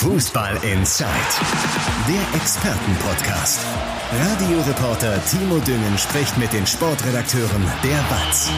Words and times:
Fußball 0.00 0.54
Inside, 0.62 1.10
der 2.08 2.40
Expertenpodcast. 2.40 3.60
Radioreporter 4.18 5.22
Timo 5.26 5.58
Düngen 5.58 5.98
spricht 5.98 6.38
mit 6.38 6.50
den 6.54 6.66
Sportredakteuren 6.66 7.62
der 7.84 7.98
BATS. 8.08 8.50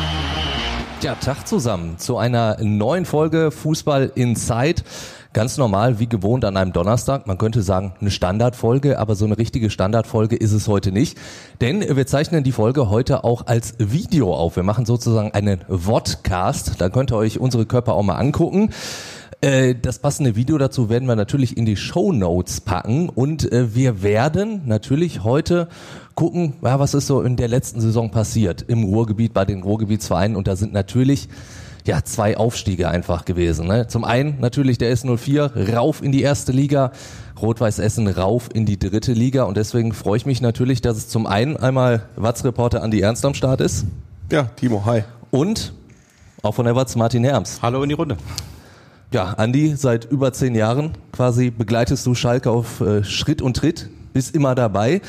Ja, 1.00 1.16
Tag 1.16 1.48
zusammen 1.48 1.98
zu 1.98 2.16
einer 2.16 2.58
neuen 2.62 3.04
Folge 3.04 3.50
Fußball 3.50 4.12
Inside. 4.14 4.82
Ganz 5.32 5.59
normal, 5.59 5.98
wie 5.98 6.06
gewohnt 6.09 6.45
an 6.45 6.56
einem 6.56 6.73
Donnerstag. 6.73 7.27
Man 7.27 7.38
könnte 7.38 7.62
sagen, 7.62 7.95
eine 8.00 8.12
Standardfolge, 8.12 9.00
aber 9.00 9.16
so 9.16 9.24
eine 9.24 9.36
richtige 9.36 9.68
Standardfolge 9.68 10.36
ist 10.36 10.52
es 10.52 10.68
heute 10.68 10.93
nicht. 10.93 11.18
Denn 11.61 11.80
wir 11.80 12.06
zeichnen 12.06 12.45
die 12.45 12.52
Folge 12.52 12.88
heute 12.88 13.24
auch 13.24 13.48
als 13.48 13.74
Video 13.79 14.32
auf. 14.32 14.54
Wir 14.54 14.62
machen 14.62 14.86
sozusagen 14.86 15.32
einen 15.32 15.61
Vodcast. 15.68 16.80
Da 16.80 16.88
könnt 16.88 17.11
ihr 17.11 17.16
euch 17.16 17.40
unsere 17.40 17.66
Körper 17.66 17.95
auch 17.95 18.04
mal 18.04 18.14
angucken. 18.14 18.70
Äh, 19.43 19.74
das 19.74 19.98
passende 19.98 20.36
Video 20.36 20.56
dazu 20.56 20.88
werden 20.88 21.09
wir 21.09 21.16
natürlich 21.16 21.56
in 21.56 21.66
die 21.66 21.77
Show 21.77 22.12
Notes 22.12 22.60
packen 22.60 23.09
und 23.09 23.51
äh, 23.51 23.74
wir 23.74 24.01
werden 24.01 24.62
natürlich 24.66 25.24
heute 25.24 25.68
gucken, 26.15 26.55
ja, 26.62 26.78
was 26.78 26.95
ist 26.95 27.09
so 27.09 27.23
in 27.23 27.34
der 27.34 27.48
letzten 27.48 27.80
Saison 27.80 28.12
passiert 28.12 28.62
im 28.62 28.84
Ruhrgebiet 28.84 29.34
bei 29.34 29.45
den 29.45 29.65
Ruhrgebietsvereinen 29.65 30.37
und 30.37 30.46
da 30.46 30.55
sind 30.55 30.73
natürlich 30.73 31.28
ja, 31.84 32.05
zwei 32.05 32.37
Aufstiege 32.37 32.88
einfach 32.88 33.24
gewesen. 33.24 33.66
Ne? 33.66 33.88
Zum 33.88 34.05
einen 34.05 34.38
natürlich 34.38 34.78
der 34.78 34.96
S04 34.96 35.74
rauf 35.74 36.04
in 36.04 36.12
die 36.12 36.23
erste 36.23 36.52
Liga, 36.52 36.93
Rot-Weiß 37.40 37.80
Essen 37.80 38.06
rauf 38.06 38.48
in 38.54 38.65
die 38.65 38.79
dritte 38.79 39.12
Liga 39.12 39.43
und 39.43 39.56
deswegen 39.56 39.93
freue 39.93 40.18
ich 40.18 40.24
mich 40.24 40.40
natürlich, 40.40 40.82
dass 40.82 40.96
es 40.96 41.09
zum 41.09 41.27
einen 41.27 41.56
einmal 41.56 42.04
Watz-Reporter 42.15 42.80
Andi 42.80 43.01
Ernst 43.01 43.24
am 43.24 43.34
Start 43.34 43.60
ist. 43.60 43.87
Ja, 44.30 44.45
Timo, 44.54 44.84
hi. 44.87 45.02
Und 45.32 45.73
auch 46.43 46.54
von 46.54 46.65
der 46.65 46.77
Watz 46.77 46.95
Martin 46.95 47.24
Herms. 47.24 47.59
Hallo 47.60 47.82
in 47.82 47.88
die 47.88 47.96
Runde. 47.96 48.16
Ja, 49.12 49.34
Andi, 49.34 49.75
seit 49.77 50.07
über 50.11 50.33
zehn 50.33 50.55
Jahren 50.55 50.93
quasi 51.12 51.51
begleitest 51.51 52.07
du 52.07 52.15
Schalke 52.15 52.51
auf 52.51 52.80
äh, 52.80 53.05
Schritt 53.05 53.43
und 53.43 53.59
Tritt, 53.59 53.91
bist 54.15 54.35
immer 54.35 54.54
dabei. 54.54 55.02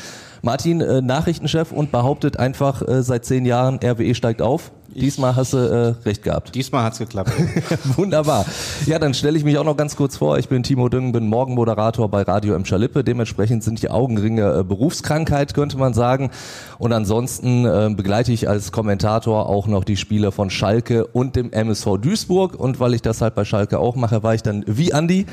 Martin, 0.46 0.82
äh, 0.82 1.02
Nachrichtenchef 1.02 1.72
und 1.72 1.94
behauptet 1.94 2.38
einfach 2.38 2.82
äh, 2.86 3.02
seit 3.02 3.24
zehn 3.24 3.46
Jahren, 3.46 3.80
RWE 3.82 4.14
steigt 4.14 4.42
auf. 4.42 4.72
Diesmal 4.94 5.38
hast 5.38 5.54
du 5.54 5.58
äh, 5.58 6.06
recht 6.06 6.22
gehabt. 6.22 6.54
Diesmal 6.54 6.84
hat's 6.84 7.00
geklappt. 7.00 7.32
Wunderbar. 7.96 8.46
Ja, 8.86 9.00
dann 9.00 9.14
stelle 9.14 9.38
ich 9.38 9.46
mich 9.46 9.58
auch 9.58 9.64
noch 9.64 9.78
ganz 9.78 9.96
kurz 9.96 10.18
vor. 10.18 10.38
Ich 10.38 10.50
bin 10.50 10.62
Timo 10.62 10.90
Düngen, 10.90 11.14
bin 11.14 11.28
Morgenmoderator 11.28 12.10
bei 12.10 12.24
Radio 12.24 12.56
M. 12.56 12.66
Schalippe. 12.66 13.06
Dementsprechend 13.06 13.64
sind 13.64 13.82
die 13.82 13.90
Augenringe 13.90 14.60
äh, 14.60 14.64
Berufskrankheit, 14.66 15.54
könnte 15.54 15.78
man 15.78 15.94
sagen. 15.94 16.30
Und 16.78 16.92
ansonsten 16.92 17.66
äh, 17.66 17.90
begleite 17.96 18.34
ich 18.34 18.50
als 18.50 18.74
Kommentator 18.74 19.48
auch 19.48 19.68
noch 19.68 19.86
die 19.86 19.96
Spiele 19.96 20.34
von 20.34 20.50
Schalke 20.50 21.08
und 21.08 21.38
dem 21.38 21.54
MSV 21.54 22.00
Duisburg. 22.02 22.60
Und 22.60 22.82
weil 22.82 22.94
ich 22.94 23.02
das 23.02 23.22
halt 23.22 23.34
bei 23.34 23.46
Schalke 23.46 23.80
auch 23.80 23.96
mache, 23.96 24.24
war 24.24 24.36
ich 24.36 24.44
dann 24.44 24.66
wie 24.68 24.94
Andi 24.94 25.26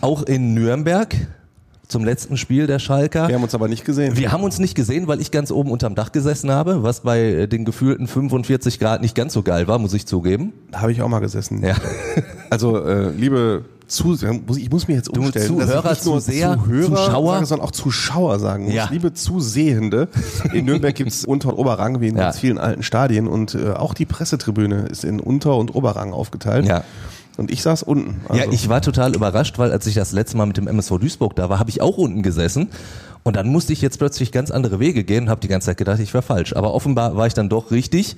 auch 0.00 0.22
in 0.22 0.54
Nürnberg 0.54 1.14
zum 1.88 2.04
letzten 2.04 2.36
Spiel 2.36 2.66
der 2.66 2.78
Schalker. 2.78 3.28
Wir 3.28 3.34
haben 3.36 3.42
uns 3.44 3.54
aber 3.54 3.68
nicht 3.68 3.84
gesehen. 3.84 4.16
Wir 4.16 4.32
haben 4.32 4.42
uns 4.42 4.58
nicht 4.58 4.74
gesehen, 4.74 5.06
weil 5.06 5.20
ich 5.20 5.30
ganz 5.30 5.50
oben 5.50 5.70
unterm 5.70 5.94
Dach 5.94 6.12
gesessen 6.12 6.50
habe, 6.50 6.82
was 6.82 7.00
bei 7.00 7.20
äh, 7.20 7.46
den 7.48 7.64
gefühlten 7.64 8.06
45 8.08 8.78
Grad 8.78 9.02
nicht 9.02 9.14
ganz 9.14 9.32
so 9.32 9.42
geil 9.42 9.68
war, 9.68 9.78
muss 9.78 9.94
ich 9.94 10.06
zugeben. 10.06 10.52
Da 10.72 10.80
habe 10.80 10.92
ich 10.92 11.02
auch 11.02 11.08
mal 11.08 11.20
gesessen. 11.20 11.62
Ja. 11.64 11.74
Also, 12.48 12.78
äh, 12.84 13.10
liebe 13.10 13.64
Zuseher, 13.88 14.38
ich 14.56 14.70
muss 14.70 14.86
mich 14.86 14.96
jetzt 14.96 15.08
umstellen. 15.08 15.48
Zuhörer, 15.48 15.82
dass 15.82 15.98
ich 15.98 16.04
nicht 16.04 16.06
nur 16.06 16.20
Zuseher, 16.20 16.54
Zuhörer 16.54 16.96
Zuschauer? 16.96 17.32
sage, 17.34 17.46
sondern 17.46 17.66
auch 17.66 17.72
Zuschauer 17.72 18.38
sagen 18.38 18.64
muss. 18.66 18.74
Ja. 18.74 18.88
Liebe 18.90 19.12
Zusehende, 19.14 20.06
in 20.52 20.64
Nürnberg 20.64 20.94
gibt's 20.94 21.24
Unter- 21.24 21.48
und 21.50 21.58
Oberrang, 21.58 22.00
wie 22.00 22.06
in 22.06 22.16
Ja. 22.16 22.22
ganz 22.24 22.38
vielen 22.38 22.58
alten 22.58 22.84
Stadien. 22.84 23.26
Und 23.26 23.56
äh, 23.56 23.72
auch 23.72 23.94
die 23.94 24.06
Pressetribüne 24.06 24.86
ist 24.86 25.04
in 25.04 25.18
Unter- 25.18 25.56
und 25.56 25.74
Oberrang 25.74 26.12
aufgeteilt. 26.12 26.66
Ja. 26.66 26.84
Und 27.36 27.50
ich 27.50 27.62
saß 27.62 27.82
unten. 27.82 28.20
Also, 28.28 28.42
Ja, 28.42 28.50
ich 28.50 28.68
war 28.68 28.80
total 28.80 29.14
überrascht, 29.14 29.58
weil 29.58 29.72
als 29.72 29.86
ich 29.86 29.94
das 29.94 30.12
letzte 30.12 30.36
Mal 30.36 30.46
mit 30.46 30.56
dem 30.56 30.68
MSV 30.68 30.98
Duisburg 30.98 31.36
da 31.36 31.48
war, 31.48 31.58
habe 31.58 31.70
ich 31.70 31.80
auch 31.82 31.98
unten 31.98 32.22
gesessen. 32.22 32.68
Und 33.26 33.34
dann 33.34 33.48
musste 33.48 33.72
ich 33.72 33.82
jetzt 33.82 33.98
plötzlich 33.98 34.30
ganz 34.30 34.52
andere 34.52 34.78
Wege 34.78 35.02
gehen 35.02 35.24
und 35.24 35.30
habe 35.30 35.40
die 35.40 35.48
ganze 35.48 35.66
Zeit 35.66 35.78
gedacht, 35.78 35.98
ich 35.98 36.14
wäre 36.14 36.22
falsch. 36.22 36.54
Aber 36.54 36.72
offenbar 36.72 37.16
war 37.16 37.26
ich 37.26 37.34
dann 37.34 37.48
doch 37.48 37.72
richtig. 37.72 38.14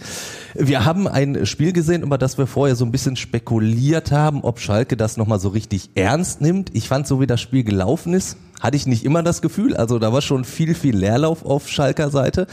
Wir 0.55 0.85
haben 0.85 1.09
ein 1.09 1.47
Spiel 1.47 1.73
gesehen, 1.73 2.03
über 2.03 2.19
das 2.19 2.37
wir 2.37 2.47
vorher 2.47 2.77
so 2.77 2.85
ein 2.85 2.93
bisschen 2.93 3.17
spekuliert 3.17 4.13
haben, 4.13 4.43
ob 4.43 4.61
Schalke 4.61 4.99
das 4.99 5.17
nochmal 5.17 5.41
so 5.41 5.49
richtig 5.49 5.89
ernst 5.95 6.43
nimmt. 6.43 6.71
Ich 6.75 6.89
fand, 6.89 7.07
so 7.07 7.23
wie 7.23 7.27
das 7.27 7.41
Spiel 7.41 7.65
gelaufen 7.65 8.13
ist, 8.13 8.37
hatte 8.61 8.77
ich 8.77 8.87
nicht 8.87 9.03
immer 9.03 9.23
das 9.23 9.41
Gefühl. 9.41 9.75
Also 9.77 9.99
da 9.99 10.13
war 10.13 10.21
schon 10.21 10.45
viel, 10.45 10.75
viel 10.75 10.95
Leerlauf 10.95 11.43
auf 11.43 11.71
Schalker 11.71 12.11
Seite. 12.11 12.47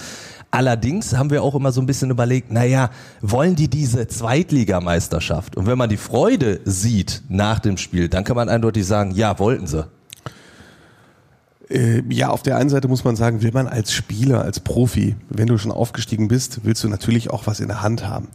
Allerdings 0.51 1.15
haben 1.15 1.31
wir 1.31 1.43
auch 1.43 1.55
immer 1.55 1.71
so 1.71 1.81
ein 1.81 1.85
bisschen 1.85 2.09
überlegt, 2.11 2.51
naja, 2.51 2.89
wollen 3.21 3.55
die 3.55 3.67
diese 3.67 4.07
Zweitligameisterschaft? 4.07 5.57
Und 5.57 5.67
wenn 5.67 5.77
man 5.77 5.89
die 5.89 5.97
Freude 5.97 6.61
sieht 6.63 7.23
nach 7.27 7.59
dem 7.59 7.77
Spiel, 7.77 8.07
dann 8.07 8.23
kann 8.23 8.35
man 8.35 8.47
eindeutig 8.47 8.85
sagen, 8.85 9.11
ja, 9.11 9.37
wollten 9.39 9.67
sie. 9.67 9.85
Äh, 11.69 12.03
ja, 12.09 12.29
auf 12.29 12.43
der 12.43 12.57
einen 12.57 12.69
Seite 12.69 12.87
muss 12.87 13.03
man 13.03 13.15
sagen, 13.15 13.41
will 13.41 13.51
man 13.51 13.67
als 13.67 13.91
Spieler, 13.91 14.41
als 14.41 14.59
Profi, 14.59 15.15
wenn 15.29 15.47
du 15.47 15.57
schon 15.57 15.71
aufgestiegen 15.71 16.27
bist, 16.27 16.61
willst 16.63 16.83
du 16.83 16.89
natürlich 16.89 17.31
auch 17.31 17.47
was 17.47 17.59
in 17.59 17.67
der 17.67 17.81
Hand 17.81 18.07
haben. 18.07 18.29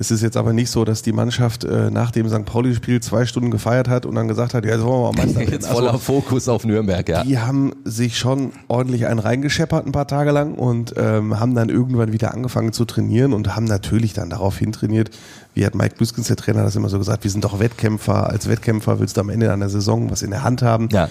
Es 0.00 0.12
ist 0.12 0.22
jetzt 0.22 0.36
aber 0.36 0.52
nicht 0.52 0.70
so, 0.70 0.84
dass 0.84 1.02
die 1.02 1.12
Mannschaft 1.12 1.64
äh, 1.64 1.90
nach 1.90 2.12
dem 2.12 2.28
St. 2.28 2.44
Pauli-Spiel 2.44 3.00
zwei 3.00 3.26
Stunden 3.26 3.50
gefeiert 3.50 3.88
hat 3.88 4.06
und 4.06 4.14
dann 4.14 4.28
gesagt 4.28 4.54
hat, 4.54 4.64
ja, 4.64 4.70
jetzt 4.72 4.84
wollen 4.84 5.02
wir 5.02 5.12
mal 5.12 5.24
Meister 5.24 5.40
werden. 5.40 5.52
Jetzt 5.52 5.66
voller 5.66 5.88
Also, 5.88 5.98
Fokus 5.98 6.48
auf 6.48 6.64
Nürnberg, 6.64 7.08
ja. 7.08 7.24
die 7.24 7.38
haben 7.38 7.72
sich 7.84 8.16
schon 8.16 8.52
ordentlich 8.68 9.06
einen 9.06 9.18
reingescheppert 9.18 9.86
ein 9.86 9.92
paar 9.92 10.06
Tage 10.06 10.30
lang 10.30 10.54
und 10.54 10.94
ähm, 10.96 11.40
haben 11.40 11.56
dann 11.56 11.68
irgendwann 11.68 12.12
wieder 12.12 12.32
angefangen 12.32 12.72
zu 12.72 12.84
trainieren 12.84 13.32
und 13.32 13.56
haben 13.56 13.64
natürlich 13.64 14.12
dann 14.12 14.30
darauf 14.30 14.56
hin 14.56 14.70
trainiert, 14.70 15.10
wie 15.54 15.66
hat 15.66 15.74
Mike 15.74 15.96
Büskens, 15.98 16.28
der 16.28 16.36
Trainer, 16.36 16.62
das 16.62 16.76
immer 16.76 16.88
so 16.88 16.98
gesagt, 16.98 17.24
wir 17.24 17.30
sind 17.32 17.42
doch 17.44 17.58
Wettkämpfer, 17.58 18.30
als 18.30 18.48
Wettkämpfer 18.48 19.00
willst 19.00 19.16
du 19.16 19.22
am 19.22 19.30
Ende 19.30 19.52
einer 19.52 19.68
Saison 19.68 20.10
was 20.12 20.22
in 20.22 20.30
der 20.30 20.44
Hand 20.44 20.62
haben. 20.62 20.88
Ja, 20.92 21.08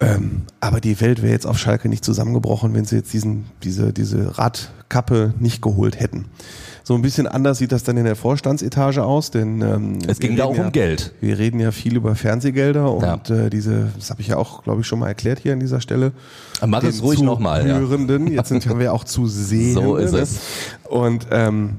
Ähm, 0.00 0.42
aber 0.60 0.80
die 0.80 1.00
Welt 1.00 1.22
wäre 1.22 1.32
jetzt 1.32 1.46
auf 1.46 1.58
Schalke 1.58 1.88
nicht 1.88 2.04
zusammengebrochen, 2.04 2.72
wenn 2.74 2.84
sie 2.84 2.94
jetzt 2.94 3.12
diesen, 3.12 3.46
diese, 3.64 3.92
diese 3.92 4.38
Radkappe 4.38 5.34
nicht 5.40 5.60
geholt 5.60 5.98
hätten. 5.98 6.26
So 6.88 6.94
ein 6.94 7.02
bisschen 7.02 7.26
anders 7.26 7.58
sieht 7.58 7.70
das 7.70 7.82
dann 7.82 7.98
in 7.98 8.04
der 8.06 8.16
Vorstandsetage 8.16 9.04
aus, 9.04 9.30
denn 9.30 9.60
ähm, 9.60 9.98
Es 10.06 10.20
ging 10.20 10.36
da 10.36 10.44
auch 10.44 10.56
um 10.56 10.72
Geld. 10.72 11.12
Wir 11.20 11.38
reden 11.38 11.60
ja 11.60 11.70
viel 11.70 11.94
über 11.96 12.14
Fernsehgelder 12.14 12.90
und 12.90 13.02
Ja. 13.28 13.44
äh, 13.44 13.50
diese, 13.50 13.88
das 13.94 14.08
habe 14.08 14.22
ich 14.22 14.28
ja 14.28 14.38
auch, 14.38 14.62
glaube 14.64 14.80
ich, 14.80 14.86
schon 14.86 14.98
mal 14.98 15.08
erklärt 15.08 15.38
hier 15.40 15.52
an 15.52 15.60
dieser 15.60 15.82
Stelle. 15.82 16.12
Mach 16.66 16.82
es 16.82 17.02
ruhig 17.02 17.20
nochmal. 17.20 17.68
Ja. 17.68 17.78
Zuhörenden, 17.78 18.28
jetzt 18.28 18.48
sind 18.48 18.66
wir 18.78 18.94
auch 18.94 19.04
zu 19.04 19.26
sehen. 19.26 19.74
So 19.74 19.96
ist 19.96 20.14
es. 20.14 20.38
Und 20.88 21.26
ähm, 21.30 21.76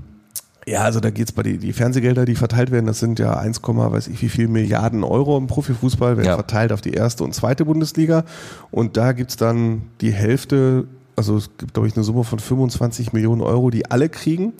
ja, 0.68 0.82
also 0.84 1.00
da 1.00 1.10
geht's 1.10 1.32
bei 1.32 1.42
die, 1.42 1.58
die 1.58 1.74
Fernsehgelder, 1.74 2.26
die 2.26 2.36
verteilt 2.36 2.70
werden, 2.70 2.86
das 2.86 3.00
sind 3.00 3.18
ja 3.18 3.34
1, 3.36 3.62
weiß 3.64 4.10
ich 4.10 4.22
wie 4.22 4.30
viel 4.30 4.48
Milliarden 4.48 5.04
Euro 5.04 5.40
im 5.40 5.48
Profifußball, 5.48 6.18
werden 6.18 6.28
Ja. 6.28 6.36
verteilt 6.36 6.72
auf 6.72 6.82
die 6.82 6.94
erste 6.94 7.24
und 7.24 7.34
zweite 7.34 7.66
Bundesliga. 7.66 8.26
Und 8.70 8.96
da 8.96 9.14
gibt's 9.14 9.38
dann 9.38 9.82
die 10.02 10.12
Hälfte, 10.12 10.86
also 11.16 11.36
es 11.36 11.50
gibt, 11.58 11.74
glaube 11.74 11.88
ich, 11.88 11.96
eine 11.96 12.04
Summe 12.04 12.24
von 12.24 12.38
25 12.38 13.12
Millionen 13.12 13.42
Euro, 13.42 13.72
die 13.72 13.90
alle 13.90 14.08
kriegen. 14.08 14.54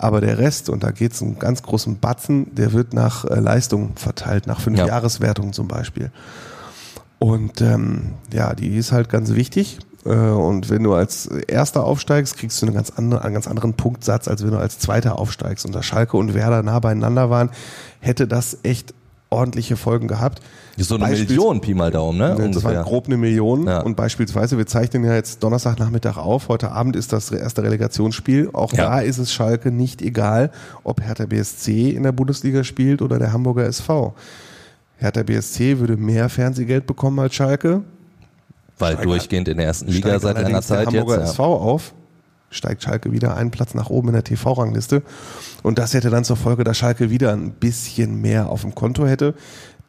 Aber 0.00 0.20
der 0.20 0.38
Rest, 0.38 0.68
und 0.70 0.84
da 0.84 0.92
geht's 0.92 1.20
einen 1.20 1.38
ganz 1.38 1.62
großen 1.62 1.98
Batzen, 1.98 2.54
der 2.54 2.72
wird 2.72 2.94
nach 2.94 3.24
äh, 3.24 3.40
Leistung 3.40 3.92
verteilt, 3.96 4.46
nach 4.46 4.60
fünf 4.60 4.78
Ja. 4.78 4.86
Jahreswertungen 4.86 5.52
zum 5.52 5.66
Beispiel. 5.66 6.10
Und 7.18 7.60
ähm, 7.60 8.12
ja, 8.32 8.54
die 8.54 8.76
ist 8.76 8.92
halt 8.92 9.08
ganz 9.08 9.34
wichtig. 9.34 9.78
Äh, 10.04 10.10
Und 10.10 10.70
wenn 10.70 10.84
du 10.84 10.94
als 10.94 11.26
Erster 11.26 11.82
aufsteigst, 11.82 12.36
kriegst 12.36 12.62
du 12.62 12.66
einen 12.66 12.76
ganz, 12.76 12.90
andere, 12.90 13.22
einen 13.24 13.34
ganz 13.34 13.48
anderen 13.48 13.74
Punktsatz, 13.74 14.28
als 14.28 14.44
wenn 14.44 14.52
du 14.52 14.58
als 14.58 14.78
Zweiter 14.78 15.18
aufsteigst. 15.18 15.66
Und 15.66 15.74
da 15.74 15.82
Schalke 15.82 16.16
und 16.16 16.32
Werder 16.34 16.62
nah 16.62 16.78
beieinander 16.78 17.28
waren, 17.28 17.50
hätte 17.98 18.28
das 18.28 18.58
echt 18.62 18.94
ordentliche 19.30 19.76
Folgen 19.76 20.08
gehabt. 20.08 20.40
So 20.78 20.94
eine 20.94 21.04
Beispiels- 21.04 21.28
Million 21.30 21.60
Pi 21.60 21.74
mal 21.74 21.90
Daumen, 21.90 22.18
ne? 22.18 22.28
das 22.36 22.38
Ungefähr. 22.46 22.76
war 22.76 22.84
grob 22.84 23.06
eine 23.06 23.16
Million. 23.16 23.66
Ja. 23.66 23.80
Und 23.80 23.96
beispielsweise, 23.96 24.56
wir 24.58 24.66
zeichnen 24.66 25.04
ja 25.04 25.14
jetzt 25.14 25.42
Donnerstagnachmittag 25.42 26.16
auf. 26.16 26.48
Heute 26.48 26.70
Abend 26.70 26.94
ist 26.96 27.12
das 27.12 27.30
erste 27.32 27.62
Relegationsspiel. 27.62 28.50
Auch 28.52 28.72
Ja. 28.72 28.84
da 28.90 29.00
ist 29.00 29.18
es 29.18 29.32
Schalke 29.32 29.70
nicht 29.72 30.00
egal, 30.02 30.50
ob 30.84 31.02
Hertha 31.02 31.26
BSC 31.26 31.90
in 31.90 32.04
der 32.04 32.12
Bundesliga 32.12 32.62
spielt 32.64 33.02
oder 33.02 33.18
der 33.18 33.32
Hamburger 33.32 33.64
SV. 33.66 34.14
Hertha 34.98 35.22
BSC 35.24 35.78
würde 35.80 35.96
mehr 35.96 36.28
Fernsehgeld 36.28 36.86
bekommen 36.86 37.18
als 37.18 37.34
Schalke. 37.34 37.82
Weil 38.78 38.92
Steigt- 38.94 39.06
durchgehend 39.08 39.48
in 39.48 39.56
der 39.56 39.66
ersten 39.66 39.88
Liga 39.88 40.18
seit 40.20 40.36
einer 40.36 40.46
allerdings 40.46 40.66
der 40.68 40.76
Zeit 40.76 40.86
jetzt. 40.92 41.00
Hamburger 41.00 41.22
Ja. 41.24 41.28
SV 41.30 41.44
auf, 41.56 41.94
steigt 42.50 42.82
Schalke 42.82 43.12
wieder 43.12 43.36
einen 43.36 43.50
Platz 43.50 43.74
nach 43.74 43.90
oben 43.90 44.08
in 44.08 44.14
der 44.14 44.24
TV-Rangliste. 44.24 45.02
Und 45.62 45.78
das 45.78 45.94
hätte 45.94 46.10
dann 46.10 46.24
zur 46.24 46.36
Folge, 46.36 46.64
dass 46.64 46.78
Schalke 46.78 47.10
wieder 47.10 47.32
ein 47.32 47.50
bisschen 47.52 48.20
mehr 48.20 48.48
auf 48.48 48.62
dem 48.62 48.74
Konto 48.74 49.06
hätte. 49.06 49.34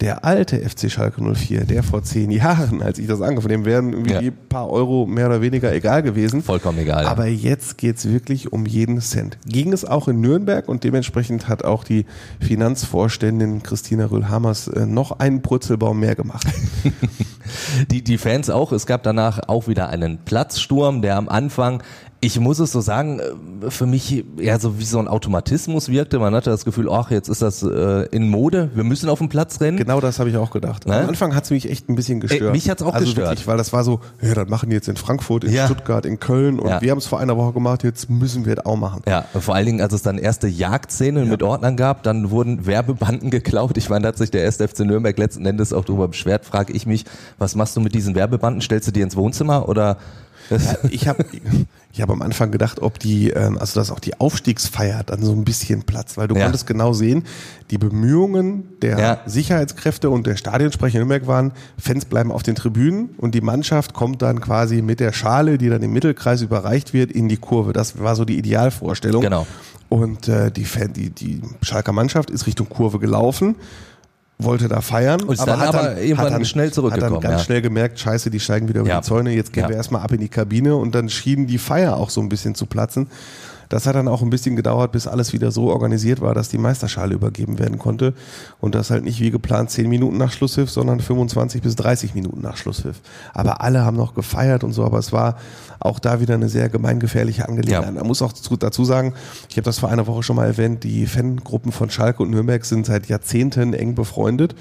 Der 0.01 0.23
alte 0.23 0.57
FC 0.57 0.89
Schalke 0.89 1.21
04, 1.21 1.65
der 1.65 1.83
vor 1.83 2.03
zehn 2.03 2.31
Jahren, 2.31 2.81
als 2.81 2.99
ich 2.99 3.07
das 3.07 3.21
angefangen 3.21 3.49
dem 3.49 3.65
wären 3.65 3.91
irgendwie 3.91 4.13
Ja. 4.27 4.31
paar 4.47 4.69
Euro 4.69 5.05
mehr 5.05 5.25
oder 5.25 5.41
weniger 5.41 5.73
egal 5.73 6.03
gewesen. 6.03 6.41
Vollkommen 6.41 6.77
egal. 6.77 7.05
Aber 7.05 7.25
jetzt 7.27 7.77
geht's 7.77 8.07
wirklich 8.07 8.53
um 8.53 8.65
jeden 8.65 9.01
Cent. 9.01 9.37
Ging 9.45 9.73
es 9.73 9.83
auch 9.83 10.07
in 10.07 10.21
Nürnberg 10.21 10.69
und 10.69 10.85
dementsprechend 10.85 11.49
hat 11.49 11.65
auch 11.65 11.83
die 11.83 12.05
Finanzvorständin 12.39 13.61
Christina 13.63 14.05
Rühl-Hammers 14.05 14.69
äh, 14.69 14.85
noch 14.85 15.19
einen 15.19 15.41
Purzelbaum 15.41 15.99
mehr 15.99 16.15
gemacht. 16.15 16.47
Die, 17.89 18.03
die 18.03 18.19
Fans 18.19 18.51
auch. 18.51 18.71
Es 18.71 18.85
gab 18.85 19.01
danach 19.01 19.39
auch 19.47 19.67
wieder 19.67 19.89
einen 19.89 20.19
Platzsturm, 20.19 21.01
der 21.01 21.17
am 21.17 21.27
Anfang 21.27 21.81
Ich 22.21 22.37
muss 22.37 22.59
es 22.59 22.73
so 22.73 22.81
sagen, 22.81 23.19
äh, 23.19 23.71
für 23.71 23.85
mich 23.85 24.25
ja 24.37 24.59
so 24.59 24.77
wie 24.77 24.83
so 24.83 24.99
ein 24.99 25.07
Automatismus 25.07 25.87
wirkte. 25.87 26.19
Man 26.19 26.35
hatte 26.35 26.49
das 26.49 26.65
Gefühl, 26.65 26.89
ach, 26.91 27.11
jetzt 27.11 27.29
ist 27.29 27.41
das 27.41 27.63
äh, 27.63 28.07
in 28.11 28.27
Mode, 28.29 28.71
wir 28.75 28.83
müssen 28.83 29.07
auf 29.07 29.19
den 29.19 29.29
Platz 29.29 29.61
rennen. 29.61 29.77
Genau 29.77 30.01
das 30.01 30.19
habe 30.19 30.29
ich 30.29 30.35
auch 30.35 30.51
gedacht. 30.51 30.85
Ne? 30.85 30.97
Am 30.97 31.07
Anfang 31.07 31.33
hat 31.33 31.45
es 31.45 31.49
mich 31.51 31.69
echt 31.69 31.87
ein 31.87 31.95
bisschen 31.95 32.19
gestört. 32.19 32.41
Ey, 32.41 32.51
mich 32.51 32.69
hat's 32.69 32.81
auch 32.81 32.93
also 32.93 33.05
gestört. 33.05 33.29
Wirklich, 33.29 33.47
weil 33.47 33.55
das 33.57 33.71
war 33.71 33.85
so, 33.85 34.01
ja, 34.21 34.33
das 34.33 34.49
machen 34.49 34.69
die 34.69 34.75
jetzt 34.75 34.89
in 34.89 34.97
Frankfurt, 34.97 35.45
in 35.45 35.53
Ja. 35.53 35.65
Stuttgart, 35.65 36.05
in 36.05 36.19
Köln 36.19 36.59
und 36.59 36.67
Ja. 36.69 36.81
wir 36.81 36.91
haben 36.91 36.97
es 36.97 37.05
vor 37.07 37.21
einer 37.21 37.37
Woche 37.37 37.53
gemacht, 37.53 37.83
jetzt 37.85 38.09
müssen 38.09 38.45
wir 38.45 38.55
das 38.55 38.65
auch 38.65 38.75
machen. 38.75 39.01
Ja, 39.07 39.23
vor 39.39 39.55
allen 39.55 39.65
Dingen, 39.67 39.81
als 39.81 39.93
es 39.93 40.01
dann 40.01 40.17
erste 40.17 40.47
Jagdszenen 40.47 41.29
mit 41.29 41.41
Ordnern 41.41 41.77
gab, 41.77 42.03
dann 42.03 42.31
wurden 42.31 42.65
Werbebanden 42.65 43.29
geklaut. 43.31 43.77
Ich 43.77 43.89
meine, 43.89 44.01
da 44.03 44.07
hat 44.09 44.17
sich 44.17 44.29
der 44.29 44.45
1. 44.45 44.57
FC 44.57 44.79
Nürnberg 44.81 45.17
letzten 45.17 45.45
Endes 45.45 45.71
auch 45.71 45.85
darüber 45.85 46.09
beschwert. 46.09 46.43
Frage 46.43 46.73
ich 46.73 46.85
mich, 46.85 47.05
was 47.37 47.55
machst 47.55 47.77
du 47.77 47.79
mit 47.79 47.95
diesen 47.95 48.13
Werbebanden? 48.15 48.61
Stellst 48.61 48.89
du 48.89 48.91
die 48.91 49.01
ins 49.01 49.15
Wohnzimmer 49.15 49.69
oder? 49.69 49.95
Ich 50.89 51.07
habe 51.07 51.25
ich 51.91 52.01
hab 52.01 52.09
am 52.09 52.21
Anfang 52.21 52.51
gedacht, 52.51 52.81
ob 52.81 52.99
die, 52.99 53.29
ähm, 53.31 53.57
also 53.57 53.79
dass 53.79 53.91
auch 53.91 53.99
die 53.99 54.19
Aufstiegsfeier 54.19 55.03
dann 55.03 55.23
so 55.23 55.31
ein 55.31 55.43
bisschen 55.43 55.83
Platz, 55.83 56.17
weil 56.17 56.27
du 56.27 56.35
Ja. 56.35 56.43
konntest 56.43 56.67
genau 56.67 56.93
sehen, 56.93 57.23
die 57.71 57.77
Bemühungen 57.77 58.63
der 58.81 58.99
Ja. 58.99 59.19
Sicherheitskräfte 59.25 60.09
und 60.09 60.27
der 60.27 60.35
Stadionsprecher 60.35 60.95
in 60.95 61.07
Nürnberg 61.07 61.27
waren, 61.27 61.51
Fans 61.77 62.05
bleiben 62.05 62.31
auf 62.31 62.43
den 62.43 62.55
Tribünen 62.55 63.09
und 63.17 63.35
die 63.35 63.41
Mannschaft 63.41 63.93
kommt 63.93 64.21
dann 64.21 64.39
quasi 64.41 64.81
mit 64.81 64.99
der 64.99 65.13
Schale, 65.13 65.57
die 65.57 65.69
dann 65.69 65.81
im 65.83 65.91
Mittelkreis 65.93 66.41
überreicht 66.41 66.93
wird, 66.93 67.11
in 67.11 67.27
die 67.29 67.37
Kurve. 67.37 67.73
Das 67.73 67.99
war 67.99 68.15
so 68.15 68.25
die 68.25 68.37
Idealvorstellung. 68.37 69.21
Genau. 69.23 69.45
Und 69.89 70.27
äh, 70.27 70.51
die, 70.51 70.65
Fan, 70.65 70.93
die, 70.93 71.09
die 71.09 71.41
Schalker 71.63 71.91
Mannschaft 71.93 72.29
ist 72.29 72.45
Richtung 72.45 72.69
Kurve 72.69 72.99
gelaufen, 72.99 73.55
wollte 74.39 74.67
da 74.69 74.81
feiern, 74.81 75.21
Und 75.23 75.33
ist 75.33 75.45
dann 75.45 75.59
aber 75.59 75.95
schnell 76.45 76.67
Hat 76.67 76.73
zurückgekommen, 76.73 77.13
dann 77.15 77.21
ganz 77.21 77.41
ja. 77.41 77.45
schnell 77.45 77.61
gemerkt, 77.61 77.99
scheiße, 77.99 78.29
die 78.31 78.39
steigen 78.39 78.69
wieder 78.69 78.79
über 78.81 78.89
Ja. 78.89 79.01
die 79.01 79.05
Zäune, 79.07 79.31
jetzt 79.31 79.51
gehen 79.53 79.63
Ja. 79.63 79.69
wir 79.69 79.75
erstmal 79.75 80.01
ab 80.01 80.11
in 80.13 80.19
die 80.21 80.29
Kabine 80.29 80.75
und 80.77 80.95
dann 80.95 81.09
schien 81.09 81.45
die 81.45 81.57
Feier 81.57 81.97
auch 81.97 82.09
so 82.09 82.21
ein 82.21 82.29
bisschen 82.29 82.55
zu 82.55 82.65
platzen. 82.65 83.07
Das 83.69 83.85
hat 83.85 83.95
dann 83.95 84.07
auch 84.07 84.21
ein 84.23 84.29
bisschen 84.31 84.55
gedauert, 84.55 84.91
bis 84.91 85.07
alles 85.07 85.31
wieder 85.31 85.51
so 85.51 85.69
organisiert 85.69 86.21
war, 86.21 86.33
dass 86.33 86.49
die 86.49 86.57
Meisterschale 86.57 87.13
übergeben 87.13 87.59
werden 87.59 87.77
konnte. 87.77 88.13
Und 88.59 88.73
das 88.75 88.89
halt 88.89 89.03
nicht 89.03 89.19
wie 89.21 89.29
geplant 89.31 89.69
10 89.69 89.87
Minuten 89.87 90.17
nach 90.17 90.31
Schlusspfiff, 90.31 90.69
sondern 90.71 90.99
25 90.99 91.61
bis 91.61 91.75
30 91.75 92.15
Minuten 92.15 92.41
nach 92.41 92.57
Schlusspfiff. 92.57 92.99
Aber 93.33 93.61
alle 93.61 93.85
haben 93.85 93.95
noch 93.95 94.15
gefeiert 94.15 94.63
und 94.63 94.73
so, 94.73 94.83
aber 94.83 94.97
es 94.97 95.13
war 95.13 95.37
auch 95.79 95.99
da 95.99 96.19
wieder 96.19 96.33
eine 96.33 96.49
sehr 96.49 96.67
gemeingefährliche 96.67 97.47
Angelegenheit. 97.47 97.85
Ja. 97.85 97.91
Man 97.91 98.07
muss 98.07 98.21
auch 98.21 98.33
zu- 98.33 98.57
dazu 98.57 98.83
sagen, 98.85 99.13
ich 99.49 99.55
habe 99.57 99.63
das 99.65 99.79
vor 99.79 99.89
einer 99.89 100.07
Woche 100.07 100.23
schon 100.23 100.35
mal 100.35 100.47
erwähnt, 100.47 100.83
die 100.83 101.05
Fangruppen 101.05 101.71
von 101.71 101.89
Schalke 101.89 102.23
und 102.23 102.31
Nürnberg 102.31 102.65
sind 102.65 102.85
seit 102.85 103.07
Jahrzehnten 103.07 103.73
eng 103.73 103.93
befreundet. 103.95 104.55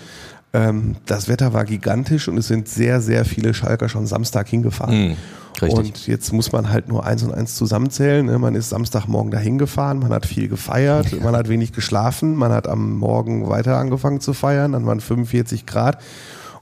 Ähm, 0.53 0.97
das 1.07 1.29
Wetter 1.29 1.53
war 1.53 1.65
gigantisch 1.65 2.29
und 2.29 2.39
es 2.39 2.49
sind 2.49 2.69
sehr, 2.69 3.01
sehr 3.01 3.25
viele 3.25 3.53
Schalker 3.55 3.89
schon 3.89 4.07
Samstag 4.07 4.49
hingefahren. 4.49 5.09
Mhm. 5.11 5.17
Und 5.61 6.07
jetzt 6.07 6.33
muss 6.33 6.53
man 6.53 6.71
halt 6.71 6.89
nur 6.89 7.05
eins 7.05 7.23
und 7.25 7.35
eins 7.35 7.57
zusammenzählen. 7.57 8.25
ne? 8.25 8.39
Man 8.39 8.55
ist 8.55 8.69
Samstagmorgen 8.71 9.31
dahin 9.33 9.59
gefahren, 9.59 9.99
man 9.99 10.13
hat 10.13 10.25
viel 10.25 10.49
gefeiert, 10.49 11.21
man 11.21 11.35
hat 11.35 11.49
wenig 11.49 11.73
geschlafen, 11.73 12.37
man 12.37 12.53
hat 12.53 12.69
am 12.69 12.93
Morgen 12.97 13.49
weiter 13.49 13.77
angefangen 13.77 14.21
zu 14.21 14.35
feiern, 14.35 14.73
dann 14.73 14.87
waren 14.87 15.01
45 15.01 15.67
Grad. 15.67 15.99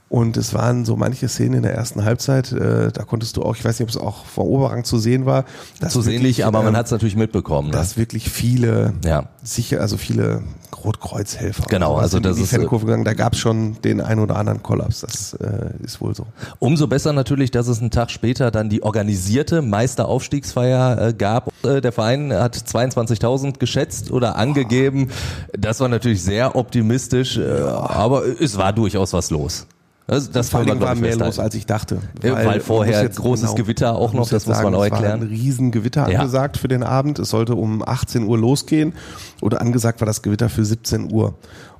Und 0.09 0.37
es 0.37 0.53
waren 0.53 0.85
so 0.85 0.95
manche 0.95 1.27
Szenen 1.27 1.55
in 1.55 1.63
der 1.63 1.75
ersten 1.75 2.05
Halbzeit, 2.05 2.53
äh, 2.53 2.91
da 2.93 3.03
konntest 3.03 3.35
du 3.35 3.43
auch, 3.43 3.55
ich 3.57 3.65
weiß 3.65 3.77
nicht, 3.79 3.83
ob 3.83 3.89
es 3.89 3.97
auch 3.97 4.25
vom 4.25 4.47
Oberrang 4.47 4.85
zu 4.85 4.97
sehen 4.99 5.25
war. 5.25 5.43
dass 5.81 5.91
Zu 5.93 6.01
sehen 6.01 6.23
nicht, 6.23 6.45
aber 6.45 6.59
man 6.59 6.69
ähm, 6.69 6.77
hat 6.77 6.85
es 6.85 6.91
natürlich 6.93 7.17
mitbekommen. 7.17 7.67
Ne? 7.69 7.73
dass 7.73 7.97
wirklich 7.97 8.29
viele, 8.29 8.93
Ja. 9.03 9.25
sicher, 9.43 9.81
also 9.81 9.97
viele 9.97 10.43
Rotkreuzhelfer 10.83 11.65
Genau, 11.67 11.95
also 11.95 12.19
das 12.19 12.37
in 12.37 12.43
die 12.43 12.43
ist, 12.43 12.53
äh, 12.53 12.65
gegangen. 12.65 13.03
Da 13.05 13.13
gab 13.13 13.33
es 13.33 13.39
schon 13.39 13.81
den 13.81 14.01
ein 14.01 14.19
oder 14.19 14.35
anderen 14.35 14.63
Kollaps. 14.63 15.01
Das 15.01 15.33
äh, 15.33 15.71
ist 15.83 16.01
wohl 16.01 16.15
so. 16.15 16.27
Umso 16.59 16.87
besser 16.87 17.13
natürlich, 17.13 17.51
dass 17.51 17.67
es 17.67 17.79
einen 17.79 17.91
Tag 17.91 18.11
später 18.11 18.51
dann 18.51 18.69
die 18.69 18.83
organisierte 18.83 19.61
Meisteraufstiegsfeier 19.61 21.09
äh, 21.09 21.13
gab. 21.13 21.51
Äh, 21.63 21.81
der 21.81 21.91
Verein 21.91 22.33
hat 22.33 22.55
22.000 22.55 23.59
geschätzt 23.59 24.11
oder 24.11 24.35
angegeben. 24.35 25.09
Das 25.57 25.79
war 25.79 25.89
natürlich 25.89 26.23
sehr 26.23 26.55
optimistisch, 26.55 27.37
äh, 27.37 27.43
aber 27.43 28.23
es 28.39 28.57
war 28.57 28.73
durchaus 28.73 29.13
was 29.13 29.29
los. 29.29 29.67
Das, 30.07 30.31
das 30.31 30.49
Vor 30.49 30.61
allem 30.61 30.79
war 30.79 30.95
mehr 30.95 31.09
festhalten. 31.11 31.25
los, 31.25 31.39
als 31.39 31.53
ich 31.55 31.65
dachte. 31.65 31.99
Ja, 32.23 32.33
weil 32.33 32.45
man 32.45 32.61
vorher 32.61 33.07
großes 33.09 33.55
Gewitter 33.55 33.95
auch 33.95 34.13
noch, 34.13 34.29
das 34.29 34.47
muss 34.47 34.61
man 34.63 34.73
auch 34.73 34.85
es 34.85 34.91
erklären. 34.91 35.19
War 35.19 35.27
ein 35.27 35.33
Riesengewitter 35.33 36.09
Ja. 36.09 36.19
angesagt 36.19 36.55
für 36.57 36.69
den 36.69 36.83
Abend. 36.83 37.19
Es 37.19 37.29
sollte 37.29 37.55
um 37.55 37.83
18 37.85 38.23
Uhr 38.23 38.37
losgehen 38.37 38.93
oder 39.41 39.59
angesagt 39.59 39.99
war 39.99 40.05
das 40.05 40.21
Gewitter 40.21 40.47
für 40.49 40.63
17 40.63 41.11
Uhr. 41.11 41.35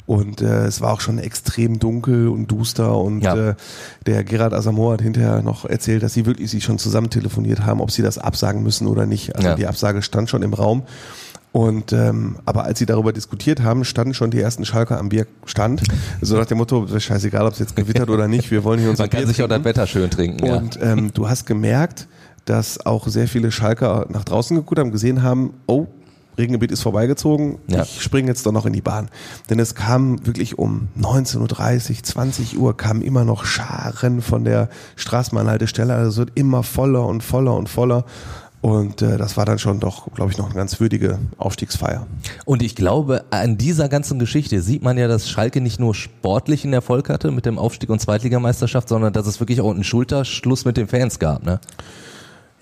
Und 0.06 0.42
äh, 0.42 0.66
es 0.66 0.80
war 0.80 0.94
auch 0.94 1.02
schon 1.02 1.20
extrem 1.20 1.80
dunkel 1.80 2.30
und 2.30 2.48
duster 2.48 2.98
und 2.98 3.22
Ja. 3.22 3.50
äh, 3.50 3.56
der 4.06 4.24
Gerard 4.24 4.54
Asamoah 4.54 4.94
hat 4.94 5.02
hinterher 5.02 5.42
noch 5.42 5.66
erzählt, 5.66 6.02
dass 6.04 6.14
sie 6.14 6.26
wirklich 6.26 6.50
sich 6.50 6.64
schon 6.64 6.80
zusammen 6.80 7.10
telefoniert 7.10 7.66
haben, 7.66 7.82
ob 7.82 7.92
sie 7.92 8.02
das 8.04 8.18
absagen 8.18 8.64
müssen 8.64 8.88
oder 8.88 9.06
nicht. 9.06 9.36
Also 9.36 9.50
Ja. 9.50 9.56
die 9.56 9.68
Absage 9.68 10.02
stand 10.02 10.30
schon 10.30 10.44
im 10.44 10.54
Raum. 10.54 10.84
Und 11.52 11.92
ähm, 11.94 12.36
aber 12.46 12.66
als 12.66 12.78
sie 12.80 12.86
darüber 12.86 13.14
diskutiert 13.14 13.62
haben, 13.64 13.84
standen 13.86 14.14
schon 14.14 14.30
die 14.30 14.40
ersten 14.40 14.64
Schalker 14.66 15.00
am 15.00 15.10
Bierstand. 15.10 15.82
So 16.22 16.38
nach 16.38 16.46
dem 16.46 16.58
Motto, 16.60 16.86
scheißegal, 17.00 17.46
ob 17.48 17.54
es 17.54 17.60
jetzt 17.60 17.76
gewittert 17.76 18.10
oder 18.10 18.28
nicht, 18.28 18.52
wir 18.52 18.64
wollen 18.64 18.80
hier 18.80 18.90
unser 18.90 19.04
Man 19.04 19.10
kann 19.10 19.22
Bier 19.22 19.28
sich 19.28 19.42
auch 19.42 19.48
das. 19.48 19.64
Wetter 19.64 19.88
schön 19.88 20.10
trinken. 20.12 20.46
Ja. 20.46 20.58
Und 20.58 20.78
ähm, 20.82 21.12
du 21.14 21.28
hast 21.30 21.46
gemerkt, 21.46 22.08
dass 22.46 22.86
auch 22.86 23.08
sehr 23.08 23.28
viele 23.28 23.52
Schalker 23.52 24.06
nach 24.10 24.24
draußen 24.24 24.56
geguckt 24.56 24.80
haben, 24.80 24.92
gesehen 24.92 25.24
haben, 25.24 25.54
oh, 25.66 25.88
Regengebiet 26.38 26.72
ist 26.72 26.84
vorbeigezogen, 26.84 27.58
Ja. 27.68 27.82
ich 27.82 28.02
springe 28.04 28.28
jetzt 28.28 28.46
doch 28.46 28.52
noch 28.52 28.68
in 28.68 28.74
die 28.74 28.82
Bahn. 28.82 29.10
Denn 29.50 29.58
es 29.60 29.74
kam 29.74 30.24
wirklich 30.28 30.60
um 30.60 30.90
19.30 31.02 31.90
Uhr, 31.98 32.04
20 32.04 32.60
Uhr, 32.60 32.78
kamen 32.78 33.02
immer 33.02 33.26
noch 33.26 33.44
Scharen 33.46 34.22
von 34.22 34.44
der 34.44 34.70
Straßenbahnhaltestelle. 34.98 35.96
Also 35.96 36.10
es 36.10 36.18
wird 36.18 36.32
immer 36.36 36.62
voller 36.62 37.08
und 37.08 37.24
voller 37.24 37.56
und 37.56 37.70
voller. 37.70 38.06
Und 38.62 39.02
äh, 39.02 39.18
das 39.18 39.38
war 39.38 39.46
dann 39.46 39.60
schon 39.60 39.80
doch, 39.80 40.12
glaube 40.14 40.32
ich, 40.32 40.38
noch 40.38 40.46
eine 40.46 40.56
ganz 40.56 40.80
würdige 40.80 41.20
Aufstiegsfeier. 41.38 42.08
Und 42.46 42.64
ich 42.64 42.76
glaube, 42.76 43.26
an 43.30 43.58
dieser 43.58 43.88
ganzen 43.88 44.18
Geschichte 44.18 44.62
sieht 44.62 44.84
man 44.84 44.98
ja, 44.98 45.08
dass 45.08 45.30
Schalke 45.30 45.62
nicht 45.62 45.80
nur 45.80 45.94
sportlichen 45.94 46.74
Erfolg 46.74 47.10
hatte 47.10 47.32
mit 47.32 47.46
dem 47.46 47.60
Aufstieg 47.60 47.90
und 47.90 48.00
Zweitligameisterschaft, 48.00 48.90
sondern 48.90 49.14
dass 49.14 49.28
es 49.28 49.40
wirklich 49.40 49.62
auch 49.62 49.72
einen 49.72 49.84
Schulterschluss 49.84 50.66
mit 50.66 50.76
den 50.76 50.88
Fans 50.88 51.20
gab. 51.20 51.46
Ne? 51.46 51.60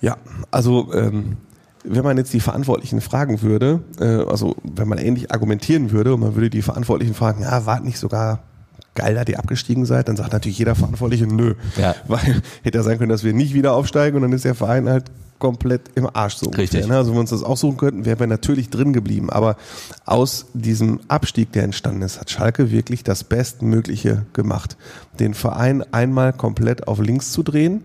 Ja, 0.02 0.18
also 0.50 0.92
ähm, 0.92 1.38
wenn 1.82 2.04
man 2.04 2.18
jetzt 2.18 2.32
die 2.34 2.40
Verantwortlichen 2.40 3.00
fragen 3.00 3.40
würde, 3.40 3.80
äh, 3.98 4.28
also 4.28 4.56
wenn 4.62 4.88
man 4.88 4.98
ähnlich 4.98 5.32
argumentieren 5.32 5.92
würde 5.92 6.14
und 6.14 6.20
man 6.20 6.34
würde 6.34 6.50
die 6.50 6.62
Verantwortlichen 6.62 7.14
fragen, 7.14 7.42
ja, 7.42 7.64
war 7.64 7.80
nicht 7.80 7.98
sogar 7.98 8.40
geil, 8.96 9.14
da 9.14 9.22
ihr 9.22 9.38
abgestiegen 9.38 9.86
seid, 9.86 10.08
dann 10.08 10.16
sagt 10.16 10.32
natürlich 10.32 10.58
jeder 10.58 10.74
Verantwortliche, 10.74 11.26
nö. 11.26 11.54
Ja. 11.76 11.94
Weil 12.08 12.42
hätte 12.62 12.78
ja 12.78 12.82
sein 12.82 12.98
können, 12.98 13.10
dass 13.10 13.22
wir 13.22 13.32
nicht 13.32 13.54
wieder 13.54 13.74
aufsteigen 13.74 14.16
und 14.16 14.22
dann 14.22 14.32
ist 14.32 14.44
der 14.44 14.56
Verein 14.56 14.88
halt 14.88 15.04
komplett 15.38 15.82
im 15.94 16.08
Arsch 16.12 16.36
so 16.36 16.46
Richtig. 16.46 16.80
ungefähr, 16.80 16.86
ne? 16.88 16.96
Also 16.96 17.10
wenn 17.10 17.16
wir 17.16 17.20
uns 17.20 17.30
das 17.30 17.42
aussuchen 17.42 17.76
könnten, 17.76 18.04
wären 18.04 18.18
wir 18.18 18.26
natürlich 18.26 18.70
drin 18.70 18.92
geblieben. 18.92 19.30
Aber 19.30 19.56
aus 20.04 20.46
diesem 20.54 21.00
Abstieg, 21.08 21.52
der 21.52 21.64
entstanden 21.64 22.02
ist, 22.02 22.20
hat 22.20 22.30
Schalke 22.30 22.70
wirklich 22.70 23.04
das 23.04 23.24
Bestmögliche 23.24 24.24
gemacht. 24.32 24.76
Den 25.20 25.34
Verein 25.34 25.84
einmal 25.92 26.32
komplett 26.32 26.88
auf 26.88 26.98
links 27.00 27.32
zu 27.32 27.42
drehen, 27.42 27.82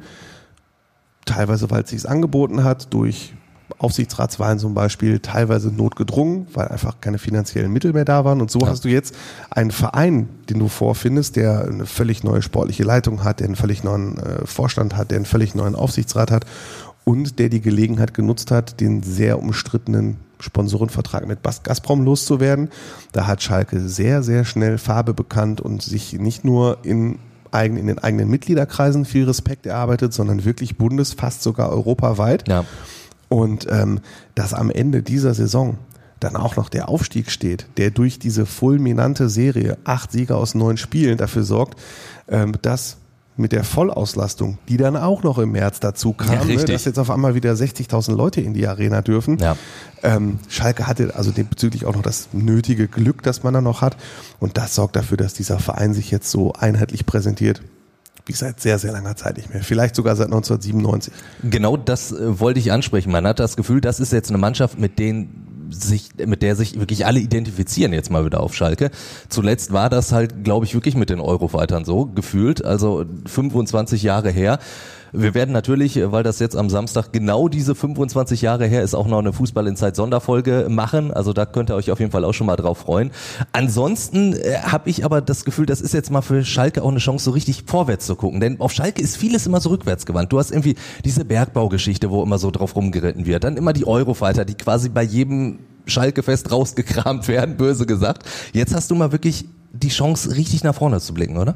teilweise 1.25 1.70
weil 1.70 1.84
es 1.84 1.89
sich 1.89 2.10
angeboten 2.10 2.63
hat, 2.63 2.94
durch 2.94 3.34
Aufsichtsratswahlen 3.78 4.60
zum 4.60 4.74
Beispiel, 4.74 5.20
teilweise 5.20 5.70
notgedrungen, 5.70 6.48
weil 6.54 6.68
einfach 6.68 7.01
keine 7.01 7.18
finanziellen 7.18 7.72
Mittel 7.72 7.94
mehr 7.94 8.06
da 8.06 8.25
waren. 8.25 8.42
Und 8.42 8.51
so 8.51 8.68
hast 8.68 8.86
du 8.86 8.90
jetzt 8.90 9.16
einen 9.50 9.72
Verein, 9.72 10.30
den 10.50 10.60
du 10.60 10.68
vorfindest, 10.68 11.36
der 11.36 11.66
eine 11.66 11.86
völlig 11.86 12.24
neue 12.24 12.42
sportliche 12.42 12.84
Leitung 12.84 13.24
hat, 13.24 13.40
der 13.40 13.48
einen 13.48 13.56
völlig 13.56 13.84
neuen 13.84 14.18
äh, 14.18 14.46
Vorstand 14.46 14.96
hat, 14.96 15.12
der 15.12 15.18
einen 15.18 15.25
völlig 15.25 15.56
neuen 15.56 15.75
Aufsichtsrat 15.75 16.32
hat 16.32 16.46
und 17.04 17.40
der 17.40 17.50
die 17.50 17.62
Gelegenheit 17.62 18.13
genutzt 18.13 18.51
hat, 18.51 18.80
den 18.80 19.04
sehr 19.04 19.40
umstrittenen 19.40 20.18
Sponsorenvertrag 20.40 21.28
mit 21.28 21.40
Gazprom 21.44 22.04
loszuwerden. 22.04 22.70
Da 23.12 23.28
hat 23.28 23.44
Schalke 23.44 23.80
sehr, 23.80 24.24
sehr 24.24 24.46
schnell 24.46 24.78
Farbe 24.78 25.13
bekannt 25.13 25.62
und 25.62 25.82
sich 25.82 26.13
nicht 26.13 26.44
nur 26.44 26.80
in 26.84 27.20
eigen, 27.51 27.78
in 27.78 27.88
den 27.88 28.00
eigenen 28.00 28.30
Mitgliederkreisen 28.30 29.06
viel 29.06 29.25
Respekt 29.25 29.66
erarbeitet, 29.66 30.13
sondern 30.13 30.46
wirklich 30.46 30.78
bundes, 30.78 31.13
fast 31.13 31.44
sogar 31.44 31.70
europaweit. 31.70 32.48
Ja. 32.48 32.66
Und 33.32 33.66
ähm, 33.70 34.02
dass 34.36 34.54
am 34.54 34.70
Ende 34.70 35.04
dieser 35.04 35.34
Saison 35.34 35.78
dann 36.20 36.36
auch 36.36 36.58
noch 36.58 36.68
der 36.68 36.90
Aufstieg 36.90 37.32
steht, 37.32 37.66
der 37.78 37.90
durch 37.90 38.20
diese 38.20 38.46
fulminante 38.46 39.30
Serie, 39.30 39.78
acht 39.86 40.12
Sieger 40.12 40.36
aus 40.36 40.54
neun 40.54 40.76
Spielen, 40.76 41.18
dafür 41.18 41.44
sorgt, 41.44 41.80
ähm, 42.28 42.52
dass 42.62 42.98
mit 43.38 43.54
der 43.54 43.64
Vollauslastung, 43.64 44.58
die 44.68 44.76
dann 44.76 44.98
auch 44.98 45.24
noch 45.24 45.38
im 45.38 45.54
März 45.54 45.80
dazu 45.80 46.14
Ja, 46.20 46.26
kam, 46.26 46.40
ne, 46.40 46.54
richtig. 46.56 46.76
dass 46.76 46.84
jetzt 46.84 47.00
auf 47.00 47.10
einmal 47.10 47.34
wieder 47.34 47.54
60.000 47.54 48.14
Leute 48.14 48.42
in 48.42 48.54
die 48.54 48.68
Arena 48.68 49.02
dürfen. 49.02 49.38
Ja. 49.38 49.56
Ähm, 50.04 50.40
Schalke 50.50 50.86
hatte 50.86 51.16
also 51.16 51.32
bezüglich 51.32 51.86
auch 51.86 51.96
noch 51.96 52.02
das 52.02 52.28
nötige 52.34 52.90
Glück, 52.90 53.24
das 53.24 53.44
man 53.44 53.54
da 53.54 53.62
noch 53.62 53.80
hat. 53.82 53.96
Und 54.42 54.58
das 54.58 54.76
sorgt 54.76 54.98
dafür, 54.98 55.16
dass 55.16 55.34
dieser 55.34 55.60
Verein 55.60 55.94
sich 55.94 56.12
jetzt 56.12 56.30
so 56.30 56.52
einheitlich 56.52 57.06
präsentiert, 57.06 57.62
wie 58.25 58.34
seit 58.34 58.60
sehr, 58.60 58.80
sehr 58.80 58.92
langer 58.92 59.16
Zeit 59.16 59.38
nicht 59.38 59.54
mehr. 59.54 59.63
Vielleicht 59.63 59.96
sogar 59.96 60.16
seit 60.16 60.28
1997. 60.28 61.13
Genau 61.44 61.78
das 61.78 62.12
äh, 62.12 62.40
wollte 62.40 62.60
ich 62.60 62.72
ansprechen. 62.72 63.12
Man 63.12 63.25
hat 63.25 63.40
das 63.40 63.56
Gefühl, 63.56 63.82
das 63.82 64.00
ist 64.00 64.13
jetzt 64.13 64.30
eine 64.30 64.38
Mannschaft, 64.38 64.80
mit 64.80 65.00
denen 65.00 65.70
sich, 65.72 66.10
mit 66.25 66.42
der 66.42 66.56
sich 66.56 66.80
wirklich 66.80 67.06
alle 67.06 67.20
identifizieren 67.20 67.94
jetzt 67.94 68.12
mal 68.12 68.25
wieder 68.25 68.42
auf 68.42 68.54
Schalke. 68.54 68.92
Zuletzt 69.30 69.72
war 69.72 69.90
das 69.90 70.12
halt, 70.12 70.44
glaube 70.44 70.66
ich, 70.66 70.74
wirklich 70.74 70.96
mit 70.96 71.10
den 71.10 71.20
Eurofightern 71.20 71.86
so 71.86 72.06
gefühlt, 72.06 72.63
also 72.63 73.06
25 73.25 74.04
Jahre 74.04 74.30
her. 74.32 74.60
Wir 75.13 75.34
werden 75.34 75.51
natürlich, 75.51 76.00
weil 76.12 76.24
das 76.24 76.39
jetzt 76.39 76.56
am 76.56 76.70
Samstag 76.70 77.12
genau 77.12 77.50
diese 77.50 77.75
25 77.75 78.41
Jahre 78.41 78.65
her 78.65 78.82
ist, 78.82 78.94
auch 78.94 79.08
noch 79.08 79.20
eine 79.20 79.34
Fußball 79.34 79.68
in 79.68 79.75
Zeit 79.75 79.96
Sonderfolge 79.96 80.68
machen. 80.70 81.12
Also 81.12 81.34
da 81.34 81.46
könnt 81.46 81.70
ihr 81.70 81.75
euch 81.75 81.91
auf 81.91 82.00
jeden 82.00 82.12
Fall 82.12 82.24
auch 82.24 82.34
schon 82.34 82.48
mal 82.48 82.56
drauf 82.56 82.80
freuen. 82.80 83.12
Ansonsten 83.51 84.34
äh, 84.34 84.60
habe 84.63 84.89
ich 84.89 85.03
aber 85.03 85.22
das 85.22 85.44
Gefühl, 85.44 85.65
das 85.65 85.82
ist 85.82 85.94
jetzt 85.94 86.12
mal 86.12 86.22
für 86.22 86.46
Schalke 86.46 86.82
auch 86.82 86.89
eine 86.89 87.00
Chance, 87.00 87.25
so 87.25 87.32
richtig 87.32 87.63
vorwärts 87.65 88.06
zu 88.06 88.15
gucken. 88.15 88.39
Denn 88.39 88.60
auf 88.62 88.72
Schalke 88.72 89.01
ist 89.01 89.18
vieles 89.18 89.46
immer 89.46 89.60
so 89.60 89.70
rückwärts 89.70 90.06
gewandt. 90.06 90.32
Du 90.32 90.39
hast 90.39 90.51
irgendwie 90.51 90.75
diese 91.03 91.25
Bergbaugeschichte, 91.25 92.10
wo 92.10 92.24
immer 92.24 92.38
so 92.38 92.50
drauf 92.51 92.75
rumgeritten 92.75 93.25
wird. 93.25 93.44
Dann 93.44 93.58
immer 93.58 93.74
die 93.74 93.86
Eurofighter, 93.86 94.46
die 94.46 94.56
quasi 94.56 94.89
bei 94.89 95.03
jedem 95.03 95.60
Schalke-Fest 95.88 96.51
rausgekramt 96.51 97.27
werden, 97.27 97.58
böse 97.58 97.86
gesagt. 97.86 98.24
Jetzt 98.53 98.74
hast 98.74 98.91
du 98.91 98.96
mal 98.96 99.12
wirklich 99.12 99.46
die 99.74 99.89
Chance, 99.89 100.36
richtig 100.36 100.63
nach 100.63 100.75
vorne 100.75 101.00
zu 101.00 101.13
blicken, 101.13 101.38
oder? 101.38 101.56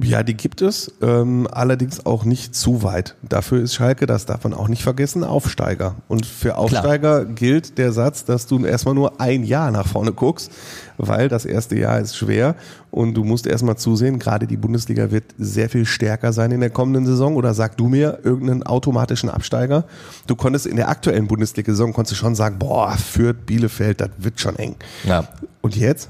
Ja, 0.00 0.22
die 0.22 0.34
gibt 0.34 0.62
es, 0.62 0.92
ähm, 1.02 1.48
allerdings 1.50 2.06
auch 2.06 2.24
nicht 2.24 2.54
zu 2.54 2.84
weit. 2.84 3.16
Dafür 3.22 3.60
ist 3.60 3.74
Schalke, 3.74 4.06
das 4.06 4.26
darf 4.26 4.44
man 4.44 4.54
auch 4.54 4.68
nicht 4.68 4.84
vergessen, 4.84 5.24
Aufsteiger. 5.24 5.96
Und 6.06 6.24
für 6.24 6.56
Aufsteiger 6.56 7.24
Klar. 7.24 7.34
gilt 7.34 7.78
der 7.78 7.90
Satz, 7.90 8.24
dass 8.24 8.46
du 8.46 8.64
erstmal 8.64 8.94
nur 8.94 9.20
ein 9.20 9.42
Jahr 9.42 9.72
nach 9.72 9.88
vorne 9.88 10.12
guckst, 10.12 10.52
weil 10.98 11.28
das 11.28 11.44
erste 11.44 11.76
Jahr 11.76 11.98
ist 11.98 12.16
schwer 12.16 12.54
und 12.92 13.14
du 13.14 13.24
musst 13.24 13.48
erstmal 13.48 13.76
zusehen, 13.76 14.20
gerade 14.20 14.46
die 14.46 14.56
Bundesliga 14.56 15.10
wird 15.10 15.24
sehr 15.36 15.68
viel 15.68 15.84
stärker 15.84 16.32
sein 16.32 16.52
in 16.52 16.60
der 16.60 16.70
kommenden 16.70 17.04
Saison 17.04 17.34
oder 17.34 17.52
sag 17.52 17.76
du 17.76 17.88
mir 17.88 18.20
irgendeinen 18.22 18.62
automatischen 18.62 19.28
Absteiger. 19.28 19.84
Du 20.28 20.36
konntest 20.36 20.66
in 20.66 20.76
der 20.76 20.90
aktuellen 20.90 21.26
Bundesliga-Saison 21.26 21.92
konntest 21.92 22.12
du 22.12 22.16
schon 22.16 22.36
sagen, 22.36 22.60
boah, 22.60 22.96
Fürth, 22.96 23.46
Bielefeld, 23.46 24.00
das 24.00 24.10
wird 24.18 24.38
schon 24.38 24.54
eng. 24.56 24.76
Ja. 25.02 25.26
Und 25.60 25.74
jetzt? 25.74 26.08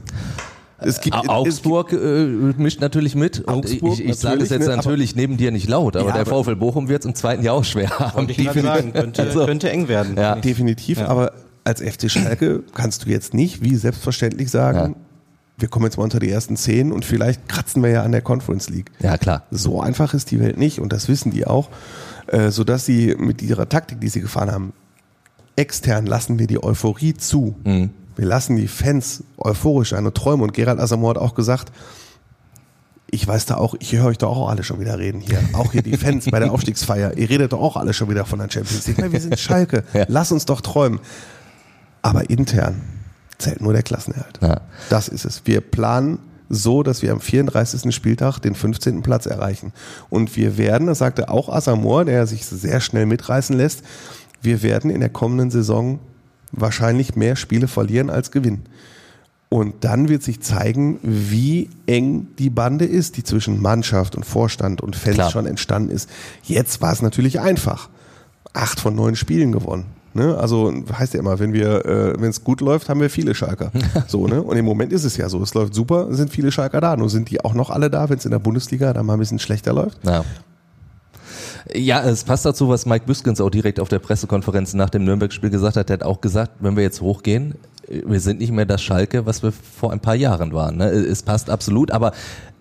Es 0.80 1.00
gibt, 1.00 1.16
Augsburg 1.28 1.92
es 1.92 1.98
gibt, 1.98 2.58
äh, 2.58 2.62
mischt 2.62 2.80
natürlich 2.80 3.16
mit. 3.16 3.48
Augsburg, 3.48 3.94
ich, 3.94 4.04
ich 4.04 4.16
sage 4.16 4.42
es 4.42 4.50
jetzt 4.50 4.68
ne, 4.68 4.76
natürlich 4.76 5.16
neben 5.16 5.36
dir 5.36 5.50
nicht 5.50 5.68
laut, 5.68 5.96
aber 5.96 6.10
ja, 6.10 6.22
der 6.22 6.26
VfL 6.26 6.54
Bochum 6.54 6.88
wird 6.88 7.00
es 7.02 7.06
im 7.06 7.14
zweiten 7.14 7.42
Jahr 7.42 7.56
auch 7.56 7.64
schwer 7.64 7.90
haben. 7.98 8.28
Ich 8.28 8.50
sagen, 8.50 8.92
könnte, 8.92 9.22
also, 9.22 9.44
könnte 9.44 9.70
eng 9.70 9.88
werden. 9.88 10.16
Ja. 10.16 10.36
Definitiv, 10.36 10.98
ja. 10.98 11.08
aber 11.08 11.32
als 11.64 11.82
FC 11.82 12.10
Schalke 12.10 12.62
kannst 12.74 13.04
du 13.04 13.10
jetzt 13.10 13.34
nicht 13.34 13.62
wie 13.62 13.74
selbstverständlich 13.74 14.50
sagen, 14.50 14.78
ja. 14.78 14.96
wir 15.58 15.68
kommen 15.68 15.84
jetzt 15.86 15.96
mal 15.96 16.04
unter 16.04 16.20
die 16.20 16.30
ersten 16.30 16.56
zehn 16.56 16.92
und 16.92 17.04
vielleicht 17.04 17.48
kratzen 17.48 17.82
wir 17.82 17.90
ja 17.90 18.02
an 18.04 18.12
der 18.12 18.22
Conference 18.22 18.70
League. 18.70 18.92
Ja, 19.00 19.18
klar. 19.18 19.42
So 19.50 19.80
einfach 19.80 20.14
ist 20.14 20.30
die 20.30 20.38
Welt 20.38 20.58
nicht 20.58 20.78
und 20.78 20.92
das 20.92 21.08
wissen 21.08 21.32
die 21.32 21.44
auch, 21.46 21.70
äh, 22.28 22.50
sodass 22.50 22.86
sie 22.86 23.16
mit 23.18 23.42
ihrer 23.42 23.68
Taktik, 23.68 24.00
die 24.00 24.08
sie 24.08 24.20
gefahren 24.20 24.52
haben, 24.52 24.72
extern 25.56 26.06
lassen 26.06 26.38
wir 26.38 26.46
die 26.46 26.62
Euphorie 26.62 27.14
zu. 27.14 27.56
Mhm 27.64 27.90
wir 28.18 28.26
lassen 28.26 28.56
die 28.56 28.66
Fans 28.66 29.22
euphorisch 29.38 29.90
sein 29.90 30.04
und 30.04 30.14
träumen. 30.14 30.42
Und 30.42 30.52
Gerald 30.52 30.80
Asamoah 30.80 31.10
hat 31.10 31.18
auch 31.18 31.36
gesagt, 31.36 31.70
ich 33.10 33.26
weiß 33.26 33.46
da 33.46 33.54
auch, 33.54 33.76
ich 33.78 33.92
höre 33.92 34.06
euch 34.06 34.18
da 34.18 34.26
auch 34.26 34.48
alle 34.48 34.64
schon 34.64 34.80
wieder 34.80 34.98
reden 34.98 35.20
hier. 35.20 35.38
Auch 35.52 35.70
hier 35.70 35.82
die 35.82 35.96
Fans 35.96 36.26
bei 36.28 36.40
der 36.40 36.52
Aufstiegsfeier. 36.52 37.16
Ihr 37.16 37.30
redet 37.30 37.52
doch 37.52 37.60
auch 37.60 37.76
alle 37.76 37.94
schon 37.94 38.10
wieder 38.10 38.24
von 38.24 38.40
der 38.40 38.50
Champions 38.50 38.88
League. 38.88 39.12
Wir 39.12 39.20
sind 39.20 39.38
Schalke. 39.38 39.84
Ja. 39.94 40.04
Lass 40.08 40.32
uns 40.32 40.46
doch 40.46 40.60
träumen. 40.60 40.98
Aber 42.02 42.28
intern 42.28 42.82
zählt 43.38 43.60
nur 43.60 43.72
der 43.72 43.84
Klassenerhalt. 43.84 44.40
Ja. 44.42 44.62
Das 44.90 45.06
ist 45.06 45.24
es. 45.24 45.42
Wir 45.44 45.60
planen 45.60 46.18
so, 46.48 46.82
dass 46.82 47.02
wir 47.02 47.12
am 47.12 47.20
34. 47.20 47.94
Spieltag 47.94 48.40
den 48.40 48.56
15. 48.56 49.02
Platz 49.02 49.26
erreichen. 49.26 49.72
Und 50.10 50.34
wir 50.34 50.58
werden, 50.58 50.88
das 50.88 50.98
sagte 50.98 51.28
auch 51.28 51.48
Asamoah, 51.50 52.04
der 52.04 52.26
sich 52.26 52.44
sehr 52.46 52.80
schnell 52.80 53.06
mitreißen 53.06 53.56
lässt, 53.56 53.84
wir 54.42 54.62
werden 54.62 54.90
in 54.90 54.98
der 54.98 55.08
kommenden 55.08 55.52
Saison 55.52 56.00
wahrscheinlich 56.52 57.16
mehr 57.16 57.36
Spiele 57.36 57.68
verlieren 57.68 58.10
als 58.10 58.30
gewinnen. 58.30 58.64
Und 59.50 59.82
dann 59.84 60.08
wird 60.08 60.22
sich 60.22 60.40
zeigen, 60.40 60.98
wie 61.02 61.70
eng 61.86 62.28
die 62.38 62.50
Bande 62.50 62.84
ist, 62.84 63.16
die 63.16 63.24
zwischen 63.24 63.62
Mannschaft 63.62 64.14
und 64.14 64.24
Vorstand 64.24 64.82
und 64.82 64.94
Fans 64.94 65.14
Klar. 65.14 65.30
schon 65.30 65.46
entstanden 65.46 65.90
ist. 65.90 66.10
Jetzt 66.42 66.82
war 66.82 66.92
es 66.92 67.00
natürlich 67.00 67.40
einfach. 67.40 67.88
Acht 68.52 68.78
von 68.80 68.94
neun 68.94 69.16
Spielen 69.16 69.52
gewonnen. 69.52 69.86
Ne? 70.12 70.36
Also 70.36 70.72
heißt 70.92 71.14
ja 71.14 71.20
immer, 71.20 71.38
wenn 71.38 71.52
wir, 71.52 71.84
äh, 71.86 72.20
wenn 72.20 72.30
es 72.30 72.44
gut 72.44 72.60
läuft, 72.60 72.88
haben 72.88 73.00
wir 73.00 73.08
viele 73.08 73.34
Schalker. 73.34 73.70
so, 74.06 74.26
ne? 74.26 74.42
Und 74.42 74.56
im 74.56 74.64
Moment 74.64 74.92
ist 74.92 75.04
es 75.04 75.16
ja 75.16 75.28
so. 75.28 75.42
Es 75.42 75.54
läuft 75.54 75.74
super, 75.74 76.12
sind 76.14 76.30
viele 76.30 76.50
Schalker 76.50 76.80
da. 76.80 76.96
Nur 76.96 77.08
sind 77.08 77.30
die 77.30 77.42
auch 77.42 77.54
noch 77.54 77.70
alle 77.70 77.88
da, 77.88 78.08
wenn 78.10 78.18
es 78.18 78.24
in 78.24 78.30
der 78.30 78.38
Bundesliga 78.38 78.92
da 78.92 79.02
mal 79.02 79.14
ein 79.14 79.18
bisschen 79.18 79.38
schlechter 79.38 79.72
läuft. 79.72 79.98
Ja. 80.04 80.24
Ja, 81.74 82.02
es 82.02 82.24
passt 82.24 82.44
dazu, 82.44 82.68
was 82.68 82.86
Mike 82.86 83.06
Büskens 83.06 83.40
auch 83.40 83.50
direkt 83.50 83.80
auf 83.80 83.88
der 83.88 83.98
Pressekonferenz 83.98 84.74
nach 84.74 84.90
dem 84.90 85.04
Nürnberg-Spiel 85.04 85.50
gesagt 85.50 85.76
hat. 85.76 85.90
Er 85.90 85.94
hat 85.94 86.02
auch 86.02 86.20
gesagt, 86.20 86.52
wenn 86.60 86.76
wir 86.76 86.82
jetzt 86.82 87.00
hochgehen, 87.00 87.54
wir 87.88 88.20
sind 88.20 88.40
nicht 88.40 88.52
mehr 88.52 88.66
das 88.66 88.82
Schalke, 88.82 89.26
was 89.26 89.42
wir 89.42 89.52
vor 89.52 89.92
ein 89.92 90.00
paar 90.00 90.14
Jahren 90.14 90.52
waren. 90.52 90.76
Ne? 90.76 90.86
Es 90.90 91.22
passt 91.22 91.50
absolut, 91.50 91.90
aber 91.90 92.12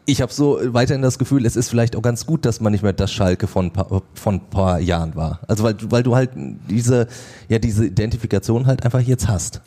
ich 0.06 0.22
habe 0.22 0.32
so 0.32 0.60
weiterhin 0.64 1.02
das 1.02 1.20
Gefühl, 1.20 1.46
es 1.46 1.58
ist 1.58 1.70
vielleicht 1.70 1.98
auch 1.98 2.02
ganz 2.02 2.26
gut, 2.26 2.46
dass 2.46 2.62
man 2.62 2.72
nicht 2.72 2.82
mehr 2.82 2.94
das 2.94 3.12
Schalke 3.12 3.46
von 3.46 3.74
von 4.14 4.36
ein 4.36 4.50
paar 4.50 4.80
Jahren 4.80 5.16
war. 5.16 5.42
Also 5.48 5.66
weil, 5.66 5.76
weil 5.90 6.02
du 6.02 6.16
halt 6.16 6.30
diese 6.36 7.08
ja 7.50 7.60
diese 7.60 7.86
Identifikation 7.86 8.68
halt 8.68 8.86
einfach 8.86 9.02
jetzt 9.02 9.28
hast. 9.28 9.62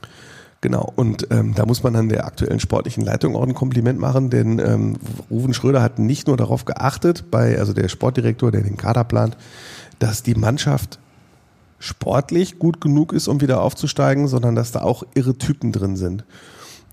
Genau, 0.63 0.93
und 0.95 1.29
ähm, 1.31 1.55
da 1.55 1.65
muss 1.65 1.83
man 1.83 1.95
dann 1.95 2.11
der 2.11 2.27
aktuellen 2.27 2.61
sportlichen 2.61 3.03
Leitung 3.03 3.35
auch 3.35 3.47
ein 3.47 3.55
Kompliment 3.55 3.99
machen, 3.99 4.29
denn 4.29 4.59
ähm, 4.59 4.97
Ruven 5.31 5.55
Schröder 5.55 5.81
hat 5.81 5.99
nicht 5.99 6.27
nur 6.27 6.37
darauf 6.37 6.67
geachtet, 6.67 7.31
bei, 7.31 7.59
also 7.59 7.73
der 7.73 7.89
Sportdirektor, 7.89 8.51
der 8.51 8.61
den 8.61 8.77
Kader 8.77 9.05
plant, 9.05 9.39
dass 10.01 10.23
die 10.23 10.35
Mannschaft 10.35 10.99
sportlich 11.79 12.59
gut 12.59 12.83
genug 12.83 13.15
ist, 13.15 13.27
um 13.27 13.41
wieder 13.41 13.63
aufzusteigen, 13.63 14.29
sondern 14.29 14.55
dass 14.55 14.71
da 14.71 14.83
auch 14.83 15.03
irre 15.15 15.39
Typen 15.39 15.73
drin 15.73 15.97
sind 15.97 16.25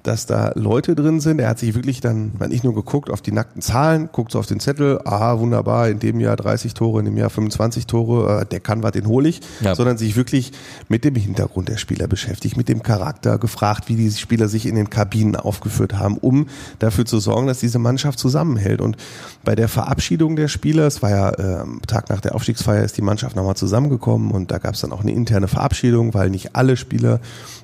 dass 0.08 0.26
da 0.26 0.54
Leute 0.56 0.96
drin 0.96 1.20
sind. 1.20 1.40
Er 1.40 1.50
hat 1.50 1.60
sich 1.60 1.76
wirklich 1.76 2.00
dann 2.00 2.32
nicht 2.48 2.64
nur 2.64 2.74
geguckt 2.74 3.10
auf 3.10 3.22
die 3.22 3.34
nackten 3.34 3.62
Zahlen, 3.62 4.10
guckt 4.12 4.32
so 4.32 4.40
auf 4.40 4.46
den 4.46 4.62
Zettel, 4.62 5.02
aha, 5.04 5.40
wunderbar, 5.40 5.90
in 5.90 6.00
dem 6.00 6.20
Jahr 6.22 6.38
30 6.38 6.74
Tore, 6.74 7.00
in 7.00 7.06
dem 7.06 7.18
Jahr 7.18 7.30
25 7.30 7.88
Tore, 7.88 8.42
äh, 8.42 8.46
der 8.46 8.62
kann 8.62 8.84
was, 8.84 8.94
den 8.94 9.08
hole 9.08 9.28
ich, 9.28 9.42
ja. 9.60 9.76
sondern 9.76 9.98
sich 9.98 10.16
wirklich 10.16 10.54
mit 10.88 11.04
dem 11.04 11.16
Hintergrund 11.16 11.68
der 11.68 11.78
Spieler 11.78 12.08
beschäftigt, 12.08 12.56
mit 12.56 12.70
dem 12.70 12.84
Charakter, 12.84 13.38
gefragt, 13.38 13.90
wie 13.90 13.96
die 13.96 14.10
Spieler 14.12 14.48
sich 14.48 14.66
in 14.66 14.76
den 14.76 14.90
Kabinen 14.90 15.36
aufgeführt 15.36 15.94
haben, 15.94 16.18
um 16.18 16.48
dafür 16.80 17.06
zu 17.06 17.20
sorgen, 17.20 17.48
dass 17.48 17.60
diese 17.60 17.80
Mannschaft 17.80 18.18
zusammenhält. 18.18 18.80
Und 18.80 18.96
bei 19.44 19.56
der 19.56 19.68
Verabschiedung 19.68 20.38
der 20.38 20.48
Spieler, 20.48 20.88
es 20.88 21.02
war 21.02 21.10
ja 21.10 21.30
äh, 21.32 21.66
Tag 21.86 22.10
nach 22.10 22.22
der 22.22 22.34
Aufstiegsfeier, 22.34 22.84
ist 22.84 22.98
die 22.98 23.02
Mannschaft 23.02 23.36
nochmal 23.36 23.56
zusammengekommen 23.56 24.32
und 24.32 24.52
da 24.52 24.58
gab 24.58 24.76
es 24.76 24.82
dann 24.82 24.94
auch 24.94 25.02
eine 25.02 25.12
interne 25.12 25.50
Verabschiedung, 25.50 26.14
weil 26.14 26.30
nicht 26.30 26.56
alle 26.56 26.78
Spieler 26.78 27.20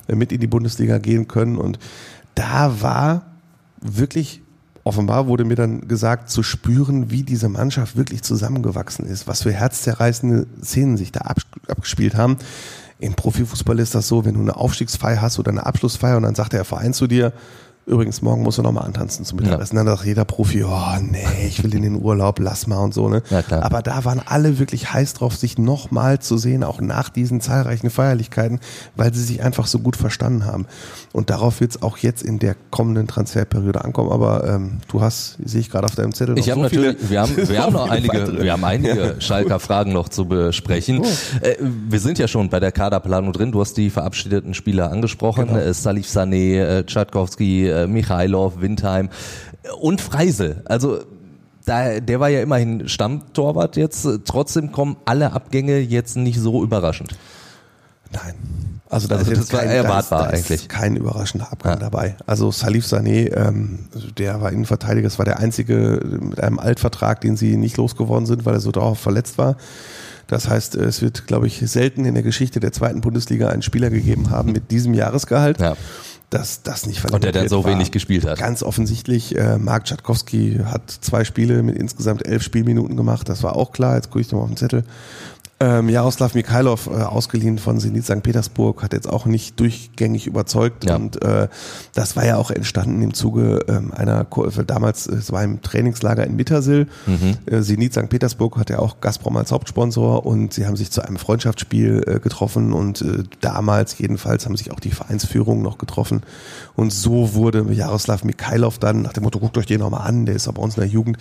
äh, 0.08 0.16
mit 0.16 0.34
in 0.34 0.42
die 0.42 0.48
Bundesliga 0.48 0.98
gehen 0.98 1.28
können 1.28 1.58
und 1.58 1.80
da 2.36 2.82
war 2.82 3.24
wirklich 3.80 4.44
offenbar 4.84 5.28
wurde 5.28 5.46
mir 5.46 5.56
dann 5.56 5.88
gesagt, 5.88 6.30
zu 6.30 6.44
spüren, 6.44 7.10
wie 7.10 7.24
diese 7.24 7.50
Mannschaft 7.50 7.96
wirklich 7.96 8.22
zusammengewachsen 8.22 9.06
ist, 9.06 9.28
was 9.28 9.44
für 9.44 9.52
herzzerreißende 9.52 10.48
Szenen 10.62 10.98
sich 10.98 11.12
da 11.12 11.22
abgespielt 11.68 12.16
haben. 12.16 12.38
Im 13.00 13.14
Profifußball 13.14 13.80
ist 13.80 13.96
das 13.96 14.08
so, 14.08 14.26
wenn 14.26 14.36
du 14.36 14.42
eine 14.42 14.56
Aufstiegsfeier 14.56 15.22
hast 15.22 15.40
oder 15.40 15.52
eine 15.52 15.66
Abschlussfeier 15.66 16.18
und 16.18 16.24
dann 16.24 16.36
sagt 16.36 16.54
der 16.54 16.66
Verein 16.66 16.94
zu 16.94 17.08
dir, 17.08 17.34
Übrigens, 17.86 18.22
morgen 18.22 18.44
musst 18.44 18.58
du 18.58 18.62
nochmal 18.62 18.86
antanzen 18.86 19.26
zum 19.26 19.40
Mittagessen. 19.40 19.76
Ja. 19.76 19.84
Dann 19.84 19.96
sagt 19.96 20.08
jeder 20.08 20.24
Profi, 20.24 20.64
oh 20.64 21.00
nee, 21.02 21.26
ich 21.46 21.64
will 21.64 21.76
in 21.76 21.82
den 21.82 22.02
Urlaub, 22.02 22.40
lass 22.40 22.66
mal 22.66 22.78
und 22.78 22.94
so. 22.94 23.10
Ne? 23.10 23.22
Ja, 23.30 23.42
klar. 23.42 23.64
Aber 23.64 23.82
da 23.82 24.06
waren 24.06 24.22
alle 24.26 24.58
wirklich 24.58 24.94
heiß 24.94 25.16
drauf, 25.16 25.36
sich 25.36 25.58
nochmal 25.58 26.20
zu 26.20 26.38
sehen, 26.38 26.64
auch 26.64 26.80
nach 26.80 27.10
diesen 27.10 27.42
zahlreichen 27.42 27.90
Feierlichkeiten, 27.90 28.62
weil 28.96 29.14
sie 29.14 29.22
sich 29.22 29.44
einfach 29.44 29.68
so 29.68 29.80
gut 29.80 29.98
verstanden 29.98 30.46
haben. 30.46 30.66
Und 31.12 31.30
darauf 31.30 31.60
wird 31.60 31.72
es 31.72 31.82
auch 31.82 31.98
jetzt 31.98 32.24
in 32.24 32.40
der 32.40 32.56
kommenden 32.72 33.08
Transferperiode 33.08 33.84
ankommen. 33.84 34.12
Aber 34.12 34.48
ähm, 34.48 34.78
du 34.88 35.02
hast, 35.02 35.38
sehe 35.44 35.60
ich 35.60 35.70
gerade 35.70 35.86
auf 35.86 35.96
deinem 35.96 36.14
Zettel, 36.14 36.36
noch 36.36 36.40
ich 36.40 36.54
so 36.54 36.64
hab 36.64 36.70
viele, 36.70 36.94
natürlich, 36.94 37.10
wir 37.10 37.22
haben, 37.22 37.50
wir 37.50 37.64
haben 37.64 37.74
noch 37.74 37.90
einige, 37.90 38.14
weitere. 38.14 38.44
wir 38.44 38.54
haben 38.54 38.64
einige 38.64 38.98
ja. 38.98 39.22
Schalker 39.22 39.60
Fragen 39.60 39.92
noch 39.92 40.08
zu 40.08 40.26
besprechen. 40.26 41.02
Oh. 41.04 41.46
Äh, 41.46 41.58
wir 41.60 42.00
sind 42.00 42.18
ja 42.18 42.30
schon 42.30 42.50
bei 42.50 42.62
der 42.62 42.72
Kaderplanung 42.72 43.34
drin. 43.34 43.52
Du 43.52 43.60
hast 43.60 43.76
die 43.76 43.90
verabschiedeten 43.90 44.54
Spieler 44.54 44.90
angesprochen. 44.90 45.48
Genau. 45.48 45.60
Äh, 45.60 45.74
Salif 45.74 46.08
Sané, 46.08 46.62
äh, 46.62 46.84
Tschadkowski, 46.86 47.73
äh, 47.74 47.88
Michailov, 47.88 48.62
Windheim 48.62 49.10
und 49.80 50.02
Freisel. 50.02 50.62
Also 50.66 51.00
da, 51.66 52.00
der 52.00 52.20
war 52.20 52.30
ja 52.30 52.42
immerhin 52.42 52.88
Stammtorwart 52.88 53.78
jetzt. 53.78 54.08
Trotzdem 54.26 54.72
kommen 54.72 54.98
alle 55.06 55.32
Abgänge 55.34 55.80
jetzt 55.80 56.18
nicht 56.18 56.40
so 56.40 56.64
überraschend. 56.64 57.16
Nein. 58.12 58.34
Also, 58.90 59.08
da 59.08 59.16
also 59.16 59.32
ist 59.32 59.42
das 59.42 59.54
war 59.54 59.62
kein, 59.62 59.70
erwartbar 59.70 60.20
da 60.20 60.26
ist, 60.26 60.32
da 60.32 60.38
eigentlich. 60.38 60.62
Ist 60.62 60.70
kein 60.70 60.96
überraschender 60.96 61.52
Abgang 61.52 61.74
ja. 61.74 61.80
dabei. 61.80 62.16
Also 62.28 62.52
Salif 62.52 62.86
Sané, 62.86 63.36
ähm, 63.36 63.88
der 64.20 64.40
war 64.40 64.52
Innenverteidiger, 64.52 65.08
das 65.08 65.18
war 65.18 65.26
der 65.26 65.40
einzige 65.40 66.00
mit 66.04 66.40
einem 66.40 66.60
Altvertrag, 66.60 67.22
den 67.22 67.36
sie 67.36 67.58
nicht 67.58 67.78
losgeworden 67.78 68.28
sind, 68.28 68.46
weil 68.46 68.54
er 68.54 68.60
so 68.60 68.72
darauf 68.72 69.00
verletzt 69.00 69.40
war. 69.40 69.58
Das 70.28 70.48
heißt, 70.48 70.76
es 70.76 71.02
wird, 71.02 71.26
glaube 71.26 71.48
ich, 71.48 71.60
selten 71.66 72.06
in 72.06 72.14
der 72.14 72.24
Geschichte 72.24 72.60
der 72.60 72.72
zweiten 72.72 73.02
Bundesliga 73.02 73.50
einen 73.50 73.64
Spieler 73.64 73.90
gegeben 73.90 74.30
haben 74.30 74.52
mit 74.52 74.70
diesem 74.70 74.94
Jahresgehalt. 74.94 75.60
Ja 75.60 75.76
dass 76.34 76.64
das 76.64 76.86
nicht 76.88 77.00
verlängert 77.00 77.16
Und 77.16 77.24
der 77.24 77.32
dann 77.32 77.50
so 77.50 77.64
war. 77.64 77.72
wenig 77.72 77.92
gespielt 77.92 78.26
hat. 78.26 78.40
Ganz 78.40 78.64
offensichtlich, 78.64 79.38
äh, 79.38 79.58
Marc 79.58 79.86
Tschatkowski 79.86 80.62
hat 80.66 80.90
zwei 80.90 81.24
Spiele 81.24 81.62
mit 81.64 81.78
insgesamt 81.78 82.26
elf 82.26 82.42
Spielminuten 82.44 82.98
gemacht, 82.98 83.30
das 83.30 83.44
war 83.44 83.56
auch 83.56 83.72
klar, 83.72 83.96
jetzt 83.96 84.10
gucke 84.10 84.22
ich 84.22 84.32
nochmal 84.32 84.46
auf 84.46 84.52
den 84.52 84.58
Zettel. 84.58 84.84
Ähm, 85.66 85.88
Jaroslav 85.88 86.36
Mikhailov, 86.36 86.88
äh, 86.88 87.04
ausgeliehen 87.04 87.58
von 87.58 87.80
Zenit 87.80 88.04
St. 88.04 88.22
Petersburg, 88.22 88.84
hat 88.84 88.92
jetzt 88.92 89.08
auch 89.08 89.26
nicht 89.26 89.58
durchgängig 89.62 90.28
überzeugt. 90.28 90.84
Ja. 90.84 90.98
Und 90.98 91.22
äh, 91.22 91.48
das 91.94 92.18
war 92.18 92.26
ja 92.26 92.36
auch 92.36 92.52
entstanden 92.52 93.02
im 93.02 93.14
Zuge 93.14 93.62
ähm, 93.70 93.94
einer, 93.94 94.26
Ko- 94.26 94.50
damals, 94.50 95.08
äh, 95.08 95.16
es 95.16 95.32
war 95.32 95.42
im 95.42 95.62
Trainingslager 95.62 96.26
in 96.28 96.36
Mittersill. 96.36 96.88
Äh, 97.46 97.62
Zenit 97.62 97.94
St. 97.94 98.10
Petersburg 98.10 98.58
hat 98.58 98.70
ja 98.70 98.80
auch 98.80 99.00
Gazprom 99.00 99.38
als 99.38 99.54
Hauptsponsor 99.54 100.26
und 100.26 100.54
sie 100.54 100.66
haben 100.66 100.76
sich 100.76 100.92
zu 100.92 101.02
einem 101.02 101.16
Freundschaftsspiel 101.18 102.04
äh, 102.08 102.20
getroffen 102.20 102.74
und 102.74 103.02
äh, 103.02 103.24
damals 103.40 103.98
jedenfalls 103.98 104.46
haben 104.46 104.58
sich 104.58 104.72
auch 104.72 104.82
die 104.82 104.92
Vereinsführungen 104.92 105.64
noch 105.64 105.78
getroffen. 105.78 106.24
Und 106.76 106.92
so 106.92 107.36
wurde 107.36 107.66
Jaroslav 107.72 108.26
Mikhailov 108.26 108.80
dann 108.80 109.02
nach 109.02 109.14
dem 109.14 109.24
Motto, 109.24 109.40
guckt 109.40 109.58
euch 109.58 109.68
den 109.68 109.80
nochmal 109.80 110.08
an, 110.10 110.26
der 110.26 110.36
ist 110.36 110.48
auch 110.50 110.54
bei 110.54 110.62
uns 110.62 110.76
in 110.76 110.82
der 110.82 110.90
Jugend. 110.90 111.18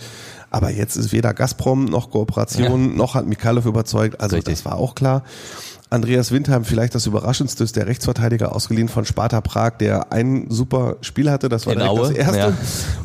Aber 0.53 0.69
jetzt 0.69 0.95
ist 0.97 1.11
weder 1.11 1.33
Gazprom 1.33 1.85
noch 1.85 2.11
Kooperation, 2.11 2.95
noch 2.95 3.15
hat 3.15 3.25
Mikhailov 3.25 3.65
überzeugt. 3.65 4.21
Also 4.21 4.35
Richtig. 4.35 4.53
das 4.55 4.65
war 4.65 4.75
auch 4.77 4.93
klar. 4.95 5.23
Andreas 5.89 6.31
Windheim, 6.31 6.63
vielleicht 6.65 6.95
das 6.95 7.05
Überraschendste, 7.05 7.63
ist 7.63 7.75
der 7.75 7.85
Rechtsverteidiger 7.87 8.55
ausgeliehen 8.55 8.87
von 8.87 9.05
Sparta 9.05 9.41
Prag, 9.41 9.73
der 9.79 10.11
ein 10.11 10.45
super 10.49 10.95
Spiel 11.01 11.29
hatte, 11.29 11.49
das 11.49 11.67
war 11.67 11.75
Aue, 11.87 11.99
das 12.09 12.11
erste. 12.11 12.37
ja. 12.37 12.53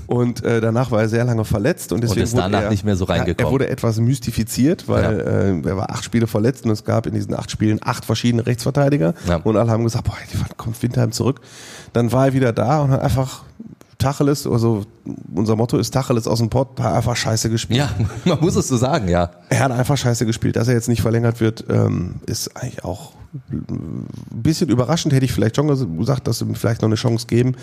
Und 0.07 0.43
äh, 0.43 0.61
danach 0.63 0.91
war 0.91 1.03
er 1.03 1.09
sehr 1.11 1.25
lange 1.25 1.45
verletzt 1.45 1.93
und 1.93 2.03
deswegen 2.03 2.23
ist 2.23 2.33
wurde 2.33 2.43
danach 2.45 2.63
er, 2.63 2.71
nicht 2.71 2.85
mehr 2.85 2.97
so 2.97 3.05
Ja, 3.07 3.13
reingekommen. 3.15 3.47
er 3.49 3.53
wurde 3.53 3.69
etwas 3.69 3.99
mystifiziert, 3.99 4.89
weil 4.89 5.21
äh, 5.65 5.69
er 5.69 5.77
war 5.77 5.91
acht 5.91 6.03
Spiele 6.05 6.27
verletzt 6.27 6.65
und 6.65 6.71
es 6.71 6.85
gab 6.85 7.07
in 7.07 7.13
diesen 7.15 7.35
acht 7.35 7.51
Spielen 7.51 7.79
acht 7.83 8.07
verschiedene 8.07 8.47
Rechtsverteidiger 8.47 9.13
Ja. 9.27 9.37
und 9.37 9.57
alle 9.59 9.71
haben 9.71 9.85
gesagt, 9.85 10.05
boah, 10.05 10.17
wann 10.35 10.57
kommt 10.57 10.83
Windheim 10.83 11.13
zurück? 11.13 11.41
Dann 11.93 12.11
war 12.13 12.29
er 12.29 12.33
wieder 12.33 12.55
da 12.55 12.81
und 12.81 12.91
hat 12.91 13.03
einfach 13.03 13.43
Tacheles, 13.99 14.47
also 14.47 14.85
unser 15.35 15.57
Motto 15.57 15.77
ist 15.77 15.91
Tacheles 15.93 16.29
aus 16.29 16.39
dem 16.39 16.51
Pott, 16.51 16.81
hat 16.81 16.95
einfach 16.95 17.17
scheiße 17.17 17.51
gespielt. 17.51 17.81
Ja, 17.81 17.91
man 18.25 18.41
muss 18.41 18.55
es 18.55 18.69
so 18.69 18.77
sagen, 18.77 19.09
ja. 19.09 19.31
Er 19.49 19.61
hat 19.61 19.73
einfach 19.73 19.97
scheiße 19.97 20.25
gespielt. 20.25 20.55
Dass 20.55 20.69
er 20.69 20.75
jetzt 20.75 20.89
nicht 20.89 21.03
verlängert 21.03 21.41
wird, 21.41 21.65
ähm, 21.69 22.17
ist 22.27 22.57
eigentlich 22.57 22.85
auch 22.85 23.13
ein 23.51 24.07
bisschen 24.31 24.69
überraschend. 24.69 25.13
Hätte 25.13 25.25
ich 25.25 25.33
vielleicht 25.33 25.57
schon 25.57 25.67
gesagt, 25.99 26.29
dass 26.29 26.39
sie 26.39 26.45
ihm 26.45 26.55
vielleicht 26.55 26.83
noch 26.83 26.89
eine 26.89 26.95
Chance 26.95 27.27
geben. 27.27 27.57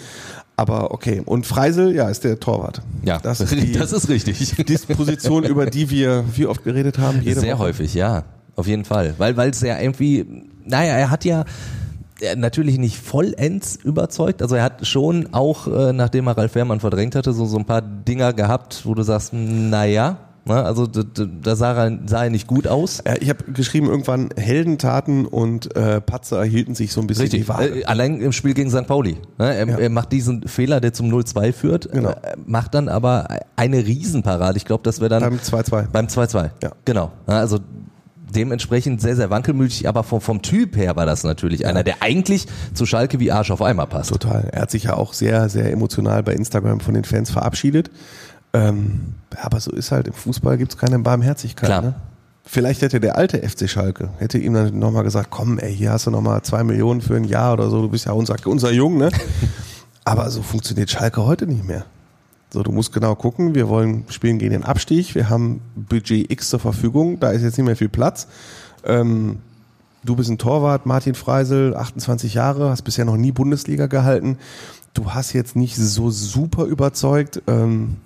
Aber 0.58 0.92
okay. 0.92 1.22
Und 1.26 1.48
Freisel, 1.48 1.96
ja, 1.96 2.10
ist 2.10 2.26
der 2.26 2.38
Torwart. 2.38 2.82
Ja, 3.04 3.18
das 3.20 3.40
ist 3.40 3.52
die 3.54 3.72
das 3.72 3.94
ist 3.94 4.10
richtig. 4.10 4.56
Disposition, 4.66 5.46
über 5.46 5.66
die 5.68 5.90
wir 5.90 6.26
wie 6.36 6.48
oft 6.48 6.66
geredet 6.66 7.00
haben. 7.00 7.22
Sehr 7.24 7.54
Woche. 7.54 7.60
häufig, 7.60 7.94
ja. 7.94 8.26
Auf 8.58 8.68
jeden 8.68 8.84
Fall. 8.84 9.16
Weil 9.18 9.38
weil 9.38 9.50
es 9.52 9.62
ja 9.62 9.80
irgendwie, 9.80 10.26
naja, 10.66 10.94
er 10.94 11.10
hat 11.10 11.24
ja 11.24 11.46
natürlich 12.38 12.78
nicht 12.78 12.98
vollends 12.98 13.76
überzeugt. 13.76 14.42
Also 14.42 14.56
er 14.56 14.64
hat 14.64 14.86
schon 14.88 15.34
auch, 15.34 15.68
äh, 15.68 15.94
nachdem 15.94 16.28
er 16.28 16.38
Ralf 16.38 16.54
Fährmann 16.54 16.80
verdrängt 16.80 17.16
hatte, 17.16 17.34
so, 17.34 17.46
so 17.46 17.58
ein 17.58 17.66
paar 17.66 17.82
Dinger 17.82 18.34
gehabt, 18.34 18.82
wo 18.86 18.94
du 18.94 19.04
sagst, 19.04 19.34
naja, 19.34 20.18
ne, 20.46 20.64
also 20.64 20.88
da, 20.88 21.56
sah 21.56 21.74
er, 21.86 22.00
sah 22.06 22.24
er 22.24 22.30
nicht 22.30 22.48
gut 22.48 22.68
aus. 22.68 23.02
Äh, 23.02 23.18
Ich 23.20 23.30
habe 23.30 23.44
geschrieben, 23.52 23.88
irgendwann 23.88 24.30
Heldentaten 24.38 25.26
und 25.26 25.76
äh, 25.76 26.00
Patzer 26.00 26.38
erhielten 26.40 26.74
sich 26.76 26.94
so 26.94 27.02
ein 27.02 27.08
bisschen 27.08 27.24
Richtig, 27.24 27.42
die 27.42 27.48
Waage. 27.50 27.82
äh, 27.82 27.86
allein 27.86 28.22
im 28.22 28.32
Spiel 28.32 28.54
gegen 28.54 28.70
St. 28.70 28.88
Pauli. 28.88 29.18
Ne? 29.38 29.54
Er, 29.56 29.68
Ja. 29.68 29.78
er 29.78 29.90
macht 29.90 30.12
diesen 30.12 30.48
Fehler, 30.48 30.80
der 30.80 30.94
zum 30.94 31.10
0-2 31.10 31.52
führt, 31.52 31.92
Genau. 31.92 32.12
äh, 32.12 32.16
macht 32.46 32.76
dann 32.76 32.88
aber 32.88 33.28
eine 33.58 33.86
Riesenparade. 33.86 34.58
Ich 34.58 34.66
glaube, 34.66 34.84
das 34.84 35.00
wäre 35.02 35.10
dann 35.10 35.22
Beim 35.22 35.40
2-2. 35.40 35.88
Beim 35.92 36.08
2-2. 36.08 36.52
Ja. 36.64 36.72
Genau. 36.86 37.12
Ja, 37.28 37.40
Also 37.40 37.60
dementsprechend 38.36 39.02
sehr, 39.02 39.16
sehr 39.16 39.30
wankelmütig, 39.30 39.88
aber 39.88 40.04
vom, 40.04 40.22
vom 40.22 40.42
Typ 40.42 40.76
her 40.76 40.96
war 40.96 41.06
das 41.06 41.24
natürlich 41.24 41.66
einer, 41.66 41.84
der 41.84 42.02
eigentlich 42.02 42.48
zu 42.74 42.86
Schalke 42.86 43.20
wie 43.20 43.32
Arsch 43.32 43.52
auf 43.52 43.62
Eimer 43.62 43.86
passt. 43.86 44.10
Total. 44.10 44.50
Er 44.52 44.64
hat 44.64 44.72
sich 44.72 44.84
ja 44.84 44.96
auch 44.96 45.14
sehr, 45.14 45.50
sehr 45.50 45.72
emotional 45.72 46.24
bei 46.24 46.34
Instagram 46.34 46.80
von 46.80 46.94
den 46.94 47.04
Fans 47.04 47.32
verabschiedet. 47.32 47.90
Ähm, 48.54 49.16
aber 49.42 49.60
so 49.60 49.72
ist 49.72 49.92
halt, 49.92 50.08
im 50.08 50.14
Fußball 50.14 50.58
gibt's 50.58 50.78
keine 50.78 51.00
Barmherzigkeit. 51.00 51.68
Klar. 51.68 51.82
Ne? 51.82 51.96
Vielleicht 52.48 52.84
hätte 52.84 53.00
der 53.00 53.18
alte 53.18 53.38
FC 53.48 53.68
Schalke, 53.68 54.10
hätte 54.20 54.38
ihm 54.38 54.54
dann 54.54 54.78
nochmal 54.78 55.04
gesagt, 55.04 55.30
komm 55.32 55.58
ey, 55.58 55.76
hier 55.76 55.92
hast 55.92 56.06
du 56.06 56.12
nochmal 56.12 56.44
zwei 56.44 56.64
Millionen 56.64 57.02
für 57.02 57.16
ein 57.16 57.24
Jahr 57.24 57.54
oder 57.54 57.70
so, 57.70 57.82
du 57.82 57.90
bist 57.90 58.06
ja 58.06 58.12
unser, 58.12 58.36
unser 58.46 58.72
Jung, 58.72 58.98
ne? 58.98 59.10
aber 60.06 60.30
so 60.30 60.44
funktioniert 60.44 60.92
Schalke 60.92 61.26
heute 61.26 61.48
nicht 61.48 61.64
mehr. 61.64 61.86
So, 62.56 62.64
du 62.64 62.72
musst 62.72 62.94
genau 62.94 63.16
gucken, 63.16 63.54
wir 63.54 63.68
wollen 63.68 64.06
spielen 64.08 64.40
gegen 64.40 64.54
den 64.54 64.64
Abstieg, 64.64 65.14
wir 65.14 65.30
haben 65.30 65.60
Budget 65.76 66.32
X 66.32 66.48
zur 66.48 66.62
Verfügung, 66.62 67.20
da 67.20 67.32
ist 67.32 67.42
jetzt 67.42 67.58
nicht 67.58 67.66
mehr 67.66 67.76
viel 67.76 67.90
Platz. 67.90 68.30
Ähm, 68.86 69.40
du 70.06 70.16
bist 70.16 70.30
ein 70.30 70.38
Torwart, 70.38 70.86
Martin 70.86 71.16
Freisel, 71.16 71.76
28 71.76 72.34
Jahre, 72.34 72.70
hast 72.70 72.84
bisher 72.84 73.04
noch 73.04 73.18
nie 73.18 73.34
Bundesliga 73.34 73.88
gehalten. 73.88 74.38
Du 74.94 75.12
hast 75.12 75.34
jetzt 75.34 75.58
nicht 75.58 75.76
so 75.76 76.10
super 76.12 76.64
überzeugt. 76.64 77.42
Ähm, 77.48 77.98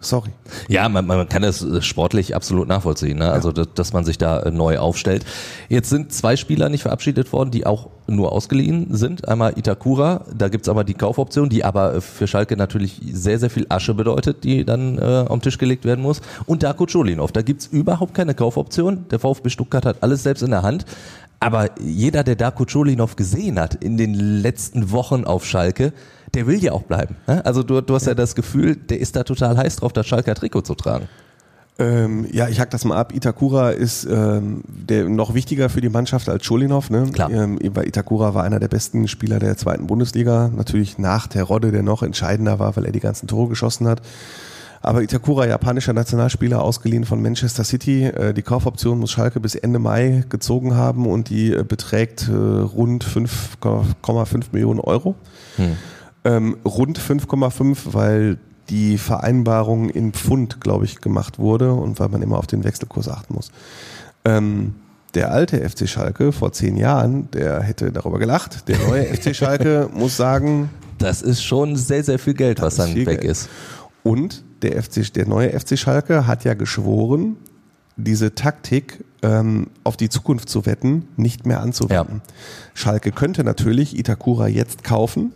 sorry. 0.00 0.30
Ja, 0.68 0.88
man, 0.88 1.06
man 1.06 1.28
kann 1.28 1.42
das 1.42 1.62
äh, 1.62 1.82
sportlich 1.82 2.34
absolut 2.34 2.68
nachvollziehen, 2.68 3.18
ne? 3.18 3.30
also 3.30 3.52
dass, 3.52 3.68
dass 3.74 3.92
man 3.92 4.04
sich 4.04 4.18
da 4.18 4.40
äh, 4.40 4.50
neu 4.50 4.78
aufstellt. 4.78 5.24
Jetzt 5.68 5.90
sind 5.90 6.12
zwei 6.12 6.36
Spieler 6.36 6.68
nicht 6.68 6.82
verabschiedet 6.82 7.32
worden, 7.32 7.50
die 7.50 7.66
auch 7.66 7.88
nur 8.06 8.32
ausgeliehen 8.32 8.94
sind. 8.94 9.28
Einmal 9.28 9.58
Itakura, 9.58 10.24
da 10.34 10.48
gibt's 10.48 10.68
aber 10.68 10.84
die 10.84 10.94
Kaufoption, 10.94 11.48
die 11.48 11.64
aber 11.64 11.94
äh, 11.94 12.00
für 12.00 12.26
Schalke 12.26 12.56
natürlich 12.56 13.00
sehr, 13.12 13.38
sehr 13.38 13.50
viel 13.50 13.66
Asche 13.68 13.94
bedeutet, 13.94 14.44
die 14.44 14.64
dann 14.64 14.98
äh, 14.98 15.26
am 15.28 15.40
Tisch 15.40 15.58
gelegt 15.58 15.84
werden 15.84 16.02
muss. 16.02 16.20
Und 16.46 16.62
Darko 16.62 16.86
Cholinov, 16.86 17.32
da 17.32 17.42
gibt's 17.42 17.66
überhaupt 17.66 18.14
keine 18.14 18.34
Kaufoption. 18.34 19.06
Der 19.10 19.18
VfB 19.18 19.50
Stuttgart 19.50 19.84
hat 19.84 20.02
alles 20.02 20.22
selbst 20.22 20.42
in 20.42 20.50
der 20.50 20.62
Hand. 20.62 20.84
Aber 21.40 21.70
jeder, 21.80 22.24
der 22.24 22.34
Darko 22.34 22.64
Cholinov 22.64 23.14
gesehen 23.14 23.60
hat 23.60 23.76
in 23.76 23.96
den 23.96 24.14
letzten 24.14 24.90
Wochen 24.90 25.24
auf 25.24 25.44
Schalke, 25.44 25.92
der 26.34 26.46
will 26.46 26.62
ja 26.62 26.72
auch 26.72 26.82
bleiben. 26.82 27.16
ne? 27.26 27.44
Also 27.44 27.62
du, 27.62 27.80
du 27.80 27.94
hast 27.94 28.06
ja 28.06 28.14
das 28.14 28.34
Gefühl, 28.34 28.76
der 28.76 29.00
ist 29.00 29.16
da 29.16 29.24
total 29.24 29.56
heiß 29.56 29.76
drauf, 29.76 29.92
das 29.92 30.06
Schalker 30.06 30.34
Trikot 30.34 30.62
zu 30.62 30.74
tragen. 30.74 31.08
Ähm, 31.80 32.26
ja, 32.32 32.48
ich 32.48 32.58
hack 32.58 32.70
das 32.70 32.84
mal 32.84 32.96
ab. 32.96 33.14
Itakura 33.14 33.70
ist 33.70 34.04
ähm, 34.04 34.62
der 34.66 35.08
noch 35.08 35.34
wichtiger 35.34 35.68
für 35.68 35.80
die 35.80 35.88
Mannschaft 35.88 36.28
als 36.28 36.46
Cholinov. 36.46 36.90
Ne? 36.90 37.08
Klar. 37.12 37.30
Ähm, 37.30 37.58
weil 37.72 37.86
Itakura 37.86 38.34
war 38.34 38.42
einer 38.42 38.58
der 38.58 38.66
besten 38.66 39.06
Spieler 39.06 39.38
der 39.38 39.56
zweiten 39.56 39.86
Bundesliga. 39.86 40.50
Natürlich 40.54 40.98
nach 40.98 41.28
Terodde, 41.28 41.70
der 41.70 41.84
noch 41.84 42.02
entscheidender 42.02 42.58
war, 42.58 42.74
weil 42.76 42.84
er 42.84 42.90
die 42.90 43.00
ganzen 43.00 43.28
Tore 43.28 43.48
geschossen 43.48 43.86
hat. 43.86 44.02
Aber 44.80 45.02
Itakura, 45.02 45.46
japanischer 45.46 45.92
Nationalspieler, 45.92 46.62
ausgeliehen 46.62 47.04
von 47.04 47.22
Manchester 47.22 47.62
City. 47.62 48.06
Äh, 48.06 48.34
die 48.34 48.42
Kaufoption 48.42 48.98
muss 48.98 49.12
Schalke 49.12 49.38
bis 49.38 49.54
Ende 49.54 49.78
Mai 49.78 50.24
gezogen 50.28 50.74
haben 50.74 51.06
und 51.06 51.30
die 51.30 51.52
äh, 51.52 51.62
beträgt 51.62 52.28
äh, 52.28 52.32
rund 52.32 53.04
5,5 53.04 54.46
Millionen 54.50 54.80
Euro. 54.80 55.14
Ähm, 56.24 56.56
rund 56.64 56.98
5,5, 56.98 57.92
weil 57.92 58.38
die 58.70 58.98
Vereinbarung 58.98 59.88
in 59.88 60.12
Pfund, 60.12 60.60
glaube 60.60 60.84
ich, 60.84 61.00
gemacht 61.00 61.38
wurde 61.38 61.72
und 61.72 61.98
weil 62.00 62.08
man 62.08 62.22
immer 62.22 62.38
auf 62.38 62.46
den 62.46 62.64
Wechselkurs 62.64 63.08
achten 63.08 63.34
muss. 63.34 63.50
Ähm, 64.24 64.74
der 65.14 65.32
alte 65.32 65.66
FC 65.66 65.88
Schalke 65.88 66.32
vor 66.32 66.52
zehn 66.52 66.76
Jahren, 66.76 67.30
der 67.30 67.62
hätte 67.62 67.92
darüber 67.92 68.18
gelacht. 68.18 68.68
Der 68.68 68.78
neue 68.78 69.04
FC 69.06 69.34
Schalke 69.34 69.88
muss 69.92 70.16
sagen, 70.16 70.68
Das 70.98 71.22
ist 71.22 71.42
schon 71.42 71.76
sehr, 71.76 72.04
sehr 72.04 72.18
viel 72.18 72.34
Geld, 72.34 72.60
was 72.60 72.76
dann 72.76 72.94
weg 72.94 73.06
Geld. 73.06 73.24
ist. 73.24 73.48
Und 74.02 74.44
der, 74.62 74.82
FC, 74.82 75.12
der 75.14 75.26
neue 75.26 75.58
FC 75.58 75.78
Schalke 75.78 76.26
hat 76.26 76.44
ja 76.44 76.54
geschworen, 76.54 77.36
diese 77.96 78.34
Taktik 78.34 79.04
ähm, 79.22 79.68
auf 79.82 79.96
die 79.96 80.08
Zukunft 80.08 80.48
zu 80.48 80.66
wetten, 80.66 81.08
nicht 81.16 81.46
mehr 81.46 81.60
anzuwenden. 81.60 82.22
Schalke 82.74 83.10
könnte 83.10 83.44
natürlich 83.44 83.98
Itakura 83.98 84.46
jetzt 84.46 84.84
kaufen 84.84 85.32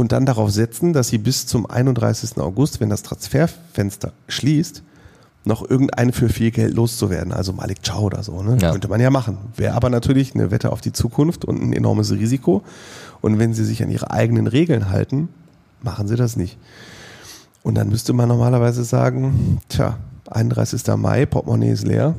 und 0.00 0.12
dann 0.12 0.26
darauf 0.26 0.50
setzen, 0.50 0.92
dass 0.92 1.08
sie 1.08 1.18
bis 1.18 1.46
zum 1.46 1.66
31. 1.70 2.38
August, 2.38 2.80
wenn 2.80 2.88
das 2.88 3.02
Transferfenster 3.02 4.12
schließt, 4.28 4.82
noch 5.44 5.68
irgendeine 5.68 6.12
für 6.12 6.28
viel 6.28 6.50
Geld 6.50 6.74
loszuwerden. 6.74 7.32
Also 7.32 7.52
Malik 7.52 7.78
Chow 7.82 8.02
oder 8.04 8.22
so. 8.22 8.42
Ne? 8.42 8.58
Ja. 8.60 8.72
Könnte 8.72 8.88
man 8.88 9.00
ja 9.00 9.10
machen. 9.10 9.38
Wäre 9.56 9.74
aber 9.74 9.88
natürlich 9.88 10.34
eine 10.34 10.50
Wette 10.50 10.70
auf 10.72 10.80
die 10.80 10.92
Zukunft 10.92 11.44
und 11.44 11.62
ein 11.62 11.72
enormes 11.72 12.10
Risiko. 12.12 12.62
Und 13.20 13.38
wenn 13.38 13.54
sie 13.54 13.64
sich 13.64 13.82
an 13.82 13.90
ihre 13.90 14.10
eigenen 14.10 14.46
Regeln 14.46 14.90
halten, 14.90 15.28
machen 15.82 16.08
sie 16.08 16.16
das 16.16 16.36
nicht. 16.36 16.58
Und 17.62 17.74
dann 17.74 17.88
müsste 17.88 18.12
man 18.12 18.28
normalerweise 18.28 18.84
sagen, 18.84 19.60
tja, 19.68 19.98
31. 20.30 20.82
Mai, 20.96 21.26
Portemonnaie 21.26 21.70
ist 21.70 21.86
leer. 21.86 22.14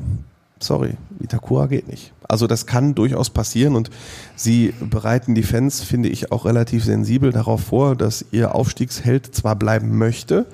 Sorry, 0.62 0.94
Itakura 1.20 1.66
geht 1.66 1.88
nicht. 1.88 2.12
Also 2.28 2.46
das 2.46 2.66
kann 2.66 2.94
durchaus 2.94 3.30
passieren 3.30 3.76
und 3.76 3.90
sie 4.36 4.72
bereiten 4.80 5.34
die 5.34 5.42
Fans, 5.42 5.80
finde 5.80 6.08
ich, 6.08 6.32
auch 6.32 6.44
relativ 6.44 6.84
sensibel 6.84 7.32
darauf 7.32 7.62
vor, 7.62 7.96
dass 7.96 8.24
ihr 8.30 8.54
Aufstiegsheld 8.54 9.34
zwar 9.34 9.56
bleiben 9.56 9.98
möchte, 9.98 10.46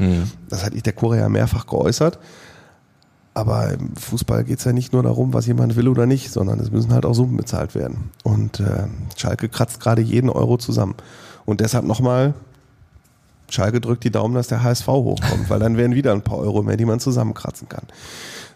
das 0.49 0.65
hat 0.65 0.75
Itakura 0.75 1.17
ja 1.17 1.29
mehrfach 1.29 1.67
geäußert, 1.67 2.19
aber 3.39 3.73
im 3.73 3.95
Fußball 3.95 4.43
geht 4.43 4.59
es 4.59 4.65
ja 4.65 4.73
nicht 4.73 4.93
nur 4.93 5.05
darum, 5.05 5.33
was 5.33 5.47
jemand 5.47 5.77
will 5.77 5.87
oder 5.87 6.07
nicht, 6.07 6.33
sondern 6.33 6.59
es 6.59 6.73
müssen 6.73 6.93
halt 6.93 7.07
auch 7.07 7.15
Summen 7.15 7.37
bezahlt 7.37 7.77
werden. 7.77 8.11
Und 8.25 8.59
äh, 8.59 8.89
Schalke 9.17 9.49
kratzt 9.49 9.79
gerade 9.79 10.03
jeden 10.03 10.29
Euro 10.29 10.57
zusammen. 10.59 10.97
Und 11.45 11.61
deshalb 11.61 11.85
nochmal, 11.85 12.35
Schalke 13.49 13.81
drückt 13.81 14.03
die 14.03 14.11
Daumen, 14.11 14.35
dass 14.35 14.49
der 14.49 14.65
HSV 14.65 14.89
hochkommt, 14.89 15.49
weil 15.51 15.61
dann 15.61 15.77
wären 15.77 15.95
wieder 15.95 16.15
ein 16.15 16.23
paar 16.23 16.39
Euro 16.39 16.65
mehr, 16.65 16.77
die 16.77 16.85
man 16.85 16.99
zusammenkratzen 16.99 17.69
kann. 17.69 17.85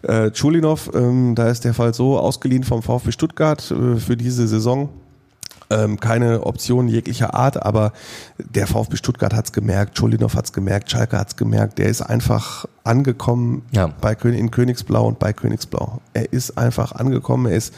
Äh, 0.02 0.30
Chulinov, 0.32 0.90
ähm, 0.94 1.34
da 1.34 1.48
ist 1.48 1.64
der 1.64 1.74
Fall 1.74 1.94
so, 1.94 2.18
ausgeliehen 2.18 2.64
vom 2.64 2.82
VfB 2.82 3.12
Stuttgart 3.12 3.70
äh, 3.70 3.96
für 3.96 4.16
diese 4.16 4.46
Saison. 4.48 4.88
ähm, 5.70 5.98
keine 5.98 6.44
Option 6.44 6.86
jeglicher 6.86 7.32
Art, 7.34 7.64
aber 7.64 7.92
der 8.38 8.66
VfB 8.66 8.96
Stuttgart 8.96 9.32
hat's 9.32 9.52
gemerkt, 9.52 9.96
Cholinov 9.98 10.34
hat's 10.34 10.52
gemerkt, 10.52 10.90
Schalke 10.90 11.16
hat's 11.18 11.34
gemerkt, 11.36 11.78
der 11.78 11.86
ist 11.86 12.02
einfach 12.02 12.66
angekommen 12.84 13.62
Ja. 13.70 13.86
bei 14.02 14.14
König, 14.14 14.38
in 14.40 14.50
Königsblau 14.50 15.06
und 15.06 15.18
bei 15.18 15.32
Königsblau. 15.32 16.02
Er 16.12 16.30
ist 16.30 16.58
einfach 16.58 16.92
angekommen, 16.92 17.46
er 17.46 17.56
ist 17.56 17.72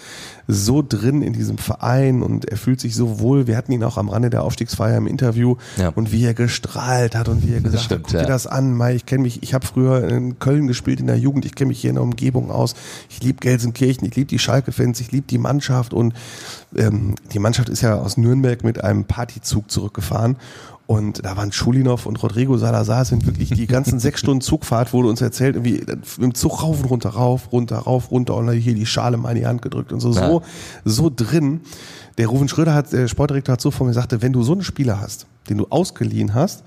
so 0.46 0.82
drin 0.86 1.22
in 1.22 1.32
diesem 1.32 1.58
Verein 1.58 2.22
und 2.22 2.44
er 2.44 2.56
fühlt 2.56 2.80
sich 2.80 2.94
so 2.94 3.18
wohl. 3.20 3.46
Wir 3.46 3.56
hatten 3.56 3.72
ihn 3.72 3.82
auch 3.84 3.96
am 3.96 4.08
Rande 4.08 4.30
der 4.30 4.42
Aufstiegsfeier 4.42 4.96
im 4.98 5.06
Interview 5.06 5.56
Ja. 5.76 5.88
und 5.88 6.12
wie 6.12 6.24
er 6.24 6.34
gestrahlt 6.34 7.14
hat 7.14 7.28
und 7.28 7.46
wie 7.46 7.54
er 7.54 7.60
gesagt 7.60 7.84
stimmt, 7.84 8.00
hat, 8.00 8.04
guck 8.04 8.14
ja. 8.14 8.20
dir 8.22 8.28
das 8.28 8.46
an, 8.46 8.74
Mai, 8.74 8.94
ich 8.94 9.06
kenne 9.06 9.22
mich, 9.22 9.42
ich 9.42 9.54
habe 9.54 9.66
früher 9.66 10.08
in 10.08 10.38
Köln 10.38 10.66
gespielt 10.66 11.00
in 11.00 11.06
der 11.06 11.18
Jugend, 11.18 11.44
ich 11.44 11.54
kenne 11.54 11.68
mich 11.68 11.80
hier 11.80 11.90
in 11.90 11.96
der 11.96 12.02
Umgebung 12.04 12.50
aus, 12.50 12.74
ich 13.08 13.22
liebe 13.22 13.40
Gelsenkirchen, 13.40 14.06
ich 14.06 14.16
liebe 14.16 14.28
die 14.28 14.38
Schalke-Fans, 14.38 15.00
ich 15.00 15.12
liebe 15.12 15.26
die 15.28 15.38
Mannschaft 15.38 15.94
und 15.94 16.14
ähm, 16.76 17.14
die 17.32 17.38
Mannschaft 17.38 17.68
ist 17.68 17.80
ja 17.82 17.94
aus 17.96 18.16
Nürnberg 18.16 18.64
mit 18.64 18.82
einem 18.82 19.04
Partyzug 19.04 19.70
zurückgefahren 19.70 20.36
und 20.86 21.24
da 21.24 21.36
waren 21.36 21.50
Schulinov 21.50 22.04
und 22.06 22.22
Rodrigo 22.22 22.58
Salazar 22.58 23.04
sind 23.06 23.24
wirklich 23.26 23.50
die 23.50 23.66
ganzen 23.66 23.98
sechs 24.00 24.20
Stunden 24.20 24.42
Zugfahrt 24.42 24.92
wurde 24.92 25.08
uns 25.08 25.20
erzählt, 25.22 25.56
irgendwie 25.56 25.82
im 26.20 26.34
Zug 26.34 26.62
rauf 26.62 26.80
und 26.82 26.90
runter, 26.90 27.08
rauf, 27.10 27.52
runter, 27.52 27.78
rauf, 27.78 28.10
runter 28.10 28.34
und 28.36 28.46
dann 28.46 28.56
hier 28.56 28.74
die 28.74 28.84
Schale 28.86 29.16
mal 29.16 29.30
in 29.30 29.36
die 29.38 29.46
Hand 29.46 29.62
gedrückt 29.62 29.92
und 29.92 30.00
so, 30.00 30.12
Ja. 30.12 30.28
so, 30.28 30.42
so 30.84 31.10
drin. 31.14 31.60
Der 32.18 32.26
Ruven 32.28 32.48
Schröder 32.48 32.74
hat, 32.74 32.92
der 32.92 33.08
Sportdirektor 33.08 33.54
hat 33.54 33.60
so 33.60 33.70
von 33.70 33.86
mir 33.86 33.90
gesagt, 33.92 34.14
wenn 34.20 34.32
du 34.32 34.42
so 34.42 34.52
einen 34.52 34.62
Spieler 34.62 35.00
hast, 35.00 35.26
den 35.48 35.58
du 35.58 35.66
ausgeliehen 35.70 36.34
hast, 36.34 36.62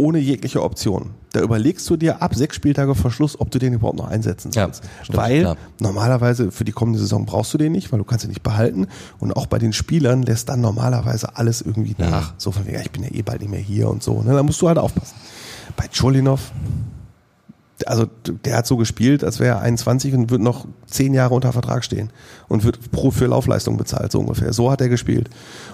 ohne 0.00 0.18
jegliche 0.20 0.62
Option, 0.62 1.10
da 1.32 1.40
überlegst 1.40 1.88
du 1.90 1.96
dir 1.96 2.22
ab 2.22 2.34
sechs 2.34 2.54
Spieltage 2.54 2.94
vor 2.94 3.10
Schluss, 3.10 3.38
ob 3.40 3.50
du 3.50 3.58
den 3.58 3.72
überhaupt 3.72 3.98
noch 3.98 4.06
einsetzen 4.08 4.52
Ja, 4.54 4.64
sollst. 4.66 4.84
stimmt, 5.02 5.18
weil 5.18 5.40
klar. 5.40 5.56
normalerweise 5.80 6.52
für 6.52 6.64
die 6.64 6.70
kommende 6.72 7.00
Saison 7.00 7.26
brauchst 7.26 7.52
du 7.52 7.58
den 7.58 7.72
nicht, 7.72 7.90
weil 7.90 7.98
du 7.98 8.04
kannst 8.04 8.24
ihn 8.24 8.28
nicht 8.28 8.44
behalten. 8.44 8.86
Und 9.18 9.32
auch 9.36 9.46
bei 9.46 9.58
den 9.58 9.72
Spielern 9.72 10.22
lässt 10.22 10.48
dann 10.48 10.60
normalerweise 10.60 11.36
alles 11.36 11.60
irgendwie 11.62 11.96
nach. 11.98 12.34
So 12.38 12.52
von 12.52 12.64
wegen, 12.64 12.76
ja, 12.76 12.82
ich 12.82 12.92
bin 12.92 13.02
ja 13.02 13.10
eh 13.12 13.22
bald 13.22 13.40
nicht 13.40 13.50
mehr 13.50 13.58
hier 13.60 13.88
und 13.88 14.02
so. 14.04 14.22
Ne? 14.22 14.32
Da 14.34 14.42
musst 14.44 14.62
du 14.62 14.68
halt 14.68 14.78
aufpassen. 14.78 15.16
Bei 15.76 15.86
Cholinov, 15.88 16.52
also 17.86 18.06
der 18.44 18.56
hat 18.56 18.66
so 18.66 18.76
gespielt, 18.76 19.22
als 19.24 19.38
wäre 19.40 19.56
er 19.56 19.60
21 19.62 20.14
und 20.14 20.30
wird 20.30 20.40
noch 20.42 20.66
zehn 20.86 21.12
Jahre 21.14 21.34
unter 21.34 21.52
Vertrag 21.52 21.84
stehen 21.84 22.10
und 22.48 22.64
wird 22.64 22.90
pro 22.92 23.10
für 23.10 23.26
Laufleistung 23.26 23.76
bezahlt, 23.76 24.12
so 24.12 24.20
ungefähr. 24.20 24.52
So 24.52 24.70
hat 24.70 24.80
er 24.80 24.88
gespielt. 24.88 25.28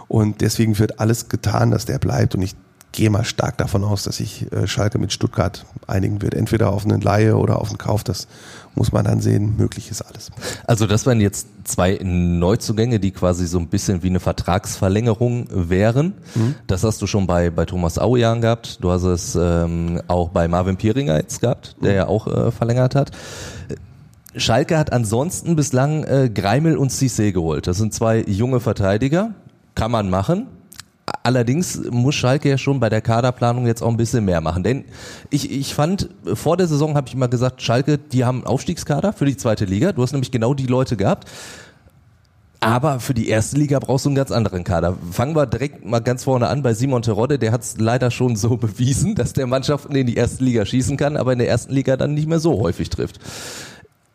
Und 0.08 0.40
deswegen 0.40 0.78
wird 0.78 0.98
alles 0.98 1.28
getan, 1.28 1.70
dass 1.70 1.84
der 1.84 1.98
bleibt. 1.98 2.34
Und 2.34 2.42
ich 2.42 2.54
gehe 2.94 3.10
mal 3.10 3.24
stark 3.24 3.58
davon 3.58 3.82
aus, 3.82 4.04
dass 4.04 4.18
sich 4.18 4.50
äh, 4.52 4.68
Schalke 4.68 4.98
mit 4.98 5.12
Stuttgart 5.12 5.66
einigen 5.88 6.22
wird. 6.22 6.32
Entweder 6.32 6.72
auf 6.72 6.84
eine 6.84 6.98
Laie 6.98 7.36
oder 7.36 7.60
auf 7.60 7.68
einen 7.68 7.78
Kauf. 7.78 8.04
Das 8.04 8.28
muss 8.76 8.92
man 8.92 9.04
dann 9.04 9.20
sehen. 9.20 9.56
Möglich 9.56 9.90
ist 9.90 10.00
alles. 10.02 10.30
Also 10.66 10.86
das 10.86 11.04
wären 11.04 11.20
jetzt 11.20 11.48
zwei 11.64 11.98
Neuzugänge, 12.02 13.00
die 13.00 13.10
quasi 13.10 13.46
so 13.46 13.58
ein 13.58 13.66
bisschen 13.66 14.04
wie 14.04 14.08
eine 14.08 14.20
Vertragsverlängerung 14.20 15.48
wären. 15.50 16.14
Das 16.68 16.84
hast 16.84 17.02
du 17.02 17.08
schon 17.08 17.26
bei, 17.26 17.50
bei 17.50 17.64
Thomas 17.64 17.98
Aujan 17.98 18.40
gehabt. 18.40 18.78
Du 18.80 18.92
hast 18.92 19.02
es 19.02 19.34
ähm, 19.34 20.00
auch 20.06 20.28
bei 20.28 20.46
Marvin 20.46 20.76
Pieringer 20.76 21.16
jetzt 21.16 21.40
gehabt, 21.40 21.76
der 21.82 21.94
ja 21.94 22.06
auch 22.06 22.28
äh, 22.28 22.52
verlängert 22.52 22.94
hat. 22.94 23.10
Schalke 24.36 24.78
hat 24.78 24.92
ansonsten 24.92 25.56
bislang 25.56 26.04
äh, 26.04 26.30
Greimel 26.32 26.76
und 26.76 26.92
Cissé 26.92 27.32
geholt. 27.32 27.66
Das 27.66 27.78
sind 27.78 27.92
zwei 27.92 28.20
junge 28.20 28.60
Verteidiger. 28.60 29.30
Kann 29.74 29.90
man 29.90 30.10
machen. 30.10 30.46
Allerdings 31.22 31.80
muss 31.90 32.14
Schalke 32.14 32.48
ja 32.48 32.58
schon 32.58 32.80
bei 32.80 32.88
der 32.88 33.02
Kaderplanung 33.02 33.66
jetzt 33.66 33.82
auch 33.82 33.88
ein 33.88 33.96
bisschen 33.96 34.24
mehr 34.24 34.40
machen. 34.40 34.62
Denn 34.62 34.84
ich, 35.30 35.50
ich 35.50 35.74
fand, 35.74 36.08
vor 36.32 36.56
der 36.56 36.66
Saison 36.66 36.96
habe 36.96 37.08
ich 37.08 37.14
immer 37.14 37.28
gesagt, 37.28 37.60
Schalke, 37.60 37.98
die 37.98 38.24
haben 38.24 38.38
einen 38.38 38.46
Aufstiegskader 38.46 39.12
für 39.12 39.26
die 39.26 39.36
zweite 39.36 39.66
Liga. 39.66 39.92
Du 39.92 40.02
hast 40.02 40.12
nämlich 40.12 40.30
genau 40.30 40.54
die 40.54 40.66
Leute 40.66 40.96
gehabt. 40.96 41.28
Aber 42.60 42.98
für 42.98 43.12
die 43.12 43.28
erste 43.28 43.58
Liga 43.58 43.78
brauchst 43.78 44.06
du 44.06 44.08
einen 44.08 44.16
ganz 44.16 44.30
anderen 44.30 44.64
Kader. 44.64 44.96
Fangen 45.10 45.36
wir 45.36 45.44
direkt 45.44 45.84
mal 45.84 46.00
ganz 46.00 46.24
vorne 46.24 46.48
an 46.48 46.62
bei 46.62 46.72
Simon 46.72 47.02
Terodde. 47.02 47.38
Der 47.38 47.52
hat 47.52 47.60
es 47.60 47.76
leider 47.78 48.10
schon 48.10 48.36
so 48.36 48.56
bewiesen, 48.56 49.14
dass 49.14 49.34
der 49.34 49.46
Mannschaften 49.46 49.94
in 49.94 50.06
die 50.06 50.14
erste 50.14 50.42
Liga 50.42 50.64
schießen 50.64 50.96
kann, 50.96 51.18
aber 51.18 51.34
in 51.34 51.38
der 51.38 51.48
ersten 51.48 51.74
Liga 51.74 51.98
dann 51.98 52.14
nicht 52.14 52.26
mehr 52.26 52.38
so 52.38 52.60
häufig 52.60 52.88
trifft. 52.88 53.20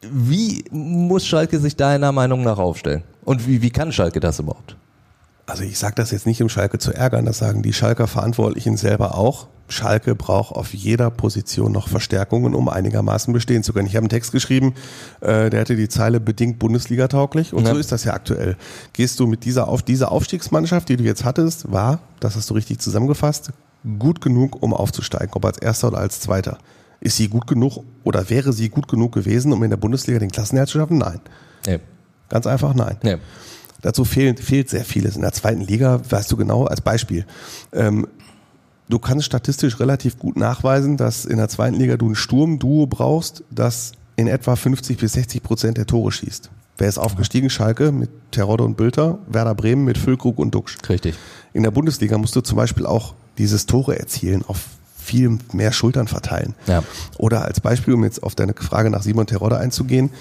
Wie 0.02 0.64
muss 0.72 1.28
Schalke 1.28 1.60
sich 1.60 1.76
deiner 1.76 2.12
Meinung 2.12 2.42
nach 2.42 2.58
aufstellen? 2.58 3.04
Und 3.24 3.48
wie, 3.48 3.62
wie 3.62 3.70
kann 3.70 3.92
Schalke 3.92 4.20
das 4.20 4.40
überhaupt? 4.40 4.76
Also 5.50 5.64
ich 5.64 5.78
sage 5.80 5.96
das 5.96 6.12
jetzt 6.12 6.26
nicht, 6.26 6.42
um 6.42 6.50
Schalke 6.50 6.78
zu 6.78 6.94
ärgern, 6.94 7.26
das 7.26 7.40
sagen 7.40 7.62
die 7.64 7.74
Schalker 7.74 8.08
Verantwortlichen 8.08 8.78
selber 8.78 9.16
auch. 9.18 9.48
Schalke 9.68 10.16
braucht 10.16 10.56
auf 10.56 10.74
jeder 10.74 11.12
Position 11.12 11.72
noch 11.72 11.88
Verstärkungen, 11.90 12.56
um 12.56 12.70
einigermaßen 12.70 13.34
bestehen 13.34 13.62
zu 13.64 13.72
können. 13.74 13.88
Ich 13.88 13.96
habe 13.96 14.04
einen 14.04 14.10
Text 14.10 14.32
geschrieben, 14.32 14.74
äh, 15.22 15.50
der 15.52 15.62
hatte 15.62 15.76
die 15.76 15.90
Zeile 15.90 16.20
bedingt 16.20 16.58
Bundesliga-tauglich 16.60 17.54
und 17.54 17.66
Ja. 17.66 17.74
so 17.74 17.78
ist 17.78 17.92
das 17.92 18.04
ja 18.04 18.14
aktuell. 18.14 18.58
Gehst 18.94 19.20
du 19.20 19.28
mit 19.28 19.46
dieser 19.46 19.68
auf 19.68 19.84
diese 19.84 20.10
Aufstiegsmannschaft, 20.10 20.90
die 20.90 20.98
du 20.98 21.04
jetzt 21.04 21.24
hattest, 21.24 21.72
war, 21.72 22.00
das 22.20 22.36
hast 22.36 22.50
du 22.50 22.56
richtig 22.56 22.80
zusammengefasst, 22.80 23.52
gut 24.00 24.22
genug, 24.22 24.62
um 24.64 24.74
aufzusteigen, 24.74 25.32
ob 25.34 25.46
als 25.46 25.60
Erster 25.60 25.90
oder 25.90 26.00
als 26.00 26.20
Zweiter. 26.20 26.58
Ist 27.00 27.18
sie 27.18 27.28
gut 27.28 27.46
genug 27.48 27.84
oder 28.04 28.30
wäre 28.30 28.54
sie 28.54 28.70
gut 28.70 28.88
genug 28.88 29.14
gewesen, 29.14 29.54
um 29.54 29.64
in 29.64 29.70
der 29.70 29.78
Bundesliga 29.78 30.20
den 30.20 30.32
Klassenerhalt 30.32 30.70
zu 30.70 30.80
schaffen? 30.80 30.98
Nein. 30.98 31.20
Nee. 31.68 31.80
Ganz 32.28 32.46
einfach 32.48 32.74
nein. 32.74 32.98
Nee. 33.04 33.18
Dazu 33.82 34.06
fehlt, 34.06 34.40
fehlt 34.40 34.70
sehr 34.70 34.84
vieles. 34.84 35.16
In 35.16 35.22
der 35.22 35.32
zweiten 35.32 35.62
Liga, 35.62 36.02
weißt 36.10 36.32
du 36.32 36.38
genau, 36.38 36.66
als 36.66 36.82
Beispiel, 36.82 37.26
ähm, 37.72 38.08
du 38.90 39.00
kannst 39.00 39.26
statistisch 39.26 39.80
relativ 39.80 40.20
gut 40.20 40.38
nachweisen, 40.38 40.98
dass 40.98 41.26
in 41.26 41.38
der 41.38 41.50
zweiten 41.50 41.76
Liga 41.76 41.98
du 41.98 42.10
ein 42.10 42.16
Sturmduo 42.16 42.88
brauchst, 42.88 43.44
das 43.52 43.94
in 44.16 44.28
etwa 44.28 44.56
50 44.56 44.98
bis 44.98 45.14
60 45.14 45.42
Prozent 45.42 45.78
der 45.78 45.86
Tore 45.86 46.12
schießt. 46.12 46.50
Wer 46.78 46.88
ist 46.88 46.98
aufgestiegen? 46.98 47.50
Schalke 47.50 47.92
mit 47.92 48.10
Terodde 48.32 48.64
und 48.64 48.78
Bülter, 48.78 49.20
Werder 49.28 49.56
Bremen 49.56 49.84
mit 49.84 49.98
Füllkrug 49.98 50.40
und 50.40 50.56
Duxch. 50.56 50.78
Richtig. 50.88 51.16
In 51.54 51.64
der 51.64 51.72
Bundesliga 51.72 52.18
musst 52.18 52.36
du 52.36 52.42
zum 52.42 52.56
Beispiel 52.56 52.86
auch 52.86 53.16
dieses 53.38 53.66
Tore 53.66 54.00
erzielen 54.00 54.44
auf 54.48 54.66
viel 54.98 55.40
mehr 55.54 55.72
Schultern 55.72 56.08
verteilen. 56.08 56.56
Ja. 56.68 56.84
Oder 57.18 57.44
als 57.44 57.60
Beispiel, 57.60 57.94
um 57.96 58.04
jetzt 58.04 58.24
auf 58.24 58.36
deine 58.36 58.54
Frage 58.54 58.90
nach 58.90 59.02
Simon 59.02 59.26
Terodde 59.26 59.58
einzugehen, 59.58 60.12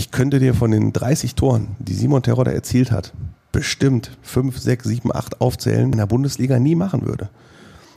ich 0.00 0.10
könnte 0.10 0.38
dir 0.38 0.54
von 0.54 0.70
den 0.70 0.94
30 0.94 1.34
Toren, 1.34 1.76
die 1.78 1.92
Simon 1.92 2.22
Terodde 2.22 2.54
erzielt 2.54 2.90
hat, 2.90 3.12
bestimmt 3.52 4.10
5, 4.22 4.58
6, 4.58 4.86
7, 4.86 5.14
8 5.14 5.42
aufzählen, 5.42 5.92
in 5.92 5.98
der 5.98 6.06
Bundesliga 6.06 6.58
nie 6.58 6.74
machen 6.74 7.04
würde. 7.06 7.28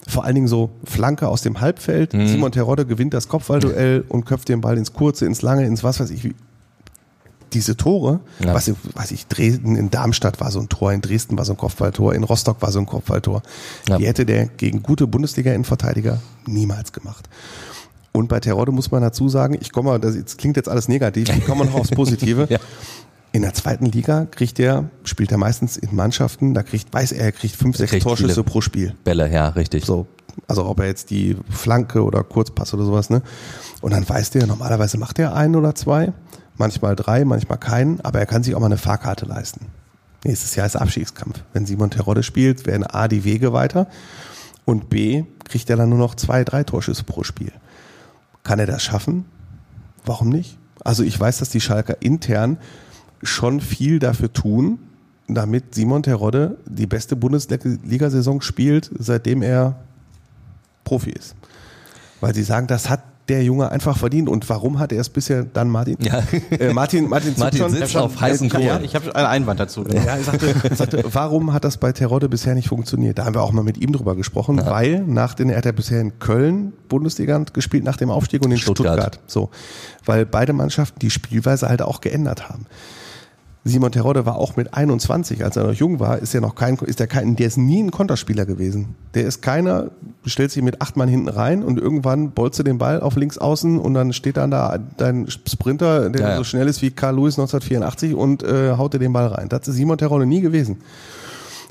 Vor 0.06 0.26
allen 0.26 0.36
Dingen 0.36 0.50
so 0.50 0.70
Flanke 0.84 1.30
aus 1.30 1.44
dem 1.44 1.62
Halbfeld. 1.62 2.13
Mhm. 2.13 2.28
Simon 2.28 2.52
Terodde 2.52 2.86
gewinnt 2.86 3.13
das 3.13 3.30
Kopfballduell 3.30 4.04
und 4.10 4.26
köpft 4.26 4.50
den 4.50 4.60
Ball 4.60 4.78
ins 4.78 4.92
Kurze, 4.92 5.26
ins 5.26 5.42
Lange, 5.42 5.66
ins 5.66 5.82
was 5.84 6.02
weiß 6.02 6.10
ich. 6.10 6.26
wie- 6.26 6.36
Diese 7.54 7.78
Tore, 7.78 8.20
Ja. 8.44 8.54
was, 8.54 8.68
ich- 8.68 8.76
weiß 8.96 9.12
ich, 9.12 9.28
Dresden, 9.28 9.76
in 9.78 9.89
Darmstadt 9.92 10.42
war 10.42 10.52
so 10.52 10.60
ein 10.60 10.68
Tor, 10.70 10.92
in 10.92 11.00
Dresden 11.02 11.38
war 11.38 11.46
so 11.46 11.54
ein 11.54 11.58
Kopfballtor, 11.58 12.16
in 12.16 12.24
Rostock 12.24 12.62
war 12.62 12.72
so 12.72 12.80
ein 12.80 12.86
Kopfballtor. 12.88 13.44
Ja. 13.88 13.98
Die 13.98 14.08
hätte 14.08 14.26
der 14.26 14.48
gegen 14.48 14.84
gute 14.84 15.06
Bundesliga-Innenverteidiger 15.08 16.20
niemals 16.48 16.92
gemacht. 16.92 17.30
Und 18.13 18.30
bei 18.30 18.39
Terodde 18.39 18.71
muss 18.71 18.91
man 18.91 19.02
dazu 19.02 19.28
sagen, 19.28 19.58
ich 19.60 19.71
komme 19.71 19.89
mal, 19.89 19.99
das 19.99 20.15
jetzt 20.15 20.38
klingt 20.38 20.56
jetzt 20.56 20.69
alles 20.69 20.88
negativ, 20.88 21.30
ich 21.30 21.45
komme 21.45 21.65
noch 21.65 21.76
aufs 21.76 21.91
Positive. 21.91 22.47
Ja. 22.54 22.60
In 23.32 23.41
der 23.41 23.56
zweiten 23.56 23.88
Liga 23.88 24.26
kriegt 24.26 24.60
er, 24.60 24.91
spielt 25.04 25.32
er 25.32 25.39
meistens 25.39 25.76
in 25.76 25.95
Mannschaften, 25.95 26.54
da 26.54 26.62
kriegt, 26.62 26.93
weiß 26.93 27.13
er, 27.13 27.26
er 27.26 27.32
kriegt 27.32 27.56
fünf, 27.56 27.76
sechs 27.78 27.89
kriegt 27.89 28.04
Torschüsse 28.04 28.43
pro 28.43 28.62
Spiel. 28.62 28.93
Bälle, 29.04 29.28
ja, 29.32 29.47
richtig. 29.47 29.86
So, 29.86 30.06
also 30.47 30.67
ob 30.67 30.80
er 30.80 30.86
jetzt 30.86 31.10
die 31.10 31.36
Flanke 31.49 32.04
oder 32.04 32.23
Kurzpass 32.23 32.76
oder 32.76 32.86
sowas, 32.86 33.10
ne? 33.10 33.23
Und 33.82 33.91
dann 33.91 34.08
weiß 34.08 34.30
der, 34.30 34.45
normalerweise 34.45 34.99
macht 34.99 35.17
er 35.17 35.36
einen 35.36 35.56
oder 35.56 35.73
zwei, 35.73 36.13
manchmal 36.58 36.95
drei, 36.95 37.26
manchmal 37.26 37.58
keinen, 37.58 38.02
aber 38.02 38.19
er 38.19 38.28
kann 38.28 38.43
sich 38.43 38.54
auch 38.54 38.60
mal 38.60 38.67
eine 38.67 38.78
Fahrkarte 38.78 39.26
leisten. 39.26 39.65
Nächstes 40.23 40.56
Jahr 40.56 40.67
ist 40.67 40.76
Abstiegskampf. 40.76 41.41
Wenn 41.54 41.65
Simon 41.65 41.89
Terodde 41.89 42.21
spielt, 42.21 42.67
werden 42.67 42.84
A 42.84 43.08
die 43.08 43.23
Wege 43.23 43.52
weiter 43.52 43.88
und 44.65 44.89
B 44.89 45.23
kriegt 45.45 45.71
er 45.71 45.78
dann 45.78 45.89
nur 45.89 45.97
noch 45.97 46.15
zwei, 46.15 46.43
drei 46.43 46.63
Torschüsse 46.63 47.04
pro 47.04 47.23
Spiel. 47.23 47.52
Kann 48.43 48.60
er 48.60 48.65
das 48.65 48.84
schaffen? 48.84 49.25
Warum 50.06 50.29
nicht? 50.29 50.58
Also 50.84 51.03
ich 51.03 51.19
weiß, 51.19 51.39
dass 51.39 51.49
die 51.49 51.62
Schalker 51.62 52.01
intern 52.01 52.58
schon 53.21 53.62
viel 53.62 53.99
dafür 53.99 54.34
tun, 54.34 54.79
damit 55.27 55.75
Simon 55.75 56.03
Terodde 56.03 56.58
die 56.65 56.88
beste 56.88 57.15
Bundesliga-Saison 57.15 58.41
spielt, 58.41 58.91
seitdem 58.99 59.41
er 59.41 59.77
Profi 60.84 61.12
ist. 61.12 61.36
Weil 62.19 62.36
sie 62.36 62.43
sagen, 62.43 62.67
das 62.67 62.89
hat 62.89 63.01
der 63.29 63.43
Junge 63.43 63.71
einfach 63.71 63.97
verdient. 63.97 64.27
Und 64.27 64.49
warum 64.49 64.79
hat 64.79 64.91
er 64.91 64.99
es 64.99 65.09
bisher 65.09 65.43
dann 65.43 65.69
Martin? 65.69 65.97
Ja. 66.01 66.21
Äh, 66.51 66.73
Martin, 66.73 67.07
Martin, 67.07 67.33
Martin 67.38 67.62
Zupson- 67.62 67.69
sitzt 67.69 67.95
auf 67.95 68.19
heißen 68.19 68.49
Ja, 68.49 68.59
Kohlen. 68.59 68.83
Ich 68.83 68.95
habe 68.95 69.15
einen 69.15 69.25
Einwand 69.27 69.59
dazu. 69.59 69.86
ja, 69.88 70.01
er 70.01 70.23
sagte, 70.23 70.53
sagte, 70.75 71.03
warum 71.12 71.53
hat 71.53 71.63
das 71.63 71.77
bei 71.77 71.91
Terodde 71.93 72.27
bisher 72.27 72.53
nicht 72.53 72.67
funktioniert? 72.67 73.17
Da 73.17 73.25
haben 73.25 73.33
wir 73.36 73.41
auch 73.41 73.51
mal 73.53 73.63
mit 73.63 73.77
ihm 73.77 73.93
drüber 73.93 74.15
gesprochen, 74.15 74.57
weil 74.65 74.99
nach 75.03 75.33
den, 75.36 75.49
er 75.49 75.57
hat 75.57 75.65
ja 75.65 75.71
bisher 75.71 76.01
in 76.01 76.19
Köln 76.19 76.73
Bundesliga 76.89 77.38
gespielt 77.53 77.83
nach 77.86 77.97
dem 77.97 78.09
Aufstieg 78.09 78.43
und 78.43 78.51
in 78.51 78.57
Stuttgart. 78.57 78.99
Stuttgart. 78.99 79.19
So. 79.27 79.49
Weil 80.05 80.25
beide 80.25 80.51
Mannschaften 80.53 80.99
die 80.99 81.09
Spielweise 81.09 81.69
halt 81.69 81.81
auch 81.81 82.01
geändert 82.01 82.49
haben. 82.49 82.65
Simon 83.65 83.93
Terodde 83.93 84.26
war 84.26 84.36
auch 84.36 84.58
mit 84.58 84.73
21, 84.73 85.43
als 85.43 85.56
er 85.56 85.63
noch 85.63 85.73
jung 85.73 86.02
war, 86.02 86.19
ist 86.19 86.36
er 86.36 86.41
noch 86.41 86.56
kein, 86.56 86.76
ist 86.76 86.99
er 86.99 87.08
kein, 87.08 87.38
der 87.38 87.47
ist 87.47 87.58
nie 87.58 87.82
ein 87.82 87.91
Konterspieler 87.91 88.45
gewesen. 88.45 88.95
Der 89.13 89.23
ist 89.23 89.41
keiner, 89.41 89.91
stellt 90.26 90.52
sich 90.52 90.62
mit 90.62 90.82
acht 90.82 90.97
Mann 90.97 91.08
hinten 91.08 91.30
rein 91.30 91.63
und 91.63 91.80
irgendwann 91.80 92.32
bolzt 92.32 92.60
du 92.60 92.63
den 92.63 92.78
Ball 92.78 92.99
auf 92.99 93.15
links 93.15 93.38
außen 93.38 93.80
und 93.80 93.93
dann 93.93 94.12
steht 94.12 94.36
dann 94.36 94.52
da 94.52 94.80
dein 94.97 95.30
Sprinter, 95.30 96.10
der 96.10 96.21
Ja, 96.21 96.30
ja. 96.32 96.38
so 96.38 96.43
schnell 96.43 96.67
ist 96.67 96.82
wie 96.82 96.91
Carl 96.91 97.15
Lewis 97.15 97.39
1984 97.39 98.15
und 98.15 98.43
äh, 98.43 98.73
haut 98.78 98.93
dir 98.95 98.99
den 98.99 99.13
Ball 99.13 99.28
rein. 99.28 99.47
Das 99.47 99.65
ist 99.67 99.76
Simon 99.76 99.97
Terodde 99.97 100.26
nie 100.26 100.41
gewesen. 100.41 100.80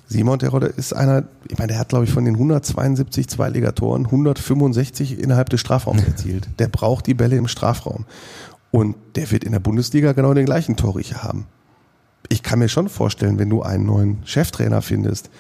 Simon 0.09 0.39
Terodde 0.39 0.67
ist 0.67 0.95
einer, 0.95 1.25
ich 1.49 1.59
meine, 1.59 1.69
der 1.69 1.79
hat, 1.79 1.91
glaube 1.91 2.05
ich, 2.05 2.11
von 2.11 2.25
den 2.25 2.35
172 2.35 3.29
Zweitligatoren 3.29 4.07
165 4.07 5.19
innerhalb 5.19 5.51
des 5.51 5.61
Strafraums 5.61 6.03
erzielt. 6.07 6.49
Der 6.59 6.69
braucht 6.69 7.07
die 7.07 7.15
Bälle 7.15 7.37
im 7.37 7.49
Strafraum. 7.49 8.07
Und 8.71 8.97
der 9.17 9.31
wird 9.31 9.45
in 9.45 9.53
der 9.53 9.61
Bundesliga 9.61 10.13
genau 10.13 10.33
den 10.33 10.47
gleichen 10.47 10.77
Torriecher 10.77 11.23
haben. 11.23 11.47
Ich 12.29 12.43
kann 12.43 12.59
mir 12.59 12.69
schon 12.69 12.89
vorstellen, 12.89 13.39
wenn 13.39 13.51
du 13.51 13.63
einen 13.63 13.87
neuen 13.87 14.19
Cheftrainer 14.25 14.83
findest, 14.83 15.31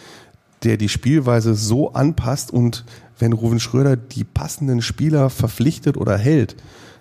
der 0.62 0.76
die 0.76 0.88
Spielweise 0.88 1.54
so 1.54 1.92
anpasst 1.92 2.50
und 2.50 2.84
wenn 3.18 3.32
Ruven 3.32 3.60
Schröder 3.60 3.96
die 3.96 4.24
passenden 4.24 4.82
Spieler 4.82 5.30
verpflichtet 5.30 5.96
oder 5.96 6.16
hält, 6.18 6.56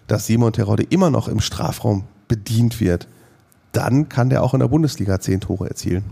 dass 0.07 0.27
Simon 0.27 0.53
Terodde 0.53 0.83
immer 0.83 1.09
noch 1.09 1.27
im 1.27 1.39
Strafraum 1.39 2.03
bedient 2.27 2.79
wird, 2.79 3.07
dann 3.71 4.09
kann 4.09 4.29
der 4.29 4.43
auch 4.43 4.53
in 4.53 4.59
der 4.59 4.67
Bundesliga 4.67 5.19
zehn 5.19 5.39
Tore 5.39 5.69
erzielen. 5.69 6.03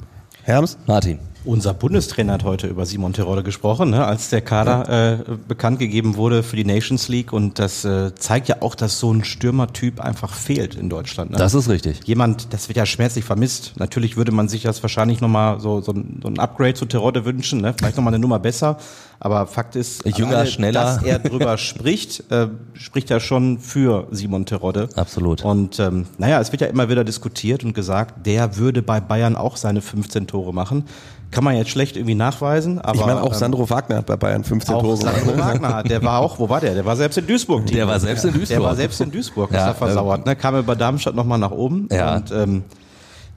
Herms? 0.44 0.78
Martin. 0.88 1.20
Unser 1.46 1.74
Bundestrainer 1.74 2.34
hat 2.34 2.44
heute 2.44 2.68
über 2.68 2.86
Simon 2.86 3.14
Terodde 3.14 3.44
gesprochen, 3.44 3.92
ne, 3.92 4.06
als 4.06 4.30
der 4.30 4.42
Kader 4.42 5.14
äh, 5.14 5.18
bekannt 5.48 5.80
gegeben 5.80 6.18
wurde 6.18 6.44
für 6.44 6.58
die 6.58 6.66
Nations 6.66 7.08
League. 7.08 7.32
Und 7.32 7.60
das 7.60 7.86
äh, 7.86 8.14
zeigt 8.14 8.50
ja 8.50 8.58
auch, 8.60 8.76
dass 8.76 9.00
so 9.00 9.14
ein 9.14 9.24
Stürmertyp 9.24 10.02
einfach 10.02 10.34
fehlt 10.34 10.76
in 10.76 10.90
Deutschland. 10.90 11.32
Ne? 11.32 11.38
Das 11.38 11.54
ist 11.54 11.70
richtig. 11.70 12.02
Jemand, 12.06 12.54
das 12.54 12.68
wird 12.68 12.78
ja 12.78 12.86
schmerzlich 12.86 13.24
vermisst. 13.24 13.74
Natürlich 13.78 14.18
würde 14.18 14.34
man 14.34 14.50
sich 14.50 14.64
das 14.64 14.84
wahrscheinlich 14.84 15.22
nochmal 15.22 15.62
so, 15.62 15.80
so, 15.80 15.94
so 15.94 16.28
ein 16.28 16.40
Upgrade 16.40 16.74
zu 16.74 16.86
Terodde 16.86 17.24
wünschen, 17.24 17.62
ne? 17.62 17.74
vielleicht 17.78 17.96
nochmal 17.96 18.14
eine 18.14 18.22
Nummer 18.22 18.40
besser. 18.40 18.78
Aber 19.22 19.48
Fakt 19.48 19.76
ist, 19.76 20.06
Jünger, 20.06 20.32
alleine, 20.32 20.50
schneller. 20.50 20.84
dass 20.84 21.04
er 21.04 21.20
drüber 21.20 21.58
spricht, 21.58 22.32
äh, 22.32 22.48
spricht 22.74 23.12
er 23.12 23.20
schon 23.20 23.60
für 23.60 24.08
Simon 24.12 24.46
Terodde. 24.46 24.90
Absolut. 24.96 25.44
Und 25.44 25.80
ähm, 25.80 26.06
naja, 26.18 26.40
es 26.40 26.52
wird 26.52 26.62
ja 26.62 26.68
immer 26.68 26.90
wieder 26.90 27.04
diskutiert 27.04 27.64
und 27.64 27.74
gesagt, 27.74 28.26
der 28.26 28.58
würde 28.58 28.82
bei 28.82 29.00
Bayern 29.00 29.36
auch 29.36 29.58
seine 29.58 29.82
15 29.82 30.28
Tore 30.28 30.54
machen. 30.54 30.86
Kann 31.32 31.44
man 31.44 31.56
jetzt 31.56 31.70
schlecht 31.70 31.96
irgendwie 31.96 32.16
nachweisen, 32.16 32.80
aber. 32.80 33.00
Ich 33.00 33.06
meine, 33.06 33.22
auch 33.22 33.34
ähm, 33.34 33.38
Sandro 33.38 33.70
Wagner 33.70 33.98
hat 33.98 34.08
bei 34.08 34.16
Bayern 34.16 34.44
15 34.44 34.76
auch 34.76 34.82
Tore. 34.82 34.98
Sandro 34.98 35.32
ne? 35.32 35.38
Wagner 35.38 35.76
hat, 35.76 35.90
der 35.90 36.04
war 36.04 36.20
auch, 36.20 36.40
wo 36.40 36.50
war 36.50 36.60
der? 36.60 36.74
Der 36.74 36.86
war 36.86 36.96
selbst 36.96 37.18
in 37.18 37.28
Duisburg. 37.28 37.68
Der 37.68 37.88
war 37.88 38.00
selbst 38.00 38.26
in 38.26 38.34
Duisburg. 38.34 38.50
Der 38.50 38.64
war 38.64 38.76
selbst 38.76 39.00
in 39.00 39.12
Duisburg, 39.12 39.52
ja, 39.52 39.60
ist 39.60 39.68
er 39.68 39.76
versauert, 39.76 40.26
ne? 40.26 40.36
Kam 40.36 40.58
über 40.58 40.76
Darmstadt 40.76 41.14
nochmal 41.14 41.38
nach 41.38 41.52
oben. 41.52 41.88
Ja. 41.92 42.16
Und, 42.16 42.32
ähm, 42.32 42.64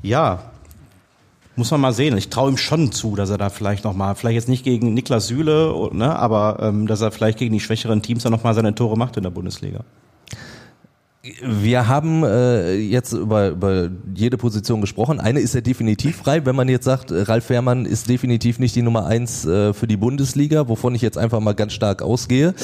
ja, 0.03 0.41
muss 1.55 1.71
man 1.71 1.81
mal 1.81 1.93
sehen. 1.93 2.17
Ich 2.17 2.31
traue 2.31 2.51
ihm 2.51 2.57
schon 2.57 2.93
zu, 2.93 3.15
dass 3.15 3.31
er 3.31 3.39
da 3.39 3.51
vielleicht 3.51 3.85
nochmal, 3.85 4.15
vielleicht 4.15 4.37
jetzt 4.37 4.49
nicht 4.49 4.65
gegen 4.65 4.95
Niklas 4.95 5.27
Süle, 5.27 5.91
ne, 5.93 6.17
aber 6.19 6.59
ähm, 6.61 6.87
dass 6.87 7.03
er 7.03 7.13
vielleicht 7.13 7.39
gegen 7.39 7.53
die 7.53 7.61
schwächeren 7.61 8.01
Teams 8.01 8.23
dann 8.23 8.33
nochmal 8.33 8.55
seine 8.55 8.75
Tore 8.75 8.97
macht 8.97 9.17
in 9.17 9.23
der 9.23 9.31
Bundesliga. 9.31 9.81
Wir 11.23 11.87
haben 11.87 12.25
äh, 12.25 12.75
jetzt 12.75 13.13
über, 13.13 13.51
über 13.51 13.89
jede 14.13 14.37
Position 14.37 14.81
gesprochen. 14.81 15.21
Eine 15.21 15.39
ist 15.39 15.55
ja 15.55 15.61
definitiv 15.61 16.17
frei. 16.17 16.45
Wenn 16.45 16.57
man 16.57 16.69
jetzt 16.69 16.85
sagt, 16.85 17.13
Ralf 17.13 17.45
Fährmann 17.45 17.87
ist 17.87 18.09
definitiv 18.09 18.59
nicht 18.59 18.75
die 18.75 18.83
Nummer 18.83 19.07
eins 19.07 19.45
äh, 19.45 19.73
für 19.73 19.87
die 19.87 19.97
Bundesliga, 19.97 20.69
wovon 20.69 20.97
ich 20.97 21.03
jetzt 21.03 21.19
einfach 21.19 21.39
mal 21.39 21.55
ganz 21.55 21.75
stark 21.75 22.03
ausgehe. 22.03 22.55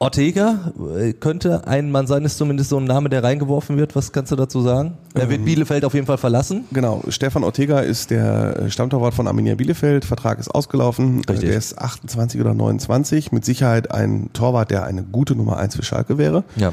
Ortega 0.00 0.72
äh, 0.96 1.12
könnte 1.12 1.66
ein 1.66 1.90
Mann 1.90 2.06
sein, 2.06 2.24
ist 2.24 2.38
zumindest 2.38 2.70
so 2.70 2.78
ein 2.78 2.84
Name, 2.84 3.10
der 3.10 3.22
reingeworfen 3.22 3.76
wird. 3.76 3.96
Was 3.96 4.12
kannst 4.12 4.32
du 4.32 4.36
dazu 4.36 4.62
sagen? 4.62 4.96
Er 5.12 5.28
wird 5.28 5.40
ähm, 5.40 5.44
Bielefeld 5.44 5.84
auf 5.84 5.92
jeden 5.92 6.06
Fall 6.06 6.18
verlassen. 6.18 6.64
Genau, 6.72 7.02
Stefan 7.08 7.44
Ortega 7.44 7.80
ist 7.80 8.10
der 8.10 8.70
Stammtorwart 8.70 9.12
von 9.12 9.26
Arminia 9.26 9.56
Bielefeld. 9.56 10.06
Vertrag 10.06 10.38
ist 10.38 10.48
ausgelaufen. 10.48 11.22
Richtig. 11.28 11.50
Der 11.50 11.58
ist 11.58 11.76
28 11.76 12.40
oder 12.40 12.54
29. 12.54 13.32
Mit 13.32 13.44
Sicherheit 13.44 13.90
ein 13.90 14.30
Torwart, 14.32 14.70
der 14.70 14.84
eine 14.84 15.02
gute 15.02 15.34
Nummer 15.34 15.58
eins 15.58 15.76
für 15.76 15.82
Schalke 15.82 16.16
wäre. 16.16 16.44
Ja. 16.56 16.72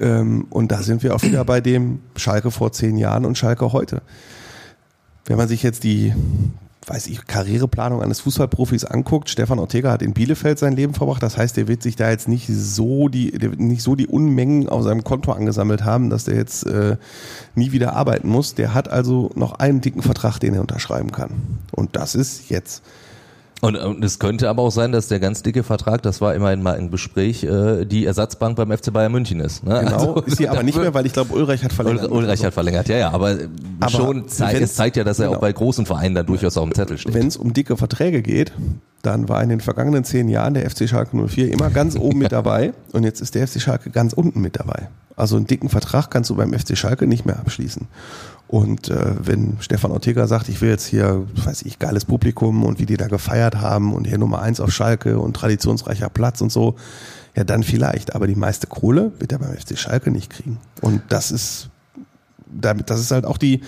Ähm, 0.00 0.46
und 0.50 0.72
da 0.72 0.82
sind 0.82 1.02
wir 1.02 1.14
auch 1.14 1.22
wieder 1.22 1.44
bei 1.44 1.60
dem 1.60 2.00
Schalke 2.16 2.50
vor 2.50 2.72
zehn 2.72 2.96
Jahren 2.96 3.24
und 3.24 3.38
Schalke 3.38 3.72
heute. 3.72 4.02
Wenn 5.24 5.36
man 5.36 5.48
sich 5.48 5.62
jetzt 5.62 5.84
die, 5.84 6.14
weiß 6.86 7.06
ich, 7.08 7.26
Karriereplanung 7.26 8.02
eines 8.02 8.20
Fußballprofis 8.20 8.84
anguckt, 8.84 9.28
Stefan 9.28 9.58
Ortega 9.58 9.90
hat 9.92 10.02
in 10.02 10.14
Bielefeld 10.14 10.58
sein 10.58 10.74
Leben 10.74 10.94
verbracht. 10.94 11.22
Das 11.22 11.36
heißt, 11.36 11.56
der 11.56 11.68
wird 11.68 11.82
sich 11.82 11.96
da 11.96 12.10
jetzt 12.10 12.28
nicht 12.28 12.48
so 12.48 13.08
die, 13.08 13.32
nicht 13.56 13.82
so 13.82 13.94
die 13.94 14.06
Unmengen 14.06 14.68
auf 14.68 14.84
seinem 14.84 15.04
Konto 15.04 15.32
angesammelt 15.32 15.84
haben, 15.84 16.08
dass 16.08 16.24
der 16.24 16.36
jetzt 16.36 16.66
äh, 16.66 16.96
nie 17.54 17.72
wieder 17.72 17.94
arbeiten 17.94 18.28
muss. 18.28 18.54
Der 18.54 18.72
hat 18.72 18.88
also 18.88 19.30
noch 19.34 19.52
einen 19.52 19.80
dicken 19.80 20.02
Vertrag, 20.02 20.38
den 20.38 20.54
er 20.54 20.62
unterschreiben 20.62 21.12
kann. 21.12 21.30
Und 21.72 21.96
das 21.96 22.14
ist 22.14 22.48
jetzt. 22.48 22.82
Und, 23.60 23.76
und 23.76 24.04
es 24.04 24.18
könnte 24.18 24.48
aber 24.48 24.62
auch 24.62 24.70
sein, 24.70 24.92
dass 24.92 25.08
der 25.08 25.18
ganz 25.18 25.42
dicke 25.42 25.64
Vertrag, 25.64 26.02
das 26.02 26.20
war 26.20 26.34
immerhin 26.34 26.62
mal 26.62 26.76
ein 26.76 26.90
Gespräch, 26.90 27.42
äh, 27.42 27.84
die 27.84 28.06
Ersatzbank 28.06 28.56
beim 28.56 28.70
FC 28.70 28.92
Bayern 28.92 29.10
München 29.10 29.40
ist. 29.40 29.64
Ne? 29.64 29.80
Genau, 29.84 30.14
also, 30.14 30.20
ist 30.22 30.36
sie 30.36 30.48
aber 30.48 30.62
nicht 30.62 30.78
mehr, 30.78 30.94
weil 30.94 31.06
ich 31.06 31.12
glaube, 31.12 31.34
Ulreich 31.34 31.64
hat 31.64 31.72
verlängert. 31.72 32.10
Ulreich 32.10 32.44
hat 32.44 32.54
verlängert, 32.54 32.88
ja, 32.88 32.96
ja, 32.96 33.10
aber, 33.10 33.36
aber 33.80 33.90
schon 33.90 34.28
zeigt, 34.28 34.60
es 34.60 34.74
zeigt 34.74 34.96
ja, 34.96 35.02
dass 35.02 35.18
er 35.18 35.26
genau. 35.26 35.38
auch 35.38 35.40
bei 35.40 35.52
großen 35.52 35.86
Vereinen 35.86 36.14
dann 36.14 36.26
durchaus 36.26 36.56
auf 36.56 36.64
dem 36.64 36.74
Zettel 36.74 36.98
steht. 36.98 37.14
Wenn 37.14 37.26
es 37.26 37.36
um 37.36 37.52
dicke 37.52 37.76
Verträge 37.76 38.22
geht, 38.22 38.52
dann 39.02 39.28
war 39.28 39.42
in 39.42 39.48
den 39.48 39.60
vergangenen 39.60 40.04
zehn 40.04 40.28
Jahren 40.28 40.54
der 40.54 40.68
FC 40.68 40.88
Schalke 40.88 41.16
04 41.16 41.52
immer 41.52 41.70
ganz 41.70 41.96
oben 41.96 42.18
mit 42.18 42.32
dabei 42.32 42.72
und 42.92 43.04
jetzt 43.04 43.20
ist 43.20 43.34
der 43.34 43.46
FC 43.46 43.60
Schalke 43.60 43.90
ganz 43.90 44.12
unten 44.12 44.40
mit 44.40 44.58
dabei. 44.58 44.88
Also 45.16 45.36
einen 45.36 45.46
dicken 45.46 45.68
Vertrag 45.68 46.10
kannst 46.10 46.30
du 46.30 46.36
beim 46.36 46.52
FC 46.52 46.78
Schalke 46.78 47.06
nicht 47.06 47.26
mehr 47.26 47.40
abschließen. 47.40 47.88
Und 48.46 48.88
äh, 48.88 49.14
wenn 49.20 49.56
Stefan 49.60 49.90
Ortega 49.90 50.26
sagt, 50.26 50.48
ich 50.48 50.60
will 50.60 50.70
jetzt 50.70 50.86
hier, 50.86 51.26
weiß 51.44 51.62
ich, 51.62 51.78
geiles 51.78 52.04
Publikum 52.04 52.64
und 52.64 52.78
wie 52.78 52.86
die 52.86 52.96
da 52.96 53.08
gefeiert 53.08 53.56
haben 53.56 53.92
und 53.92 54.06
hier 54.06 54.16
Nummer 54.16 54.40
eins 54.40 54.60
auf 54.60 54.70
Schalke 54.70 55.18
und 55.18 55.34
traditionsreicher 55.34 56.08
Platz 56.08 56.40
und 56.40 56.50
so, 56.50 56.76
ja 57.36 57.44
dann 57.44 57.62
vielleicht. 57.62 58.14
Aber 58.14 58.26
die 58.26 58.36
meiste 58.36 58.68
Kohle 58.68 59.12
wird 59.18 59.32
er 59.32 59.40
beim 59.40 59.54
FC 59.54 59.76
Schalke 59.76 60.10
nicht 60.10 60.30
kriegen. 60.30 60.58
Und 60.80 61.02
das 61.08 61.30
ist 61.30 61.68
das 62.50 63.00
ist 63.00 63.10
halt 63.10 63.24
auch 63.24 63.38
die, 63.38 63.60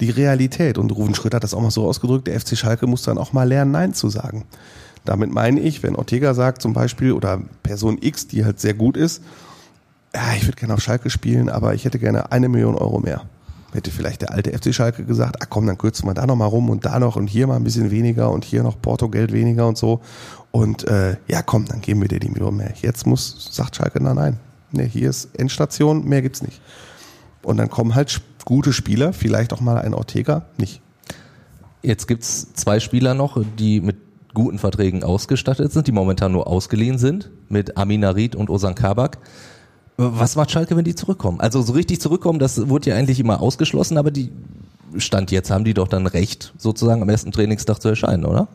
die 0.00 0.10
Realität. 0.10 0.78
Und 0.78 0.90
Ruven 0.92 1.14
Schröder 1.14 1.36
hat 1.36 1.44
das 1.44 1.54
auch 1.54 1.60
mal 1.60 1.70
so 1.70 1.86
ausgedrückt, 1.86 2.26
der 2.26 2.40
FC 2.40 2.56
Schalke 2.56 2.86
muss 2.86 3.02
dann 3.02 3.18
auch 3.18 3.32
mal 3.32 3.48
lernen, 3.48 3.70
Nein 3.70 3.94
zu 3.94 4.08
sagen. 4.08 4.44
Damit 5.04 5.32
meine 5.32 5.60
ich, 5.60 5.82
wenn 5.82 5.96
Ortega 5.96 6.34
sagt 6.34 6.62
zum 6.62 6.72
Beispiel, 6.72 7.12
oder 7.12 7.42
Person 7.62 7.98
X, 8.00 8.28
die 8.28 8.44
halt 8.44 8.60
sehr 8.60 8.74
gut 8.74 8.96
ist, 8.96 9.22
ja, 10.14 10.34
ich 10.36 10.46
würde 10.46 10.56
gerne 10.56 10.74
auf 10.74 10.80
Schalke 10.80 11.10
spielen, 11.10 11.48
aber 11.48 11.74
ich 11.74 11.84
hätte 11.84 11.98
gerne 11.98 12.30
eine 12.30 12.48
Million 12.48 12.76
Euro 12.76 13.00
mehr 13.00 13.22
hätte 13.74 13.90
vielleicht 13.90 14.22
der 14.22 14.32
alte 14.32 14.56
FC 14.56 14.74
Schalke 14.74 15.04
gesagt, 15.04 15.36
ah 15.40 15.46
komm, 15.48 15.66
dann 15.66 15.78
kürzen 15.78 16.06
wir 16.06 16.14
da 16.14 16.26
noch 16.26 16.36
mal 16.36 16.46
rum 16.46 16.70
und 16.70 16.84
da 16.84 16.98
noch 16.98 17.16
und 17.16 17.28
hier 17.28 17.46
mal 17.46 17.56
ein 17.56 17.64
bisschen 17.64 17.90
weniger 17.90 18.30
und 18.30 18.44
hier 18.44 18.62
noch 18.62 18.80
Porto-Geld 18.80 19.32
weniger 19.32 19.66
und 19.66 19.78
so. 19.78 20.00
Und 20.50 20.86
äh, 20.88 21.16
ja, 21.28 21.42
komm, 21.42 21.64
dann 21.66 21.80
geben 21.80 22.02
wir 22.02 22.08
dir 22.08 22.20
die 22.20 22.28
Million 22.28 22.56
mehr. 22.56 22.74
Jetzt 22.80 23.06
muss, 23.06 23.48
sagt 23.52 23.76
Schalke, 23.76 24.02
nein, 24.02 24.16
nein. 24.16 24.40
Nee, 24.72 24.88
hier 24.88 25.10
ist 25.10 25.34
Endstation, 25.38 26.06
mehr 26.06 26.22
gibt's 26.22 26.42
nicht. 26.42 26.60
Und 27.42 27.56
dann 27.56 27.70
kommen 27.70 27.94
halt 27.94 28.20
gute 28.44 28.72
Spieler, 28.72 29.12
vielleicht 29.12 29.52
auch 29.52 29.60
mal 29.60 29.78
ein 29.78 29.94
Ortega, 29.94 30.46
nicht. 30.58 30.80
Jetzt 31.82 32.06
gibt's 32.06 32.52
zwei 32.54 32.78
Spieler 32.80 33.14
noch, 33.14 33.42
die 33.58 33.80
mit 33.80 33.96
guten 34.34 34.58
Verträgen 34.58 35.02
ausgestattet 35.02 35.72
sind, 35.72 35.86
die 35.86 35.92
momentan 35.92 36.32
nur 36.32 36.46
ausgeliehen 36.46 36.98
sind, 36.98 37.30
mit 37.48 37.76
Amin 37.76 38.04
Arid 38.04 38.36
und 38.36 38.50
Osan 38.50 38.74
Kabak. 38.74 39.18
Was 39.96 40.36
macht 40.36 40.50
Schalke, 40.50 40.76
wenn 40.76 40.84
die 40.84 40.94
zurückkommen? 40.94 41.40
Also 41.40 41.60
so 41.62 41.72
richtig 41.72 42.00
zurückkommen, 42.00 42.38
das 42.38 42.68
wurde 42.68 42.90
ja 42.90 42.96
eigentlich 42.96 43.20
immer 43.20 43.42
ausgeschlossen, 43.42 43.98
aber 43.98 44.10
die 44.10 44.30
Stand 44.96 45.30
jetzt 45.30 45.50
haben 45.50 45.64
die 45.64 45.74
doch 45.74 45.88
dann 45.88 46.06
recht, 46.06 46.54
sozusagen 46.56 47.02
am 47.02 47.08
ersten 47.08 47.32
Trainingstag 47.32 47.80
zu 47.80 47.88
erscheinen, 47.88 48.24
oder? 48.24 48.48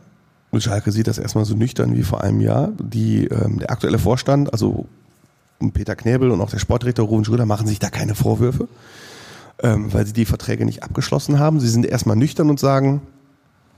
Und 0.52 0.64
Schalke 0.64 0.92
sieht 0.92 1.08
das 1.08 1.18
erstmal 1.18 1.46
so 1.46 1.56
nüchtern 1.56 1.96
wie 1.96 2.04
vor 2.04 2.22
einem 2.24 2.40
Jahr. 2.40 2.72
Die, 2.80 3.26
ähm, 3.26 3.60
der 3.60 3.70
aktuelle 3.70 4.00
Vorstand, 4.00 4.52
also 4.54 4.88
Peter 5.74 5.96
Knäbel 5.96 6.32
und 6.32 6.42
auch 6.42 6.50
der 6.50 6.60
Sportdirektor 6.60 7.06
Ruben 7.06 7.26
Schröder 7.26 7.46
machen 7.46 7.68
sich 7.68 7.80
da 7.80 7.90
keine 7.90 8.16
Vorwürfe, 8.16 8.68
ähm, 9.62 9.92
weil 9.94 10.06
sie 10.06 10.14
die 10.14 10.26
Verträge 10.26 10.66
nicht 10.66 10.84
abgeschlossen 10.84 11.40
haben. 11.40 11.60
Sie 11.60 11.70
sind 11.70 11.86
erstmal 11.86 12.16
nüchtern 12.16 12.50
und 12.50 12.60
sagen, 12.60 13.02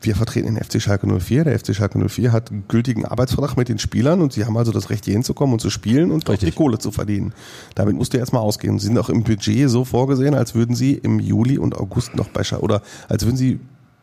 wir 0.01 0.15
vertreten 0.15 0.55
den 0.55 0.63
FC 0.63 0.81
Schalke 0.81 1.07
04. 1.07 1.43
Der 1.43 1.59
FC 1.59 1.75
Schalke 1.75 1.99
04 1.99 2.31
hat 2.31 2.51
einen 2.51 2.65
gültigen 2.67 3.05
Arbeitsvertrag 3.05 3.57
mit 3.57 3.67
den 3.67 3.79
Spielern 3.79 4.21
und 4.21 4.31
sie 4.31 4.45
haben 4.45 4.57
also 4.57 4.71
das 4.71 4.89
Recht, 4.89 5.05
hier 5.05 5.13
hinzukommen 5.13 5.53
und 5.53 5.59
zu 5.59 5.69
spielen 5.69 6.11
und 6.11 6.27
Richtig. 6.29 6.49
auch 6.49 6.51
die 6.51 6.57
Kohle 6.57 6.79
zu 6.79 6.91
verdienen. 6.91 7.33
Damit 7.75 7.95
musst 7.95 8.13
du 8.13 8.17
erstmal 8.17 8.41
ausgehen. 8.41 8.79
Sie 8.79 8.87
sind 8.87 8.97
auch 8.97 9.09
im 9.09 9.23
Budget 9.23 9.69
so 9.69 9.83
vorgesehen, 9.83 10.35
als 10.35 10.55
würden 10.55 10.75
sie 10.75 10.93
im 10.93 11.19
Juli 11.19 11.57
und 11.57 11.75
August 11.75 12.15
noch 12.15 12.29
bei 12.29 12.43
Schalke 12.43 12.63
oder 12.63 12.81
als 13.09 13.25
würden 13.25 13.37
sie 13.37 13.59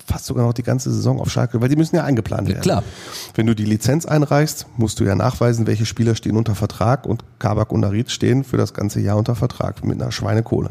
fast 0.07 0.27
sogar 0.27 0.47
noch 0.47 0.53
die 0.53 0.63
ganze 0.63 0.93
Saison 0.93 1.21
auf 1.21 1.31
Schalke, 1.31 1.61
weil 1.61 1.69
die 1.69 1.77
müssen 1.77 1.97
ja 1.97 2.05
eingeplant 2.05 2.49
werden. 2.49 2.63
klar. 2.63 2.83
Wenn 3.35 3.47
du 3.47 3.55
die 3.55 3.65
Lizenz 3.65 4.07
einreichst, 4.07 4.67
musst 4.77 5.01
du 5.01 5.05
ja 5.05 5.15
nachweisen, 5.15 5.67
welche 5.67 5.87
Spieler 5.87 6.15
stehen 6.15 6.37
unter 6.37 6.55
Vertrag 6.55 7.07
und 7.07 7.25
Kabak 7.39 7.73
und 7.73 7.85
Arid 7.85 8.11
stehen 8.11 8.45
für 8.45 8.57
das 8.57 8.75
ganze 8.75 9.01
Jahr 9.01 9.17
unter 9.17 9.35
Vertrag 9.35 9.85
mit 9.85 10.01
einer 10.01 10.13
Schweinekohle. 10.13 10.71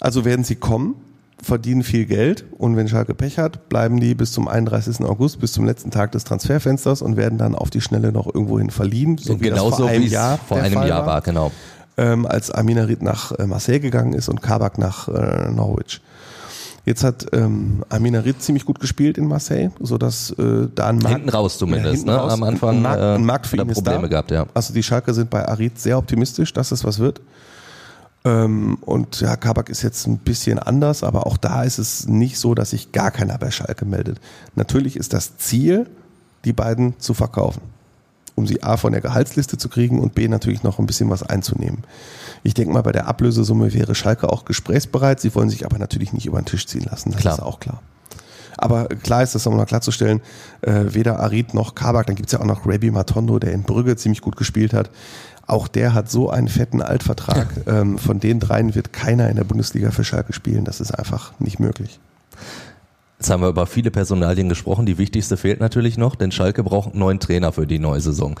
Also 0.00 0.24
werden 0.24 0.44
sie 0.44 0.56
kommen 0.56 0.96
verdienen 1.42 1.82
viel 1.82 2.06
Geld 2.06 2.44
und 2.56 2.76
wenn 2.76 2.88
Schalke 2.88 3.14
Pech 3.14 3.38
hat, 3.38 3.68
bleiben 3.68 4.00
die 4.00 4.14
bis 4.14 4.32
zum 4.32 4.48
31. 4.48 5.04
August, 5.04 5.40
bis 5.40 5.52
zum 5.52 5.64
letzten 5.64 5.90
Tag 5.90 6.12
des 6.12 6.24
Transferfensters 6.24 7.02
und 7.02 7.16
werden 7.16 7.36
dann 7.36 7.54
auf 7.54 7.68
die 7.68 7.80
Schnelle 7.80 8.12
noch 8.12 8.26
irgendwohin 8.26 8.70
verliehen, 8.70 9.18
so 9.18 9.40
wie 9.40 9.44
Genauso 9.44 9.70
das 9.70 9.78
vor 9.78 9.88
einem 9.88 10.06
Jahr, 10.06 10.38
vor 10.38 10.56
einem 10.58 10.74
Fall 10.74 10.88
Jahr 10.88 11.04
war, 11.04 11.20
genau. 11.20 11.50
Ähm, 11.96 12.24
als 12.26 12.50
Aminarit 12.50 13.02
nach 13.02 13.32
äh, 13.32 13.46
Marseille 13.46 13.80
gegangen 13.80 14.14
ist 14.14 14.28
und 14.28 14.40
Kabak 14.40 14.78
nach 14.78 15.08
äh, 15.08 15.50
Norwich. 15.50 16.00
Jetzt 16.84 17.04
hat 17.04 17.26
ähm, 17.32 17.84
Aminarit 17.90 18.42
ziemlich 18.42 18.64
gut 18.64 18.80
gespielt 18.80 19.16
in 19.16 19.28
Marseille, 19.28 19.70
so 19.78 19.98
dass 19.98 20.30
äh, 20.30 20.68
da 20.74 20.88
ein 20.88 20.98
Markt, 20.98 21.16
hinten 21.16 21.28
raus 21.28 21.56
zumindest, 21.56 22.06
ja, 22.06 22.12
ne? 22.12 22.18
Raus, 22.18 22.32
am 22.32 22.42
Anfang 22.42 22.76
ein 22.76 22.82
Markt, 22.82 23.02
ein 23.02 23.24
Markt 23.24 23.46
für 23.46 23.56
ihn 23.56 23.68
Probleme 23.68 23.96
ist 23.98 24.02
da. 24.02 24.08
gehabt, 24.08 24.30
ja. 24.32 24.46
Also 24.52 24.74
die 24.74 24.82
Schalke 24.82 25.14
sind 25.14 25.30
bei 25.30 25.46
Arid 25.46 25.78
sehr 25.78 25.96
optimistisch, 25.96 26.52
dass 26.52 26.72
es 26.72 26.84
was 26.84 26.98
wird. 26.98 27.20
Ähm, 28.24 28.78
und 28.80 29.20
ja, 29.20 29.36
Kabak 29.36 29.68
ist 29.68 29.82
jetzt 29.82 30.06
ein 30.06 30.18
bisschen 30.18 30.58
anders, 30.58 31.04
aber 31.04 31.26
auch 31.26 31.36
da 31.36 31.62
ist 31.62 31.78
es 31.78 32.08
nicht 32.08 32.38
so, 32.38 32.54
dass 32.54 32.70
sich 32.70 32.90
gar 32.90 33.12
keiner 33.12 33.38
bei 33.38 33.52
Schalke 33.52 33.84
meldet. 33.84 34.20
Natürlich 34.56 34.96
ist 34.96 35.12
das 35.12 35.36
Ziel, 35.38 35.88
die 36.44 36.52
beiden 36.52 36.98
zu 36.98 37.14
verkaufen, 37.14 37.62
um 38.34 38.46
sie 38.48 38.62
A 38.64 38.76
von 38.76 38.92
der 38.92 39.00
Gehaltsliste 39.00 39.56
zu 39.56 39.68
kriegen 39.68 40.00
und 40.00 40.14
B 40.14 40.26
natürlich 40.26 40.64
noch 40.64 40.80
ein 40.80 40.86
bisschen 40.86 41.10
was 41.10 41.22
einzunehmen. 41.22 41.84
Ich 42.42 42.54
denke 42.54 42.72
mal, 42.72 42.82
bei 42.82 42.92
der 42.92 43.06
Ablösesumme 43.06 43.72
wäre 43.72 43.94
Schalke 43.94 44.30
auch 44.30 44.44
gesprächsbereit. 44.44 45.20
Sie 45.20 45.34
wollen 45.34 45.48
sich 45.48 45.64
aber 45.64 45.78
natürlich 45.78 46.12
nicht 46.12 46.26
über 46.26 46.40
den 46.40 46.46
Tisch 46.46 46.66
ziehen 46.66 46.84
lassen. 46.90 47.12
Das 47.12 47.20
Klar. 47.20 47.34
ist 47.34 47.42
auch 47.42 47.60
klar. 47.60 47.80
Aber 48.58 48.86
klar 48.86 49.22
ist 49.22 49.34
das, 49.34 49.46
um 49.46 49.56
noch 49.56 49.66
klarzustellen, 49.66 50.20
äh, 50.60 50.84
weder 50.88 51.20
Arid 51.20 51.54
noch 51.54 51.74
Kabak, 51.74 52.06
dann 52.06 52.16
gibt's 52.16 52.32
ja 52.32 52.40
auch 52.40 52.44
noch 52.44 52.66
Rabbi 52.66 52.90
Matondo, 52.90 53.38
der 53.38 53.52
in 53.52 53.62
Brügge 53.62 53.96
ziemlich 53.96 54.20
gut 54.20 54.36
gespielt 54.36 54.72
hat. 54.72 54.90
Auch 55.46 55.68
der 55.68 55.94
hat 55.94 56.10
so 56.10 56.30
einen 56.30 56.48
fetten 56.48 56.82
Altvertrag. 56.82 57.48
ähm, 57.66 57.98
von 57.98 58.20
den 58.20 58.40
dreien 58.40 58.74
wird 58.74 58.92
keiner 58.92 59.28
in 59.28 59.36
der 59.36 59.44
Bundesliga 59.44 59.90
für 59.90 60.04
Schalke 60.04 60.32
spielen. 60.32 60.64
Das 60.64 60.80
ist 60.80 60.92
einfach 60.92 61.32
nicht 61.40 61.58
möglich. 61.58 61.98
Jetzt 63.18 63.30
haben 63.30 63.42
wir 63.42 63.48
über 63.48 63.66
viele 63.66 63.90
Personalien 63.90 64.48
gesprochen. 64.48 64.84
Die 64.86 64.98
wichtigste 64.98 65.36
fehlt 65.36 65.60
natürlich 65.60 65.96
noch, 65.96 66.16
denn 66.16 66.32
Schalke 66.32 66.64
braucht 66.64 66.90
einen 66.90 66.98
neuen 66.98 67.20
Trainer 67.20 67.52
für 67.52 67.66
die 67.66 67.78
neue 67.78 68.00
Saison. 68.00 68.38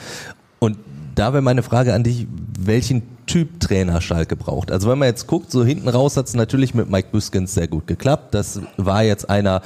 Und 0.62 0.78
da 1.16 1.32
wäre 1.32 1.42
meine 1.42 1.64
Frage 1.64 1.92
an 1.92 2.04
dich, 2.04 2.28
welchen 2.56 3.02
Typ 3.26 3.58
Trainer 3.58 4.00
Schalke 4.00 4.36
braucht. 4.36 4.70
Also 4.70 4.88
wenn 4.88 4.96
man 4.96 5.08
jetzt 5.08 5.26
guckt, 5.26 5.50
so 5.50 5.64
hinten 5.64 5.88
raus 5.88 6.16
hat 6.16 6.28
es 6.28 6.34
natürlich 6.34 6.72
mit 6.72 6.88
Mike 6.88 7.08
Büskens 7.10 7.52
sehr 7.52 7.66
gut 7.66 7.88
geklappt. 7.88 8.32
Das 8.32 8.60
war 8.76 9.02
jetzt 9.02 9.28
einer, 9.28 9.62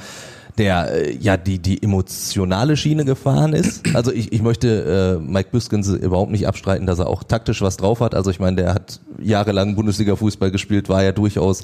der 0.57 0.91
äh, 0.91 1.17
ja 1.17 1.37
die 1.37 1.59
die 1.59 1.81
emotionale 1.81 2.77
Schiene 2.77 3.05
gefahren 3.05 3.53
ist. 3.53 3.83
Also 3.93 4.11
ich, 4.11 4.31
ich 4.33 4.41
möchte 4.41 5.19
äh, 5.19 5.23
Mike 5.23 5.49
Büskens 5.51 5.87
überhaupt 5.87 6.31
nicht 6.31 6.47
abstreiten, 6.47 6.85
dass 6.85 6.99
er 6.99 7.07
auch 7.07 7.23
taktisch 7.23 7.61
was 7.61 7.77
drauf 7.77 7.99
hat. 7.99 8.15
Also 8.15 8.31
ich 8.31 8.39
meine, 8.39 8.57
der 8.57 8.73
hat 8.73 8.99
jahrelang 9.19 9.75
Bundesliga-Fußball 9.75 10.51
gespielt, 10.51 10.89
war 10.89 11.03
ja 11.03 11.11
durchaus 11.11 11.63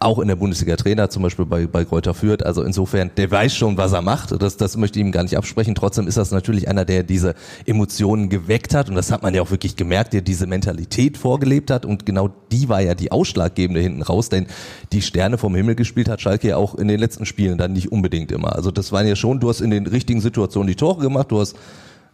auch 0.00 0.18
in 0.18 0.28
der 0.28 0.36
Bundesliga 0.36 0.76
Trainer, 0.76 1.10
zum 1.10 1.22
Beispiel 1.22 1.44
bei, 1.44 1.66
bei 1.66 1.84
Kräuter 1.84 2.14
Fürth. 2.14 2.42
Also 2.42 2.62
insofern, 2.62 3.10
der 3.16 3.30
weiß 3.30 3.54
schon, 3.54 3.76
was 3.76 3.92
er 3.92 4.02
macht. 4.02 4.40
Das, 4.40 4.56
das 4.56 4.76
möchte 4.76 4.98
ich 4.98 5.04
ihm 5.04 5.12
gar 5.12 5.22
nicht 5.22 5.36
absprechen. 5.36 5.74
Trotzdem 5.74 6.06
ist 6.06 6.16
das 6.16 6.30
natürlich 6.30 6.68
einer, 6.68 6.84
der 6.84 7.02
diese 7.02 7.34
Emotionen 7.66 8.28
geweckt 8.28 8.74
hat. 8.74 8.88
Und 8.88 8.94
das 8.94 9.10
hat 9.10 9.22
man 9.22 9.34
ja 9.34 9.42
auch 9.42 9.50
wirklich 9.50 9.76
gemerkt, 9.76 10.12
der 10.12 10.22
diese 10.22 10.46
Mentalität 10.46 11.16
vorgelebt 11.16 11.70
hat. 11.70 11.84
Und 11.84 12.06
genau 12.06 12.30
die 12.52 12.68
war 12.68 12.80
ja 12.80 12.94
die 12.94 13.12
ausschlaggebende 13.12 13.80
hinten 13.80 14.02
raus. 14.02 14.28
Denn 14.28 14.46
die 14.92 15.02
Sterne 15.02 15.38
vom 15.38 15.54
Himmel 15.54 15.74
gespielt 15.74 16.08
hat 16.08 16.20
Schalke 16.20 16.48
ja 16.48 16.56
auch 16.56 16.74
in 16.74 16.88
den 16.88 16.98
letzten 16.98 17.26
Spielen 17.26 17.58
dann 17.58 17.72
nicht 17.72 17.92
unbedingt 17.92 18.17
immer. 18.26 18.54
Also 18.54 18.70
das 18.70 18.92
waren 18.92 19.06
ja 19.06 19.16
schon, 19.16 19.40
du 19.40 19.48
hast 19.48 19.60
in 19.60 19.70
den 19.70 19.86
richtigen 19.86 20.20
Situationen 20.20 20.66
die 20.66 20.74
Tore 20.74 21.00
gemacht, 21.00 21.30
du 21.30 21.40
hast, 21.40 21.56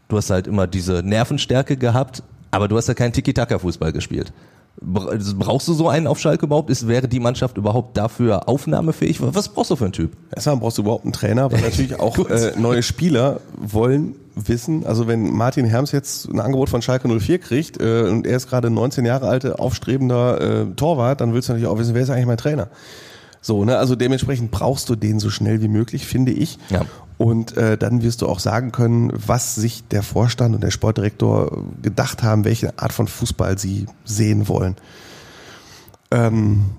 du 0.09 0.17
hast 0.17 0.31
halt 0.31 0.47
immer 0.47 0.67
diese 0.67 1.03
Nervenstärke 1.03 1.77
gehabt, 1.77 2.23
aber 2.51 2.69
du 2.69 2.77
hast 2.77 2.88
ja 2.88 2.95
keinen 2.95 3.12
Tiki-Taka-Fußball 3.12 3.93
gespielt. 3.93 4.33
Brauchst 4.81 5.69
du 5.69 5.73
so 5.73 5.88
einen 5.88 6.09
auf 6.09 6.19
Schalke 6.19 6.47
überhaupt? 6.47 6.69
Ist, 6.69 6.88
wäre 6.88 7.07
die 7.07 7.21
Mannschaft 7.21 7.57
überhaupt 7.57 7.97
dafür 7.97 8.49
aufnahmefähig? 8.49 9.19
Was 9.21 9.49
brauchst 9.49 9.71
du 9.71 9.77
für 9.77 9.85
einen 9.85 9.93
Typ? 9.93 10.17
Erstmal 10.35 10.57
brauchst 10.57 10.79
du 10.79 10.83
überhaupt 10.83 11.05
einen 11.05 11.12
Trainer, 11.12 11.53
weil 11.53 11.61
natürlich 11.61 11.99
auch 12.01 12.19
äh, 12.29 12.53
neue 12.59 12.83
Spieler 12.83 13.40
wollen 13.57 14.17
wissen, 14.35 14.85
also 14.85 15.07
wenn 15.07 15.31
Martin 15.31 15.64
Herms 15.64 15.93
jetzt 15.93 16.29
ein 16.29 16.40
Angebot 16.40 16.69
von 16.69 16.83
Schalke 16.83 17.09
04 17.09 17.38
kriegt 17.38 17.81
äh, 17.81 18.03
und 18.03 18.27
er 18.27 18.37
ist 18.37 18.49
gerade 18.49 18.69
19 18.69 19.05
Jahre 19.05 19.29
alte, 19.29 19.59
aufstrebender 19.61 20.40
äh, 20.40 20.67
Torwart, 20.75 21.21
dann 21.21 21.35
willst 21.35 21.49
du 21.49 21.53
natürlich 21.53 21.69
auch 21.69 21.79
wissen, 21.79 21.95
wer 21.95 22.03
ist 22.03 22.11
eigentlich 22.11 22.27
mein 22.27 22.37
Trainer? 22.37 22.69
So, 23.46 23.62
ne, 23.66 23.76
also 23.76 23.94
dementsprechend 23.94 24.50
brauchst 24.50 24.88
du 24.88 24.96
den 24.96 25.20
so 25.20 25.28
schnell 25.28 25.61
wie 25.61 25.68
möglich, 25.68 26.07
finde 26.07 26.33
ich. 26.33 26.59
Ja. 26.70 26.87
Und 27.18 27.59
äh, 27.59 27.76
dann 27.76 28.02
wirst 28.02 28.22
du 28.22 28.26
auch 28.26 28.38
sagen 28.38 28.72
können, 28.72 29.12
was 29.14 29.54
sich 29.54 29.87
der 29.88 30.02
Vorstand 30.02 30.54
und 30.54 30.64
der 30.64 30.70
Sportdirektor 30.70 31.62
gedacht 31.83 32.22
haben, 32.22 32.46
welche 32.46 32.78
Art 32.78 32.94
von 32.94 33.07
Fußball 33.07 33.59
sie 33.59 33.85
sehen 34.07 34.48
wollen. 34.48 34.76
Ähm, 36.11 36.70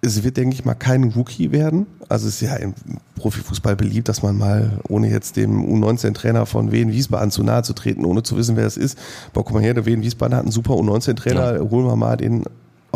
es 0.00 0.22
wird, 0.22 0.38
denke 0.38 0.54
ich 0.54 0.64
mal, 0.64 0.74
kein 0.74 1.04
Rookie 1.04 1.52
werden. 1.52 1.86
Also 2.08 2.26
es 2.26 2.36
ist 2.36 2.40
ja 2.48 2.56
im 2.56 2.72
Profifußball 3.16 3.76
beliebt, 3.76 4.08
dass 4.08 4.22
man 4.22 4.38
mal, 4.38 4.78
ohne 4.88 5.10
jetzt 5.10 5.36
dem 5.36 5.62
U19-Trainer 5.62 6.46
von 6.46 6.72
Wien 6.72 6.90
Wiesbaden 6.90 7.30
zu 7.30 7.42
nahe 7.42 7.64
zu 7.64 7.74
treten, 7.74 8.06
ohne 8.06 8.22
zu 8.22 8.34
wissen, 8.38 8.56
wer 8.56 8.64
es 8.66 8.78
ist, 8.78 8.96
boah, 9.34 9.44
guck 9.44 9.52
mal 9.52 9.62
her, 9.62 9.74
der 9.74 9.84
Wien 9.84 10.00
Wiesbaden 10.02 10.34
hat 10.34 10.44
einen 10.44 10.52
super 10.52 10.72
U19-Trainer, 10.72 11.56
Ja. 11.56 11.70
holen 11.70 11.86
wir 11.86 11.96
mal 11.96 12.16
den 12.16 12.44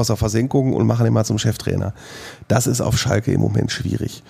aus 0.03 0.09
der 0.09 0.17
Versenkung 0.17 0.75
und 0.75 0.87
machen 0.87 1.07
ihn 1.07 1.13
mal 1.13 1.25
zum 1.25 1.39
Cheftrainer. 1.39 1.95
Das 2.49 2.67
ist 2.67 2.81
auf 2.81 2.99
Schalke 2.99 3.33
im 3.33 3.41
Moment 3.41 3.73
schwierig. 3.73 4.23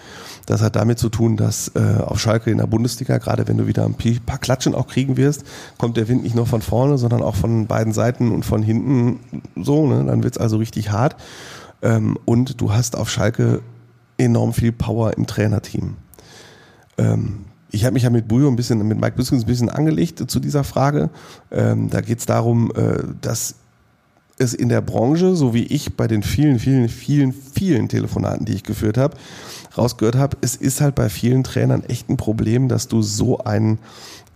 Das 0.46 0.60
hat 0.60 0.76
damit 0.76 0.98
zu 0.98 1.08
tun, 1.08 1.36
dass 1.36 1.72
äh, 1.74 2.02
auf 2.04 2.20
Schalke 2.20 2.50
in 2.50 2.58
der 2.58 2.66
Bundesliga, 2.66 3.18
gerade 3.18 3.48
wenn 3.48 3.56
du 3.56 3.66
wieder 3.66 3.84
ein 3.84 3.96
paar 4.26 4.38
Klatschen 4.38 4.74
auch 4.74 4.86
kriegen 4.86 5.16
wirst, 5.16 5.44
kommt 5.78 5.96
der 5.96 6.08
Wind 6.08 6.22
nicht 6.22 6.34
nur 6.34 6.46
von 6.46 6.62
vorne, 6.62 6.98
sondern 6.98 7.22
auch 7.22 7.34
von 7.34 7.66
beiden 7.66 7.92
Seiten 7.92 8.30
und 8.30 8.44
von 8.44 8.62
hinten 8.62 9.20
so. 9.56 9.86
Ne? 9.86 10.04
Dann 10.04 10.22
wird's 10.22 10.38
also 10.38 10.58
richtig 10.58 10.90
hart. 10.90 11.16
Ähm, 11.80 12.18
und 12.24 12.60
du 12.60 12.72
hast 12.72 12.96
auf 12.96 13.10
Schalke 13.10 13.62
enorm 14.18 14.52
viel 14.52 14.72
Power 14.72 15.16
im 15.16 15.26
Trainerteam. 15.26 15.96
Ähm, 16.98 17.46
ich 17.70 17.84
habe 17.84 17.94
mich 17.94 18.02
ja 18.02 18.10
mit 18.10 18.28
Bujo 18.28 18.48
ein 18.48 18.56
bisschen, 18.56 18.86
mit 18.86 19.00
Mike 19.00 19.16
Biskens 19.16 19.44
ein 19.44 19.46
bisschen 19.46 19.70
angelegt 19.70 20.30
zu 20.30 20.40
dieser 20.40 20.62
Frage. 20.62 21.08
Ähm, 21.50 21.88
da 21.88 22.02
geht's 22.02 22.26
darum, 22.26 22.70
äh, 22.74 23.02
dass 23.22 23.54
es 24.42 24.54
in 24.54 24.68
der 24.68 24.80
Branche, 24.80 25.34
so 25.34 25.54
wie 25.54 25.64
ich 25.64 25.96
bei 25.96 26.06
den 26.06 26.22
vielen, 26.22 26.58
vielen, 26.58 26.88
vielen, 26.88 27.32
vielen 27.32 27.88
Telefonaten, 27.88 28.44
die 28.44 28.52
ich 28.54 28.62
geführt 28.62 28.98
habe, 28.98 29.16
rausgehört 29.76 30.16
habe, 30.16 30.36
es 30.40 30.56
ist 30.56 30.80
halt 30.80 30.94
bei 30.94 31.08
vielen 31.08 31.44
Trainern 31.44 31.82
echt 31.84 32.08
ein 32.10 32.16
Problem, 32.16 32.68
dass 32.68 32.88
du 32.88 33.00
so 33.02 33.38
ein, 33.38 33.78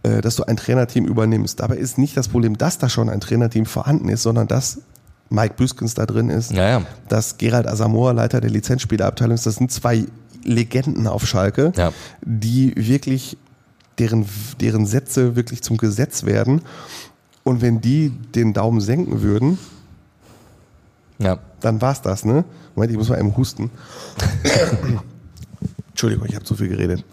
äh, 0.02 0.20
dass 0.22 0.36
du 0.36 0.44
ein 0.44 0.56
Trainerteam 0.56 1.04
übernimmst. 1.04 1.60
Dabei 1.60 1.76
ist 1.76 1.98
nicht 1.98 2.16
das 2.16 2.28
Problem, 2.28 2.56
dass 2.56 2.78
da 2.78 2.88
schon 2.88 3.08
ein 3.10 3.20
Trainerteam 3.20 3.66
vorhanden 3.66 4.08
ist, 4.08 4.22
sondern 4.22 4.46
dass 4.48 4.80
Mike 5.28 5.54
Büskens 5.56 5.94
da 5.94 6.06
drin 6.06 6.30
ist, 6.30 6.52
Ja, 6.52 6.68
ja. 6.78 6.82
dass 7.08 7.36
Gerald 7.36 7.66
Asamoah 7.66 8.12
Leiter 8.14 8.40
der 8.40 8.50
Lizenzspielerabteilung 8.50 9.34
ist. 9.34 9.44
Das 9.46 9.56
sind 9.56 9.72
zwei 9.72 10.04
Legenden 10.44 11.06
auf 11.08 11.26
Schalke, 11.26 11.72
Ja. 11.76 11.92
die 12.24 12.72
wirklich 12.76 13.36
deren, 13.98 14.26
deren 14.60 14.86
Sätze 14.86 15.34
wirklich 15.36 15.62
zum 15.62 15.76
Gesetz 15.78 16.24
werden. 16.24 16.60
Und 17.42 17.60
wenn 17.62 17.80
die 17.80 18.10
den 18.34 18.52
Daumen 18.52 18.80
senken 18.80 19.22
würden, 19.22 19.58
Ja. 21.18 21.38
dann 21.60 21.80
war's 21.80 22.02
das, 22.02 22.24
ne? 22.24 22.44
Moment, 22.74 22.92
ich 22.92 22.98
muss 22.98 23.08
mal 23.08 23.18
eben 23.18 23.36
husten. 23.36 23.70
Entschuldigung, 25.90 26.26
ich 26.28 26.34
habe 26.34 26.44
zu 26.44 26.54
viel 26.54 26.68
geredet. 26.68 27.04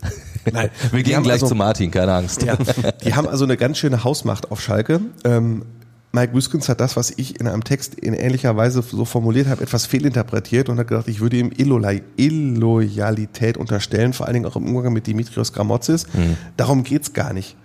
Nein, 0.52 0.70
Wir 0.92 1.04
gehen 1.04 1.24
gleich 1.24 1.36
also, 1.36 1.48
zu 1.48 1.56
Martin, 1.56 1.90
keine 1.90 2.14
Angst. 2.14 2.44
ja, 2.44 2.58
die 3.06 3.16
haben 3.16 3.28
also 3.28 3.46
eine 3.46 3.56
ganz 3.56 3.78
schöne 3.78 4.04
Hausmacht 4.04 4.52
auf 4.52 4.60
Schalke. 4.62 5.00
Ähm, 5.24 5.64
Mike 6.12 6.34
Büskens 6.34 6.70
hat 6.70 6.80
das, 6.80 6.96
was 6.96 7.12
ich 7.16 7.40
in 7.40 7.48
einem 7.48 7.64
Text 7.64 7.96
in 7.96 8.14
ähnlicher 8.14 8.56
Weise 8.56 8.84
so 8.84 9.06
formuliert 9.06 9.48
habe, 9.48 9.64
etwas 9.64 9.88
fehlinterpretiert 9.88 10.70
und 10.70 10.78
hat 10.78 10.88
gedacht, 10.90 11.08
ich 11.08 11.22
würde 11.22 11.38
ihm 11.38 11.52
Illoyalität 12.18 13.58
unterstellen, 13.58 14.14
vor 14.14 14.28
allen 14.28 14.36
Dingen 14.36 14.46
auch 14.46 14.56
im 14.56 14.76
Umgang 14.76 14.94
mit 14.94 15.08
Dimitrios 15.08 15.54
Gramotzis. 15.54 16.06
Darum 16.56 16.84
geht's 16.84 17.14
gar 17.14 17.34
nicht. 17.34 17.56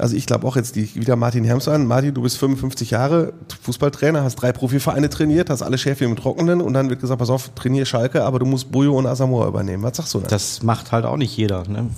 Also 0.00 0.16
ich 0.16 0.26
glaube 0.26 0.46
auch 0.46 0.56
jetzt 0.56 0.76
die, 0.76 0.94
wieder 0.94 1.16
Martin 1.16 1.44
Herms 1.44 1.68
an. 1.68 1.86
Martin, 1.86 2.14
du 2.14 2.22
bist 2.22 2.38
55 2.38 2.90
Jahre, 2.90 3.32
Fußballtrainer, 3.62 4.22
hast 4.24 4.36
drei 4.36 4.52
Profivereine 4.52 5.10
trainiert, 5.10 5.50
hast 5.50 5.62
alle 5.62 5.78
Schäfchen 5.78 6.08
im 6.08 6.16
Trockenen 6.16 6.60
und 6.60 6.72
dann 6.72 6.88
wird 6.88 7.00
gesagt, 7.00 7.18
pass 7.18 7.30
auf, 7.30 7.50
trainier 7.54 7.84
Schalke, 7.84 8.24
aber 8.24 8.38
du 8.38 8.46
musst 8.46 8.72
Bujo 8.72 8.96
und 8.96 9.06
Asamoah 9.06 9.46
übernehmen. 9.46 9.82
Was 9.82 9.96
sagst 9.98 10.14
du 10.14 10.20
da? 10.20 10.28
Das 10.28 10.62
macht 10.62 10.92
halt 10.92 11.04
auch 11.04 11.16
nicht 11.16 11.36
jeder. 11.36 11.68
Ne? 11.68 11.90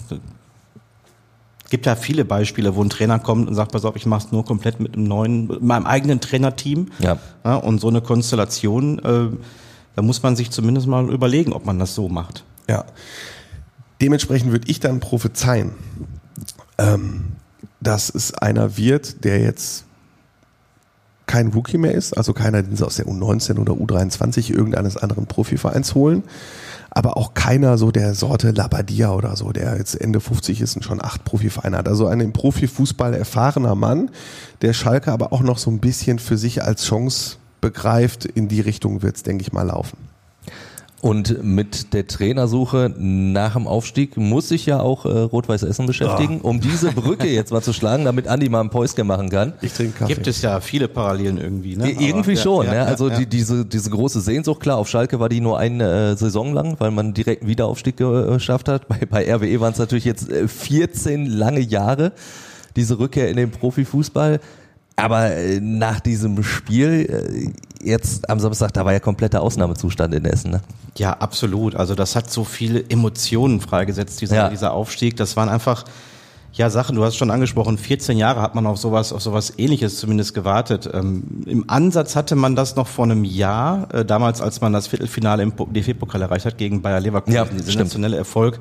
Es 1.64 1.70
gibt 1.70 1.86
ja 1.86 1.96
viele 1.96 2.24
Beispiele, 2.24 2.74
wo 2.74 2.82
ein 2.82 2.90
Trainer 2.90 3.18
kommt 3.18 3.48
und 3.48 3.54
sagt, 3.54 3.72
pass 3.72 3.84
auf, 3.84 3.96
ich 3.96 4.04
mach's 4.04 4.32
nur 4.32 4.44
komplett 4.44 4.80
mit 4.80 4.94
einem 4.94 5.04
neuen, 5.04 5.46
mit 5.46 5.62
meinem 5.62 5.86
eigenen 5.86 6.20
Trainerteam. 6.20 6.88
Ja. 6.98 7.18
Ja, 7.44 7.56
und 7.56 7.80
so 7.80 7.88
eine 7.88 8.00
Konstellation, 8.00 8.98
äh, 8.98 9.36
da 9.94 10.02
muss 10.02 10.22
man 10.22 10.36
sich 10.36 10.50
zumindest 10.50 10.86
mal 10.86 11.08
überlegen, 11.08 11.52
ob 11.52 11.64
man 11.64 11.78
das 11.78 11.94
so 11.94 12.08
macht. 12.08 12.44
Ja. 12.68 12.84
Dementsprechend 14.00 14.50
würde 14.50 14.68
ich 14.68 14.80
dann 14.80 15.00
prophezeien, 15.00 15.72
ähm, 16.78 17.36
dass 17.82 18.10
es 18.14 18.34
einer 18.34 18.76
wird, 18.76 19.24
der 19.24 19.40
jetzt 19.40 19.84
kein 21.26 21.48
Rookie 21.48 21.78
mehr 21.78 21.94
ist, 21.94 22.16
also 22.16 22.32
keiner, 22.32 22.62
den 22.62 22.76
sie 22.76 22.84
aus 22.84 22.96
der 22.96 23.06
U19 23.06 23.58
oder 23.58 23.72
U23 23.72 24.50
irgendeines 24.50 24.96
anderen 24.96 25.26
Profivereins 25.26 25.94
holen, 25.94 26.24
aber 26.90 27.16
auch 27.16 27.32
keiner 27.32 27.78
so 27.78 27.90
der 27.90 28.14
Sorte 28.14 28.50
Labadia 28.50 29.12
oder 29.12 29.34
so, 29.36 29.50
der 29.50 29.78
jetzt 29.78 29.94
Ende 29.94 30.20
50 30.20 30.60
ist 30.60 30.76
und 30.76 30.82
schon 30.82 31.02
acht 31.02 31.24
Profivereine 31.24 31.78
hat. 31.78 31.88
Also 31.88 32.06
ein 32.06 32.20
im 32.20 32.32
Profifußball 32.32 33.14
erfahrener 33.14 33.74
Mann, 33.74 34.10
der 34.60 34.74
Schalke 34.74 35.10
aber 35.10 35.32
auch 35.32 35.40
noch 35.40 35.58
so 35.58 35.70
ein 35.70 35.78
bisschen 35.78 36.18
für 36.18 36.36
sich 36.36 36.62
als 36.62 36.84
Chance 36.84 37.36
begreift. 37.62 38.26
In 38.26 38.48
die 38.48 38.60
Richtung 38.60 39.00
wird's, 39.00 39.22
denke 39.22 39.42
ich 39.42 39.52
mal, 39.52 39.62
laufen. 39.62 39.96
Und 41.02 41.42
mit 41.42 41.94
der 41.94 42.06
Trainersuche 42.06 42.94
nach 42.96 43.54
dem 43.54 43.66
Aufstieg 43.66 44.16
muss 44.16 44.48
sich 44.48 44.66
ja 44.66 44.78
auch 44.78 45.04
äh, 45.04 45.08
Rot-Weiß 45.08 45.64
Essen 45.64 45.86
beschäftigen, 45.86 46.40
um 46.42 46.60
diese 46.60 46.92
Brücke 46.92 47.26
jetzt 47.28 47.50
mal 47.50 47.60
zu 47.60 47.72
schlagen, 47.72 48.04
damit 48.04 48.28
Andi 48.28 48.48
mal 48.48 48.60
ein 48.60 48.70
Päuschen 48.70 49.04
machen 49.08 49.28
kann. 49.28 49.54
Ich 49.62 49.72
trinke 49.72 49.98
Kaffee. 49.98 50.14
Gibt 50.14 50.28
es 50.28 50.40
ja 50.42 50.60
viele 50.60 50.86
Parallelen 50.86 51.38
irgendwie. 51.38 51.74
Ne? 51.74 51.90
Irgendwie 51.90 52.32
Aber- 52.34 52.40
schon, 52.40 52.66
ja, 52.66 52.72
ja, 52.74 52.78
ja, 52.82 52.86
also 52.86 53.08
ja, 53.08 53.18
Die, 53.18 53.26
diese, 53.26 53.64
diese 53.66 53.90
große 53.90 54.20
Sehnsucht, 54.20 54.60
klar, 54.60 54.76
auf 54.78 54.88
Schalke 54.88 55.18
war 55.18 55.28
die 55.28 55.40
nur 55.40 55.58
eine 55.58 56.12
äh, 56.12 56.16
Saison 56.16 56.54
lang, 56.54 56.76
weil 56.78 56.92
man 56.92 57.14
direkt 57.14 57.42
einen 57.42 57.50
Wiederaufstieg 57.50 57.96
ge- 57.96 58.34
geschafft 58.34 58.68
hat. 58.68 58.86
Bei, 58.86 58.98
bei 59.04 59.24
RWE 59.34 59.58
waren 59.60 59.72
es 59.72 59.80
natürlich 59.80 60.04
jetzt 60.04 60.30
äh, 60.30 60.46
14 60.46 61.26
lange 61.26 61.58
Jahre, 61.60 62.12
diese 62.76 63.00
Rückkehr 63.00 63.28
in 63.28 63.38
den 63.38 63.50
Profifußball. 63.50 64.38
Aber 64.94 65.32
äh, 65.34 65.58
nach 65.58 65.98
diesem 65.98 66.44
Spiel, 66.44 67.08
äh, 67.10 67.50
jetzt 67.82 68.28
am 68.30 68.38
Samstag, 68.40 68.72
da 68.72 68.84
war 68.84 68.92
ja 68.92 69.00
kompletter 69.00 69.42
Ausnahmezustand 69.42 70.14
in 70.14 70.24
Essen. 70.24 70.50
Ne? 70.52 70.60
Ja, 70.96 71.12
absolut. 71.14 71.74
Also 71.76 71.94
das 71.94 72.14
hat 72.16 72.30
so 72.30 72.44
viele 72.44 72.82
Emotionen 72.88 73.60
freigesetzt, 73.60 74.20
dieser, 74.20 74.36
Ja. 74.36 74.48
dieser 74.48 74.72
Aufstieg. 74.72 75.16
Das 75.16 75.36
waren 75.36 75.48
einfach 75.48 75.84
ja 76.54 76.68
Sachen, 76.68 76.96
du 76.96 77.02
hast 77.04 77.16
schon 77.16 77.30
angesprochen, 77.30 77.78
14 77.78 78.18
Jahre 78.18 78.42
hat 78.42 78.54
man 78.54 78.66
auf 78.66 78.76
sowas, 78.78 79.12
auf 79.14 79.22
sowas 79.22 79.54
ähnliches 79.56 79.96
zumindest 79.98 80.34
gewartet. 80.34 80.88
Ähm, 80.92 81.22
Im 81.46 81.64
Ansatz 81.70 82.14
hatte 82.14 82.36
man 82.36 82.54
das 82.54 82.76
noch 82.76 82.86
vor 82.88 83.06
einem 83.06 83.24
Jahr, 83.24 83.88
äh, 83.94 84.04
damals 84.04 84.42
als 84.42 84.60
man 84.60 84.72
das 84.74 84.86
Viertelfinale 84.86 85.42
im 85.42 85.52
Po- 85.52 85.64
DFB-Pokal 85.64 86.20
erreicht 86.20 86.44
hat 86.44 86.58
gegen 86.58 86.82
Bayer 86.82 87.00
Leverkusen, 87.00 87.34
Ja, 87.34 87.44
dieser 87.46 87.70
stimmt. 87.72 88.12
Erfolg. 88.14 88.58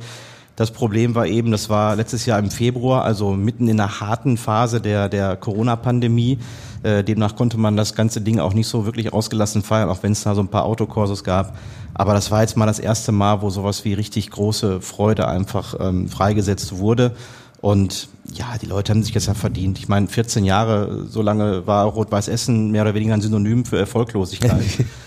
Das 0.55 0.71
Problem 0.71 1.15
war 1.15 1.25
eben, 1.27 1.51
das 1.51 1.69
war 1.69 1.95
letztes 1.95 2.25
Jahr 2.25 2.37
im 2.37 2.51
Februar, 2.51 3.03
also 3.03 3.31
mitten 3.31 3.67
in 3.67 3.79
einer 3.79 3.99
harten 3.99 4.37
Phase 4.37 4.81
der, 4.81 5.09
der 5.09 5.37
Corona-Pandemie. 5.37 6.39
Äh, 6.83 7.03
demnach 7.03 7.35
konnte 7.35 7.57
man 7.57 7.77
das 7.77 7.95
ganze 7.95 8.21
Ding 8.21 8.39
auch 8.39 8.53
nicht 8.53 8.67
so 8.67 8.85
wirklich 8.85 9.13
ausgelassen 9.13 9.63
feiern, 9.63 9.89
auch 9.89 10.03
wenn 10.03 10.11
es 10.11 10.23
da 10.23 10.35
so 10.35 10.41
ein 10.41 10.49
paar 10.49 10.65
Autokurses 10.65 11.23
gab. 11.23 11.57
Aber 11.93 12.13
das 12.13 12.31
war 12.31 12.41
jetzt 12.41 12.57
mal 12.57 12.65
das 12.65 12.79
erste 12.79 13.11
Mal, 13.11 13.41
wo 13.41 13.49
sowas 13.49 13.85
wie 13.85 13.93
richtig 13.93 14.29
große 14.31 14.81
Freude 14.81 15.27
einfach 15.27 15.75
ähm, 15.79 16.09
freigesetzt 16.09 16.77
wurde. 16.77 17.15
Und 17.61 18.09
ja, 18.33 18.57
die 18.59 18.65
Leute 18.65 18.91
haben 18.91 19.03
sich 19.03 19.13
das 19.13 19.27
ja 19.27 19.35
verdient. 19.35 19.77
Ich 19.77 19.87
meine, 19.87 20.07
14 20.07 20.43
Jahre, 20.43 21.05
so 21.07 21.21
lange 21.21 21.67
war 21.67 21.85
Rot-Weiß 21.85 22.27
Essen 22.27 22.71
mehr 22.71 22.81
oder 22.81 22.95
weniger 22.95 23.13
ein 23.13 23.21
Synonym 23.21 23.65
für 23.65 23.77
Erfolglosigkeit. 23.77 24.63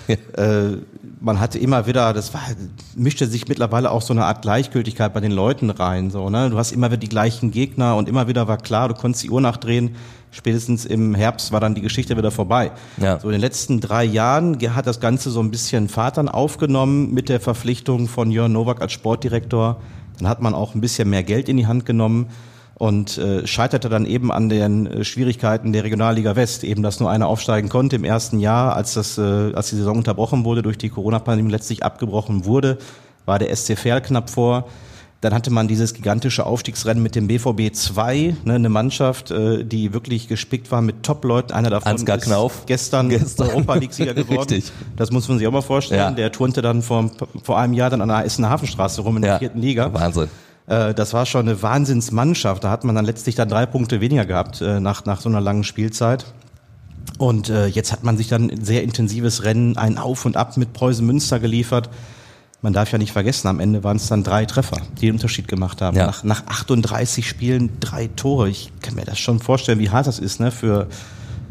äh, 0.09 0.77
man 1.25 1.41
hatte 1.41 1.59
immer 1.59 1.87
wieder, 1.87 2.13
das 2.13 2.35
war, 2.35 2.43
mischte 2.95 3.27
sich 3.27 3.49
mittlerweile 3.49 3.91
auch 3.91 4.03
so 4.03 4.13
eine 4.13 4.27
Art 4.27 4.43
Gleichgültigkeit 4.43 5.15
bei 5.15 5.21
den 5.21 5.33
Leuten 5.33 5.71
rein. 5.71 6.11
So, 6.11 6.29
ne? 6.29 6.51
Du 6.51 6.59
hast 6.59 6.71
immer 6.71 6.89
wieder 6.89 6.99
die 6.99 7.09
gleichen 7.09 7.51
Gegner 7.51 7.97
und 7.97 8.09
immer 8.09 8.29
wieder 8.29 8.47
war 8.47 8.59
klar, 8.59 8.89
du 8.89 8.95
konntest 8.95 9.25
die 9.25 9.31
Uhr 9.31 9.41
nachdrehen. 9.41 9.97
Spätestens 10.31 10.85
im 10.85 11.15
Herbst 11.15 11.51
war 11.51 11.61
dann 11.61 11.75
die 11.75 11.81
Geschichte 11.81 12.17
wieder 12.17 12.31
vorbei. 12.31 12.73
Ja. 12.99 13.19
So 13.19 13.29
in 13.29 13.33
den 13.33 13.41
letzten 13.41 13.81
drei 13.81 14.05
Jahren 14.05 14.59
hat 14.75 14.87
das 14.87 15.01
Ganze 15.01 15.31
so 15.31 15.41
ein 15.41 15.51
bisschen 15.51 15.89
Fahrt 15.89 16.19
dann 16.19 16.29
aufgenommen 16.29 17.15
mit 17.15 17.29
der 17.29 17.41
Verpflichtung 17.41 18.07
von 18.07 18.31
Jörn 18.31 18.53
Nowak 18.53 18.83
als 18.83 18.93
Sportdirektor. 18.93 19.81
Dann 20.19 20.29
hat 20.29 20.43
man 20.43 20.55
auch 20.55 20.75
ein 20.75 20.81
bisschen 20.81 21.09
mehr 21.09 21.23
Geld 21.23 21.49
in 21.49 21.57
die 21.57 21.67
Hand 21.67 21.87
genommen 21.87 22.27
und 22.77 23.19
äh, 23.19 23.47
scheiterte 23.47 23.89
dann 23.89 24.05
eben 24.05 24.33
an 24.33 24.49
den 24.49 24.87
äh, 24.87 25.05
Schwierigkeiten 25.05 25.73
der 25.73 25.85
Regionalliga 25.85 26.35
West, 26.37 26.65
eben 26.65 26.83
dass 26.83 26.99
nur 27.01 27.11
einer 27.11 27.29
aufsteigen 27.29 27.69
konnte 27.69 27.97
im 27.97 28.05
ersten 28.05 28.41
Jahr, 28.41 28.75
als 28.75 28.95
das, 28.95 29.17
äh, 29.19 29.23
als 29.55 29.71
die 29.71 29.77
Saison 29.77 29.97
unterbrochen 29.99 30.45
wurde 30.45 30.63
durch 30.63 30.79
die 30.79 30.89
Corona-Pandemie 30.89 31.51
letztlich 31.53 31.85
abgebrochen 31.85 32.45
wurde, 32.45 32.79
war 33.27 33.39
der 33.39 33.55
SC 33.55 33.77
Verl 33.79 34.01
knapp 34.01 34.29
vor. 34.31 34.67
Dann 35.21 35.33
hatte 35.33 35.51
man 35.51 35.69
dieses 35.69 35.95
gigantische 35.95 36.45
Aufstiegsrennen 36.45 37.03
mit 37.03 37.15
dem 37.15 37.29
BVB 37.29 37.73
2, 37.75 38.37
ne, 38.45 38.55
eine 38.57 38.69
Mannschaft, 38.69 39.31
äh, 39.31 39.65
die 39.65 39.95
wirklich 39.95 40.29
gespickt 40.29 40.71
war 40.71 40.83
mit 40.83 41.03
Top-Leuten. 41.03 41.53
Einer 41.53 41.71
davon 41.71 41.93
Ansgar 41.93 42.19
ist 42.19 42.25
Knauf. 42.25 42.67
gestern, 42.67 43.09
Gestern. 43.09 43.49
Europa 43.49 43.75
League-Sieger 43.77 44.13
geworden. 44.15 44.51
Richtig. 44.53 44.71
Das 44.97 45.11
muss 45.13 45.27
man 45.29 45.39
sich 45.39 45.47
auch 45.47 45.53
mal 45.53 45.63
vorstellen. 45.63 46.01
Ja. 46.01 46.11
Der 46.11 46.31
turnte 46.31 46.61
dann 46.61 46.83
vor, 46.83 47.11
vor 47.43 47.59
einem 47.59 47.73
Jahr 47.73 47.89
dann 47.89 48.03
an 48.03 48.09
der 48.09 48.25
Essener 48.27 48.51
Hafenstraße 48.51 49.01
rum 49.01 49.17
in 49.17 49.23
der 49.23 49.31
Ja. 49.33 49.39
vierten 49.39 49.61
Liga. 49.61 49.95
Wahnsinn. 49.95 50.29
Äh, 50.67 50.95
Das 50.95 51.13
war 51.13 51.27
schon 51.27 51.49
eine 51.49 51.63
Wahnsinnsmannschaft. 51.63 52.65
Da 52.65 52.71
hat 52.71 52.85
man 52.85 52.95
dann 52.95 53.05
letztlich 53.05 53.35
dann 53.35 53.49
drei 53.49 53.67
Punkte 53.67 54.01
weniger 54.01 54.25
gehabt 54.25 54.61
äh, 54.61 54.81
nach, 54.81 55.05
nach 55.05 55.21
so 55.21 55.29
einer 55.29 55.41
langen 55.41 55.65
Spielzeit. 55.65 56.25
Und 57.19 57.49
äh, 57.49 57.67
jetzt 57.67 57.93
hat 57.93 58.03
man 58.03 58.17
sich 58.17 58.29
dann 58.29 58.51
ein 58.51 58.65
sehr 58.65 58.83
intensives 58.83 59.45
Rennen, 59.45 59.77
ein 59.77 59.99
Auf 59.99 60.25
und 60.25 60.37
Ab 60.37 60.57
mit 60.57 60.73
Preußen 60.73 61.07
Münster 61.07 61.39
geliefert. 61.39 61.89
Man 62.61 62.73
darf 62.73 62.91
ja 62.93 62.99
nicht 62.99 63.13
vergessen, 63.13 63.47
am 63.49 63.61
Ende 63.61 63.85
waren 63.85 63.99
es 63.99 64.09
dann 64.09 64.25
drei 64.25 64.47
Treffer, 64.47 64.79
die 64.97 65.07
den 65.07 65.17
Unterschied 65.17 65.49
gemacht 65.49 65.83
haben. 65.83 65.97
Ja. 65.99 66.07
Nach, 66.07 66.25
nach 66.25 66.47
38 66.47 67.29
Spielen 67.29 67.79
drei 67.79 68.09
Tore. 68.09 68.49
Ich 68.49 68.73
kann 68.81 68.95
mir 68.95 69.05
das 69.05 69.19
schon 69.19 69.39
vorstellen, 69.39 69.79
wie 69.81 69.91
hart 69.91 70.07
das 70.07 70.19
ist 70.19 70.41
ne, 70.41 70.51
für 70.51 70.89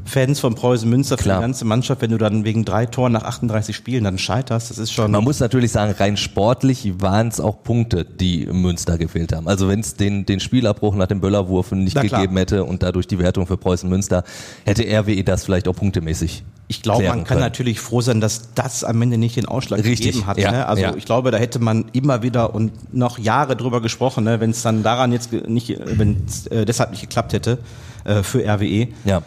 Fans 0.05 0.39
von 0.39 0.55
Preußen 0.55 0.89
Münster, 0.89 1.17
für 1.17 1.23
Klar. 1.23 1.37
die 1.37 1.41
ganze 1.41 1.65
Mannschaft, 1.65 2.01
wenn 2.01 2.11
du 2.11 2.17
dann 2.17 2.43
wegen 2.43 2.65
drei 2.65 2.85
Toren 2.85 3.13
nach 3.13 3.23
38 3.23 3.75
Spielen 3.75 4.03
dann 4.03 4.17
scheiterst. 4.17 4.69
Das 4.69 4.77
ist 4.77 4.91
schon. 4.91 5.11
Man 5.11 5.23
muss 5.23 5.39
natürlich 5.39 5.71
sagen, 5.71 5.93
rein 5.97 6.17
sportlich 6.17 7.01
waren 7.01 7.29
es 7.29 7.39
auch 7.39 7.63
Punkte, 7.63 8.05
die 8.05 8.45
Münster 8.47 8.97
gefehlt 8.97 9.33
haben. 9.33 9.47
Also 9.47 9.67
wenn 9.67 9.79
es 9.79 9.95
den, 9.95 10.25
den 10.25 10.39
Spielabbruch 10.39 10.95
nach 10.95 11.07
dem 11.07 11.21
Böllerwurf 11.21 11.71
nicht 11.71 11.95
Na 11.95 12.01
gegeben 12.01 12.35
hätte 12.37 12.63
und 12.63 12.83
dadurch 12.83 13.07
die 13.07 13.19
Wertung 13.19 13.47
für 13.47 13.57
Preußen 13.57 13.89
Münster, 13.89 14.23
hätte 14.65 14.83
RWE 14.83 15.23
das 15.23 15.45
vielleicht 15.45 15.67
auch 15.67 15.75
punktemäßig 15.75 16.43
Ich 16.67 16.81
glaube, 16.81 17.03
man 17.03 17.19
kann 17.19 17.25
können. 17.25 17.39
natürlich 17.39 17.79
froh 17.79 18.01
sein, 18.01 18.21
dass 18.21 18.53
das 18.53 18.83
am 18.83 19.01
Ende 19.01 19.17
nicht 19.17 19.35
den 19.35 19.45
Ausschlag 19.45 19.83
Richtig, 19.83 20.07
gegeben 20.07 20.27
hat. 20.27 20.37
ja, 20.37 20.51
ne? 20.51 20.67
Also 20.67 20.83
ja. 20.83 20.95
ich 20.95 21.05
glaube, 21.05 21.31
da 21.31 21.37
hätte 21.37 21.59
man 21.59 21.85
immer 21.93 22.23
wieder 22.23 22.53
und 22.53 22.93
noch 22.93 23.17
Jahre 23.19 23.55
drüber 23.55 23.81
gesprochen, 23.81 24.25
ne? 24.25 24.39
wenn 24.39 24.51
es 24.51 24.61
dann 24.61 24.83
daran 24.83 25.11
jetzt 25.11 25.31
nicht, 25.31 25.79
wenn 25.83 26.23
es 26.27 26.47
äh, 26.47 26.65
deshalb 26.65 26.91
nicht 26.91 27.01
geklappt 27.01 27.33
hätte 27.33 27.59
äh, 28.03 28.23
für 28.23 28.43
RWE. 28.45 28.87
Ja. 29.05 29.21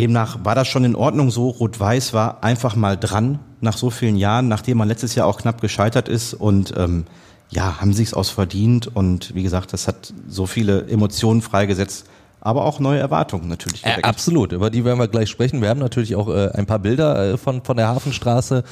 Demnach 0.00 0.38
war 0.44 0.54
das 0.54 0.66
schon 0.66 0.84
in 0.84 0.96
Ordnung 0.96 1.30
so. 1.30 1.50
Rot-Weiß 1.50 2.14
war 2.14 2.42
einfach 2.42 2.74
mal 2.74 2.96
dran 2.96 3.38
nach 3.60 3.76
so 3.76 3.90
vielen 3.90 4.16
Jahren, 4.16 4.48
nachdem 4.48 4.78
man 4.78 4.88
letztes 4.88 5.14
Jahr 5.14 5.26
auch 5.26 5.36
knapp 5.36 5.60
gescheitert 5.60 6.08
ist 6.08 6.32
und 6.32 6.72
ähm, 6.74 7.04
ja, 7.50 7.82
haben 7.82 7.92
sich's 7.92 8.14
aus 8.14 8.30
verdient 8.30 8.88
und 8.96 9.34
wie 9.34 9.42
gesagt, 9.42 9.74
das 9.74 9.86
hat 9.88 10.14
so 10.26 10.46
viele 10.46 10.86
Emotionen 10.88 11.42
freigesetzt, 11.42 12.06
aber 12.40 12.64
auch 12.64 12.80
neue 12.80 12.98
Erwartungen 12.98 13.48
natürlich. 13.48 13.84
Äh, 13.84 14.02
absolut, 14.02 14.52
über 14.52 14.70
die 14.70 14.84
werden 14.84 14.98
wir 14.98 15.08
gleich 15.08 15.28
sprechen. 15.28 15.60
Wir 15.60 15.68
haben 15.68 15.80
natürlich 15.80 16.16
auch 16.16 16.28
äh, 16.28 16.50
ein 16.54 16.64
paar 16.64 16.78
Bilder 16.78 17.34
äh, 17.34 17.36
von, 17.36 17.62
von 17.62 17.76
der 17.76 17.88
Hafenstraße 17.88 18.64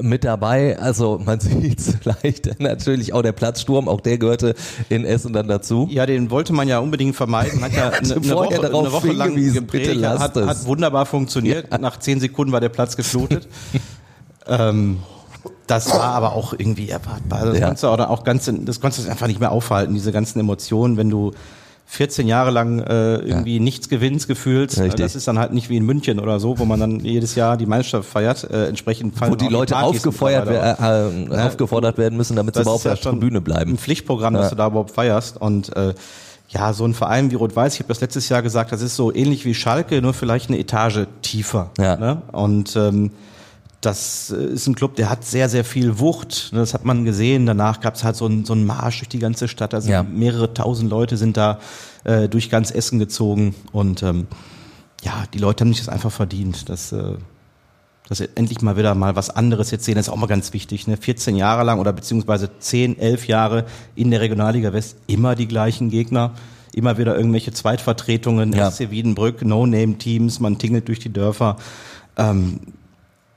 mit 0.00 0.24
dabei. 0.24 0.78
Also 0.78 1.20
man 1.24 1.40
sieht 1.40 2.04
leicht 2.04 2.60
natürlich 2.60 3.12
auch 3.12 3.22
der 3.22 3.32
Platzsturm, 3.32 3.88
auch 3.88 4.00
der 4.00 4.18
gehörte 4.18 4.54
in 4.88 5.04
Essen 5.04 5.32
dann 5.32 5.48
dazu. 5.48 5.88
Ja, 5.90 6.06
den 6.06 6.30
wollte 6.30 6.52
man 6.52 6.68
ja 6.68 6.78
unbedingt 6.78 7.16
vermeiden. 7.16 7.60
Hat 7.60 7.72
ja 7.72 7.88
eine, 7.90 8.14
eine, 8.14 8.30
Woche, 8.30 8.60
darauf 8.60 8.84
eine 8.84 8.92
Woche 8.92 9.12
lang 9.12 9.34
gepredigt, 9.34 10.04
hat, 10.04 10.36
es. 10.36 10.46
hat 10.46 10.64
wunderbar 10.66 11.04
funktioniert. 11.04 11.78
Nach 11.80 11.98
zehn 11.98 12.20
Sekunden 12.20 12.52
war 12.52 12.60
der 12.60 12.68
Platz 12.68 12.96
geflutet. 12.96 13.48
ähm, 14.46 14.98
das 15.66 15.90
war 15.90 16.14
aber 16.14 16.32
auch 16.32 16.52
irgendwie 16.52 16.88
erwartbar. 16.88 17.46
Das, 17.46 17.58
Ja. 17.58 17.66
konntest 17.66 17.82
du 17.82 17.88
auch, 17.88 17.98
auch 17.98 18.24
ganz, 18.24 18.50
das 18.62 18.80
konntest 18.80 19.06
du 19.06 19.10
einfach 19.10 19.26
nicht 19.26 19.40
mehr 19.40 19.50
aufhalten, 19.52 19.94
diese 19.94 20.12
ganzen 20.12 20.38
Emotionen, 20.40 20.96
wenn 20.96 21.10
du 21.10 21.32
14 21.90 22.28
Jahre 22.28 22.50
lang 22.50 22.80
äh, 22.80 23.16
irgendwie 23.16 23.60
nichts 23.60 23.88
gewinnst 23.88 24.28
gefühlt. 24.28 24.78
Richtig. 24.78 25.00
Das 25.00 25.16
ist 25.16 25.26
dann 25.26 25.38
halt 25.38 25.54
nicht 25.54 25.70
wie 25.70 25.78
in 25.78 25.86
München 25.86 26.20
oder 26.20 26.38
so, 26.38 26.58
wo 26.58 26.66
man 26.66 26.78
dann 26.78 27.00
jedes 27.00 27.34
Jahr 27.34 27.56
die 27.56 27.64
Meisterschaft 27.64 28.10
feiert. 28.10 28.44
Äh, 28.44 28.66
entsprechend 28.68 29.16
fallen 29.16 29.32
Wo 29.32 29.36
die 29.36 29.48
Leute 29.48 29.72
Partys 29.72 29.96
aufgefeuert, 30.00 30.48
äh, 30.48 31.34
äh, 31.34 31.40
aufgefordert 31.40 31.96
werden 31.96 32.18
müssen, 32.18 32.36
damit 32.36 32.54
sie 32.54 32.58
das 32.60 32.66
überhaupt 32.66 32.80
ist 32.80 32.84
ja 32.84 32.92
auf 32.92 33.00
der 33.00 33.10
Tribüne 33.12 33.40
bleiben. 33.40 33.72
Ein 33.72 33.78
Pflichtprogramm, 33.78 34.34
dass 34.34 34.44
Ja. 34.44 34.50
du 34.50 34.56
da 34.56 34.66
überhaupt 34.66 34.90
feierst. 34.90 35.40
Und 35.40 35.74
äh, 35.76 35.94
ja, 36.50 36.74
so 36.74 36.84
ein 36.84 36.92
Verein 36.92 37.30
wie 37.30 37.36
Rot-Weiß, 37.36 37.72
ich 37.74 37.80
habe 37.80 37.88
das 37.88 38.02
letztes 38.02 38.28
Jahr 38.28 38.42
gesagt, 38.42 38.70
das 38.70 38.82
ist 38.82 38.94
so 38.94 39.10
ähnlich 39.12 39.46
wie 39.46 39.54
Schalke, 39.54 40.02
nur 40.02 40.12
vielleicht 40.12 40.50
eine 40.50 40.58
Etage 40.58 41.06
tiefer. 41.22 41.70
Ja. 41.78 41.96
Ne? 41.96 42.20
Und 42.32 42.76
ähm, 42.76 43.12
das 43.80 44.30
äh, 44.30 44.44
ist 44.44 44.66
ein 44.66 44.74
Club, 44.74 44.96
der 44.96 45.08
hat 45.10 45.24
sehr, 45.24 45.48
sehr 45.48 45.64
viel 45.64 45.98
Wucht. 45.98 46.50
Ne, 46.52 46.58
Das 46.60 46.74
hat 46.74 46.84
man 46.84 47.04
gesehen. 47.04 47.46
Danach 47.46 47.80
gab 47.80 47.94
es 47.94 48.04
halt 48.04 48.16
so 48.16 48.26
einen 48.26 48.44
so 48.44 48.52
einen 48.52 48.66
Marsch 48.66 48.98
durch 48.98 49.08
die 49.08 49.18
ganze 49.20 49.46
Stadt. 49.48 49.72
Also 49.74 49.90
Ja. 49.90 50.02
mehrere 50.02 50.52
tausend 50.52 50.90
Leute 50.90 51.16
sind 51.16 51.36
da 51.36 51.58
äh, 52.04 52.28
durch 52.28 52.50
ganz 52.50 52.70
Essen 52.70 52.98
gezogen. 52.98 53.54
Und 53.72 54.02
ähm, 54.02 54.26
ja, 55.04 55.24
die 55.32 55.38
Leute 55.38 55.64
haben 55.64 55.72
sich 55.72 55.84
das 55.84 55.88
einfach 55.88 56.10
verdient. 56.12 56.68
Das 56.68 56.92
äh, 56.92 57.14
dass 58.08 58.20
endlich 58.20 58.62
mal 58.62 58.78
wieder 58.78 58.94
mal 58.94 59.16
was 59.16 59.28
anderes 59.28 59.70
jetzt 59.70 59.84
sehen, 59.84 59.96
das 59.96 60.06
ist 60.06 60.12
auch 60.12 60.16
mal 60.16 60.26
ganz 60.26 60.54
wichtig. 60.54 60.86
Ne? 60.86 60.96
14 60.96 61.36
Jahre 61.36 61.62
lang 61.62 61.78
oder 61.78 61.92
beziehungsweise 61.92 62.48
10, 62.58 62.98
11 62.98 63.28
Jahre 63.28 63.66
in 63.96 64.10
der 64.10 64.22
Regionalliga 64.22 64.72
West 64.72 64.96
immer 65.06 65.34
die 65.34 65.46
gleichen 65.46 65.90
Gegner, 65.90 66.32
immer 66.72 66.96
wieder 66.96 67.14
irgendwelche 67.18 67.52
Zweitvertretungen, 67.52 68.54
Ja. 68.54 68.70
SC 68.70 68.90
Wiedenbrück, 68.90 69.44
No-Name-Teams, 69.44 70.40
man 70.40 70.58
tingelt 70.58 70.88
durch 70.88 71.00
die 71.00 71.12
Dörfer. 71.12 71.58
Ähm, 72.16 72.60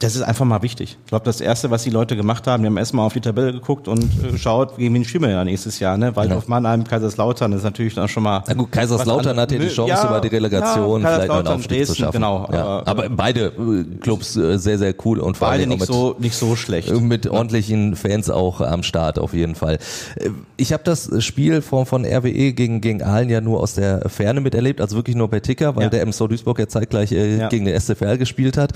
das 0.03 0.15
ist 0.15 0.23
einfach 0.23 0.45
mal 0.45 0.61
wichtig. 0.63 0.97
Ich 1.03 1.09
glaube, 1.09 1.25
das 1.25 1.41
Erste, 1.41 1.69
was 1.69 1.83
die 1.83 1.91
Leute 1.91 2.15
gemacht 2.15 2.47
haben, 2.47 2.63
die 2.63 2.67
haben 2.67 2.77
erstmal 2.77 3.05
auf 3.05 3.13
die 3.13 3.21
Tabelle 3.21 3.53
geguckt 3.53 3.87
und 3.87 4.03
äh, 4.23 4.37
schaut, 4.37 4.75
gegen 4.77 4.93
wen 4.95 5.05
spielen 5.05 5.23
wir 5.23 5.29
ja 5.29 5.43
nächstes 5.45 5.79
Jahr. 5.79 5.95
Ne? 5.95 6.15
Waldorf 6.15 6.47
Mannheim, 6.47 6.83
Kaiserslautern, 6.83 7.53
ist 7.53 7.63
natürlich 7.63 7.93
dann 7.93 8.07
schon 8.07 8.23
mal... 8.23 8.43
Na 8.47 8.53
gut, 8.55 8.71
Kaiserslautern 8.71 9.39
hat 9.39 9.51
ja 9.51 9.59
die 9.59 9.65
an- 9.65 9.71
Chance, 9.71 9.89
Ja, 9.93 10.07
über 10.09 10.19
die 10.19 10.27
Relegation 10.29 11.01
ja, 11.03 11.07
vielleicht 11.09 11.27
noch 11.27 11.37
einen 11.37 11.47
Aufstieg 11.47 11.69
zu 11.69 11.75
Dresden, 11.77 11.95
schaffen. 11.95 12.13
Genau, 12.13 12.49
ja. 12.51 12.63
aber, 12.63 12.87
aber, 12.87 13.09
beide 13.09 13.45
äh, 13.45 13.97
Clubs 13.99 14.35
äh, 14.35 14.57
sehr, 14.57 14.79
sehr 14.79 14.95
cool 15.05 15.19
und 15.19 15.37
vor 15.37 15.49
beide 15.49 15.61
allem 15.61 15.69
nicht 15.69 15.79
mit, 15.81 15.87
so, 15.87 16.15
nicht 16.17 16.35
so 16.35 16.55
schlecht. 16.55 16.91
mit 16.99 17.27
ordentlichen 17.27 17.95
Fans 17.95 18.29
auch 18.29 18.61
am 18.61 18.81
Start 18.83 19.19
auf 19.19 19.33
jeden 19.33 19.53
Fall. 19.55 19.77
Äh, 20.15 20.29
Ich 20.57 20.73
habe 20.73 20.83
das 20.83 21.23
Spiel 21.23 21.61
von, 21.61 21.85
von 21.85 22.05
RWE 22.05 22.53
gegen, 22.53 22.81
gegen 22.81 23.03
Aalen 23.03 23.29
ja 23.29 23.39
nur 23.41 23.59
aus 23.59 23.75
der 23.75 24.09
Ferne 24.09 24.41
miterlebt, 24.41 24.81
also 24.81 24.95
wirklich 24.95 25.15
nur 25.15 25.29
per 25.29 25.41
Ticker, 25.41 25.75
weil 25.75 25.89
der 25.89 26.01
MSV 26.01 26.27
Duisburg 26.27 26.57
ja 26.59 26.67
zeitgleich 26.67 27.11
äh, 27.11 27.47
gegen 27.49 27.65
den 27.65 27.79
SCFR 27.79 28.17
gespielt 28.17 28.57
hat. 28.57 28.71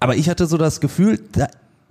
Aber 0.00 0.16
ich 0.16 0.28
hatte 0.28 0.46
so 0.46 0.56
das 0.58 0.80
Gefühl, 0.80 1.20
da 1.32 1.46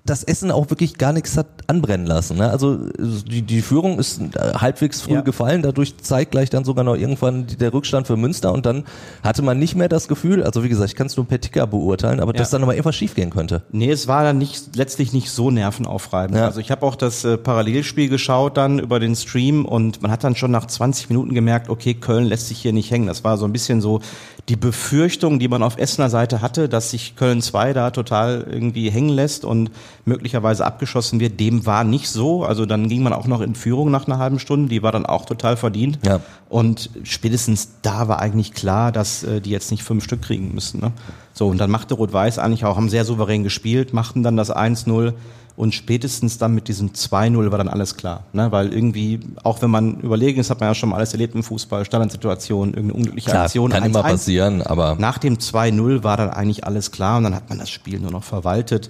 das 0.05 0.25
Essen 0.25 0.51
auch 0.51 0.69
wirklich 0.69 0.97
gar 0.97 1.13
nichts 1.13 1.37
hat 1.37 1.47
anbrennen 1.67 2.05
lassen. 2.05 2.35
Ne? 2.35 2.49
Also 2.49 2.75
die, 2.99 3.41
die 3.41 3.61
Führung 3.61 3.99
ist 3.99 4.19
äh, 4.19 4.53
halbwegs 4.55 4.99
früh 4.99 5.13
Ja. 5.13 5.21
gefallen, 5.21 5.61
dadurch 5.61 5.95
zeigt 5.95 6.31
gleich 6.31 6.49
dann 6.49 6.65
sogar 6.65 6.83
noch 6.83 6.97
irgendwann 6.97 7.47
die- 7.47 7.55
der 7.55 7.73
Rückstand 7.73 8.05
für 8.05 8.17
Münster 8.17 8.51
und 8.51 8.65
dann 8.65 8.83
hatte 9.23 9.43
man 9.43 9.59
nicht 9.59 9.75
mehr 9.75 9.87
das 9.87 10.09
Gefühl, 10.09 10.43
also 10.43 10.61
wie 10.61 10.67
gesagt, 10.67 10.89
ich 10.89 10.97
kann 10.97 11.07
es 11.07 11.15
nur 11.15 11.25
per 11.25 11.39
Ticker 11.39 11.65
beurteilen, 11.67 12.19
aber 12.19 12.33
dass 12.33 12.51
Ja. 12.51 12.57
dann 12.57 12.63
aber 12.63 12.73
irgendwas 12.73 12.97
schiefgehen 12.97 13.29
könnte. 13.29 13.61
Nee, 13.71 13.91
es 13.91 14.09
war 14.09 14.23
dann 14.23 14.39
nicht, 14.39 14.75
letztlich 14.75 15.13
nicht 15.13 15.31
so 15.31 15.51
nervenaufreibend. 15.51 16.35
Ja. 16.37 16.47
Also 16.47 16.59
ich 16.59 16.69
habe 16.69 16.85
auch 16.85 16.97
das 16.97 17.23
äh, 17.23 17.37
Parallelspiel 17.37 18.09
geschaut 18.09 18.57
dann 18.57 18.79
über 18.79 18.99
den 18.99 19.15
Stream 19.15 19.63
und 19.63 20.01
man 20.01 20.11
hat 20.11 20.25
dann 20.25 20.35
schon 20.35 20.51
nach 20.51 20.65
20 20.65 21.07
Minuten 21.07 21.33
gemerkt, 21.33 21.69
okay, 21.69 21.93
Köln 21.93 22.25
lässt 22.25 22.49
sich 22.49 22.57
hier 22.57 22.73
nicht 22.73 22.91
hängen. 22.91 23.07
Das 23.07 23.23
war 23.23 23.37
so 23.37 23.45
ein 23.45 23.53
bisschen 23.53 23.79
so 23.79 24.01
die 24.49 24.57
Befürchtung, 24.57 25.39
die 25.39 25.47
man 25.47 25.63
auf 25.63 25.77
Essener 25.77 26.09
Seite 26.09 26.41
hatte, 26.41 26.67
dass 26.67 26.91
sich 26.91 27.15
Köln 27.15 27.41
2 27.41 27.71
da 27.71 27.91
total 27.91 28.45
irgendwie 28.49 28.89
hängen 28.89 29.09
lässt 29.09 29.45
und 29.45 29.71
möglicherweise 30.03 30.65
abgeschossen 30.65 31.21
wird. 31.21 31.39
Dem 31.39 31.65
war 31.65 31.85
nicht 31.85 32.09
so. 32.09 32.43
Also 32.43 32.65
dann 32.65 32.89
ging 32.89 33.03
man 33.03 33.13
auch 33.13 33.25
noch 33.25 33.39
in 33.39 33.55
Führung 33.55 33.89
nach 33.89 34.05
einer 34.05 34.17
halben 34.17 34.39
Stunde. 34.39 34.67
Die 34.67 34.83
war 34.83 34.91
dann 34.91 35.05
auch 35.05 35.25
total 35.25 35.55
verdient. 35.55 35.99
Ja. 36.05 36.19
Und 36.49 36.89
spätestens 37.03 37.69
da 37.83 38.09
war 38.09 38.19
eigentlich 38.19 38.53
klar, 38.53 38.91
dass 38.91 39.23
äh, 39.23 39.39
die 39.39 39.49
jetzt 39.49 39.71
nicht 39.71 39.83
fünf 39.83 40.03
Stück 40.03 40.23
kriegen 40.23 40.53
müssen. 40.53 40.81
Ne? 40.81 40.91
So, 41.33 41.47
und 41.47 41.57
dann 41.57 41.71
machte 41.71 41.93
Rot-Weiß 41.93 42.37
eigentlich 42.37 42.65
auch, 42.65 42.75
haben 42.75 42.89
sehr 42.89 43.05
souverän 43.05 43.43
gespielt, 43.43 43.93
machten 43.93 44.23
dann 44.23 44.35
das 44.35 44.53
1-0 44.53 45.13
und 45.55 45.73
spätestens 45.75 46.37
dann 46.37 46.55
mit 46.55 46.67
diesem 46.67 46.93
2-0 46.93 47.51
war 47.51 47.57
dann 47.57 47.67
alles 47.67 47.95
klar. 47.95 48.23
Ne? 48.33 48.51
Weil 48.51 48.73
irgendwie, 48.73 49.19
auch 49.43 49.61
wenn 49.61 49.69
man 49.69 49.99
überlegen 49.99 50.39
ist, 50.39 50.49
hat 50.49 50.59
man 50.59 50.69
ja 50.69 50.75
schon 50.75 50.89
mal 50.89 50.97
alles 50.97 51.13
erlebt 51.13 51.35
im 51.35 51.43
Fußball, 51.43 51.85
Standardsituation, 51.85 52.69
irgendeine 52.69 52.93
unglückliche 52.93 53.29
Klar, 53.29 53.43
Aktion. 53.43 53.69
kann 53.69 53.83
immer 53.83 53.99
1-1. 53.99 54.03
passieren, 54.03 54.61
aber 54.63 54.95
Nach 54.97 55.19
dem 55.19 55.37
2-0 55.37 56.03
war 56.03 56.17
dann 56.17 56.31
eigentlich 56.31 56.65
alles 56.65 56.91
klar 56.91 57.17
und 57.17 57.23
dann 57.23 57.35
hat 57.35 57.49
man 57.49 57.59
das 57.59 57.69
Spiel 57.69 57.99
nur 57.99 58.11
noch 58.11 58.23
verwaltet. 58.23 58.89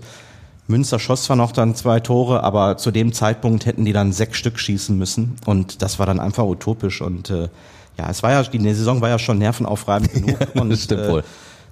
Münster 0.67 0.99
schoss 0.99 1.23
zwar 1.23 1.35
noch 1.35 1.51
dann 1.51 1.75
zwei 1.75 1.99
Tore, 1.99 2.41
aber 2.43 2.77
zu 2.77 2.91
dem 2.91 3.11
Zeitpunkt 3.11 3.65
hätten 3.65 3.83
die 3.83 3.91
dann 3.91 4.13
sechs 4.13 4.37
Stück 4.37 4.57
schießen 4.57 4.97
müssen 4.97 5.35
und 5.45 5.81
das 5.81 5.99
war 5.99 6.05
dann 6.05 6.21
einfach 6.21 6.45
utopisch 6.45 7.01
und 7.01 7.29
äh, 7.29 7.49
ja, 7.97 8.09
es 8.09 8.23
war 8.23 8.31
ja, 8.31 8.41
die 8.41 8.73
Saison 8.73 9.01
war 9.01 9.09
ja 9.09 9.19
schon 9.19 9.37
nervenaufreibend 9.37 10.13
genug 10.13 10.37
und 10.55 10.69
das 10.69 10.83
stimmt 10.83 11.09
wohl. 11.09 11.23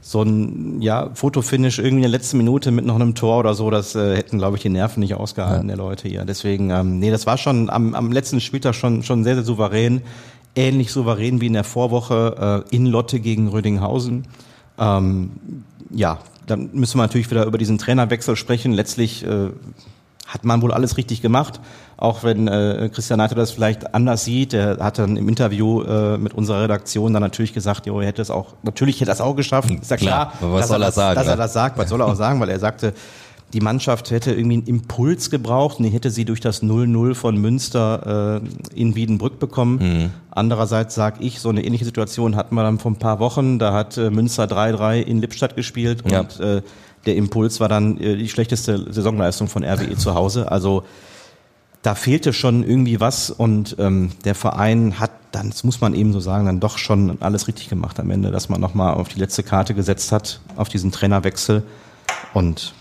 So 0.02 0.24
ein 0.24 0.82
ja, 0.82 1.12
Fotofinish 1.14 1.78
irgendwie 1.78 1.97
in 1.97 2.02
der 2.02 2.10
letzten 2.10 2.38
Minute 2.38 2.72
mit 2.72 2.86
noch 2.86 2.95
einem 2.95 3.14
Tor 3.14 3.38
oder 3.39 3.54
so, 3.54 3.70
das 3.70 3.95
äh, 3.95 4.16
hätten, 4.16 4.39
glaube 4.39 4.58
ich, 4.58 4.64
die 4.64 4.70
Nerven 4.70 4.99
nicht 4.99 5.14
ausgehalten 5.14 5.68
der 5.68 5.78
Leute 5.78 6.08
hier. 6.08 6.26
Deswegen, 6.26 6.72
ähm, 6.72 6.99
nee, 6.99 7.12
das 7.12 7.28
war 7.28 7.38
schon 7.38 7.70
am, 7.70 7.93
am 7.93 8.12
letzten 8.12 8.41
Spieltag 8.41 8.74
schon, 8.74 9.04
schon 9.04 9.24
sehr, 9.24 9.36
sehr 9.36 9.43
souverän. 9.43 10.02
Ähnlich 10.56 10.91
souverän 10.91 11.39
wie 11.39 11.47
in 11.47 11.54
der 11.54 11.64
Vorwoche 11.64 12.66
äh, 12.72 12.76
in 12.76 12.88
Lotte 12.88 13.20
gegen 13.20 13.47
Rödinghausen. 13.47 14.26
Ähm, 14.80 15.32
ja, 15.91 16.18
dann 16.47 16.72
müssen 16.74 16.97
wir 16.97 17.04
natürlich 17.04 17.30
wieder 17.30 17.45
über 17.45 17.60
diesen 17.60 17.78
Trainerwechsel 17.78 18.36
sprechen. 18.36 18.74
Letztlich 18.74 19.24
äh, 19.24 19.49
hat 20.26 20.43
man 20.43 20.62
wohl 20.62 20.74
alles 20.74 20.97
richtig 20.97 21.22
gemacht, 21.22 21.60
auch 22.02 22.24
wenn 22.24 22.47
äh, 22.47 22.89
Christian 22.91 23.20
Neiter 23.20 23.36
das 23.36 23.52
vielleicht 23.52 23.93
anders 23.93 24.26
sieht. 24.26 24.54
Er 24.56 24.78
hat 24.80 24.97
dann 24.97 25.18
im 25.18 25.30
Interview 25.30 25.84
äh, 25.84 26.18
mit 26.18 26.34
unserer 26.34 26.64
Redaktion 26.64 27.14
dann 27.14 27.22
natürlich 27.22 27.54
gesagt, 27.54 27.86
jo, 27.86 27.99
er 28.02 28.08
hätte 28.08 28.24
es 28.24 28.32
auch, 28.32 28.56
natürlich 28.64 28.99
hätte 28.99 29.12
er 29.12 29.14
es 29.14 29.22
auch 29.22 29.36
geschafft. 29.36 29.70
Ist 29.70 29.91
ja 29.91 29.97
klar, 29.97 30.34
Klar, 30.39 30.52
was 30.52 30.62
dass 30.62 30.70
soll 30.70 30.82
er 30.82 30.86
das, 30.88 30.95
sagen, 30.95 31.16
Dass 31.16 31.26
ne? 31.26 31.32
er 31.34 31.38
das 31.38 31.54
sagt, 31.54 31.78
was 31.78 31.89
soll 31.89 32.02
er 32.02 32.08
auch 32.08 32.16
sagen, 32.16 32.39
weil 32.39 32.49
er 32.49 32.58
sagte, 32.58 32.93
die 33.54 33.62
Mannschaft 33.62 34.10
hätte 34.10 34.32
irgendwie 34.32 34.58
einen 34.58 34.66
Impuls 34.66 35.30
gebraucht 35.30 35.78
und 35.78 35.84
den 35.84 35.91
hätte 35.91 36.10
sie 36.10 36.26
durch 36.26 36.39
das 36.39 36.64
0-0 36.64 37.14
von 37.14 37.38
Münster 37.38 38.41
äh, 38.41 38.80
in 38.80 38.95
Wiedenbrück 38.95 39.38
bekommen. 39.38 39.78
Mhm. 39.80 40.10
Andererseits 40.32 40.95
sage 40.95 41.18
ich, 41.20 41.39
so 41.39 41.49
eine 41.49 41.64
ähnliche 41.64 41.86
Situation 41.86 42.36
hatten 42.36 42.56
wir 42.56 42.64
dann 42.64 42.80
vor 42.80 42.89
ein 42.91 42.95
paar 42.95 43.20
Wochen. 43.20 43.60
Da 43.60 43.74
hat 43.74 43.97
äh, 43.97 44.10
Münster 44.10 44.45
3-3 44.45 45.02
in 45.02 45.20
Lippstadt 45.22 45.56
gespielt 45.56 46.04
Ja. 46.10 46.22
und 46.22 46.39
äh, 46.39 46.62
der 47.06 47.16
Impuls 47.16 47.60
war 47.60 47.70
dann 47.70 47.99
äh, 47.99 48.16
die 48.16 48.30
schlechteste 48.30 48.91
Saisonleistung 48.91 49.47
von 49.47 49.64
RWE 49.64 49.95
zu 49.97 50.16
Hause. 50.16 50.52
Also 50.52 50.84
da 51.82 51.96
fehlte 51.96 52.34
schon 52.34 52.64
irgendwie 52.64 53.00
was 53.00 53.30
und 53.32 53.76
ähm, 53.80 54.12
der 54.24 54.36
Verein 54.36 55.00
hat 55.00 55.12
dann, 55.32 55.50
das 55.50 55.64
muss 55.64 55.82
man 55.82 55.94
eben 55.94 56.14
so 56.14 56.20
sagen, 56.20 56.46
dann 56.46 56.60
doch 56.60 56.78
schon 56.78 57.18
alles 57.22 57.48
richtig 57.48 57.70
gemacht 57.70 58.00
am 58.00 58.12
Ende, 58.12 58.32
dass 58.32 58.50
man 58.50 58.60
nochmal 58.60 58.94
auf 58.94 59.08
die 59.08 59.20
letzte 59.20 59.44
Karte 59.44 59.74
gesetzt 59.74 60.12
hat, 60.12 60.42
auf 60.58 60.70
diesen 60.70 60.92
Trainerwechsel 60.92 61.64
und 62.34 62.74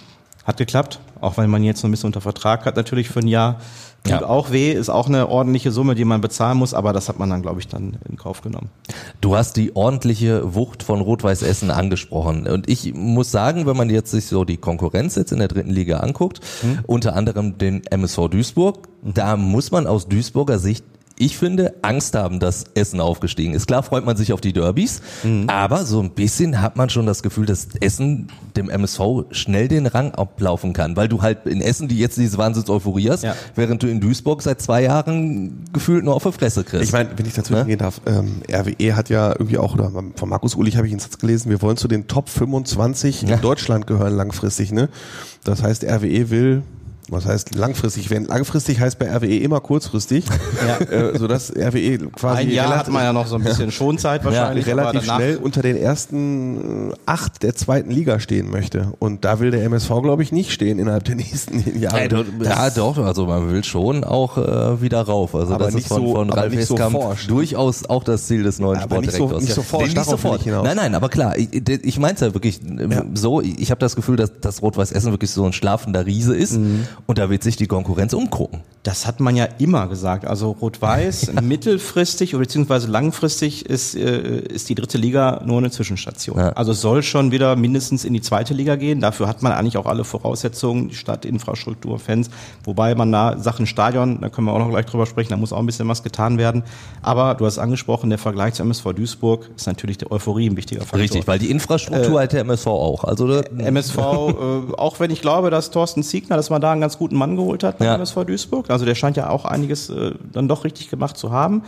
hat 0.44 0.56
geklappt, 0.56 1.00
auch 1.20 1.36
wenn 1.36 1.48
man 1.48 1.62
jetzt 1.62 1.82
noch 1.82 1.88
ein 1.88 1.92
bisschen 1.92 2.08
unter 2.08 2.20
Vertrag 2.20 2.66
hat, 2.66 2.76
natürlich 2.76 3.08
für 3.08 3.20
ein 3.20 3.28
Jahr. 3.28 3.60
Tut 4.04 4.12
Ja. 4.12 4.26
auch 4.26 4.50
weh, 4.50 4.72
ist 4.72 4.88
auch 4.88 5.08
eine 5.08 5.28
ordentliche 5.28 5.70
Summe, 5.72 5.94
die 5.94 6.06
man 6.06 6.20
bezahlen 6.22 6.56
muss, 6.56 6.72
aber 6.72 6.92
das 6.94 7.08
hat 7.10 7.18
man 7.18 7.28
dann, 7.28 7.42
glaube 7.42 7.60
ich, 7.60 7.68
dann 7.68 7.98
in 8.08 8.16
Kauf 8.16 8.40
genommen. 8.40 8.70
Du 9.20 9.36
hast 9.36 9.56
die 9.58 9.76
ordentliche 9.76 10.54
Wucht 10.54 10.82
von 10.82 11.00
Rot-Weiß 11.02 11.42
Essen 11.42 11.70
angesprochen. 11.70 12.46
Und 12.46 12.68
ich 12.70 12.94
muss 12.94 13.30
sagen, 13.30 13.66
wenn 13.66 13.76
man 13.76 13.90
jetzt 13.90 14.10
sich 14.10 14.26
so 14.26 14.44
die 14.44 14.56
Konkurrenz 14.56 15.16
jetzt 15.16 15.32
in 15.32 15.38
der 15.38 15.48
dritten 15.48 15.70
Liga 15.70 15.98
anguckt, 15.98 16.40
unter 16.86 17.14
anderem 17.14 17.58
den 17.58 17.84
MSV 17.86 18.28
Duisburg, 18.30 18.88
da 19.02 19.36
muss 19.36 19.70
man 19.70 19.86
aus 19.86 20.08
Duisburger 20.08 20.58
Sicht 20.58 20.84
ich 21.20 21.36
finde, 21.36 21.74
Angst 21.82 22.14
haben, 22.16 22.40
dass 22.40 22.64
Essen 22.74 22.98
aufgestiegen 23.00 23.52
ist. 23.54 23.66
Klar 23.66 23.82
freut 23.82 24.04
man 24.06 24.16
sich 24.16 24.32
auf 24.32 24.40
die 24.40 24.52
Derbys, 24.54 25.02
aber 25.48 25.84
so 25.84 26.00
ein 26.00 26.10
bisschen 26.10 26.62
hat 26.62 26.76
man 26.76 26.88
schon 26.88 27.04
das 27.06 27.22
Gefühl, 27.22 27.44
dass 27.46 27.68
Essen 27.80 28.28
dem 28.56 28.70
MSV 28.70 29.00
schnell 29.30 29.68
den 29.68 29.86
Rang 29.86 30.12
ablaufen 30.12 30.72
kann, 30.72 30.96
weil 30.96 31.08
du 31.08 31.20
halt 31.22 31.46
in 31.46 31.60
Essen 31.60 31.88
die 31.88 31.98
jetzt 31.98 32.16
diese 32.16 32.38
Wahnsinns-Euphorie 32.38 33.10
hast, 33.10 33.22
Ja. 33.22 33.34
während 33.54 33.82
du 33.82 33.86
in 33.86 34.00
Duisburg 34.00 34.40
seit 34.42 34.62
zwei 34.62 34.82
Jahren 34.82 35.64
gefühlt 35.72 36.04
nur 36.04 36.14
auf 36.14 36.22
die 36.24 36.32
Fresse 36.32 36.64
kriegst. 36.64 36.84
Ich 36.84 36.92
meine, 36.92 37.10
wenn 37.16 37.26
ich 37.26 37.34
dazwischen 37.34 37.60
Ne? 37.60 37.66
gehen 37.66 37.78
darf, 37.78 38.00
ähm, 38.06 38.42
RWE 38.50 38.96
hat 38.96 39.10
ja 39.10 39.28
irgendwie 39.30 39.58
auch, 39.58 39.74
oder 39.74 39.92
von 40.16 40.28
Markus 40.28 40.54
Ulich 40.54 40.76
habe 40.78 40.86
ich 40.86 40.92
einen 40.94 41.00
Satz 41.00 41.18
gelesen, 41.18 41.50
wir 41.50 41.60
wollen 41.60 41.76
zu 41.76 41.86
den 41.86 42.08
Top 42.08 42.28
25 42.30 43.22
Ja. 43.22 43.36
in 43.36 43.42
Deutschland 43.42 43.86
gehören 43.86 44.16
langfristig. 44.16 44.72
Ne? 44.72 44.88
Das 45.44 45.62
heißt, 45.62 45.84
RWE 45.84 46.30
will, 46.30 46.62
was 47.10 47.26
heißt 47.26 47.54
langfristig? 47.54 48.10
Wenn 48.10 48.24
langfristig 48.26 48.80
heißt 48.80 48.98
bei 48.98 49.10
RWE 49.14 49.38
immer 49.38 49.60
kurzfristig, 49.60 50.24
Ja. 50.66 50.78
äh, 50.86 51.18
sodass 51.18 51.50
RWE 51.54 51.98
quasi 52.10 52.42
Ein 52.42 52.50
Jahr 52.50 52.76
hat 52.78 52.88
man 52.88 53.02
ja 53.02 53.12
noch 53.12 53.26
so 53.26 53.36
ein 53.36 53.42
bisschen 53.42 53.70
Schonzeit 53.72 54.24
wahrscheinlich. 54.24 54.70
aber 54.70 54.82
relativ 54.82 55.04
schnell 55.04 55.36
unter 55.36 55.62
den 55.62 55.76
ersten 55.76 56.90
äh, 56.90 56.94
acht 57.06 57.42
der 57.42 57.54
zweiten 57.54 57.90
Liga 57.90 58.20
stehen 58.20 58.50
möchte. 58.50 58.92
Und 58.98 59.24
da 59.24 59.40
will 59.40 59.50
der 59.50 59.64
MSV, 59.64 59.88
glaube 60.02 60.22
ich, 60.22 60.32
nicht 60.32 60.52
stehen 60.52 60.78
innerhalb 60.78 61.04
der 61.04 61.16
nächsten 61.16 61.58
Jahre. 61.80 62.02
Ja, 62.02 62.08
doch, 62.08 62.24
ja, 62.42 62.70
doch, 62.70 62.98
also 62.98 63.26
man 63.26 63.50
will 63.50 63.64
schon 63.64 64.04
auch 64.04 64.38
äh, 64.38 64.80
wieder 64.82 65.02
rauf. 65.02 65.34
Also 65.34 65.54
Aber 65.54 65.66
das 65.66 65.74
nicht 65.74 65.84
ist 65.84 65.88
von, 65.88 66.06
so- 66.06 66.14
von 66.14 66.30
Ralf 66.30 66.52
nicht 66.54 66.66
so 66.66 66.74
Heskamp 66.74 66.92
forsch. 66.92 67.26
durchaus 67.26 67.84
auch 67.88 68.04
das 68.04 68.26
Ziel 68.26 68.42
des 68.42 68.58
neuen 68.58 68.78
Aber 68.80 69.00
nicht 69.00 69.12
so- 69.12 69.16
Sportdirektors. 69.28 69.42
nicht 69.58 69.68
so 69.70 69.78
nicht 69.82 69.96
darauf 69.96 70.08
will 70.12 70.18
sofort. 70.18 70.38
ich 70.40 70.44
hinaus. 70.44 70.64
Nein, 70.64 70.76
nein, 70.76 70.94
aber 70.94 71.08
klar, 71.08 71.36
ich, 71.36 71.48
ich 71.68 71.98
meine 71.98 72.14
es 72.14 72.20
ja 72.20 72.32
wirklich 72.34 72.60
äh, 72.62 73.02
so, 73.14 73.40
ich 73.40 73.70
habe 73.70 73.80
das 73.80 73.96
Gefühl, 73.96 74.16
dass 74.16 74.30
das 74.40 74.62
Rot-Weiß 74.62 74.92
Essen 74.92 75.10
wirklich 75.12 75.30
so 75.30 75.44
ein 75.44 75.52
schlafender 75.52 76.06
Riese 76.06 76.36
ist 76.36 76.56
Mhm. 76.58 76.86
Und 77.06 77.18
da 77.18 77.30
wird 77.30 77.42
sich 77.42 77.56
die 77.56 77.66
Konkurrenz 77.66 78.12
umgucken. 78.12 78.60
Das 78.82 79.06
hat 79.06 79.20
man 79.20 79.36
ja 79.36 79.46
immer 79.58 79.88
gesagt. 79.88 80.24
Also 80.26 80.52
Rot-Weiß 80.52 81.32
mittelfristig 81.42 82.34
oder 82.34 82.44
beziehungsweise 82.44 82.88
langfristig 82.88 83.66
ist, 83.66 83.94
äh, 83.94 84.40
ist 84.40 84.68
die 84.68 84.74
dritte 84.74 84.96
Liga 84.96 85.42
nur 85.44 85.58
eine 85.58 85.70
Zwischenstation. 85.70 86.38
Ja. 86.38 86.50
Also 86.50 86.72
soll 86.72 87.02
schon 87.02 87.30
wieder 87.30 87.56
mindestens 87.56 88.04
in 88.04 88.14
die 88.14 88.22
zweite 88.22 88.54
Liga 88.54 88.76
gehen. 88.76 89.00
Dafür 89.00 89.28
hat 89.28 89.42
man 89.42 89.52
eigentlich 89.52 89.76
auch 89.76 89.86
alle 89.86 90.04
Voraussetzungen, 90.04 90.88
die 90.88 90.94
Stadt, 90.94 91.24
Infrastruktur, 91.24 91.98
Fans. 91.98 92.30
Wobei 92.64 92.94
man 92.94 93.12
da 93.12 93.38
Sachen 93.38 93.66
Stadion, 93.66 94.20
da 94.20 94.30
können 94.30 94.46
wir 94.46 94.54
auch 94.54 94.58
noch 94.58 94.70
gleich 94.70 94.86
drüber 94.86 95.06
sprechen, 95.06 95.30
da 95.30 95.36
muss 95.36 95.52
auch 95.52 95.58
ein 95.58 95.66
bisschen 95.66 95.88
was 95.88 96.02
getan 96.02 96.38
werden. 96.38 96.62
Aber 97.02 97.34
du 97.34 97.44
hast 97.44 97.58
angesprochen, 97.58 98.08
der 98.08 98.18
Vergleich 98.18 98.54
zu 98.54 98.62
MSV 98.62 98.92
Duisburg 98.94 99.50
ist 99.56 99.66
natürlich 99.66 99.98
der 99.98 100.10
Euphorie 100.10 100.48
ein 100.48 100.56
wichtiger 100.56 100.80
Faktor. 100.80 101.00
Richtig, 101.00 101.26
weil 101.26 101.38
die 101.38 101.50
Infrastruktur 101.50 102.18
Äh, 102.18 102.24
hat 102.24 102.32
der 102.32 102.40
MSV 102.40 102.66
auch. 102.66 103.04
Also 103.04 103.28
da, 103.28 103.40
MSV, 103.58 103.98
äh, 103.98 104.00
auch 104.76 105.00
wenn 105.00 105.10
ich 105.10 105.20
glaube, 105.20 105.50
dass 105.50 105.70
Thorsten 105.70 106.02
Siegner, 106.02 106.36
dass 106.36 106.50
man 106.50 106.60
da 106.60 106.72
einen 106.72 106.80
ganz 106.80 106.89
guten 106.98 107.16
Mann 107.16 107.36
geholt 107.36 107.62
hat 107.64 107.78
bei 107.78 107.84
Ja. 107.86 107.94
MSV 107.96 108.24
Duisburg. 108.24 108.70
Also 108.70 108.84
der 108.84 108.94
scheint 108.94 109.16
ja 109.16 109.30
auch 109.30 109.44
einiges 109.44 109.90
äh, 109.90 110.12
dann 110.32 110.48
doch 110.48 110.64
richtig 110.64 110.90
gemacht 110.90 111.16
zu 111.16 111.30
haben. 111.32 111.62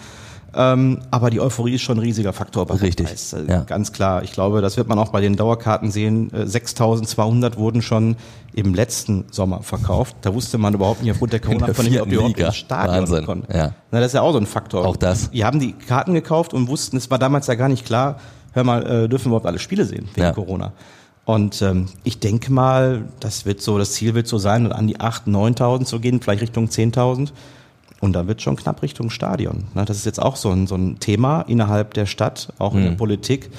Ähm, 0.54 0.98
aber 1.10 1.30
die 1.30 1.40
Euphorie 1.40 1.76
ist 1.76 1.80
schon 1.80 1.96
ein 1.96 2.02
riesiger 2.02 2.34
Faktor 2.34 2.66
bei 2.66 2.74
Richtig, 2.74 3.06
Rot-Weiß. 3.06 3.32
Äh, 3.32 3.44
ja. 3.50 3.60
Ganz 3.62 3.90
klar. 3.92 4.22
Ich 4.22 4.32
glaube, 4.32 4.60
das 4.60 4.76
wird 4.76 4.86
man 4.86 4.98
auch 4.98 5.08
bei 5.08 5.22
den 5.22 5.34
Dauerkarten 5.34 5.90
sehen. 5.90 6.30
Äh, 6.34 6.46
6200 6.46 7.56
wurden 7.56 7.80
schon 7.80 8.16
im 8.52 8.74
letzten 8.74 9.24
Sommer 9.30 9.62
verkauft. 9.62 10.14
Da 10.20 10.34
wusste 10.34 10.58
man 10.58 10.74
überhaupt 10.74 11.00
nicht 11.02 11.10
aufgrund 11.12 11.32
der 11.32 11.40
corona 11.40 11.68
pandemie 11.68 12.00
ob 12.00 12.08
die 12.10 12.16
überhaupt 12.16 12.38
ins 12.38 12.56
Stadion 12.56 12.98
Wahnsinn, 12.98 13.24
konnten. 13.24 13.50
ja. 13.56 13.72
Na, 13.90 14.00
das 14.00 14.08
ist 14.08 14.12
ja 14.12 14.20
auch 14.20 14.32
so 14.32 14.38
ein 14.38 14.44
Faktor. 14.46 14.84
Auch 14.86 14.96
das. 14.96 15.30
Die 15.30 15.42
haben 15.42 15.58
die 15.58 15.72
Karten 15.72 16.12
gekauft 16.12 16.52
und 16.52 16.68
wussten, 16.68 16.98
es 16.98 17.10
war 17.10 17.18
damals 17.18 17.46
ja 17.46 17.54
gar 17.54 17.68
nicht 17.70 17.86
klar, 17.86 18.16
hör 18.52 18.64
mal, 18.64 18.82
äh, 18.82 19.08
dürfen 19.08 19.26
wir 19.26 19.28
überhaupt 19.28 19.46
alle 19.46 19.58
Spiele 19.58 19.86
sehen 19.86 20.08
wegen 20.12 20.20
Ja. 20.26 20.32
Corona. 20.32 20.72
Und 21.24 21.62
ähm, 21.62 21.86
ich 22.02 22.18
denke 22.18 22.52
mal, 22.52 23.04
das 23.20 23.46
wird 23.46 23.62
so, 23.62 23.78
das 23.78 23.92
Ziel 23.92 24.14
wird 24.14 24.26
so 24.26 24.38
sein, 24.38 24.72
an 24.72 24.88
die 24.88 24.96
8.000, 24.98 25.56
9.000 25.56 25.84
zu 25.84 26.00
gehen, 26.00 26.20
vielleicht 26.20 26.42
Richtung 26.42 26.66
10.000. 26.66 27.30
Und 28.00 28.14
dann 28.14 28.26
wird 28.26 28.42
schon 28.42 28.56
knapp 28.56 28.82
Richtung 28.82 29.10
Stadion. 29.10 29.64
Na, 29.74 29.84
das 29.84 29.96
ist 29.98 30.06
jetzt 30.06 30.20
auch 30.20 30.34
so 30.34 30.50
ein, 30.50 30.66
so 30.66 30.74
ein 30.74 30.98
Thema 30.98 31.42
innerhalb 31.42 31.94
der 31.94 32.06
Stadt, 32.06 32.52
auch 32.58 32.74
in 32.74 32.82
der 32.82 32.90
Politik. 32.96 33.50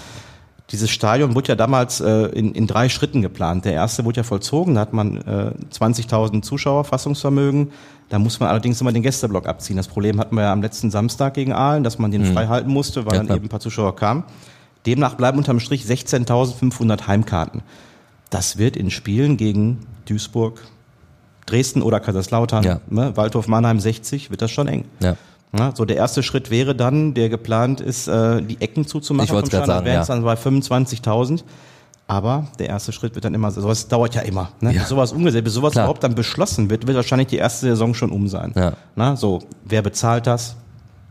Dieses 0.72 0.90
Stadion 0.90 1.34
wurde 1.36 1.50
ja 1.50 1.56
damals 1.56 2.02
äh, 2.02 2.26
in, 2.26 2.54
in 2.54 2.68
drei 2.68 2.90
Schritten 2.90 3.22
geplant. 3.22 3.64
Der 3.64 3.74
erste 3.74 4.04
wurde 4.04 4.18
ja 4.18 4.24
vollzogen, 4.24 4.76
da 4.76 4.82
hat 4.82 4.92
man 4.92 5.18
äh, 5.18 5.52
20.000 5.72 6.42
Zuschauer 6.42 6.84
Fassungsvermögen. 6.84 7.72
Da 8.10 8.20
muss 8.20 8.42
man 8.42 8.50
allerdings 8.50 8.82
immer 8.82 8.92
den 8.92 9.04
Gästeblock 9.04 9.48
abziehen. 9.48 9.78
Das 9.78 9.88
Problem 9.88 10.20
hatten 10.20 10.36
wir 10.36 10.42
ja 10.44 10.52
am 10.52 10.62
letzten 10.62 10.92
Samstag 10.92 11.36
gegen 11.36 11.54
Aalen, 11.54 11.84
dass 11.86 11.98
man 11.98 12.12
den 12.12 12.26
frei 12.26 12.48
halten 12.48 12.70
musste, 12.70 13.06
weil 13.06 13.14
Ja, 13.16 13.24
dann 13.24 13.36
eben 13.38 13.46
ein 13.46 13.50
paar 13.50 13.60
Zuschauer 13.62 13.96
kamen. 13.96 14.26
Demnach 14.86 15.16
bleiben 15.16 15.38
unterm 15.38 15.60
Strich 15.60 15.84
16.500 15.86 17.08
Heimkarten. 17.08 17.62
Das 18.30 18.58
wird 18.58 18.76
in 18.76 18.90
Spielen 18.92 19.38
gegen 19.38 19.86
Duisburg, 20.06 20.62
Dresden 21.46 21.82
oder 21.82 22.00
Kaiserslautern, 22.00 22.64
Ja. 22.64 22.80
ne, 22.90 23.16
Waldhof 23.16 23.48
Mannheim 23.48 23.80
60, 23.80 24.32
wird 24.32 24.42
das 24.42 24.52
schon 24.52 24.68
eng. 24.68 24.86
Ja. 25.02 25.16
Ja, 25.56 25.72
so 25.76 25.86
der 25.86 25.98
erste 25.98 26.24
Schritt 26.24 26.50
wäre 26.50 26.74
dann, 26.74 27.14
der 27.14 27.30
geplant 27.30 27.80
ist, 27.80 28.08
äh, 28.08 28.42
die 28.42 28.60
Ecken 28.60 28.88
zuzumachen. 28.88 29.26
Ich 29.28 29.34
wollte 29.34 29.52
gerade 29.52 29.68
sagen, 29.68 29.86
wären 29.86 30.02
es 30.02 30.08
dann 30.08 30.24
bei 30.24 30.34
25.000. 30.36 31.44
Aber 32.08 32.48
der 32.60 32.68
erste 32.68 32.92
Schritt 32.92 33.14
wird 33.16 33.24
dann 33.24 33.34
immer, 33.34 33.50
sowas 33.52 33.88
dauert 33.88 34.14
ja 34.16 34.22
immer. 34.22 34.50
Ne? 34.62 34.74
Ja. 34.74 34.80
Bis 34.82 34.90
sowas 34.90 35.14
umgesetzt, 35.14 35.44
bis 35.46 35.54
sowas 35.54 35.72
Klar. 35.74 35.86
überhaupt 35.86 36.04
dann 36.04 36.16
beschlossen 36.16 36.70
wird, 36.70 36.86
wird 36.88 36.98
wahrscheinlich 36.98 37.28
die 37.30 37.38
erste 37.38 37.68
Saison 37.68 37.94
schon 37.94 38.12
um 38.12 38.28
sein. 38.28 38.52
Ja. 38.56 38.74
Na, 38.96 39.16
so, 39.16 39.40
wer 39.64 39.82
bezahlt 39.84 40.28
das? 40.28 40.56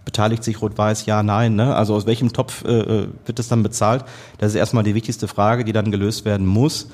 Beteiligt 0.05 0.43
sich 0.45 0.61
Rot-Weiß? 0.61 1.07
Ja, 1.07 1.23
nein. 1.23 1.55
Ne? 1.55 1.75
Also 1.75 1.95
aus 1.95 2.07
welchem 2.07 2.33
Topf 2.33 2.65
äh, 2.65 2.81
äh, 2.81 3.09
wird 3.25 3.39
es 3.39 3.49
dann 3.49 3.63
bezahlt? 3.63 4.05
Das 4.39 4.51
ist 4.53 4.57
erstmal 4.57 4.85
die 4.85 4.95
wichtigste 4.95 5.29
Frage, 5.29 5.65
die 5.65 5.73
dann 5.73 5.91
gelöst 5.91 6.25
werden 6.25 6.47
muss. 6.47 6.89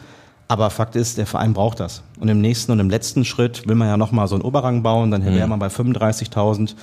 Aber 0.48 0.70
Fakt 0.70 0.96
ist, 0.96 1.18
der 1.18 1.26
Verein 1.26 1.52
braucht 1.52 1.78
das. 1.80 2.02
Und 2.18 2.28
im 2.28 2.40
nächsten 2.40 2.72
und 2.72 2.80
im 2.80 2.88
letzten 2.88 3.26
Schritt 3.26 3.68
will 3.68 3.74
man 3.74 3.88
ja 3.88 3.98
nochmal 3.98 4.28
so 4.28 4.34
einen 4.34 4.42
Oberrang 4.42 4.82
bauen, 4.82 5.11
dann 5.11 5.24
wäre 5.24 5.46
man 5.46 5.59
bei 5.59 5.66
35.000. 5.66 6.74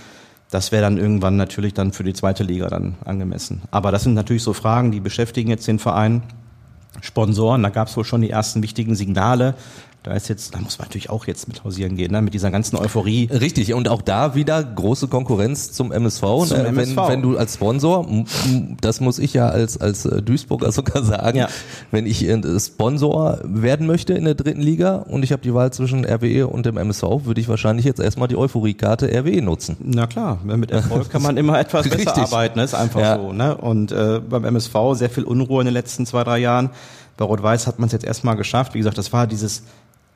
Das 0.52 0.72
wäre 0.72 0.84
dann 0.84 0.98
irgendwann 0.98 1.36
natürlich 1.36 1.74
dann 1.74 1.92
für 1.92 2.04
die 2.04 2.14
zweite 2.14 2.44
Liga 2.44 2.68
dann 2.68 2.96
angemessen. 3.04 3.64
Aber 3.72 3.92
das 3.92 4.04
sind 4.04 4.14
natürlich 4.14 4.44
so 4.44 4.54
Fragen, 4.54 4.92
die 4.92 5.00
beschäftigen 5.00 5.50
jetzt 5.50 5.68
den 5.68 5.80
Verein. 5.80 6.22
Sponsoren, 7.02 7.64
da 7.64 7.70
gab 7.70 7.88
es 7.88 7.98
wohl 7.98 8.06
schon 8.06 8.22
die 8.22 8.30
ersten 8.30 8.64
wichtigen 8.64 8.96
Signale. 8.96 9.56
Da 10.06 10.14
ist 10.14 10.28
jetzt, 10.30 10.54
da 10.54 10.60
muss 10.60 10.78
man 10.78 10.88
natürlich 10.88 11.10
auch 11.10 11.26
jetzt 11.26 11.48
mit 11.48 11.64
hausieren 11.64 11.96
gehen, 11.96 12.12
ne? 12.12 12.22
mit 12.22 12.36
dieser 12.36 12.52
ganzen 12.52 12.76
Euphorie. 12.78 13.28
Richtig, 13.32 13.74
und 13.74 13.90
auch 13.90 14.04
da 14.04 14.36
wieder 14.36 14.64
große 14.64 15.08
Konkurrenz 15.08 15.72
zum 15.72 15.92
MSV. 15.92 16.22
Zum 16.46 16.58
ne? 16.60 16.68
MSV. 16.68 16.96
Wenn, 16.96 17.08
wenn 17.08 17.22
du 17.24 17.38
als 17.38 17.56
Sponsor, 17.56 18.06
das 18.82 19.02
muss 19.02 19.18
ich 19.18 19.34
ja 19.34 19.48
als, 19.50 19.82
als 19.82 20.06
äh, 20.06 20.22
Duisburger 20.22 20.72
sogar 20.72 21.04
sagen, 21.04 21.40
Ja. 21.40 21.48
wenn 21.90 22.06
ich 22.06 22.24
äh, 22.24 22.60
Sponsor 22.60 23.40
werden 23.44 23.88
möchte 23.88 24.14
in 24.14 24.26
der 24.26 24.36
dritten 24.36 24.62
Liga 24.62 24.98
und 24.98 25.24
ich 25.24 25.32
habe 25.32 25.42
die 25.42 25.56
Wahl 25.56 25.74
zwischen 25.74 26.06
RWE 26.06 26.46
und 26.46 26.68
dem 26.68 26.78
MSV, 26.78 27.02
würde 27.24 27.42
ich 27.42 27.50
wahrscheinlich 27.50 27.86
jetzt 27.86 28.00
erstmal 28.00 28.28
die 28.28 28.36
Euphoriekarte 28.38 29.08
RWE 29.08 29.42
nutzen. 29.42 29.76
Na 29.80 30.06
klar, 30.06 30.38
mit 30.44 30.70
Erfolg 30.70 31.10
kann 31.10 31.24
man 31.24 31.36
immer 31.38 31.60
etwas 31.60 31.84
besser 31.90 31.98
Richtig. 31.98 32.24
arbeiten, 32.26 32.60
ist 32.60 32.76
einfach 32.76 33.00
Ja. 33.00 33.18
so. 33.18 33.34
Ne? 33.34 33.58
Und 33.58 33.92
äh, 33.92 34.20
beim 34.20 34.46
MSV 34.46 34.76
sehr 34.94 35.10
viel 35.10 35.24
Unruhe 35.24 35.62
in 35.62 35.66
den 35.66 35.74
letzten 35.74 36.06
zwei, 36.06 36.24
drei 36.24 36.38
Jahren. 36.38 36.70
Bei 37.18 37.26
Rot-Weiß 37.26 37.66
hat 37.66 37.80
man 37.80 37.88
es 37.88 37.94
jetzt 37.94 38.06
erstmal 38.06 38.36
geschafft. 38.36 38.76
Wie 38.76 38.78
gesagt, 38.78 39.00
das 39.00 39.12
war 39.14 39.26
dieses 39.26 39.64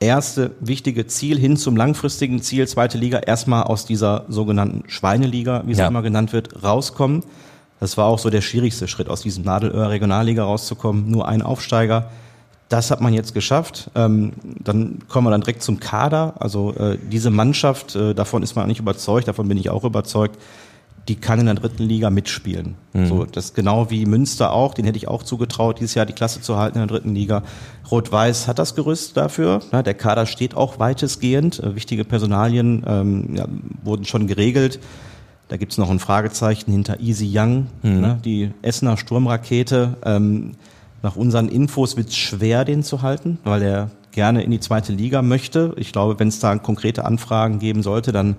erste 0.00 0.52
wichtige 0.60 1.06
Ziel 1.06 1.38
hin 1.38 1.56
zum 1.56 1.76
langfristigen 1.76 2.42
Ziel, 2.42 2.66
zweite 2.66 2.98
Liga, 2.98 3.18
erstmal 3.18 3.64
aus 3.64 3.84
dieser 3.84 4.24
sogenannten 4.28 4.88
Schweineliga, 4.88 5.62
wie 5.66 5.72
es 5.72 5.78
Ja. 5.78 5.88
immer 5.88 6.02
genannt 6.02 6.32
wird, 6.32 6.62
rauskommen. 6.62 7.22
Das 7.78 7.96
war 7.96 8.06
auch 8.06 8.18
so 8.18 8.28
der 8.30 8.40
schwierigste 8.40 8.88
Schritt, 8.88 9.08
aus 9.08 9.22
diesem 9.22 9.44
Nadelöhr 9.44 9.88
Regionalliga 9.90 10.44
rauszukommen. 10.44 11.10
Nur 11.10 11.28
ein 11.28 11.42
Aufsteiger. 11.42 12.10
Das 12.68 12.90
hat 12.90 13.00
man 13.00 13.12
jetzt 13.14 13.34
geschafft. 13.34 13.90
Ähm, 13.94 14.32
dann 14.62 15.00
kommen 15.08 15.26
wir 15.26 15.30
dann 15.30 15.40
direkt 15.40 15.62
zum 15.62 15.80
Kader. 15.80 16.34
Also 16.38 16.72
äh, 16.74 16.98
diese 17.10 17.30
Mannschaft, 17.30 17.96
äh, 17.96 18.14
davon 18.14 18.42
ist 18.42 18.54
man 18.54 18.68
nicht 18.68 18.80
überzeugt, 18.80 19.28
davon 19.28 19.48
bin 19.48 19.58
ich 19.58 19.70
auch 19.70 19.84
überzeugt, 19.84 20.38
die 21.10 21.16
kann 21.16 21.40
in 21.40 21.46
der 21.46 21.56
dritten 21.56 21.82
Liga 21.82 22.08
mitspielen. 22.08 22.76
So, 22.94 23.24
das 23.24 23.46
ist 23.46 23.54
genau 23.56 23.90
wie 23.90 24.06
Münster 24.06 24.52
auch, 24.52 24.74
den 24.74 24.84
hätte 24.84 24.96
ich 24.96 25.08
auch 25.08 25.24
zugetraut, 25.24 25.80
dieses 25.80 25.96
Jahr 25.96 26.06
die 26.06 26.12
Klasse 26.12 26.40
zu 26.40 26.56
halten 26.56 26.78
in 26.78 26.86
der 26.86 26.96
dritten 26.96 27.16
Liga. 27.16 27.42
Rot-Weiß 27.90 28.46
hat 28.46 28.60
das 28.60 28.76
Gerüst 28.76 29.16
dafür. 29.16 29.58
Na, 29.72 29.82
der 29.82 29.94
Kader 29.94 30.26
steht 30.26 30.56
auch 30.56 30.78
weitestgehend. 30.78 31.58
Äh, 31.58 31.74
wichtige 31.74 32.04
Personalien 32.04 32.84
ähm, 32.86 33.34
ja, 33.34 33.48
wurden 33.82 34.04
schon 34.04 34.28
geregelt. 34.28 34.78
Da 35.48 35.56
gibt's 35.56 35.78
noch 35.78 35.90
ein 35.90 35.98
Fragezeichen 35.98 36.70
hinter 36.70 37.00
Easy 37.00 37.28
Young, 37.28 37.66
ne, 37.82 38.20
die 38.24 38.52
Essener 38.62 38.96
Sturmrakete. 38.96 39.96
Ähm, 40.04 40.52
nach 41.02 41.16
unseren 41.16 41.48
Infos 41.48 41.96
wird's 41.96 42.16
schwer, 42.16 42.64
den 42.64 42.84
zu 42.84 43.02
halten, 43.02 43.38
weil 43.42 43.62
er 43.62 43.90
gerne 44.12 44.44
in 44.44 44.52
die 44.52 44.60
zweite 44.60 44.92
Liga 44.92 45.22
möchte. 45.22 45.74
Ich 45.76 45.90
glaube, 45.90 46.20
wenn 46.20 46.28
es 46.28 46.38
da 46.38 46.56
konkrete 46.56 47.04
Anfragen 47.04 47.58
geben 47.58 47.82
sollte, 47.82 48.12
dann, 48.12 48.36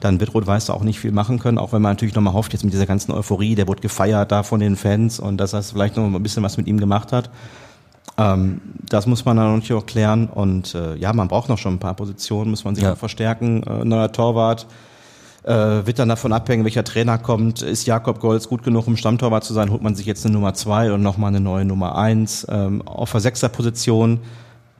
dann 0.00 0.20
wird 0.20 0.34
Rot-Weiß 0.34 0.66
da 0.66 0.74
auch 0.74 0.82
nicht 0.82 1.00
viel 1.00 1.12
machen 1.12 1.38
können, 1.38 1.58
auch 1.58 1.72
wenn 1.72 1.82
man 1.82 1.92
natürlich 1.92 2.14
nochmal 2.14 2.34
hofft, 2.34 2.52
jetzt 2.52 2.64
mit 2.64 2.72
dieser 2.72 2.86
ganzen 2.86 3.12
Euphorie, 3.12 3.54
der 3.54 3.66
wurde 3.66 3.80
gefeiert 3.80 4.30
da 4.32 4.42
von 4.42 4.60
den 4.60 4.76
Fans 4.76 5.18
und 5.18 5.38
dass 5.38 5.52
das 5.52 5.72
vielleicht 5.72 5.96
noch 5.96 6.04
ein 6.04 6.22
bisschen 6.22 6.42
was 6.42 6.56
mit 6.56 6.66
ihm 6.66 6.78
gemacht 6.78 7.12
hat. 7.12 7.30
Ähm, 8.18 8.60
das 8.88 9.06
muss 9.06 9.24
man 9.24 9.36
dann 9.36 9.54
natürlich 9.54 9.82
auch 9.82 9.86
klären 9.86 10.26
und 10.28 10.74
äh, 10.74 10.96
ja, 10.96 11.12
man 11.12 11.28
braucht 11.28 11.48
noch 11.48 11.58
schon 11.58 11.74
ein 11.74 11.78
paar 11.78 11.94
Positionen, 11.94 12.50
muss 12.50 12.64
man 12.64 12.74
sich 12.74 12.84
Ja. 12.84 12.92
auch 12.92 12.96
verstärken. 12.96 13.62
Äh, 13.62 13.84
neuer 13.84 14.10
Torwart, 14.12 14.66
äh, 15.42 15.86
wird 15.86 15.98
dann 15.98 16.08
davon 16.08 16.32
abhängen, 16.32 16.64
welcher 16.64 16.82
Trainer 16.84 17.18
kommt. 17.18 17.62
Ist 17.62 17.86
Jakob 17.86 18.20
Golz 18.20 18.48
gut 18.48 18.62
genug, 18.62 18.86
um 18.86 18.96
Stammtorwart 18.96 19.44
zu 19.44 19.54
sein? 19.54 19.70
Holt 19.70 19.82
man 19.82 19.94
sich 19.94 20.06
jetzt 20.06 20.24
eine 20.24 20.34
Nummer 20.34 20.54
zwei 20.54 20.92
und 20.92 21.02
nochmal 21.02 21.28
eine 21.28 21.40
neue 21.40 21.64
Nummer 21.64 21.96
eins 21.96 22.46
ähm, 22.50 22.82
auf 22.82 23.12
der 23.12 23.20
Sechserposition. 23.20 24.20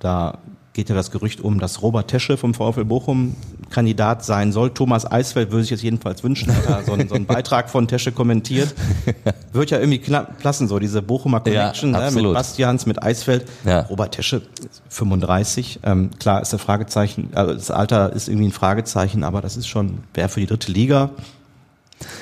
Da 0.00 0.38
geht 0.76 0.90
ja 0.90 0.94
das 0.94 1.10
Gerücht 1.10 1.40
um, 1.40 1.58
dass 1.58 1.80
Robert 1.80 2.08
Tesche 2.08 2.36
vom 2.36 2.52
VfL 2.52 2.84
Bochum 2.84 3.34
Kandidat 3.70 4.24
sein 4.24 4.52
soll. 4.52 4.70
Thomas 4.70 5.10
Eisfeld 5.10 5.50
würde 5.50 5.62
sich 5.62 5.70
jetzt 5.70 5.82
jedenfalls 5.82 6.22
wünschen, 6.22 6.52
da 6.68 6.82
so 6.84 6.92
einen, 6.92 7.08
so 7.08 7.14
einen 7.14 7.24
Beitrag 7.24 7.70
von 7.70 7.88
Tesche 7.88 8.12
kommentiert. 8.12 8.74
Wird 9.52 9.70
ja 9.70 9.78
irgendwie 9.78 9.98
passen, 10.42 10.68
so 10.68 10.78
diese 10.78 11.00
Bochumer 11.00 11.40
Connection 11.40 11.92
Ja, 11.92 12.10
ne, 12.10 12.22
mit. 12.22 12.34
Bastians, 12.34 12.84
mit 12.84 13.02
Eisfeld. 13.02 13.46
Ja. 13.64 13.80
Robert 13.80 14.14
Tesche, 14.14 14.42
35. 14.90 15.80
Ähm, 15.82 16.10
klar 16.18 16.42
ist 16.42 16.52
der 16.52 16.58
Fragezeichen, 16.58 17.30
also 17.34 17.54
das 17.54 17.70
Alter 17.70 18.12
ist 18.12 18.28
irgendwie 18.28 18.48
ein 18.48 18.52
Fragezeichen, 18.52 19.24
aber 19.24 19.40
das 19.40 19.56
ist 19.56 19.68
schon, 19.68 20.00
wäre 20.12 20.28
für 20.28 20.40
die 20.40 20.46
dritte 20.46 20.70
Liga. 20.70 21.10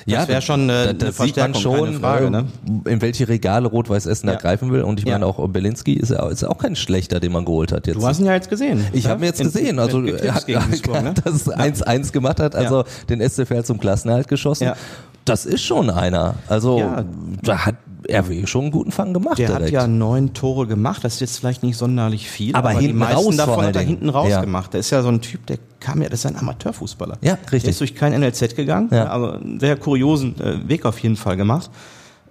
Das 0.07 0.29
wäre 0.29 0.43
schon 0.43 0.69
äh, 0.71 0.73
eine 0.73 0.95
da 0.95 1.07
sieht 1.13 1.37
man 1.37 1.53
Verstärkung, 1.53 1.61
schon, 1.61 2.01
Frage, 2.01 2.31
ne? 2.31 2.47
in 2.87 3.03
welche 3.03 3.27
Regale 3.29 3.67
Rot-Weiß 3.69 4.07
Essen 4.07 4.29
Ja. 4.29 4.35
da 4.35 4.39
greifen 4.41 4.71
will. 4.73 4.83
Und 4.83 5.01
ich 5.01 5.07
Ja. 5.07 5.15
meine 5.15 5.27
auch 5.27 5.47
Belinski 5.49 5.95
ist 5.95 6.11
ja 6.11 6.29
ist 6.29 6.45
auch 6.45 6.59
kein 6.59 6.77
schlechter, 6.77 7.21
den 7.21 7.33
man 7.33 7.45
geholt 7.45 7.73
hat 7.73 7.87
jetzt. 7.87 7.97
Du 7.97 8.07
hast 8.07 8.21
ihn 8.21 8.27
ja 8.27 8.35
jetzt 8.35 8.51
gesehen. 8.51 8.85
Ich 8.93 9.05
ne? 9.05 9.11
habe 9.11 9.23
ihn 9.23 9.27
jetzt 9.27 9.41
In- 9.41 9.47
gesehen, 9.47 9.79
also 9.79 10.03
er 10.05 10.35
hat, 10.35 10.47
ne? 10.49 11.15
dass 11.25 11.35
es 11.35 11.49
1-1 11.49 12.13
gemacht 12.13 12.39
hat, 12.41 12.55
also 12.55 12.79
Ja. 12.79 12.85
den 13.09 13.21
SCFL 13.21 13.65
zum 13.65 13.81
Klassenerhalt 13.81 14.29
geschossen. 14.29 14.65
Ja. 14.65 14.77
Das 15.25 15.47
ist 15.47 15.63
schon 15.63 15.91
einer. 15.91 16.35
Also 16.49 16.79
Ja. 16.79 17.05
da 17.43 17.67
hat 17.67 17.77
RW 18.11 18.47
schon 18.47 18.63
einen 18.63 18.71
guten 18.71 18.91
Fang 18.93 19.13
gemacht 19.13 19.39
Der 19.39 19.49
direkt. 19.49 19.65
hat 19.67 19.71
ja 19.73 19.87
neun 19.87 20.35
Tore 20.35 20.67
gemacht, 20.67 21.05
das 21.05 21.15
ist 21.15 21.21
jetzt 21.21 21.39
vielleicht 21.39 21.63
nicht 21.63 21.77
sonderlich 21.77 22.29
viel, 22.29 22.55
Aber 22.55 22.75
die 22.75 22.81
hinten 22.87 22.99
meisten 22.99 23.17
raus 23.17 23.37
davon 23.37 23.65
hat 23.67 23.77
er 23.77 23.83
hinten 23.83 24.09
raus 24.09 24.29
Ja. 24.31 24.41
gemacht. 24.41 24.73
Der 24.73 24.81
ist 24.81 24.91
ja 24.91 25.03
so 25.03 25.09
ein 25.09 25.21
Typ, 25.21 25.47
der 25.47 25.59
kam 25.81 26.03
ja, 26.03 26.09
das 26.09 26.21
ist 26.21 26.27
ein 26.27 26.37
Amateurfußballer. 26.37 27.19
Ja, 27.23 27.35
richtig. 27.45 27.63
Der 27.63 27.71
ist 27.71 27.81
durch 27.81 27.95
kein 27.95 28.13
NLZ 28.19 28.57
gegangen, 28.57 28.89
Ja. 28.93 29.05
also 29.07 29.33
einen 29.33 29.61
sehr 29.61 29.77
kuriosen 29.77 30.39
äh, 30.41 30.69
Weg 30.69 30.85
auf 30.87 30.99
jeden 30.99 31.17
Fall 31.17 31.37
gemacht. 31.37 31.71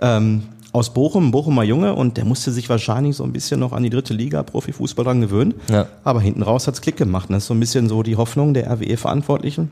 Ähm, 0.01 0.43
aus 0.71 0.91
Bochum, 0.91 1.29
Bochumer 1.29 1.63
Junge 1.63 1.93
und 1.93 2.17
der 2.17 2.25
musste 2.25 2.51
sich 2.51 2.67
wahrscheinlich 2.67 3.15
so 3.15 3.23
ein 3.23 3.31
bisschen 3.31 3.59
noch 3.59 3.73
an 3.73 3.83
die 3.83 3.91
dritte 3.91 4.15
Liga 4.15 4.41
Profifußball 4.41 5.05
dran 5.05 5.21
gewöhnen. 5.21 5.53
Ja. 5.69 5.85
Aber 6.03 6.19
hinten 6.19 6.41
raus 6.41 6.65
hat's 6.67 6.81
Klick 6.81 6.97
gemacht. 6.97 7.29
Und 7.29 7.33
das 7.33 7.43
ist 7.43 7.47
so 7.47 7.53
ein 7.53 7.59
bisschen 7.59 7.87
so 7.89 8.01
die 8.01 8.15
Hoffnung 8.15 8.55
der 8.55 8.71
RWE-Verantwortlichen, 8.71 9.71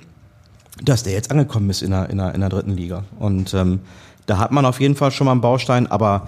dass 0.83 1.01
der 1.01 1.13
jetzt 1.13 1.31
angekommen 1.31 1.71
ist 1.71 1.81
in 1.81 1.89
der, 1.89 2.09
in 2.11 2.17
der, 2.19 2.35
in 2.35 2.41
der 2.41 2.49
dritten 2.49 2.75
Liga. 2.77 3.03
Und 3.19 3.53
ähm, 3.55 3.79
da 4.25 4.37
hat 4.37 4.51
man 4.51 4.65
auf 4.65 4.79
jeden 4.79 4.95
Fall 4.95 5.11
schon 5.11 5.25
mal 5.25 5.31
einen 5.31 5.41
Baustein, 5.41 5.87
aber 5.87 6.27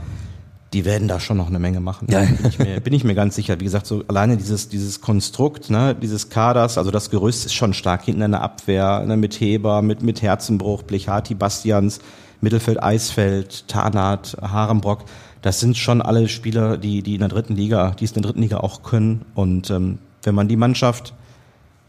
die 0.74 0.86
werden 0.86 1.08
da 1.08 1.20
schon 1.20 1.38
noch 1.38 1.48
eine 1.48 1.60
Menge 1.60 1.80
machen. 1.80 2.08
Ja. 2.10 2.22
Bin, 2.22 2.38
ich 2.50 2.60
mir, 2.60 2.80
bin 2.80 2.94
ich 2.94 3.04
mir 3.04 3.14
ganz 3.14 3.36
sicher. 3.36 3.60
Wie 3.60 3.64
gesagt, 3.64 3.86
so 3.86 4.04
alleine 4.08 4.38
dieses, 4.38 4.70
dieses 4.70 5.02
Konstrukt, 5.02 5.70
ne, 5.70 5.96
dieses 5.96 6.30
Kaders, 6.30 6.78
also 6.78 6.90
das 6.90 7.12
Gerüst 7.12 7.46
ist 7.46 7.54
schon 7.54 7.74
stark 7.74 8.04
hinten 8.04 8.24
in 8.24 8.32
der 8.32 8.42
Abwehr, 8.42 9.04
ne, 9.06 9.16
mit 9.16 9.40
Heber, 9.40 9.82
mit, 9.82 10.02
mit 10.02 10.22
Herzenbruch, 10.22 10.84
Blechati, 10.84 11.36
Bastians, 11.36 12.00
Mittelfeld, 12.42 12.82
Eisfeld, 12.82 13.68
Tarnath, 13.68 14.36
Harenbrock. 14.42 15.06
Das 15.44 15.60
sind 15.60 15.78
schon 15.78 16.02
alle 16.02 16.28
Spieler, 16.28 16.78
die, 16.78 17.04
die 17.04 17.14
in 17.14 17.20
der 17.20 17.30
dritten 17.30 17.56
Liga, 17.56 17.92
die 17.92 18.06
es 18.06 18.12
in 18.12 18.22
der 18.22 18.32
dritten 18.32 18.42
Liga 18.42 18.58
auch 18.58 18.82
können. 18.82 19.26
Und 19.36 19.70
ähm, 19.70 20.00
wenn 20.24 20.34
man 20.34 20.48
die 20.48 20.56
Mannschaft, 20.56 21.14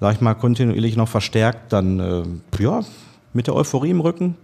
sag 0.00 0.14
ich 0.14 0.20
mal, 0.20 0.34
kontinuierlich 0.34 0.96
noch 0.96 1.08
verstärkt, 1.08 1.72
dann 1.72 2.00
äh, 2.00 2.62
ja, 2.62 2.80
mit 3.32 3.46
der 3.46 3.54
Euphorie 3.54 3.90
im 3.90 4.00
Rücken, 4.00 4.36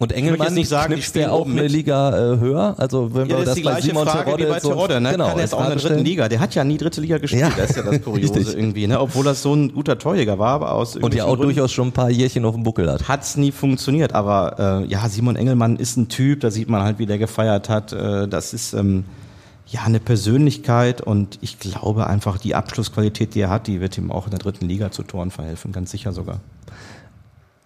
Und 0.00 0.12
Engelmann 0.12 0.54
nicht 0.54 0.68
sagen, 0.68 0.92
knipst 0.92 1.16
der 1.16 1.32
auch 1.32 1.44
eine. 1.44 1.66
Liga 1.66 2.10
äh, 2.34 2.38
höher. 2.38 2.76
Also 2.78 3.12
wenn 3.14 3.28
Ja, 3.28 3.38
wir 3.38 3.44
das 3.44 3.48
ist 3.56 3.58
die 3.58 3.62
bei 3.64 3.80
Simon 3.80 4.06
Frage 4.06 4.24
Terodde 4.26 4.44
wie 4.46 4.48
bei 4.50 4.60
Terodde, 4.60 5.00
ne? 5.00 5.10
Genau, 5.10 5.26
Kann 5.26 5.36
er 5.38 5.42
jetzt 5.42 5.54
auch 5.54 5.60
in 5.64 5.66
der 5.70 5.76
dritten. 5.76 6.04
Liga. 6.04 6.28
Der 6.28 6.38
hat 6.38 6.54
ja 6.54 6.62
nie 6.62 6.76
dritte 6.78 7.00
Liga 7.00 7.18
gespielt, 7.18 7.42
Ja. 7.42 7.50
das 7.56 7.70
ist 7.70 7.76
ja 7.76 7.82
das 7.82 8.00
Kuriose 8.02 8.52
irgendwie, 8.56 8.86
ne? 8.86 9.00
Obwohl 9.00 9.24
das 9.24 9.42
so 9.42 9.52
ein 9.54 9.74
guter 9.74 9.98
Torjäger 9.98 10.38
war, 10.38 10.50
aber 10.54 10.72
aus 10.72 10.94
Und 10.96 11.14
ja 11.14 11.24
auch 11.24 11.36
durchaus 11.36 11.72
schon 11.72 11.88
ein 11.88 11.92
paar 11.92 12.10
Jährchen 12.10 12.44
auf 12.44 12.54
dem 12.54 12.62
Buckel 12.62 12.88
hat. 12.90 13.08
hat's 13.08 13.36
nie 13.36 13.50
funktioniert. 13.50 14.14
Aber 14.14 14.82
äh, 14.84 14.86
ja, 14.86 15.08
Simon 15.08 15.34
Engelmann 15.34 15.76
ist 15.76 15.96
ein 15.96 16.08
Typ, 16.08 16.40
da 16.40 16.52
sieht 16.52 16.68
man 16.68 16.82
halt, 16.82 17.00
wie 17.00 17.06
der 17.06 17.18
gefeiert 17.18 17.68
hat. 17.68 17.92
Äh, 17.92 18.28
das 18.28 18.54
ist 18.54 18.74
ähm, 18.74 19.04
ja 19.66 19.80
eine 19.82 19.98
Persönlichkeit 19.98 21.00
und 21.00 21.38
ich 21.40 21.58
glaube 21.58 22.06
einfach, 22.06 22.38
die 22.38 22.54
Abschlussqualität, 22.54 23.34
die 23.34 23.40
er 23.40 23.50
hat, 23.50 23.66
die 23.66 23.80
wird 23.80 23.98
ihm 23.98 24.12
auch 24.12 24.26
in 24.26 24.30
der 24.30 24.38
dritten 24.38 24.68
Liga 24.68 24.92
zu 24.92 25.02
Toren 25.02 25.32
verhelfen, 25.32 25.72
ganz 25.72 25.90
sicher 25.90 26.12
sogar. 26.12 26.38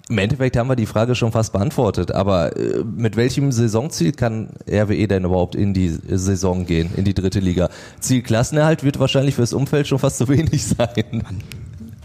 Im 0.08 0.18
Endeffekt 0.18 0.56
haben 0.56 0.68
wir 0.68 0.76
die 0.76 0.86
Frage 0.86 1.14
schon 1.14 1.32
fast 1.32 1.52
beantwortet, 1.52 2.12
aber 2.12 2.56
äh, 2.56 2.82
mit 2.84 3.16
welchem 3.16 3.52
Saisonziel 3.52 4.12
kann 4.12 4.48
RWE 4.68 5.06
denn 5.06 5.24
überhaupt 5.24 5.54
in 5.54 5.74
die 5.74 5.88
Saison 5.88 6.66
gehen, 6.66 6.90
in 6.96 7.04
die 7.04 7.14
dritte 7.14 7.40
Liga? 7.40 7.68
Ziel 8.00 8.22
Klassenerhalt 8.22 8.82
wird 8.84 8.98
wahrscheinlich 8.98 9.36
fürs 9.36 9.52
Umfeld 9.52 9.86
schon 9.86 9.98
fast 9.98 10.18
zu 10.18 10.28
wenig 10.28 10.66
sein. 10.66 11.22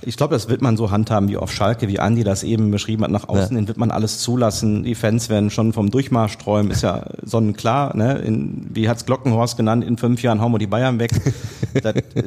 Ich 0.03 0.15
glaube, 0.15 0.35
das 0.35 0.47
wird 0.47 0.61
man 0.61 0.77
so 0.77 0.91
handhaben 0.91 1.27
wie 1.27 1.35
auf 1.35 1.51
Schalke, 1.51 1.87
wie 1.89 1.99
Andi 1.99 2.23
das 2.23 2.43
eben 2.43 2.71
beschrieben 2.71 3.03
hat. 3.03 3.11
Nach 3.11 3.27
außen 3.27 3.51
Ja. 3.51 3.57
hin 3.57 3.67
wird 3.67 3.77
man 3.77 3.91
alles 3.91 4.19
zulassen. 4.19 4.83
Die 4.83 4.95
Fans 4.95 5.27
werden 5.27 5.49
schon 5.49 5.73
vom 5.73 5.89
Durchmarsch 5.89 6.37
träumen, 6.37 6.71
ist 6.71 6.83
ja 6.83 7.03
sonnenklar. 7.23 7.97
Ne? 7.97 8.19
In, 8.19 8.67
wie 8.73 8.87
hat's 8.87 9.05
Glockenhorst 9.05 9.57
genannt, 9.57 9.83
in 9.83 9.97
fünf 9.97 10.21
Jahren 10.21 10.39
hauen 10.39 10.53
wir 10.53 10.59
die 10.59 10.67
Bayern 10.67 10.99
weg. 10.99 11.11
das, 11.83 11.95
äh, 11.95 12.23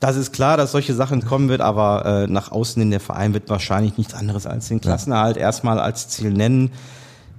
Das 0.00 0.16
ist 0.16 0.32
klar, 0.32 0.56
dass 0.56 0.72
solche 0.72 0.94
Sachen 0.94 1.22
kommen 1.24 1.48
wird, 1.50 1.60
aber 1.60 2.06
äh, 2.06 2.26
nach 2.26 2.50
außen 2.50 2.80
in 2.80 2.90
der 2.90 3.00
Verein 3.00 3.34
wird 3.34 3.50
wahrscheinlich 3.50 3.98
nichts 3.98 4.14
anderes 4.14 4.46
als 4.46 4.68
den 4.68 4.80
Klassenerhalt 4.80 5.36
erstmal 5.36 5.78
als 5.78 6.08
Ziel 6.08 6.32
nennen. 6.32 6.72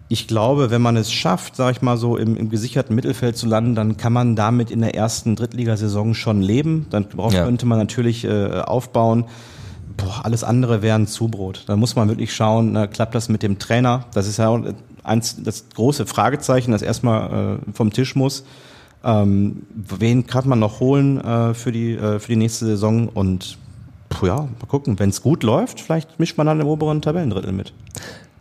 Ich 0.10 0.28
glaube, 0.28 0.70
wenn 0.70 0.82
man 0.82 0.96
es 0.98 1.12
schafft, 1.12 1.56
sage 1.56 1.72
ich 1.72 1.82
mal 1.82 1.98
so, 1.98 2.18
im, 2.18 2.36
im 2.36 2.50
gesicherten 2.50 2.96
Mittelfeld 2.96 3.36
zu 3.38 3.48
landen, 3.48 3.74
dann 3.76 3.98
kann 3.98 4.14
man 4.14 4.36
damit 4.36 4.70
in 4.70 4.82
der 4.82 4.94
ersten 4.94 5.36
Drittligasaison 5.36 6.14
schon 6.14 6.42
leben. 6.42 6.86
Dann 6.92 7.08
darauf 7.10 7.34
Ja. 7.34 7.46
könnte 7.46 7.66
man 7.66 7.80
natürlich 7.80 8.26
äh, 8.26 8.60
aufbauen. 8.60 9.26
Boah, 9.98 10.22
alles 10.24 10.44
andere 10.44 10.82
wäre 10.82 10.96
ein 11.00 11.08
Zubrot. 11.08 11.64
Da 11.68 11.76
muss 11.78 11.96
man 11.96 12.10
wirklich 12.10 12.34
schauen, 12.34 12.74
na, 12.74 12.88
klappt 12.88 13.16
das 13.16 13.30
mit 13.30 13.42
dem 13.42 13.58
Trainer? 13.58 14.06
Das 14.14 14.28
ist 14.28 14.38
ja 14.38 14.50
auch 14.50 14.60
eins, 15.04 15.42
das 15.44 15.66
große 15.74 16.06
Fragezeichen, 16.06 16.72
das 16.74 16.82
erstmal 16.82 17.58
äh, 17.68 17.72
vom 17.74 17.92
Tisch 17.92 18.16
muss. 18.16 18.44
Ähm, 19.04 19.64
wen 19.74 20.28
kann 20.28 20.48
man 20.48 20.60
noch 20.60 20.80
holen 20.80 21.20
äh, 21.20 21.54
für, 21.54 21.72
die, 21.72 21.94
äh, 21.94 22.20
für 22.20 22.28
die 22.28 22.36
nächste 22.36 22.66
Saison? 22.66 23.08
Und 23.10 23.58
puh, 24.10 24.28
ja, 24.28 24.36
mal 24.38 24.68
gucken. 24.68 25.00
Wenn 25.00 25.10
es 25.10 25.22
gut 25.22 25.44
läuft, 25.44 25.80
vielleicht 25.80 26.20
mischt 26.20 26.38
man 26.38 26.48
dann 26.48 26.60
im 26.60 26.68
oberen 26.68 27.02
Tabellendrittel 27.02 27.52
mit. 27.52 27.74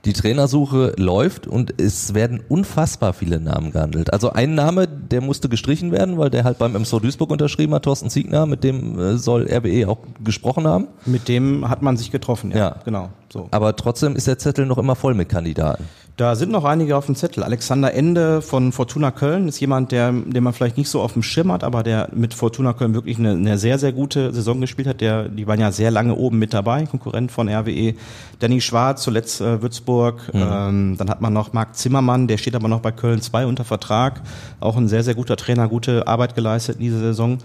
Die 0.06 0.14
Trainersuche 0.14 0.94
läuft 0.96 1.46
und 1.46 1.74
es 1.78 2.14
werden 2.14 2.40
unfassbar 2.48 3.12
viele 3.12 3.38
Namen 3.38 3.70
gehandelt. 3.70 4.12
Also 4.12 4.30
ein 4.30 4.54
Name, 4.54 4.88
der 4.88 5.20
musste 5.20 5.50
gestrichen 5.50 5.92
werden, 5.92 6.16
weil 6.16 6.30
der 6.30 6.44
halt 6.44 6.58
beim 6.58 6.74
MSV 6.74 7.00
Duisburg 7.00 7.30
unterschrieben 7.30 7.74
hat, 7.74 7.82
Thorsten 7.82 8.08
Ziegner, 8.08 8.46
mit 8.46 8.64
dem 8.64 8.98
äh, 8.98 9.18
soll 9.18 9.46
RWE 9.46 9.88
auch 9.88 9.98
gesprochen 10.24 10.66
haben. 10.66 10.88
Mit 11.04 11.28
dem 11.28 11.68
hat 11.68 11.82
man 11.82 11.98
sich 11.98 12.10
getroffen, 12.10 12.50
ja. 12.50 12.56
Ja. 12.56 12.76
Genau. 12.84 13.10
So. 13.28 13.48
Aber 13.50 13.76
trotzdem 13.76 14.16
ist 14.16 14.26
der 14.26 14.38
Zettel 14.38 14.64
noch 14.64 14.78
immer 14.78 14.96
voll 14.96 15.14
mit 15.14 15.28
Kandidaten. 15.28 15.84
Da 16.20 16.34
sind 16.34 16.52
noch 16.52 16.64
einige 16.64 16.98
auf 16.98 17.06
dem 17.06 17.14
Zettel. 17.14 17.42
Alexander 17.42 17.94
Ende 17.94 18.42
von 18.42 18.72
Fortuna 18.72 19.10
Köln 19.10 19.48
ist 19.48 19.58
jemand, 19.58 19.90
der, 19.90 20.12
den 20.12 20.42
man 20.44 20.52
vielleicht 20.52 20.76
nicht 20.76 20.90
so 20.90 21.00
auf 21.00 21.14
dem 21.14 21.22
Schirm 21.22 21.50
hat, 21.50 21.64
aber 21.64 21.82
der 21.82 22.10
mit 22.12 22.34
Fortuna 22.34 22.74
Köln 22.74 22.92
wirklich 22.92 23.18
eine, 23.18 23.30
eine 23.30 23.56
sehr, 23.56 23.78
sehr 23.78 23.92
gute 23.92 24.30
Saison 24.34 24.60
gespielt 24.60 24.86
hat. 24.86 25.00
Der, 25.00 25.30
die 25.30 25.46
waren 25.46 25.58
ja 25.58 25.72
sehr 25.72 25.90
lange 25.90 26.14
oben 26.14 26.38
mit 26.38 26.52
dabei, 26.52 26.84
Konkurrent 26.84 27.32
von 27.32 27.48
RWE. 27.48 27.94
Danny 28.38 28.60
Schwarz, 28.60 29.02
zuletzt 29.02 29.40
äh, 29.40 29.62
Würzburg. 29.62 29.89
Ähm, 30.32 30.96
dann 30.96 31.10
hat 31.10 31.20
man 31.20 31.32
noch 31.32 31.52
Marc 31.52 31.76
Zimmermann, 31.76 32.26
der 32.28 32.38
steht 32.38 32.54
aber 32.54 32.68
noch 32.68 32.80
bei 32.80 32.92
Köln 32.92 33.20
2 33.20 33.46
unter 33.46 33.64
Vertrag. 33.64 34.20
Auch 34.60 34.76
ein 34.76 34.88
sehr, 34.88 35.02
sehr 35.02 35.14
guter 35.14 35.36
Trainer, 35.36 35.68
gute 35.68 36.06
Arbeit 36.06 36.34
geleistet 36.34 36.76
in 36.76 36.82
dieser 36.82 37.00
Saison. 37.00 37.38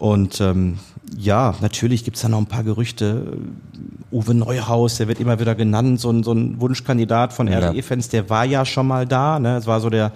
Und 0.00 0.40
ähm, 0.40 0.78
ja, 1.18 1.54
natürlich 1.60 2.04
gibt's 2.04 2.22
da 2.22 2.28
noch 2.28 2.38
ein 2.38 2.46
paar 2.46 2.64
Gerüchte. 2.64 3.36
Uwe 4.10 4.34
Neuhaus, 4.34 4.96
der 4.96 5.08
wird 5.08 5.20
immer 5.20 5.38
wieder 5.38 5.54
genannt, 5.54 6.00
so 6.00 6.10
ein, 6.10 6.22
so 6.22 6.32
ein 6.32 6.58
Wunschkandidat 6.58 7.34
von. 7.34 7.48
RWE-Fans, 7.48 8.08
der 8.08 8.30
war 8.30 8.46
ja 8.46 8.64
schon 8.64 8.86
mal 8.86 9.06
da. 9.06 9.38
Ne? 9.38 9.56
Es 9.56 9.66
war 9.66 9.80
so 9.80 9.90
der, 9.90 10.12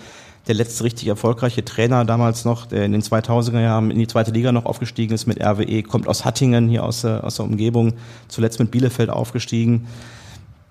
der 0.46 0.54
letzte 0.54 0.84
richtig 0.84 1.08
erfolgreiche 1.08 1.64
Trainer 1.66 2.06
damals 2.06 2.46
noch, 2.46 2.64
der 2.64 2.86
in 2.86 2.92
den 2.92 3.02
2000er 3.02 3.60
Jahren 3.60 3.90
in 3.90 3.98
die 3.98 4.06
zweite 4.06 4.30
Liga 4.30 4.52
noch 4.52 4.64
aufgestiegen 4.64 5.14
ist 5.14 5.26
mit 5.26 5.42
RWE, 5.42 5.82
kommt 5.82 6.08
aus 6.08 6.24
Hattingen, 6.24 6.68
hier 6.68 6.82
aus 6.82 7.04
aus 7.04 7.36
der 7.36 7.44
Umgebung, 7.44 7.92
zuletzt 8.28 8.58
mit 8.60 8.70
Bielefeld 8.70 9.10
aufgestiegen. 9.10 9.86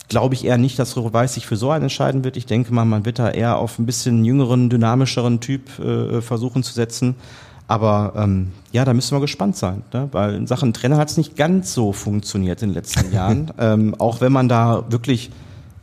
Glaube 0.10 0.36
ich 0.36 0.45
eher 0.45 0.58
nicht, 0.58 0.78
dass 0.80 0.97
Rot-Weiß 0.97 1.34
sich 1.34 1.47
für 1.47 1.56
so 1.56 1.72
einen 1.72 1.84
entscheiden 1.84 2.24
wird. 2.24 2.38
Ich 2.38 2.45
denke 2.45 2.74
mal, 2.74 2.86
man 2.86 3.06
wird 3.06 3.20
da 3.20 3.30
eher 3.30 3.58
auf 3.58 3.80
ein 3.80 3.86
bisschen 3.86 4.26
jüngeren, 4.26 4.70
dynamischeren 4.70 5.39
Typ 5.39 5.80
äh, 5.80 6.22
versuchen 6.22 6.62
zu 6.64 6.74
setzen. 6.74 7.16
Aber 7.68 8.14
ähm, 8.18 8.51
ja, 8.72 8.84
da 8.86 8.93
müssen 8.93 9.16
wir 9.16 9.22
gespannt 9.22 9.56
sein, 9.56 9.84
ne? 9.93 10.10
weil 10.12 10.36
in 10.36 10.47
Sachen 10.47 10.74
Trainer 10.74 10.97
hat 10.97 11.10
es 11.10 11.18
nicht 11.18 11.38
ganz 11.38 11.74
so 11.74 11.93
funktioniert 11.93 12.62
in 12.62 12.70
den 12.70 12.76
letzten 12.76 13.12
Jahren. 13.14 13.51
ähm, 13.58 13.95
auch 13.97 14.22
wenn 14.22 14.32
man 14.32 14.49
da 14.49 14.84
wirklich 14.89 15.32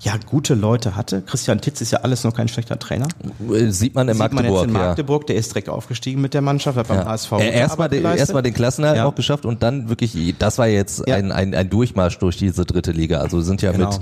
ja 0.03 0.15
gute 0.25 0.55
Leute 0.55 0.97
hatte. 0.97 1.21
Christian 1.23 1.61
Titz 1.61 1.81
ist 1.83 1.91
ja 1.91 1.99
alles 2.01 2.25
noch 2.25 2.35
kein 2.35 2.49
schlechter 2.49 2.79
Trainer. 2.79 3.07
Äh, 3.53 3.71
Sieht 3.71 3.95
man 3.95 4.09
in 4.09 4.15
Sieht 4.15 4.33
man 4.33 4.45
jetzt 4.45 4.53
Magdeburg, 4.53 4.65
in 4.69 4.75
ja. 4.75 4.79
Magdeburg, 4.89 5.27
der 5.27 5.37
ist 5.37 5.51
direkt 5.53 5.69
aufgestiegen 5.69 6.21
mit 6.23 6.33
der 6.35 6.41
Mannschaft, 6.41 6.79
hat 6.79 6.89
beim 6.89 6.99
Ja. 6.99 7.05
HSV 7.07 7.33
Erstmal 7.41 7.89
den, 7.89 8.05
erstmal 8.05 8.43
den 8.43 8.55
Klassenerhalt 8.55 8.97
Ja. 8.99 9.05
auch 9.07 9.15
geschafft 9.15 9.45
und 9.45 9.63
dann 9.63 9.89
wirklich, 9.89 10.17
das 10.39 10.59
war 10.59 10.69
jetzt 10.69 11.03
Ja. 11.07 11.17
ein, 11.17 11.33
ein, 11.33 11.55
ein 11.55 11.69
Durchmarsch 11.69 12.19
durch 12.19 12.37
diese 12.39 12.65
dritte 12.65 12.93
Liga. 12.93 13.19
Also 13.21 13.41
sind 13.43 13.61
ja 13.63 13.73
Genau. 13.73 13.91
mit 13.91 14.01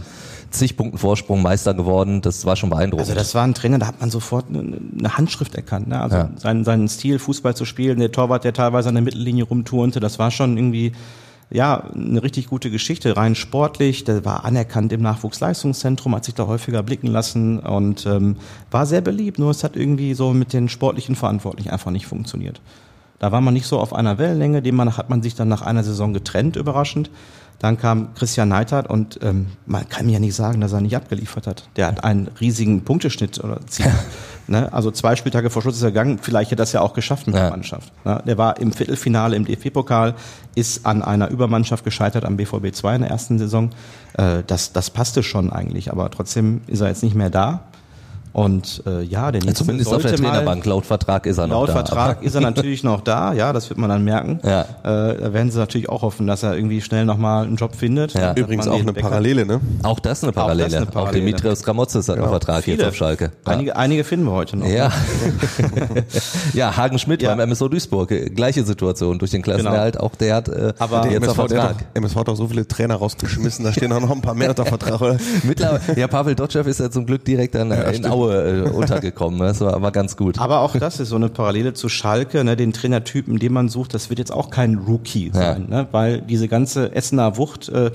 zig 0.50 0.76
Punkten 0.76 0.98
Vorsprung 0.98 1.42
Meister 1.42 1.74
geworden. 1.74 2.22
Das 2.22 2.44
war 2.46 2.54
schon 2.56 2.70
beeindruckend. 2.70 3.08
Also 3.08 3.18
das 3.18 3.34
war 3.34 3.42
ein 3.44 3.54
Trainer, 3.54 3.78
da 3.78 3.86
hat 3.88 4.00
man 4.00 4.10
sofort 4.10 4.46
eine, 4.48 4.78
eine 4.98 5.16
Handschrift 5.18 5.54
erkannt. 5.56 5.88
Ne? 5.88 6.00
Also 6.00 6.16
Ja. 6.16 6.30
seinen, 6.36 6.64
seinen 6.64 6.88
Stil, 6.88 7.18
Fußball 7.18 7.54
zu 7.56 7.64
spielen, 7.64 7.98
der 7.98 8.12
Torwart, 8.12 8.44
der 8.44 8.52
teilweise 8.52 8.88
an 8.88 8.94
der 8.94 9.02
Mittellinie 9.02 9.44
rumturnte, 9.44 10.00
das 10.00 10.18
war 10.18 10.30
schon 10.30 10.56
irgendwie 10.56 10.92
ja 11.50 11.84
eine 11.94 12.22
richtig 12.22 12.48
gute 12.48 12.70
Geschichte, 12.70 13.16
rein 13.16 13.34
sportlich. 13.34 14.04
Der 14.04 14.24
war 14.24 14.44
anerkannt 14.44 14.92
im 14.92 15.02
Nachwuchsleistungszentrum, 15.02 16.14
hat 16.14 16.24
sich 16.24 16.34
da 16.34 16.46
häufiger 16.46 16.82
blicken 16.82 17.08
lassen 17.08 17.58
und 17.60 18.06
ähm, 18.06 18.36
war 18.70 18.86
sehr 18.86 19.00
beliebt. 19.00 19.38
Nur 19.38 19.50
es 19.50 19.64
hat 19.64 19.76
irgendwie 19.76 20.14
so 20.14 20.32
mit 20.32 20.52
den 20.52 20.68
sportlichen 20.68 21.16
Verantwortlichen 21.16 21.70
einfach 21.70 21.90
nicht 21.90 22.06
funktioniert. 22.06 22.60
Da 23.18 23.32
war 23.32 23.40
man 23.40 23.54
nicht 23.54 23.66
so 23.66 23.80
auf 23.80 23.92
einer 23.92 24.18
Wellenlänge, 24.18 24.62
dem 24.62 24.96
hat 24.96 25.10
man 25.10 25.22
sich 25.22 25.34
dann 25.34 25.48
nach 25.48 25.62
einer 25.62 25.82
Saison 25.82 26.12
getrennt, 26.12 26.56
überraschend. 26.56 27.10
Dann 27.58 27.76
kam 27.76 28.14
Christian 28.14 28.48
Neidhardt 28.50 28.88
und 28.88 29.18
ähm, 29.22 29.48
man 29.66 29.88
kann 29.88 30.06
mir 30.06 30.12
ja 30.12 30.18
nicht 30.20 30.34
sagen, 30.34 30.60
dass 30.60 30.72
er 30.72 30.80
nicht 30.80 30.94
abgeliefert 30.96 31.46
hat. 31.48 31.68
Der 31.76 31.86
hat 31.88 32.04
einen 32.04 32.28
riesigen 32.40 32.84
Punkteschnitt 32.84 33.42
oder 33.42 33.60
Ziel. 33.66 33.92
ne? 34.46 34.72
Also 34.72 34.92
zwei 34.92 35.16
Spieltage 35.16 35.50
vor 35.50 35.62
Schluss 35.62 35.76
ist 35.76 35.82
er 35.82 35.90
gegangen. 35.90 36.18
Vielleicht 36.22 36.52
hätte 36.52 36.60
er 36.62 36.64
das 36.64 36.72
ja 36.72 36.82
auch 36.82 36.94
geschafft 36.94 37.26
mit 37.26 37.34
Ja. 37.34 37.42
der 37.42 37.50
Mannschaft. 37.50 37.92
Ne? 38.04 38.22
Der 38.26 38.38
war 38.38 38.58
im 38.60 38.72
Viertelfinale 38.72 39.34
im 39.34 39.44
DFB-Pokal, 39.44 40.14
ist 40.54 40.86
an 40.86 41.02
einer 41.02 41.28
Übermannschaft 41.30 41.84
gescheitert 41.84 42.24
am 42.24 42.36
BVB 42.36 42.72
2 42.72 42.94
in 42.94 43.00
der 43.02 43.10
ersten 43.10 43.38
Saison. 43.40 43.70
Äh, 44.14 44.44
das, 44.46 44.72
das 44.72 44.90
passte 44.90 45.24
schon 45.24 45.52
eigentlich, 45.52 45.90
aber 45.90 46.10
trotzdem 46.12 46.60
ist 46.68 46.80
er 46.80 46.88
jetzt 46.88 47.02
nicht 47.02 47.16
mehr 47.16 47.30
da. 47.30 47.64
Und 48.38 48.84
äh, 48.86 49.02
ja, 49.02 49.32
der 49.32 49.40
Ja, 49.40 49.46
nächste 49.46 49.64
Zumindest 49.64 49.92
auf 49.92 50.00
der 50.02 50.12
mal- 50.12 50.16
Trainerbank. 50.30 50.64
Laut 50.64 50.86
Vertrag 50.86 51.26
ist 51.26 51.38
er 51.38 51.48
noch 51.48 51.56
Laut 51.56 51.70
da. 51.70 51.72
Vertrag 51.72 52.16
Aber- 52.18 52.24
ist 52.24 52.36
er 52.36 52.40
natürlich 52.40 52.84
noch 52.84 53.00
da, 53.00 53.32
ja, 53.32 53.52
das 53.52 53.68
wird 53.68 53.80
man 53.80 53.90
dann 53.90 54.04
merken. 54.04 54.38
Ja. 54.44 54.60
Äh, 54.62 55.18
da 55.20 55.32
werden 55.32 55.50
sie 55.50 55.58
natürlich 55.58 55.88
auch 55.88 56.02
hoffen, 56.02 56.28
dass 56.28 56.44
er 56.44 56.54
irgendwie 56.54 56.80
schnell 56.80 57.04
nochmal 57.04 57.46
einen 57.46 57.56
Job 57.56 57.74
findet. 57.74 58.14
Ja. 58.14 58.34
Übrigens 58.34 58.68
auch 58.68 58.74
eine 58.78 58.92
Backup. 58.92 59.10
Parallele, 59.10 59.44
ne? 59.44 59.60
Auch 59.82 59.98
das 59.98 60.22
eine 60.22 60.30
Auch 60.30 60.34
das 60.34 60.42
Parallele. 60.42 60.76
eine 60.76 60.86
Auch 60.86 60.90
Parallele. 60.92 61.24
Dimitrios 61.26 61.64
Gramotzes 61.64 62.08
hat 62.08 62.16
einen 62.18 62.28
Vertrag 62.28 62.64
jetzt 62.66 62.76
Viele. 62.76 62.88
auf 62.88 62.94
Schalke. 62.94 63.32
Ja. 63.44 63.52
Einige, 63.52 63.74
einige 63.76 64.04
finden 64.04 64.26
wir 64.26 64.32
heute 64.32 64.56
noch. 64.56 64.66
Ja. 64.68 64.92
ja, 66.54 66.76
Hagen 66.76 66.98
Schmidt 66.98 67.22
Ja. 67.22 67.34
beim 67.34 67.48
MSO 67.50 67.68
Duisburg, 67.68 68.08
gleiche 68.34 68.64
Situation 68.64 69.18
durch 69.18 69.32
den 69.32 69.42
Klassenerhalt. 69.42 69.98
Auch 69.98 70.14
der 70.14 70.36
hat 70.36 70.48
äh, 70.48 70.72
Aber- 70.78 71.06
jetzt 71.06 71.16
MSV, 71.24 71.38
auf 71.40 71.46
der 71.48 71.58
Vertrag. 71.60 71.68
hat 71.70 71.80
doch, 71.80 71.86
MSV 72.02 72.16
hat 72.16 72.28
doch 72.28 72.36
so 72.36 72.46
viele 72.48 72.66
Trainer 72.68 72.94
rausgeschmissen, 72.94 73.64
da 73.64 73.72
stehen 73.72 73.92
auch 73.92 74.00
noch 74.00 74.10
ein 74.12 74.20
paar 74.22 74.34
mehr 74.34 74.50
unter 74.50 74.64
Vertrag. 74.64 75.00
Oder? 75.00 75.16
Mittlerweile, 75.42 75.80
ja, 75.98 76.06
Pavel 76.06 76.34
Dotschew 76.34 76.60
ist 76.60 76.80
ja 76.80 76.90
zum 76.90 77.04
Glück 77.06 77.24
direkt 77.24 77.54
dann 77.54 77.70
äh, 77.70 77.82
in 77.88 77.94
stimmt. 77.94 78.06
Aue 78.28 78.64
äh, 78.66 78.70
untergekommen. 78.70 79.40
Das 79.40 79.60
war, 79.60 79.80
war 79.82 79.92
ganz 79.92 80.16
gut. 80.16 80.38
Aber 80.38 80.60
auch 80.60 80.76
das 80.76 81.00
ist 81.00 81.08
so 81.08 81.16
eine 81.16 81.28
Parallele 81.28 81.72
zu 81.74 81.88
Schalke, 81.88 82.44
ne, 82.44 82.56
den 82.56 82.72
Trainertypen, 82.72 83.38
den 83.38 83.52
man 83.52 83.68
sucht, 83.68 83.94
das 83.94 84.10
wird 84.10 84.18
jetzt 84.18 84.32
auch 84.32 84.50
kein 84.50 84.76
Rookie 84.76 85.30
sein, 85.32 85.66
ne, 85.68 85.86
weil 85.92 86.20
diese 86.22 86.48
ganze 86.48 86.94
Essener 86.94 87.36
Wucht, 87.36 87.68
äh, 87.68 87.90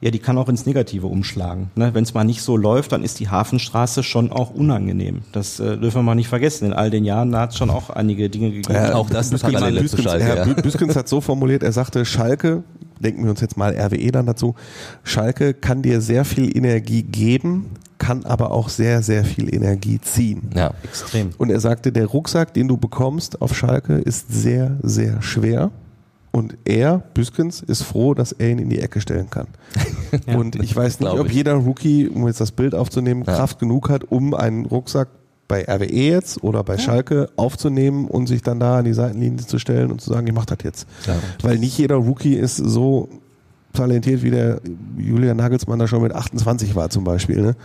ja, 0.00 0.12
die 0.12 0.20
kann 0.20 0.38
auch 0.38 0.48
ins 0.48 0.64
Negative 0.64 1.08
umschlagen. 1.08 1.72
Ne? 1.74 1.90
Wenn 1.92 2.04
es 2.04 2.14
mal 2.14 2.22
nicht 2.22 2.42
so 2.42 2.56
läuft, 2.56 2.92
dann 2.92 3.02
ist 3.02 3.18
die 3.18 3.30
Hafenstraße 3.30 4.04
schon 4.04 4.30
auch 4.30 4.50
unangenehm. 4.54 5.22
Das 5.32 5.58
äh, 5.58 5.76
dürfen 5.76 5.96
wir 5.98 6.02
mal 6.04 6.14
nicht 6.14 6.28
vergessen. 6.28 6.66
In 6.66 6.72
all 6.72 6.88
den 6.90 7.04
Jahren 7.04 7.32
da 7.32 7.40
hat 7.40 7.50
es 7.50 7.56
schon 7.58 7.68
auch 7.68 7.90
einige 7.90 8.30
Dinge 8.30 8.52
gegeben. 8.52 8.74
Ja, 8.74 8.94
auch 8.94 9.10
das 9.10 9.30
eine 9.32 9.40
Parallele 9.40 9.78
zu 9.86 9.96
Büskens, 9.96 10.04
Schalke. 10.04 10.24
Herr 10.24 10.36
Ja. 10.36 10.44
Bü- 10.44 10.62
Büskens 10.62 10.94
hat 10.94 11.08
so 11.08 11.20
formuliert, 11.20 11.64
er 11.64 11.72
sagte, 11.72 12.04
Schalke, 12.04 12.62
denken 13.00 13.24
wir 13.24 13.30
uns 13.30 13.40
jetzt 13.40 13.56
mal 13.56 13.74
RWE 13.76 14.12
dann 14.12 14.26
dazu, 14.26 14.54
Schalke 15.02 15.52
kann 15.52 15.82
dir 15.82 16.00
sehr 16.00 16.24
viel 16.24 16.56
Energie 16.56 17.02
geben, 17.02 17.70
kann 17.98 18.24
aber 18.24 18.50
auch 18.50 18.68
sehr, 18.68 19.02
sehr 19.02 19.24
viel 19.24 19.52
Energie 19.54 20.00
ziehen. 20.00 20.50
Ja. 20.54 20.72
Extrem. 20.82 21.30
Und 21.38 21.50
er 21.50 21.60
sagte, 21.60 21.92
der 21.92 22.06
Rucksack, 22.06 22.54
den 22.54 22.68
du 22.68 22.76
bekommst 22.76 23.42
auf 23.42 23.56
Schalke, 23.56 23.94
ist 23.94 24.32
sehr, 24.32 24.78
sehr 24.82 25.20
schwer. 25.22 25.70
Und 26.30 26.56
er, 26.64 27.02
Büskens, 27.14 27.62
ist 27.62 27.82
froh, 27.82 28.14
dass 28.14 28.32
er 28.32 28.50
ihn 28.50 28.58
in 28.58 28.68
die 28.68 28.80
Ecke 28.80 29.00
stellen 29.00 29.30
kann. 29.30 29.48
und 30.26 30.56
ich 30.56 30.74
weiß 30.74 31.00
nicht, 31.00 31.10
ob 31.10 31.30
jeder 31.30 31.54
Rookie, 31.54 32.08
um 32.08 32.26
jetzt 32.26 32.40
das 32.40 32.52
Bild 32.52 32.74
aufzunehmen, 32.74 33.24
Ja. 33.26 33.34
Kraft 33.34 33.58
genug 33.58 33.88
hat, 33.88 34.04
um 34.04 34.34
einen 34.34 34.66
Rucksack 34.66 35.08
bei 35.48 35.64
RWE 35.66 35.86
jetzt 35.86 36.44
oder 36.44 36.62
bei 36.62 36.76
Schalke 36.76 37.30
aufzunehmen 37.36 38.06
und 38.06 38.26
sich 38.26 38.42
dann 38.42 38.60
da 38.60 38.78
an 38.78 38.84
die 38.84 38.92
Seitenlinie 38.92 39.46
zu 39.46 39.58
stellen 39.58 39.90
und 39.90 40.00
zu 40.00 40.10
sagen, 40.12 40.26
ich 40.26 40.34
mach 40.34 40.44
das 40.44 40.58
jetzt. 40.62 40.86
Ja. 41.06 41.16
Weil 41.42 41.58
nicht 41.58 41.76
jeder 41.78 41.96
Rookie 41.96 42.34
ist 42.34 42.56
so 42.56 43.08
talentiert, 43.78 44.22
wie 44.22 44.30
der 44.30 44.60
Julian 44.98 45.36
Nagelsmann 45.38 45.78
da 45.78 45.88
schon 45.88 46.02
mit 46.02 46.14
28 46.14 46.74
war 46.74 46.90
zum 46.90 47.04
Beispiel. 47.04 47.40
Ne? 47.40 47.56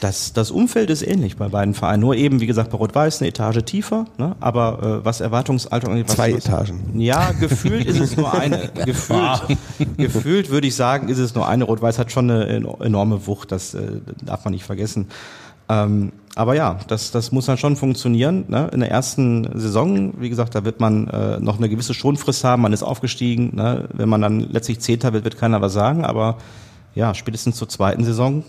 Das, 0.00 0.32
das 0.32 0.50
Umfeld 0.50 0.88
ist 0.88 1.02
ähnlich 1.06 1.36
bei 1.36 1.48
beiden 1.48 1.74
Vereinen. 1.74 2.00
Nur 2.00 2.16
eben, 2.16 2.40
wie 2.40 2.46
gesagt, 2.46 2.70
bei 2.70 2.78
Rot-Weiß 2.78 3.20
eine 3.20 3.28
Etage 3.28 3.62
tiefer, 3.64 4.06
ne? 4.16 4.34
aber 4.40 5.00
äh, 5.02 5.04
was 5.04 5.20
Erwartungshaltung 5.20 5.90
angeht. 5.92 6.08
Zwei 6.08 6.34
was, 6.34 6.46
Etagen. 6.46 6.98
Ja, 6.98 7.32
gefühlt 7.32 7.84
ist 7.84 8.00
es 8.00 8.16
nur 8.16 8.32
eine. 8.32 8.70
Gefühlt, 8.86 9.42
gefühlt 9.98 10.50
würde 10.50 10.66
ich 10.66 10.74
sagen, 10.74 11.08
ist 11.08 11.18
es 11.18 11.34
nur 11.34 11.46
eine. 11.46 11.64
Rot-Weiß 11.64 11.98
hat 11.98 12.10
schon 12.10 12.30
eine 12.30 12.46
eno- 12.46 12.82
enorme 12.82 13.26
Wucht, 13.26 13.52
das 13.52 13.74
äh, 13.74 14.00
darf 14.24 14.44
man 14.44 14.54
nicht 14.54 14.64
vergessen. 14.64 15.08
Ähm, 15.70 16.12
aber 16.34 16.54
ja, 16.54 16.78
das, 16.88 17.10
das 17.10 17.32
muss 17.32 17.46
dann 17.46 17.58
schon 17.58 17.76
funktionieren. 17.76 18.44
Ne? 18.48 18.68
In 18.72 18.80
der 18.80 18.90
ersten 18.90 19.48
Saison, 19.58 20.20
wie 20.20 20.28
gesagt, 20.28 20.54
da 20.54 20.64
wird 20.64 20.80
man 20.80 21.06
äh, 21.08 21.38
noch 21.38 21.58
eine 21.58 21.68
gewisse 21.68 21.94
Schonfrist 21.94 22.44
haben, 22.44 22.62
man 22.62 22.72
ist 22.72 22.82
aufgestiegen. 22.82 23.54
Ne? 23.54 23.88
Wenn 23.92 24.08
man 24.08 24.20
dann 24.20 24.40
letztlich 24.40 24.80
Zehnter 24.80 25.12
wird, 25.12 25.24
wird 25.24 25.38
keiner 25.38 25.60
was 25.60 25.72
sagen. 25.72 26.04
Aber 26.04 26.38
ja, 26.94 27.14
spätestens 27.14 27.56
zur 27.56 27.68
zweiten 27.68 28.04
Saison, 28.04 28.44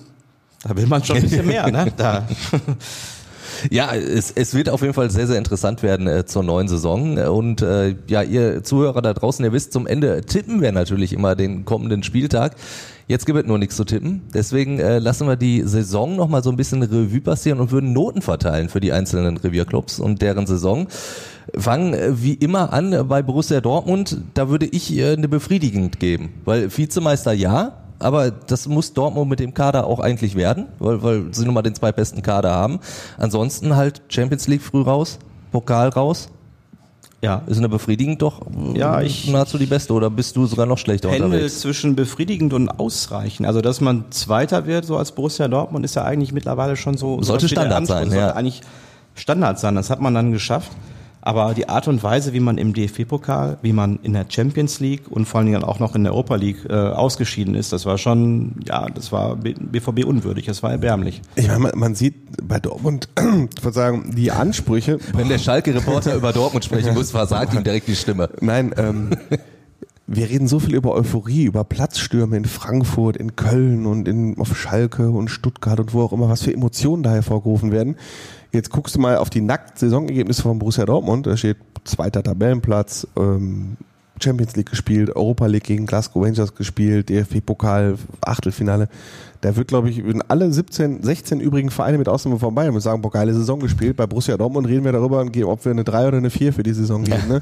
da 0.64 0.76
will 0.76 0.88
man 0.88 1.04
schon 1.04 1.18
ein 1.18 1.24
bisschen 1.24 1.46
mehr. 1.46 1.70
Ne? 1.72 1.92
Ja, 3.70 3.94
es, 3.94 4.32
es 4.32 4.54
wird 4.54 4.70
auf 4.70 4.82
jeden 4.82 4.94
Fall 4.94 5.10
sehr, 5.12 5.28
sehr 5.28 5.38
interessant 5.38 5.84
werden 5.84 6.08
äh, 6.08 6.26
zur 6.26 6.44
neuen 6.44 6.68
Saison. 6.68 7.18
Und 7.18 7.62
äh, 7.62 7.96
ja, 8.08 8.24
ihr 8.24 8.64
Zuhörer 8.64 9.02
da 9.02 9.14
draußen, 9.14 9.44
ihr 9.46 9.54
wisst, 9.54 9.74
zum 9.74 9.88
Ende 9.88 10.22
tippen 10.22 10.62
wir 10.62 10.72
natürlich 10.72 11.14
immer 11.14 11.36
den 11.36 11.66
kommenden 11.66 12.04
Spieltag. 12.04 12.56
Jetzt 13.08 13.26
gibt 13.26 13.38
es 13.38 13.46
nur 13.46 13.58
nichts 13.58 13.76
zu 13.76 13.84
tippen. 13.84 14.22
Deswegen 14.34 14.80
äh, 14.80 15.00
lassen 15.00 15.28
wir 15.28 15.36
die 15.36 15.64
Saison 15.64 16.16
nochmal 16.16 16.44
so 16.44 16.50
ein 16.50 16.56
bisschen 16.56 16.82
Revue 16.82 17.20
passieren 17.20 17.60
und 17.60 17.72
würden 17.72 17.92
Noten 17.92 18.22
verteilen 18.22 18.70
für 18.70 18.80
die 18.80 18.94
einzelnen 18.94 19.36
Revierclubs 19.36 20.00
und 20.00 20.22
deren 20.22 20.48
Saison. 20.48 20.88
Fangen 21.58 21.94
äh, 21.94 22.22
wie 22.22 22.36
immer 22.36 22.72
an 22.72 23.08
bei 23.10 23.22
Borussia 23.22 23.60
Dortmund. 23.60 24.22
Da 24.34 24.48
würde 24.48 24.66
ich 24.66 24.96
äh, 24.96 25.14
eine 25.14 25.28
befriedigend 25.28 26.00
geben. 26.00 26.30
Weil 26.46 26.76
Vizemeister 26.76 27.34
ja, 27.34 27.81
aber 28.02 28.32
das 28.32 28.68
muss 28.68 28.94
Dortmund 28.94 29.30
mit 29.30 29.40
dem 29.40 29.54
Kader 29.54 29.86
auch 29.88 30.00
eigentlich 30.00 30.36
werden, 30.36 30.68
weil, 30.80 31.02
weil 31.04 31.26
sie 31.34 31.46
nun 31.46 31.54
mal 31.54 31.62
den 31.62 31.76
zwei 31.76 31.92
besten 31.92 32.22
Kader 32.22 32.52
haben. 32.52 32.80
Ansonsten 33.18 33.76
halt 33.76 34.02
Champions 34.10 34.48
League 34.48 34.62
früh 34.62 34.82
raus, 34.82 35.20
Pokal 35.52 35.90
raus. 35.90 36.30
Ja. 37.22 37.44
Ist 37.46 37.60
eine 37.60 37.70
befriedigend 37.70 38.22
doch 38.22 38.42
Ja, 38.74 39.00
ich- 39.02 39.30
nahezu 39.30 39.60
die 39.60 39.68
beste 39.68 39.94
oder 39.94 40.10
bist 40.10 40.36
du 40.36 40.48
sogar 40.48 40.66
noch 40.66 40.80
schlechter 40.80 41.10
Pendel 41.10 41.26
unterwegs? 41.26 41.60
zwischen 41.60 41.96
befriedigend 41.96 42.52
und 42.54 42.68
ausreichend. 42.70 43.46
Also, 43.48 43.62
dass 43.62 43.80
man 43.80 44.06
Zweiter 44.10 44.66
wird, 44.66 44.86
so 44.86 44.98
als 44.98 45.12
Borussia 45.12 45.48
Dortmund, 45.48 45.86
ist 45.86 45.96
ja 45.96 46.04
eigentlich 46.04 46.34
mittlerweile 46.34 46.76
schon 46.76 46.98
so. 46.98 47.22
Sollte 47.22 47.48
Standard 47.48 47.86
sein, 47.86 48.10
sollte 48.10 48.16
ja. 48.18 48.32
eigentlich 48.34 48.62
Standard 49.14 49.60
sein. 49.60 49.76
Das 49.76 49.92
hat 49.92 50.02
man 50.02 50.16
dann 50.16 50.32
geschafft. 50.32 50.72
Aber 51.22 51.54
die 51.54 51.70
Art 51.70 51.88
und 51.88 52.02
Weise, 52.02 52.34
wie 52.34 52.40
man 52.40 52.58
im 52.58 52.74
DFB-Pokal, 52.74 53.60
wie 53.62 53.74
man 53.74 54.00
in 54.02 54.14
der 54.14 54.26
Champions 54.28 54.80
League 54.80 55.04
und 55.10 55.26
vor 55.28 55.40
allen 55.40 55.48
Dingen 55.48 55.64
auch 55.64 55.80
noch 55.80 55.96
in 55.96 56.04
der 56.04 56.14
Europa 56.14 56.36
League 56.36 56.66
äh, 56.68 56.74
ausgeschieden 56.74 57.54
ist, 57.54 57.72
das 57.72 57.86
war 57.86 57.98
schon, 57.98 58.56
ja, 58.68 58.88
das 58.90 59.12
war 59.12 59.36
BVB 59.36 60.04
unwürdig, 60.04 60.48
das 60.48 60.64
war 60.64 60.72
erbärmlich. 60.72 61.22
Ich 61.36 61.48
meine, 61.48 61.60
man, 61.60 61.72
man 61.76 61.96
sieht 61.96 62.16
bei 62.44 62.60
Dortmund, 62.60 63.10
ich 63.18 63.64
würde 63.64 63.76
sagen, 63.76 64.14
die 64.16 64.32
Ansprüche. 64.32 65.00
Wenn 65.14 65.30
der 65.30 65.38
Schalke-Reporter 65.38 66.16
über 66.16 66.34
Dortmund 66.34 66.66
sprechen 66.66 66.94
muss, 66.96 67.12
versagt 67.12 67.54
ihm 67.54 67.64
direkt 67.64 67.88
die 67.88 67.96
Stimme. 67.96 68.30
Nein, 68.42 68.74
ähm, 68.78 69.12
wir 70.14 70.30
reden 70.30 70.48
so 70.48 70.60
viel 70.60 70.76
über 70.76 70.94
Euphorie, 70.94 71.44
über 71.44 71.64
Platzstürme 71.64 72.36
in 72.36 72.46
Frankfurt, 72.46 73.16
in 73.16 73.36
Köln 73.36 73.86
und 73.86 74.08
in, 74.08 74.38
auf 74.40 74.58
Schalke 74.58 75.10
und 75.10 75.30
Stuttgart 75.30 75.80
und 75.80 75.94
wo 75.94 76.02
auch 76.02 76.12
immer, 76.14 76.28
was 76.28 76.44
für 76.44 76.54
Emotionen 76.54 77.04
da 77.04 77.12
hervorgerufen 77.12 77.72
werden. 77.72 77.96
Jetzt 78.52 78.70
guckst 78.70 78.96
du 78.96 79.00
mal 79.00 79.18
auf 79.18 79.30
die 79.30 79.42
nackt 79.42 79.80
Saisonergebnisse 79.80 80.42
von 80.42 80.60
Borussia 80.60 80.86
Dortmund. 80.86 81.26
Da 81.26 81.38
steht 81.38 81.58
zweiter 81.86 82.22
Tabellenplatz, 82.22 83.08
ähm, 83.18 83.78
Champions 84.22 84.56
League 84.56 84.70
gespielt, 84.70 85.16
Europa 85.16 85.48
League 85.48 85.64
gegen 85.64 85.86
Glasgow 85.86 86.24
Rangers 86.24 86.54
gespielt, 86.54 87.10
DFB-Pokal, 87.10 87.96
Achtelfinale. 88.22 88.88
Da 89.40 89.56
wird, 89.56 89.70
glaube 89.70 89.90
ich, 89.90 90.04
würden 90.04 90.22
alle 90.28 90.52
17, 90.52 91.02
16 91.02 91.40
übrigen 91.40 91.72
Vereine 91.72 91.98
mit 91.98 92.08
Ausnahme 92.08 92.38
von 92.38 92.54
Bayern 92.54 92.76
und 92.76 92.82
sagen, 92.82 93.02
boah, 93.02 93.10
geile 93.10 93.34
Saison 93.34 93.60
gespielt. 93.60 93.98
Bei 93.98 94.06
Borussia 94.06 94.38
Dortmund 94.38 94.68
reden 94.68 94.86
wir 94.86 94.92
darüber, 94.92 95.22
ob 95.22 95.66
wir 95.66 95.72
eine 95.72 95.84
3 95.84 96.10
oder 96.10 96.18
eine 96.18 96.30
4 96.30 96.54
für 96.54 96.62
die 96.62 96.74
Saison 96.74 97.04
geben. 97.04 97.28
Ne? 97.28 97.42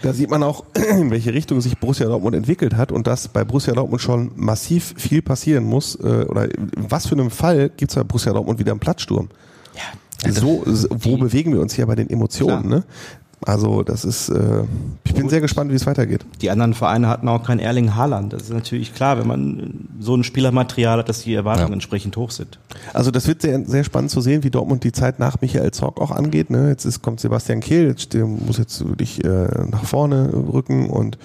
Da 0.00 0.14
sieht 0.14 0.30
man 0.30 0.42
auch, 0.42 0.64
in 0.98 1.10
welche 1.10 1.34
Richtung 1.34 1.60
sich 1.60 1.76
Borussia 1.78 2.06
Dortmund 2.06 2.34
entwickelt 2.34 2.76
hat 2.76 2.92
und 2.92 3.06
dass 3.06 3.28
bei 3.28 3.44
Borussia 3.44 3.74
Dortmund 3.74 4.00
schon 4.00 4.30
massiv 4.36 4.94
viel 4.96 5.20
passieren 5.20 5.64
muss. 5.64 5.96
Äh, 5.96 6.24
oder 6.28 6.44
in 6.44 6.70
was 6.74 7.06
für 7.06 7.14
einem 7.14 7.30
Fall 7.30 7.68
gibt 7.76 7.90
es 7.90 7.96
bei 7.96 8.04
Borussia 8.04 8.32
Dortmund 8.32 8.58
wieder 8.58 8.70
einen 8.70 8.80
Platzsturm? 8.80 9.28
So, 9.28 9.80
so, 10.32 10.62
wo 10.90 11.16
bewegen 11.16 11.52
wir 11.52 11.60
uns 11.60 11.74
hier 11.74 11.86
bei 11.86 11.94
den 11.94 12.10
Emotionen? 12.10 12.68
Klar. 12.68 12.80
Ne? 12.80 12.84
Also 13.46 13.82
das 13.82 14.04
ist, 14.04 14.30
äh, 14.30 14.62
ich 15.04 15.12
bin 15.14 15.28
sehr 15.28 15.40
gespannt, 15.40 15.70
wie 15.70 15.74
es 15.74 15.86
weitergeht. 15.86 16.24
Die 16.40 16.50
anderen 16.50 16.72
Vereine 16.72 17.08
hatten 17.08 17.28
auch 17.28 17.42
kein 17.44 17.58
Erling 17.58 17.94
Haaland. 17.94 18.32
Das 18.32 18.42
ist 18.44 18.52
natürlich 18.52 18.94
klar, 18.94 19.18
wenn 19.18 19.26
man 19.26 19.88
so 20.00 20.14
ein 20.16 20.24
Spielermaterial 20.24 20.98
hat, 20.98 21.08
dass 21.08 21.22
die 21.22 21.34
Erwartungen 21.34 21.68
Ja. 21.68 21.74
entsprechend 21.74 22.16
hoch 22.16 22.30
sind. 22.30 22.58
Also 22.94 23.10
das 23.10 23.26
wird 23.26 23.42
sehr, 23.42 23.62
sehr 23.66 23.84
spannend 23.84 24.10
zu 24.10 24.20
sehen, 24.22 24.42
wie 24.44 24.50
Dortmund 24.50 24.82
die 24.84 24.92
Zeit 24.92 25.18
nach 25.18 25.40
Michael 25.42 25.70
Zorc 25.72 26.00
auch 26.00 26.10
angeht. 26.10 26.48
Ne? 26.48 26.68
Jetzt 26.70 26.84
ist, 26.86 27.02
kommt 27.02 27.20
Sebastian 27.20 27.60
Kehl, 27.60 27.86
jetzt, 27.88 28.14
der 28.14 28.24
muss 28.24 28.56
jetzt 28.58 28.86
wirklich 28.86 29.22
äh, 29.24 29.48
nach 29.70 29.84
vorne 29.84 30.32
rücken 30.32 30.88
und 30.88 31.18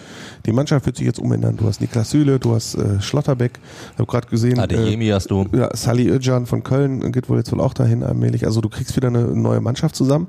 die 0.46 0.52
Mannschaft 0.52 0.86
wird 0.86 0.98
sich 0.98 1.06
jetzt 1.06 1.20
umändern. 1.20 1.56
Du 1.58 1.68
hast 1.68 1.80
Niklas 1.80 2.10
Süle, 2.10 2.40
du 2.40 2.54
hast 2.56 2.76
äh, 2.76 3.00
Schlotterbeck, 3.02 3.60
ich 3.94 4.00
habe 4.00 4.12
gerade 4.12 4.28
gesehen, 4.28 4.60
Adeyemi 4.60 5.08
hast 5.08 5.32
du. 5.32 5.46
ja, 5.56 5.70
Sally 5.76 6.10
Özcan 6.10 6.46
von 6.48 6.64
Köln 6.64 7.12
geht 7.12 7.30
wohl 7.30 7.38
jetzt 7.38 7.52
wohl 7.52 7.62
auch 7.62 7.74
dahin 7.74 8.04
allmählich. 8.04 8.46
Also 8.46 8.60
du 8.62 8.68
kriegst 8.70 8.96
wieder 8.96 9.08
eine 9.08 9.24
neue 9.24 9.62
Mannschaft 9.62 9.96
zusammen. 9.96 10.28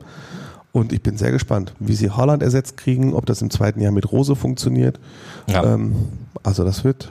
Und 0.73 0.93
ich 0.93 1.03
bin 1.03 1.17
sehr 1.17 1.33
gespannt, 1.33 1.75
wie 1.81 1.95
sie 1.95 2.11
Holland 2.11 2.43
ersetzt 2.43 2.77
kriegen, 2.77 3.15
ob 3.15 3.27
das 3.27 3.43
im 3.43 3.51
zweiten 3.51 3.81
Jahr 3.81 3.93
mit 3.93 4.13
Rose 4.13 4.37
funktioniert. 4.37 5.01
Ja. 5.49 5.65
Ähm, 5.65 5.97
also 6.43 6.65
das 6.65 6.85
wird, 6.85 7.11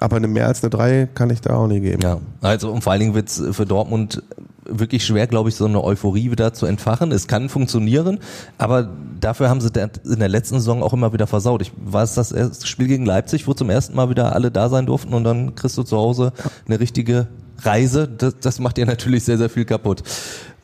aber 0.00 0.16
eine 0.16 0.26
mehr 0.26 0.46
als 0.46 0.62
eine 0.62 0.70
drei 0.70 1.08
kann 1.14 1.30
ich 1.30 1.40
da 1.40 1.56
auch 1.56 1.66
nie 1.66 1.80
geben. 1.80 2.00
Ja, 2.02 2.18
also 2.40 2.70
und 2.72 2.82
vor 2.82 2.92
allen 2.92 3.00
Dingen 3.00 3.14
wird 3.14 3.28
es 3.28 3.42
für 3.52 3.66
Dortmund 3.66 4.22
wirklich 4.66 5.04
schwer, 5.04 5.26
glaube 5.26 5.50
ich, 5.50 5.56
so 5.56 5.66
eine 5.66 5.84
Euphorie 5.84 6.30
wieder 6.30 6.54
zu 6.54 6.66
entfachen. 6.66 7.12
Es 7.12 7.28
kann 7.28 7.48
funktionieren, 7.48 8.18
aber 8.58 8.88
dafür 9.20 9.50
haben 9.50 9.60
sie 9.60 9.70
in 10.04 10.18
der 10.18 10.28
letzten 10.28 10.56
Saison 10.56 10.82
auch 10.82 10.92
immer 10.92 11.12
wieder 11.12 11.26
versaut. 11.26 11.62
Ich 11.62 11.72
weiß, 11.76 12.14
das 12.14 12.32
erste 12.32 12.66
Spiel 12.66 12.88
gegen 12.88 13.04
Leipzig, 13.04 13.46
wo 13.46 13.52
zum 13.52 13.70
ersten 13.70 13.94
Mal 13.94 14.08
wieder 14.10 14.34
alle 14.34 14.50
da 14.50 14.68
sein 14.68 14.86
durften 14.86 15.12
und 15.14 15.24
dann 15.24 15.54
kriegst 15.54 15.76
du 15.76 15.82
zu 15.82 15.96
Hause 15.96 16.32
eine 16.66 16.80
richtige 16.80 17.28
Reise. 17.62 18.08
Das, 18.08 18.38
das 18.40 18.58
macht 18.58 18.78
dir 18.78 18.86
natürlich 18.86 19.24
sehr, 19.24 19.38
sehr 19.38 19.50
viel 19.50 19.64
kaputt. 19.64 20.02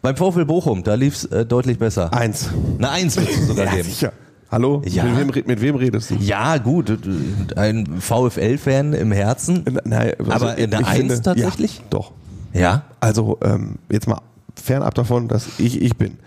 Beim 0.02 0.16
VfL 0.16 0.44
Bochum, 0.46 0.82
da 0.82 0.94
lief's 0.94 1.24
äh, 1.26 1.44
deutlich 1.44 1.78
besser. 1.78 2.12
Eins. 2.12 2.48
Eine 2.78 2.90
Eins 2.90 3.16
würdest 3.16 3.40
du 3.40 3.44
sogar 3.46 3.66
Ja, 3.66 3.72
geben. 3.72 3.84
sicher. 3.88 4.12
Hallo? 4.50 4.82
Ja. 4.86 5.04
Mit, 5.04 5.34
wem, 5.36 5.44
mit 5.46 5.60
wem 5.60 5.76
redest 5.76 6.10
du? 6.10 6.14
Ja, 6.16 6.56
gut, 6.58 6.90
ein 7.56 7.86
VfL-Fan 8.00 8.94
im 8.94 9.12
Herzen. 9.12 9.64
Nein, 9.84 10.14
also 10.18 10.32
Aber 10.32 10.50
eine 10.52 10.80
ich 10.80 10.86
Eins 10.86 11.22
tatsächlich? 11.22 11.78
Ja, 11.78 11.84
doch. 11.90 12.12
Ja. 12.52 12.82
Also 12.98 13.38
ähm, 13.44 13.76
jetzt 13.92 14.08
mal 14.08 14.20
fernab 14.60 14.94
davon, 14.94 15.28
dass 15.28 15.46
ich 15.58 15.80
ich 15.80 15.96
bin. 15.96 16.18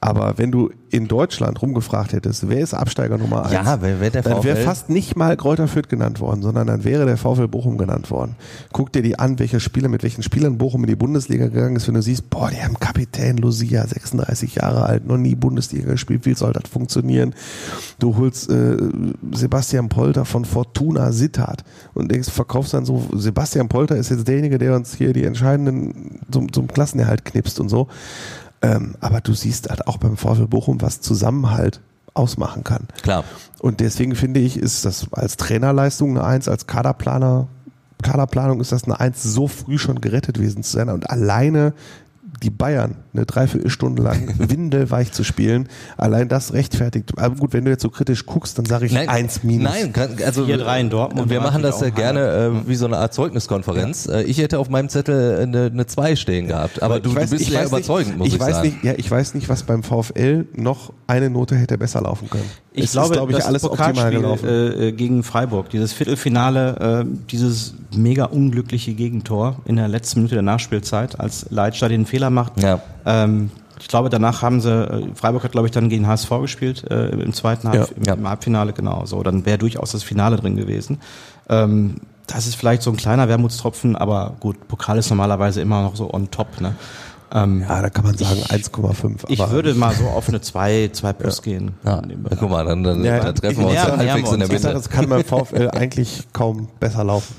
Aber 0.00 0.34
wenn 0.38 0.52
du 0.52 0.70
in 0.90 1.08
Deutschland 1.08 1.60
rumgefragt 1.60 2.12
hättest, 2.12 2.48
wer 2.48 2.60
ist 2.60 2.72
Absteiger 2.72 3.18
Nummer 3.18 3.42
eins? 3.44 3.52
Ja, 3.52 3.82
wer- 3.82 4.00
wer 4.00 4.10
der 4.10 4.22
dann 4.22 4.44
wäre 4.44 4.56
fast 4.64 4.88
nicht 4.90 5.16
mal 5.16 5.36
Kräuter 5.36 5.66
Fürth 5.66 5.88
genannt 5.88 6.20
worden, 6.20 6.40
sondern 6.40 6.68
dann 6.68 6.84
wäre 6.84 7.04
der 7.04 7.16
VfL 7.16 7.48
Bochum 7.48 7.78
genannt 7.78 8.10
worden. 8.10 8.36
Guck 8.72 8.92
dir 8.92 9.02
die 9.02 9.18
an, 9.18 9.38
welche 9.40 9.58
Spieler, 9.60 9.88
mit 9.88 10.02
welchen 10.04 10.22
Spielern 10.22 10.56
Bochum 10.56 10.82
in 10.84 10.86
die 10.88 10.96
Bundesliga 10.96 11.48
gegangen 11.48 11.74
ist, 11.76 11.88
wenn 11.88 11.94
du 11.94 12.02
siehst, 12.02 12.30
boah, 12.30 12.48
die 12.50 12.62
haben 12.62 12.78
Kapitän 12.78 13.38
Lucia, 13.38 13.86
36 13.86 14.54
Jahre 14.54 14.84
alt, 14.84 15.06
noch 15.06 15.18
nie 15.18 15.34
Bundesliga 15.34 15.90
gespielt, 15.90 16.24
wie 16.26 16.34
soll 16.34 16.52
das 16.52 16.70
funktionieren? 16.70 17.34
Du 17.98 18.16
holst 18.16 18.50
äh, 18.50 18.76
Sebastian 19.32 19.88
Polter 19.88 20.24
von 20.24 20.44
Fortuna 20.44 21.12
Sittard 21.12 21.64
und 21.94 22.10
denkst, 22.10 22.30
verkaufst 22.30 22.72
dann 22.72 22.84
so, 22.84 23.02
Sebastian 23.14 23.68
Polter 23.68 23.96
ist 23.96 24.10
jetzt 24.10 24.28
derjenige, 24.28 24.58
der 24.58 24.76
uns 24.76 24.94
hier 24.94 25.12
die 25.12 25.24
entscheidenden 25.24 26.20
zum, 26.30 26.52
zum 26.52 26.68
Klassenerhalt 26.68 27.24
knipst 27.24 27.58
und 27.60 27.68
so. 27.68 27.88
Ähm, 28.62 28.96
aber 29.00 29.20
du 29.20 29.34
siehst 29.34 29.70
halt 29.70 29.86
auch 29.86 29.98
beim 29.98 30.16
VfL 30.16 30.46
Bochum, 30.46 30.80
was 30.80 31.00
Zusammenhalt 31.00 31.80
ausmachen 32.14 32.64
kann. 32.64 32.88
Klar. 33.02 33.24
Und 33.60 33.80
deswegen 33.80 34.14
finde 34.14 34.40
ich, 34.40 34.56
ist 34.56 34.84
das 34.84 35.12
als 35.12 35.36
Trainerleistung 35.36 36.10
eine 36.10 36.24
Eins, 36.24 36.48
als 36.48 36.66
Kaderplaner, 36.66 37.48
Kaderplanung 38.02 38.60
ist 38.60 38.72
das 38.72 38.84
eine 38.84 39.00
Eins, 39.00 39.22
so 39.22 39.48
früh 39.48 39.78
schon 39.78 40.00
gerettet 40.00 40.36
gewesen 40.36 40.62
zu 40.62 40.76
sein 40.76 40.88
und 40.88 41.10
alleine 41.10 41.72
die 42.42 42.50
Bayern 42.50 42.96
eine 43.12 43.26
Dreiviertelstunde 43.26 44.02
lang 44.02 44.34
windelweich 44.38 45.10
zu 45.12 45.24
spielen, 45.24 45.68
allein 45.96 46.28
das 46.28 46.52
rechtfertigt. 46.52 47.12
Aber 47.18 47.34
gut, 47.34 47.52
wenn 47.52 47.64
du 47.64 47.70
jetzt 47.70 47.82
so 47.82 47.90
kritisch 47.90 48.26
guckst, 48.26 48.58
dann 48.58 48.64
sage 48.64 48.86
ich 48.86 48.96
eins 48.96 49.42
minus. 49.42 49.72
Nein, 49.72 49.92
kann, 49.92 50.10
also 50.24 50.46
Vier, 50.46 50.56
drei 50.58 50.80
in 50.80 50.90
Dortmund 50.90 51.30
Wir 51.30 51.40
machen 51.40 51.62
das 51.62 51.80
ja 51.80 51.90
gerne 51.90 52.62
äh, 52.64 52.68
wie 52.68 52.76
so 52.76 52.86
eine 52.86 52.98
Art 52.98 53.12
Zeugniskonferenz. 53.14 54.06
Äh, 54.06 54.22
Ich 54.22 54.38
hätte 54.38 54.58
auf 54.58 54.68
meinem 54.70 54.88
Zettel 54.88 55.40
eine, 55.42 55.66
eine 55.66 55.86
2 55.86 56.16
stehen 56.16 56.46
gehabt, 56.46 56.82
aber 56.82 57.00
du, 57.00 57.10
weiß- 57.10 57.30
du 57.30 57.36
bist 57.38 57.52
weiß 57.52 57.68
überzeugend, 57.68 58.18
muss 58.18 58.28
ich, 58.28 58.34
ich 58.34 58.40
weiß 58.40 58.56
sagen. 58.56 58.68
Nicht, 58.68 58.84
ja, 58.84 58.92
ich 58.96 59.10
weiß 59.10 59.34
nicht, 59.34 59.48
was 59.48 59.64
beim 59.64 59.82
VfL 59.82 60.46
noch 60.54 60.92
eine 61.06 61.30
Note 61.30 61.56
hätte 61.56 61.76
besser 61.78 62.02
laufen 62.02 62.30
können. 62.30 62.44
Ich 62.72 62.84
Es 62.84 62.92
glaube, 62.92 63.08
ist, 63.08 63.12
glaube 63.14 63.32
ich, 63.32 63.38
das 63.38 63.46
alles 63.46 63.64
optimal 63.64 63.92
Pokalspiel 63.94 64.20
gelaufen. 64.20 64.48
äh, 64.48 64.88
äh, 64.88 64.92
gegen 64.92 65.22
Freiburg, 65.24 65.70
dieses 65.70 65.92
Viertelfinale, 65.92 67.04
äh, 67.08 67.26
dieses 67.30 67.74
mega 67.96 68.26
unglückliche 68.26 68.92
Gegentor 68.94 69.56
in 69.64 69.76
der 69.76 69.88
letzten 69.88 70.20
Minute 70.20 70.36
der 70.36 70.42
Nachspielzeit, 70.42 71.18
als 71.18 71.46
Leitstad 71.50 71.90
den 71.90 72.06
Fehler 72.06 72.27
macht. 72.30 72.60
Ja. 72.62 72.80
Ähm, 73.06 73.50
ich 73.80 73.86
glaube, 73.88 74.10
danach 74.10 74.42
haben 74.42 74.60
sie, 74.60 74.70
äh, 74.72 75.06
Freiburg 75.14 75.44
hat, 75.44 75.52
glaube 75.52 75.68
ich, 75.68 75.72
dann 75.72 75.88
gegen 75.88 76.06
HSV 76.06 76.30
gespielt, 76.40 76.84
äh, 76.90 77.10
im 77.10 77.32
zweiten 77.32 77.68
Halb, 77.68 77.90
Ja. 77.90 77.96
im, 77.96 78.02
Ja. 78.04 78.14
im 78.14 78.28
Halbfinale, 78.28 78.72
genau. 78.72 79.04
So, 79.06 79.22
dann 79.22 79.46
wäre 79.46 79.58
durchaus 79.58 79.92
das 79.92 80.02
Finale 80.02 80.36
drin 80.36 80.56
gewesen. 80.56 80.98
Ähm, 81.48 81.96
das 82.26 82.46
ist 82.46 82.56
vielleicht 82.56 82.82
so 82.82 82.90
ein 82.90 82.96
kleiner 82.96 83.28
Wermutstropfen, 83.28 83.96
aber 83.96 84.34
gut, 84.40 84.68
Pokal 84.68 84.98
ist 84.98 85.08
normalerweise 85.10 85.60
immer 85.60 85.82
noch 85.82 85.96
so 85.96 86.12
on 86.12 86.30
top, 86.30 86.60
ne? 86.60 86.74
Ähm, 87.32 87.60
ja, 87.68 87.82
da 87.82 87.90
kann 87.90 88.04
man 88.04 88.16
sagen 88.16 88.40
1,5. 88.48 89.24
ich 89.28 89.38
würde 89.50 89.74
mal 89.74 89.94
so 89.94 90.06
auf 90.06 90.28
eine 90.28 90.40
2, 90.40 90.88
2 90.92 91.12
plus 91.12 91.42
gehen. 91.42 91.72
Ja, 91.84 92.00
dem 92.00 92.24
ja, 92.28 92.36
guck 92.38 92.50
mal, 92.50 92.64
dann, 92.64 92.82
dann 92.82 93.04
Ja, 93.04 93.20
da 93.20 93.32
treffen 93.32 93.58
wir 93.60 93.66
uns 93.66 93.74
ja 93.74 93.96
halbwegs 93.96 94.32
in 94.32 94.38
der 94.40 94.48
Mitte. 94.48 94.72
das 94.72 94.88
kann 94.88 95.08
beim 95.08 95.22
VfL 95.24 95.68
eigentlich 95.70 96.24
kaum 96.32 96.68
besser 96.80 97.04
laufen. 97.04 97.34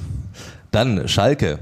Dann 0.71 1.07
Schalke. 1.07 1.59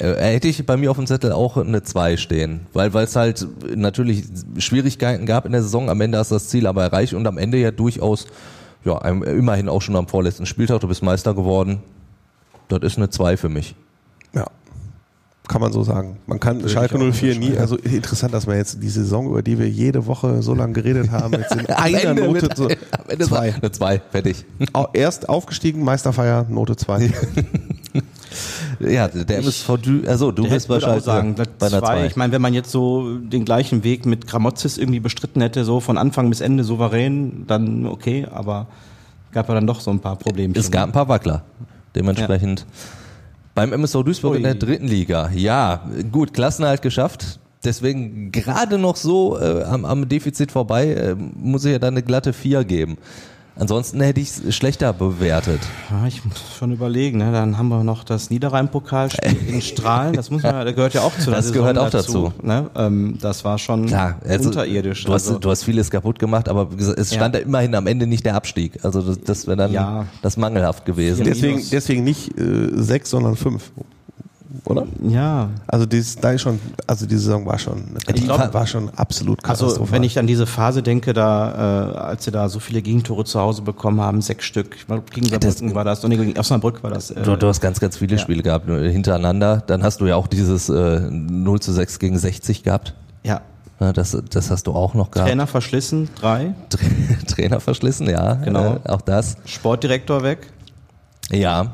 Äh, 0.00 0.14
hätte 0.32 0.48
ich 0.48 0.64
bei 0.66 0.76
mir 0.76 0.90
auf 0.90 0.96
dem 0.96 1.06
Zettel 1.06 1.30
auch 1.32 1.56
eine 1.56 1.82
2 1.82 2.16
stehen, 2.16 2.60
weil 2.72 2.92
weil 2.94 3.04
es 3.04 3.14
halt 3.16 3.46
natürlich 3.76 4.24
Schwierigkeiten 4.58 5.26
gab 5.26 5.44
in 5.46 5.52
der 5.52 5.62
Saison. 5.62 5.90
Am 5.90 6.00
Ende 6.00 6.18
hast 6.18 6.30
du 6.30 6.36
das 6.36 6.48
Ziel 6.48 6.66
aber 6.66 6.82
erreicht 6.82 7.14
und 7.14 7.26
am 7.26 7.36
Ende 7.38 7.58
ja 7.58 7.70
durchaus, 7.70 8.26
ja, 8.84 8.98
immerhin 9.06 9.68
auch 9.68 9.82
schon 9.82 9.96
am 9.96 10.08
vorletzten 10.08 10.46
Spieltag, 10.46 10.80
du 10.80 10.88
bist 10.88 11.02
Meister 11.02 11.34
geworden. 11.34 11.80
Das 12.68 12.80
ist 12.82 12.96
eine 12.96 13.10
2 13.10 13.36
für 13.36 13.48
mich. 13.50 13.74
Ja. 14.32 14.46
kann 15.48 15.60
man 15.60 15.72
so 15.72 15.82
sagen. 15.82 16.16
Man 16.26 16.38
kann 16.40 16.66
Schalke 16.68 16.96
ich 16.96 17.02
auch 17.02 17.12
04 17.14 17.38
nie, 17.38 17.58
also 17.58 17.76
interessant, 17.76 18.32
dass 18.32 18.46
wir 18.46 18.56
jetzt 18.56 18.82
die 18.82 18.88
Saison, 18.88 19.26
über 19.26 19.42
die 19.42 19.58
wir 19.58 19.68
jede 19.68 20.06
Woche 20.06 20.40
so 20.42 20.54
lange 20.54 20.72
geredet 20.72 21.10
haben, 21.10 21.34
jetzt 21.34 21.52
in 21.52 21.66
einer 21.66 22.04
Ende 22.04 22.22
Note 22.24 22.46
mit- 22.46 22.56
so, 22.56 22.64
am 22.68 23.08
Ende 23.08 23.26
zwei. 23.26 23.54
Eine 23.54 23.72
zwei, 23.72 24.00
fertig. 24.10 24.44
Au- 24.72 24.88
Erst 24.92 25.28
aufgestiegen, 25.28 25.82
Meisterfeier, 25.84 26.46
Note 26.48 26.76
2. 26.76 27.10
Ja, 28.80 29.08
der 29.08 29.38
MSV, 29.38 29.76
du, 29.82 30.06
also 30.06 30.32
du 30.32 30.48
bist 30.48 30.68
würde 30.68 30.82
wahrscheinlich 30.82 31.04
sagen, 31.04 31.34
bei 31.34 31.44
einer 31.66 31.78
zwei. 31.80 31.80
zwei. 31.80 32.06
Ich 32.06 32.16
meine, 32.16 32.32
wenn 32.32 32.42
man 32.42 32.54
jetzt 32.54 32.70
so 32.70 33.18
den 33.18 33.44
gleichen 33.44 33.84
Weg 33.84 34.06
mit 34.06 34.26
Gramozis 34.26 34.78
irgendwie 34.78 35.00
bestritten 35.00 35.40
hätte, 35.40 35.64
so 35.64 35.80
von 35.80 35.98
Anfang 35.98 36.28
bis 36.28 36.40
Ende 36.40 36.64
souverän, 36.64 37.44
dann 37.46 37.86
okay, 37.86 38.26
aber 38.30 38.66
gab 39.32 39.48
ja 39.48 39.54
dann 39.54 39.66
doch 39.66 39.80
so 39.80 39.90
ein 39.90 40.00
paar 40.00 40.16
Probleme. 40.16 40.54
Es 40.56 40.70
gab 40.70 40.88
ein 40.88 40.92
paar 40.92 41.08
Wackler. 41.08 41.42
Dementsprechend 41.94 42.66
beim 43.54 43.72
MSV 43.72 44.02
Duisburg 44.04 44.36
in 44.36 44.38
Ui. 44.38 44.42
der 44.42 44.54
dritten 44.54 44.86
Liga. 44.88 45.30
Ja, 45.34 45.82
gut, 46.10 46.32
Klassenerhalt 46.32 46.82
geschafft. 46.82 47.40
Deswegen 47.62 48.32
gerade 48.32 48.78
noch 48.78 48.96
so 48.96 49.38
äh, 49.38 49.64
am, 49.64 49.84
am 49.84 50.08
Defizit 50.08 50.50
vorbei, 50.50 50.94
äh, 50.94 51.14
muss 51.14 51.64
ich 51.66 51.72
ja 51.72 51.78
dann 51.78 51.94
eine 51.94 52.02
glatte 52.02 52.32
4 52.32 52.64
geben. 52.64 52.96
Ansonsten 53.60 54.00
hätte 54.00 54.20
ich 54.20 54.30
es 54.30 54.56
schlechter 54.56 54.94
bewertet. 54.94 55.60
Ja, 55.90 56.06
ich 56.06 56.24
muss 56.24 56.42
schon 56.58 56.72
überlegen, 56.72 57.18
ne? 57.18 57.30
dann 57.30 57.58
haben 57.58 57.68
wir 57.68 57.84
noch 57.84 58.04
das 58.04 58.30
Niederrhein-Pokalspiel 58.30 59.34
gegen 59.46 59.60
Strahlen, 59.60 60.14
das 60.14 60.30
muss 60.30 60.42
man, 60.42 60.64
das 60.64 60.74
gehört 60.74 60.94
ja 60.94 61.02
auch 61.02 61.12
zu 61.12 61.26
der 61.26 61.34
Das 61.34 61.48
Saison 61.48 61.60
gehört 61.60 61.78
auch 61.78 61.90
dazu. 61.90 62.32
Ne? 62.42 62.70
Ähm, 62.74 63.18
das 63.20 63.44
war 63.44 63.58
schon 63.58 63.84
Klar, 63.84 64.18
also, 64.26 64.48
unterirdisch. 64.48 65.04
Du 65.04 65.12
hast, 65.12 65.28
also, 65.28 65.38
du 65.38 65.50
hast 65.50 65.64
vieles 65.64 65.90
kaputt 65.90 66.18
gemacht, 66.18 66.48
aber 66.48 66.68
es 66.78 67.14
stand 67.14 67.34
ja. 67.34 67.42
immerhin 67.42 67.74
am 67.74 67.86
Ende 67.86 68.06
nicht 68.06 68.24
der 68.24 68.34
Abstieg. 68.34 68.82
Also 68.82 69.02
das, 69.02 69.20
das 69.20 69.46
wäre 69.46 69.58
dann 69.58 69.72
Ja. 69.72 70.06
das 70.22 70.38
mangelhaft 70.38 70.86
gewesen. 70.86 71.24
Deswegen, 71.26 71.62
deswegen 71.70 72.02
nicht 72.02 72.38
äh, 72.38 72.70
sechs, 72.72 73.10
sondern 73.10 73.36
fünf. 73.36 73.72
Oder? 74.64 74.86
ja, 75.08 75.48
Also 75.66 75.86
dieses, 75.86 76.16
da 76.16 76.32
ist 76.32 76.42
schon, 76.42 76.60
also 76.86 77.06
die 77.06 77.16
Saison 77.16 77.46
war 77.46 77.58
schon, 77.58 77.82
Ich 78.14 78.24
glaub- 78.24 78.52
war 78.54 78.66
schon 78.66 78.88
absolut 78.90 79.44
Also 79.44 79.64
katastrophal. 79.64 79.92
wenn 79.96 80.02
ich 80.02 80.18
an 80.18 80.26
diese 80.26 80.46
Phase 80.46 80.82
denke, 80.82 81.12
da 81.12 81.92
äh, 81.92 81.96
als 81.98 82.24
sie 82.24 82.30
da 82.30 82.48
so 82.48 82.60
viele 82.60 82.82
Gegentore 82.82 83.24
zu 83.24 83.40
Hause 83.40 83.62
bekommen 83.62 84.00
haben, 84.00 84.20
sechs 84.20 84.44
Stück, 84.44 84.76
gegen 85.12 85.26
Saarbrücken 85.28 85.74
war 85.74 85.84
das, 85.84 86.04
und 86.04 86.10
nee, 86.10 86.16
gegen 86.16 86.38
Osnabrück 86.38 86.82
war 86.82 86.90
das. 86.90 87.10
Äh, 87.10 87.22
Du, 87.22 87.36
du 87.36 87.46
hast 87.48 87.60
ganz, 87.60 87.80
ganz 87.80 87.96
viele 87.96 88.16
Ja. 88.16 88.22
Spiele 88.22 88.42
gehabt 88.42 88.66
hintereinander. 88.66 89.62
Dann 89.66 89.82
hast 89.82 90.00
du 90.00 90.06
ja 90.06 90.16
auch 90.16 90.26
dieses 90.26 90.68
äh, 90.68 91.00
0 91.10 91.60
zu 91.60 91.72
6 91.72 91.98
gegen 91.98 92.18
60 92.18 92.62
gehabt. 92.62 92.94
ja, 93.24 93.40
Ja, 93.80 93.92
das, 93.92 94.16
das 94.30 94.50
hast 94.50 94.66
du 94.66 94.72
auch 94.72 94.94
noch 94.94 95.10
gehabt. 95.10 95.28
Trainer 95.28 95.46
verschlissen, 95.46 96.08
drei, 96.20 96.54
Tra- 96.70 97.26
Trainer 97.34 97.60
verschlissen, 97.60 98.08
ja. 98.08 98.34
Genau. 98.34 98.78
Äh, 98.84 98.88
auch 98.90 99.00
das. 99.00 99.36
Sportdirektor 99.46 100.22
weg. 100.22 100.48
Ja. 101.30 101.72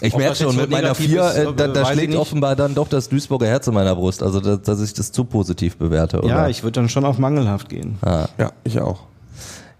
Ich 0.00 0.16
merke 0.16 0.36
schon, 0.36 0.56
mit 0.56 0.70
meiner 0.70 0.88
negativ 0.88 1.06
4, 1.06 1.22
ist, 1.22 1.36
äh, 1.36 1.52
da, 1.56 1.64
äh, 1.64 1.72
da 1.72 1.86
schlägt 1.86 2.14
offenbar 2.16 2.54
dann 2.54 2.74
doch 2.74 2.88
das 2.88 3.08
Duisburger 3.08 3.46
Herz 3.46 3.66
in 3.66 3.74
meiner 3.74 3.94
Brust. 3.94 4.22
Also, 4.22 4.40
dass, 4.40 4.62
dass 4.62 4.80
ich 4.80 4.92
das 4.92 5.10
zu 5.12 5.24
positiv 5.24 5.76
bewerte. 5.76 6.18
Oder? 6.18 6.28
Ja, 6.28 6.48
ich 6.48 6.62
würde 6.62 6.80
dann 6.80 6.88
schon 6.88 7.04
auf 7.04 7.18
mangelhaft 7.18 7.68
gehen. 7.68 7.98
ja, 8.04 8.52
ich 8.64 8.80
auch. 8.80 9.00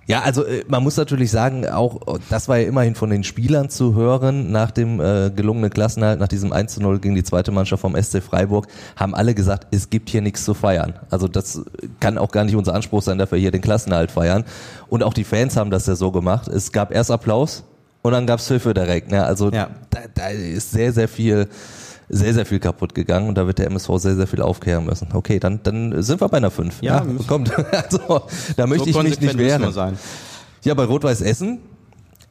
Ja, 0.06 0.20
also 0.22 0.44
äh, 0.44 0.64
man 0.68 0.82
muss 0.84 0.96
natürlich 0.96 1.30
sagen, 1.32 1.66
auch 1.68 2.14
äh, 2.14 2.20
das 2.30 2.48
war 2.48 2.58
ja 2.58 2.68
immerhin 2.68 2.94
von 2.94 3.10
den 3.10 3.24
Spielern 3.24 3.70
zu 3.70 3.94
hören, 3.94 4.52
nach 4.52 4.70
dem 4.70 5.00
äh, 5.00 5.30
gelungenen 5.34 5.70
Klassenhalt, 5.70 6.20
nach 6.20 6.28
diesem 6.28 6.52
1 6.52 6.74
zu 6.74 6.80
0 6.80 7.00
gegen 7.00 7.16
die 7.16 7.24
zweite 7.24 7.50
Mannschaft 7.50 7.80
vom 7.80 8.00
SC 8.00 8.22
Freiburg, 8.22 8.68
haben 8.94 9.14
alle 9.14 9.34
gesagt, 9.34 9.66
es 9.72 9.90
gibt 9.90 10.08
hier 10.08 10.22
nichts 10.22 10.44
zu 10.44 10.54
feiern. 10.54 10.94
Also 11.10 11.26
das 11.26 11.60
kann 11.98 12.18
auch 12.18 12.30
gar 12.30 12.44
nicht 12.44 12.54
unser 12.54 12.74
Anspruch 12.74 13.02
sein, 13.02 13.18
dass 13.18 13.32
wir 13.32 13.38
hier 13.38 13.50
den 13.50 13.60
Klassenhalt 13.60 14.12
feiern. 14.12 14.44
Und 14.88 15.02
auch 15.02 15.14
die 15.14 15.24
Fans 15.24 15.56
haben 15.56 15.70
das 15.70 15.86
ja 15.86 15.96
so 15.96 16.12
gemacht. 16.12 16.46
Es 16.46 16.70
gab 16.70 16.92
erst 16.92 17.10
Applaus 17.10 17.64
und 18.06 18.12
dann 18.12 18.26
gab's 18.26 18.48
Hilfe 18.48 18.72
direkt. 18.74 19.10
Ne? 19.10 19.24
Also 19.24 19.50
Ja. 19.50 19.68
da, 19.90 20.00
da 20.14 20.28
ist 20.28 20.70
sehr, 20.72 20.92
sehr 20.92 21.08
viel 21.08 21.48
sehr, 22.08 22.32
sehr 22.34 22.46
viel 22.46 22.60
kaputt 22.60 22.94
gegangen 22.94 23.28
und 23.28 23.34
da 23.36 23.48
wird 23.48 23.58
der 23.58 23.66
MSV 23.66 23.90
sehr, 23.96 24.14
sehr 24.14 24.28
viel 24.28 24.40
aufkehren 24.40 24.84
müssen. 24.84 25.08
Okay, 25.12 25.40
dann, 25.40 25.58
dann 25.64 26.02
sind 26.04 26.20
wir 26.20 26.28
bei 26.28 26.36
einer 26.36 26.52
5. 26.52 26.80
Ja, 26.80 27.02
müssen- 27.02 27.26
kommt. 27.26 27.50
Also, 27.72 28.22
da 28.56 28.66
möchte 28.68 28.92
so 28.92 29.00
ich 29.00 29.08
mich 29.08 29.20
nicht 29.20 29.36
wehren. 29.38 29.72
sein. 29.72 29.98
Ja, 30.62 30.74
bei 30.74 30.84
Rot-Weiß 30.84 31.20
Essen 31.22 31.58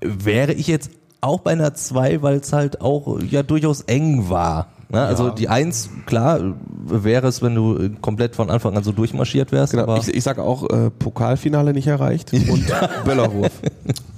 wäre 0.01 0.53
ich 0.53 0.67
jetzt 0.67 0.91
auch 1.19 1.41
bei 1.41 1.51
einer 1.51 1.73
2, 1.73 2.21
weil 2.21 2.38
es 2.38 2.53
halt 2.53 2.80
auch 2.80 3.19
ja 3.30 3.43
durchaus 3.43 3.82
eng 3.82 4.30
war. 4.30 4.67
Ne? 4.95 5.05
Also 5.05 5.29
die 5.29 5.49
1, 5.49 5.89
klar, 6.05 6.39
wäre 6.85 7.27
es, 7.27 7.41
wenn 7.41 7.53
du 7.53 7.89
komplett 8.01 8.33
von 8.35 8.49
Anfang 8.49 8.77
an 8.77 8.83
so 8.83 8.93
durchmarschiert 8.93 9.51
wärst. 9.51 9.71
Genau. 9.73 9.83
Aber 9.83 9.97
Ich, 9.97 10.07
ich 10.07 10.23
sage 10.23 10.41
auch 10.41 10.69
äh, 10.69 10.89
Pokalfinale 10.89 11.73
nicht 11.73 11.87
erreicht 11.87 12.31
und 12.33 12.65
Böllerwurf. 13.03 13.51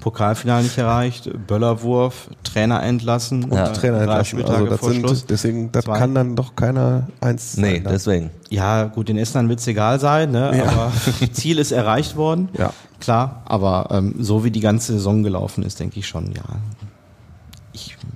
Pokalfinale 0.01 0.61
nicht 0.63 0.78
erreicht, 0.78 1.32
Böllerwurf, 1.47 2.30
Trainer 2.43 2.84
entlassen, 2.84 3.49
Ja. 3.51 3.69
äh, 3.69 3.73
Trainer 3.73 3.97
entlassen. 4.01 4.43
Also 4.45 4.65
das 4.67 4.80
vor 4.80 4.93
Schluss. 4.93 5.19
sind, 5.19 5.30
deswegen, 5.32 5.71
das 5.71 5.86
Zwei. 5.86 5.97
kann 5.97 6.13
dann 6.13 6.36
doch 6.36 6.55
keiner 6.55 7.07
eins 7.21 7.57
nee, 7.57 7.73
sein. 7.75 7.84
dann. 7.84 7.93
deswegen. 7.93 8.30
Ja, 8.49 8.84
gut, 8.86 9.09
den 9.09 9.17
Estland 9.17 9.49
wird's 9.49 9.65
egal 9.65 9.99
sein, 9.99 10.30
ne? 10.32 10.55
Ja. 10.57 10.65
aber 10.65 10.91
Ziel 11.34 11.57
ist 11.57 11.71
erreicht 11.71 12.15
worden. 12.15 12.49
Ja. 12.57 12.71
Klar, 12.99 13.41
aber 13.45 13.88
ähm, 13.91 14.15
so 14.19 14.43
wie 14.43 14.51
die 14.51 14.59
ganze 14.61 14.93
Saison 14.93 15.23
gelaufen 15.23 15.63
ist, 15.63 15.80
denke 15.80 15.99
ich 15.99 16.07
schon, 16.07 16.28
ja. 16.34 16.43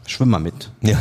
Schwimme 0.08 0.32
mal 0.32 0.39
mit. 0.39 0.72
Ja. 0.82 0.98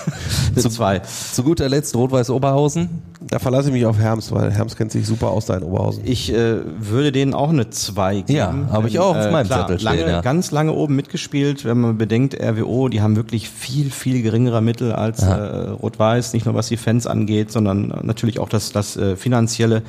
Zu 0.56 0.68
zwei. 0.68 1.00
Zu 1.00 1.42
guter 1.42 1.68
Letzt 1.68 1.94
Rot-Weiß 1.94 2.30
Oberhausen. 2.30 3.02
Da 3.20 3.38
verlasse 3.38 3.68
ich 3.68 3.74
mich 3.74 3.86
auf 3.86 3.98
Herms, 3.98 4.30
weil 4.32 4.52
Herms 4.52 4.76
kennt 4.76 4.92
sich 4.92 5.06
super 5.06 5.28
aus 5.28 5.46
da 5.46 5.56
in 5.56 5.62
Oberhausen. 5.62 6.02
Ich 6.04 6.32
äh, 6.32 6.58
würde 6.78 7.12
denen 7.12 7.34
auch 7.34 7.50
eine 7.50 7.70
2 7.70 8.20
geben. 8.22 8.32
Ja, 8.32 8.54
habe 8.70 8.88
ich 8.88 8.98
auch 8.98 9.16
auf 9.16 9.30
meinem 9.30 9.46
klar, 9.46 9.62
Zettel 9.62 9.80
stehen, 9.80 9.98
Lange, 9.98 10.10
ja. 10.10 10.20
Ganz 10.20 10.50
lange 10.50 10.72
oben 10.72 10.96
mitgespielt, 10.96 11.64
wenn 11.64 11.80
man 11.80 11.98
bedenkt, 11.98 12.34
RWO, 12.40 12.88
die 12.88 13.00
haben 13.00 13.16
wirklich 13.16 13.48
viel, 13.48 13.90
viel 13.90 14.22
geringere 14.22 14.62
Mittel 14.62 14.92
als 14.92 15.22
äh, 15.22 15.32
Rot-Weiß, 15.32 16.32
nicht 16.32 16.46
nur 16.46 16.54
was 16.54 16.68
die 16.68 16.76
Fans 16.76 17.06
angeht, 17.06 17.50
sondern 17.50 17.88
natürlich 18.02 18.38
auch 18.38 18.48
das, 18.48 18.72
das 18.72 18.96
äh, 18.96 19.16
Finanzielle. 19.16 19.82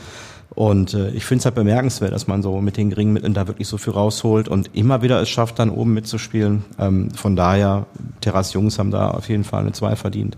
Und 0.57 0.95
äh, 0.95 1.11
ich 1.11 1.23
finde 1.23 1.41
es 1.41 1.45
halt 1.45 1.53
bemerkenswert, 1.53 2.11
dass 2.11 2.25
man 2.25 2.41
so 2.41 2.59
mit 2.61 2.77
den 2.77 2.89
geringen 2.89 3.13
Mitteln 3.13 3.35
da 3.35 3.47
wirklich 3.47 3.67
so 3.67 3.77
viel 3.77 3.93
rausholt 3.93 4.47
und 4.47 4.75
immer 4.75 5.03
wieder 5.03 5.21
es 5.21 5.29
schafft, 5.29 5.59
dann 5.59 5.69
oben 5.69 5.93
mitzuspielen. 5.93 6.65
Ähm, 6.79 7.11
von 7.11 7.35
daher, 7.35 7.85
Terras 8.21 8.53
Jungs 8.53 8.79
haben 8.79 8.89
da 8.89 9.11
auf 9.11 9.29
jeden 9.29 9.43
Fall 9.43 9.61
eine 9.61 9.73
2 9.73 9.95
verdient. 9.95 10.35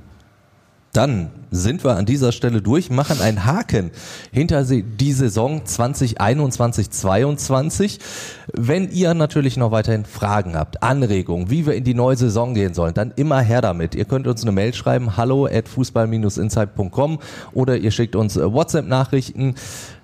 Dann 0.92 1.30
sind 1.52 1.84
wir 1.84 1.96
an 1.96 2.08
dieser 2.08 2.32
Stelle 2.32 2.64
durch, 2.64 2.90
machen 2.90 3.22
einen 3.22 3.46
Haken 3.46 3.92
hinter 4.32 4.64
die 4.64 5.14
Saison 5.14 5.62
2021-22. 5.62 8.00
Wenn 8.54 8.90
ihr 8.90 9.14
natürlich 9.14 9.56
noch 9.56 9.70
weiterhin 9.72 10.06
Fragen 10.06 10.56
habt, 10.56 10.82
Anregungen, 10.82 11.52
wie 11.52 11.68
wir 11.68 11.76
in 11.76 11.84
die 11.84 11.94
neue 11.94 12.16
Saison 12.16 12.56
gehen 12.56 12.74
sollen, 12.74 12.96
dann 12.96 13.14
immer 13.16 13.42
her 13.42 13.62
damit. 13.62 13.94
Ihr 13.94 14.06
könnt 14.06 14.26
uns 14.26 14.42
eine 14.42 14.52
Mail 14.52 14.74
schreiben, 14.74 15.16
hallo 15.16 15.46
at 15.46 15.68
fußball-insight.com 15.68 17.20
oder 17.54 17.78
ihr 17.78 17.92
schickt 17.92 18.16
uns 18.16 18.36
äh, 18.36 18.52
WhatsApp-Nachrichten. 18.52 19.54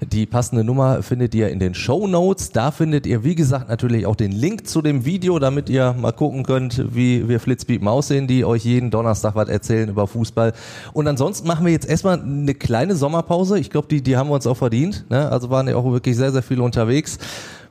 Die 0.02 0.26
passende 0.26 0.64
Nummer 0.64 1.02
findet 1.04 1.34
ihr 1.36 1.50
in 1.50 1.60
den 1.60 1.74
Show 1.74 2.06
Notes. 2.06 2.52
Da 2.52 2.72
findet 2.72 3.08
ihr, 3.08 3.24
wie 3.24 3.36
gesagt, 3.36 3.70
natürlich 3.70 4.06
auch 4.06 4.16
den 4.16 4.34
Link 4.34 4.68
zu 4.68 4.82
dem 4.82 5.06
Video, 5.06 5.40
damit 5.40 5.70
ihr 5.70 5.94
mal 5.94 6.12
gucken 6.12 6.44
könnt, 6.44 6.94
wie 6.94 7.30
wir 7.30 7.40
Flitzpiepen 7.40 7.88
aussehen, 7.88 8.28
die 8.28 8.44
euch 8.44 8.66
jeden 8.66 8.92
Donnerstag 8.92 9.36
was 9.36 9.48
erzählen 9.48 9.88
über 9.88 10.08
Fußball. 10.08 10.54
Und 10.92 11.08
ansonsten 11.08 11.48
machen 11.48 11.66
wir 11.66 11.72
jetzt 11.72 11.88
erstmal 11.88 12.20
eine 12.20 12.54
kleine 12.54 12.96
Sommerpause. 12.96 13.58
Ich 13.58 13.70
glaube, 13.70 13.88
die, 13.88 14.02
die 14.02 14.18
haben 14.18 14.30
wir 14.30 14.36
uns 14.36 14.48
auch 14.48 14.58
verdient. 14.58 15.06
Ne? 15.10 15.32
Also 15.32 15.50
waren 15.50 15.68
ja 15.68 15.76
auch 15.76 15.86
wirklich 15.86 16.18
sehr, 16.18 16.32
sehr 16.32 16.44
viele 16.44 16.64
unterwegs. 16.64 17.18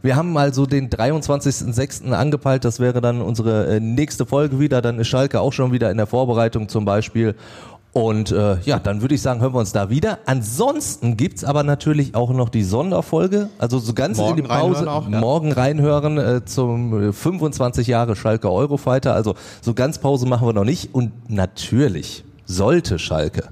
Wir 0.05 0.17
haben 0.17 0.37
also 0.37 0.67
den 0.67 0.91
23.06. 0.91 2.11
angepeilt. 2.13 2.67
Das 2.67 2.79
wäre 2.79 3.01
dann 3.01 3.23
unsere 3.23 3.77
äh, 3.77 3.81
nächste 3.81 4.27
Folge 4.27 4.61
wieder. 4.61 4.83
Dann 4.83 4.99
ist 4.99 5.09
Schalke 5.09 5.41
auch 5.41 5.55
schon 5.55 5.73
wieder 5.73 5.91
in 5.91 5.97
der 5.97 6.07
Vorbereitung 6.07 6.69
zum 6.69 6.85
Beispiel. 6.85 7.35
Und 7.95 8.33
äh, 8.33 8.59
ja, 8.63 8.81
dann 8.81 9.03
würde 9.03 9.15
ich 9.15 9.23
sagen, 9.23 9.41
hören 9.41 9.55
wir 9.55 9.61
uns 9.61 9.71
da 9.71 9.89
wieder. 9.89 10.19
Ansonsten 10.27 11.17
gibt's 11.17 11.45
aber 11.45 11.63
natürlich 11.63 12.17
auch 12.17 12.31
noch 12.31 12.49
die 12.49 12.65
Sonderfolge. 12.65 13.51
Also 13.59 13.79
so 13.79 13.95
ganz 13.95 14.19
Morgen 14.19 14.39
in 14.39 14.45
die 14.45 14.49
Pause. 14.49 14.81
reinhören 14.81 14.89
auch, 14.89 15.09
ja. 15.09 15.21
Morgen 15.21 15.53
reinhören 15.53 16.19
äh, 16.19 16.45
zum 16.45 17.11
äh, 17.11 17.13
25 17.13 17.87
Jahre 17.87 18.17
Schalke 18.17 18.51
Eurofighter. 18.51 19.15
Also 19.15 19.37
so 19.63 19.75
ganz 19.75 19.99
Pause 19.99 20.27
machen 20.27 20.45
wir 20.45 20.53
noch 20.53 20.65
nicht. 20.65 20.93
Und 20.93 21.31
natürlich 21.31 22.25
sollte 22.47 22.99
Schalke 22.99 23.45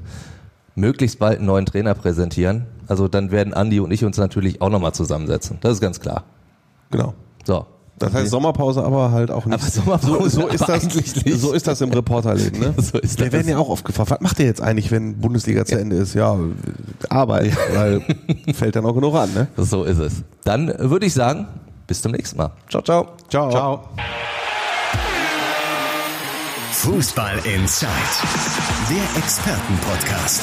möglichst 0.74 1.20
bald 1.20 1.38
einen 1.38 1.46
neuen 1.46 1.64
Trainer 1.64 1.94
präsentieren. 1.94 2.66
Also 2.88 3.06
dann 3.06 3.30
werden 3.30 3.54
Andi 3.54 3.78
und 3.78 3.92
ich 3.92 4.04
uns 4.04 4.16
natürlich 4.16 4.60
auch 4.60 4.70
nochmal 4.70 4.92
zusammensetzen. 4.92 5.58
Das 5.60 5.74
ist 5.74 5.80
ganz 5.80 6.00
klar. 6.00 6.24
Genau. 6.90 7.14
So. 7.44 7.66
Das 8.02 8.12
heißt 8.14 8.30
Sommerpause, 8.30 8.82
aber 8.84 9.10
halt 9.10 9.30
auch 9.30 9.46
nicht. 9.46 9.60
Aber 9.60 9.70
Sommerpause, 9.70 10.30
so, 10.30 10.40
so 10.42 10.48
ist 10.48 10.62
aber 10.62 10.78
das. 10.78 11.40
So 11.40 11.52
ist 11.52 11.66
das 11.66 11.80
im 11.80 11.92
Reporterleben. 11.92 12.60
Ne? 12.60 12.74
So 12.82 12.98
ist 12.98 13.18
Wir 13.18 13.26
das. 13.26 13.32
werden 13.32 13.48
ja 13.48 13.58
auch 13.58 13.68
oft 13.68 13.84
gefragt, 13.84 14.10
was 14.10 14.20
macht 14.20 14.38
ihr 14.40 14.46
jetzt 14.46 14.60
eigentlich, 14.60 14.90
wenn 14.90 15.18
Bundesliga 15.20 15.64
zu 15.64 15.78
Ende 15.78 15.96
ist? 15.96 16.14
Ja, 16.14 16.36
Arbeit, 17.08 17.56
weil 17.74 18.02
fällt 18.54 18.76
dann 18.76 18.84
auch 18.86 18.94
genug 18.94 19.14
an. 19.14 19.32
Ne? 19.34 19.46
So 19.56 19.84
ist 19.84 19.98
es. 19.98 20.22
Dann 20.44 20.72
würde 20.78 21.06
ich 21.06 21.14
sagen, 21.14 21.46
bis 21.86 22.02
zum 22.02 22.12
nächsten 22.12 22.36
Mal. 22.38 22.50
Ciao, 22.68 22.82
ciao. 22.82 23.08
Ciao. 23.28 23.50
Ciao. 23.50 23.88
Fußball 26.72 27.36
Inside, 27.44 27.88
der 28.90 29.22
Expertenpodcast. 29.22 30.42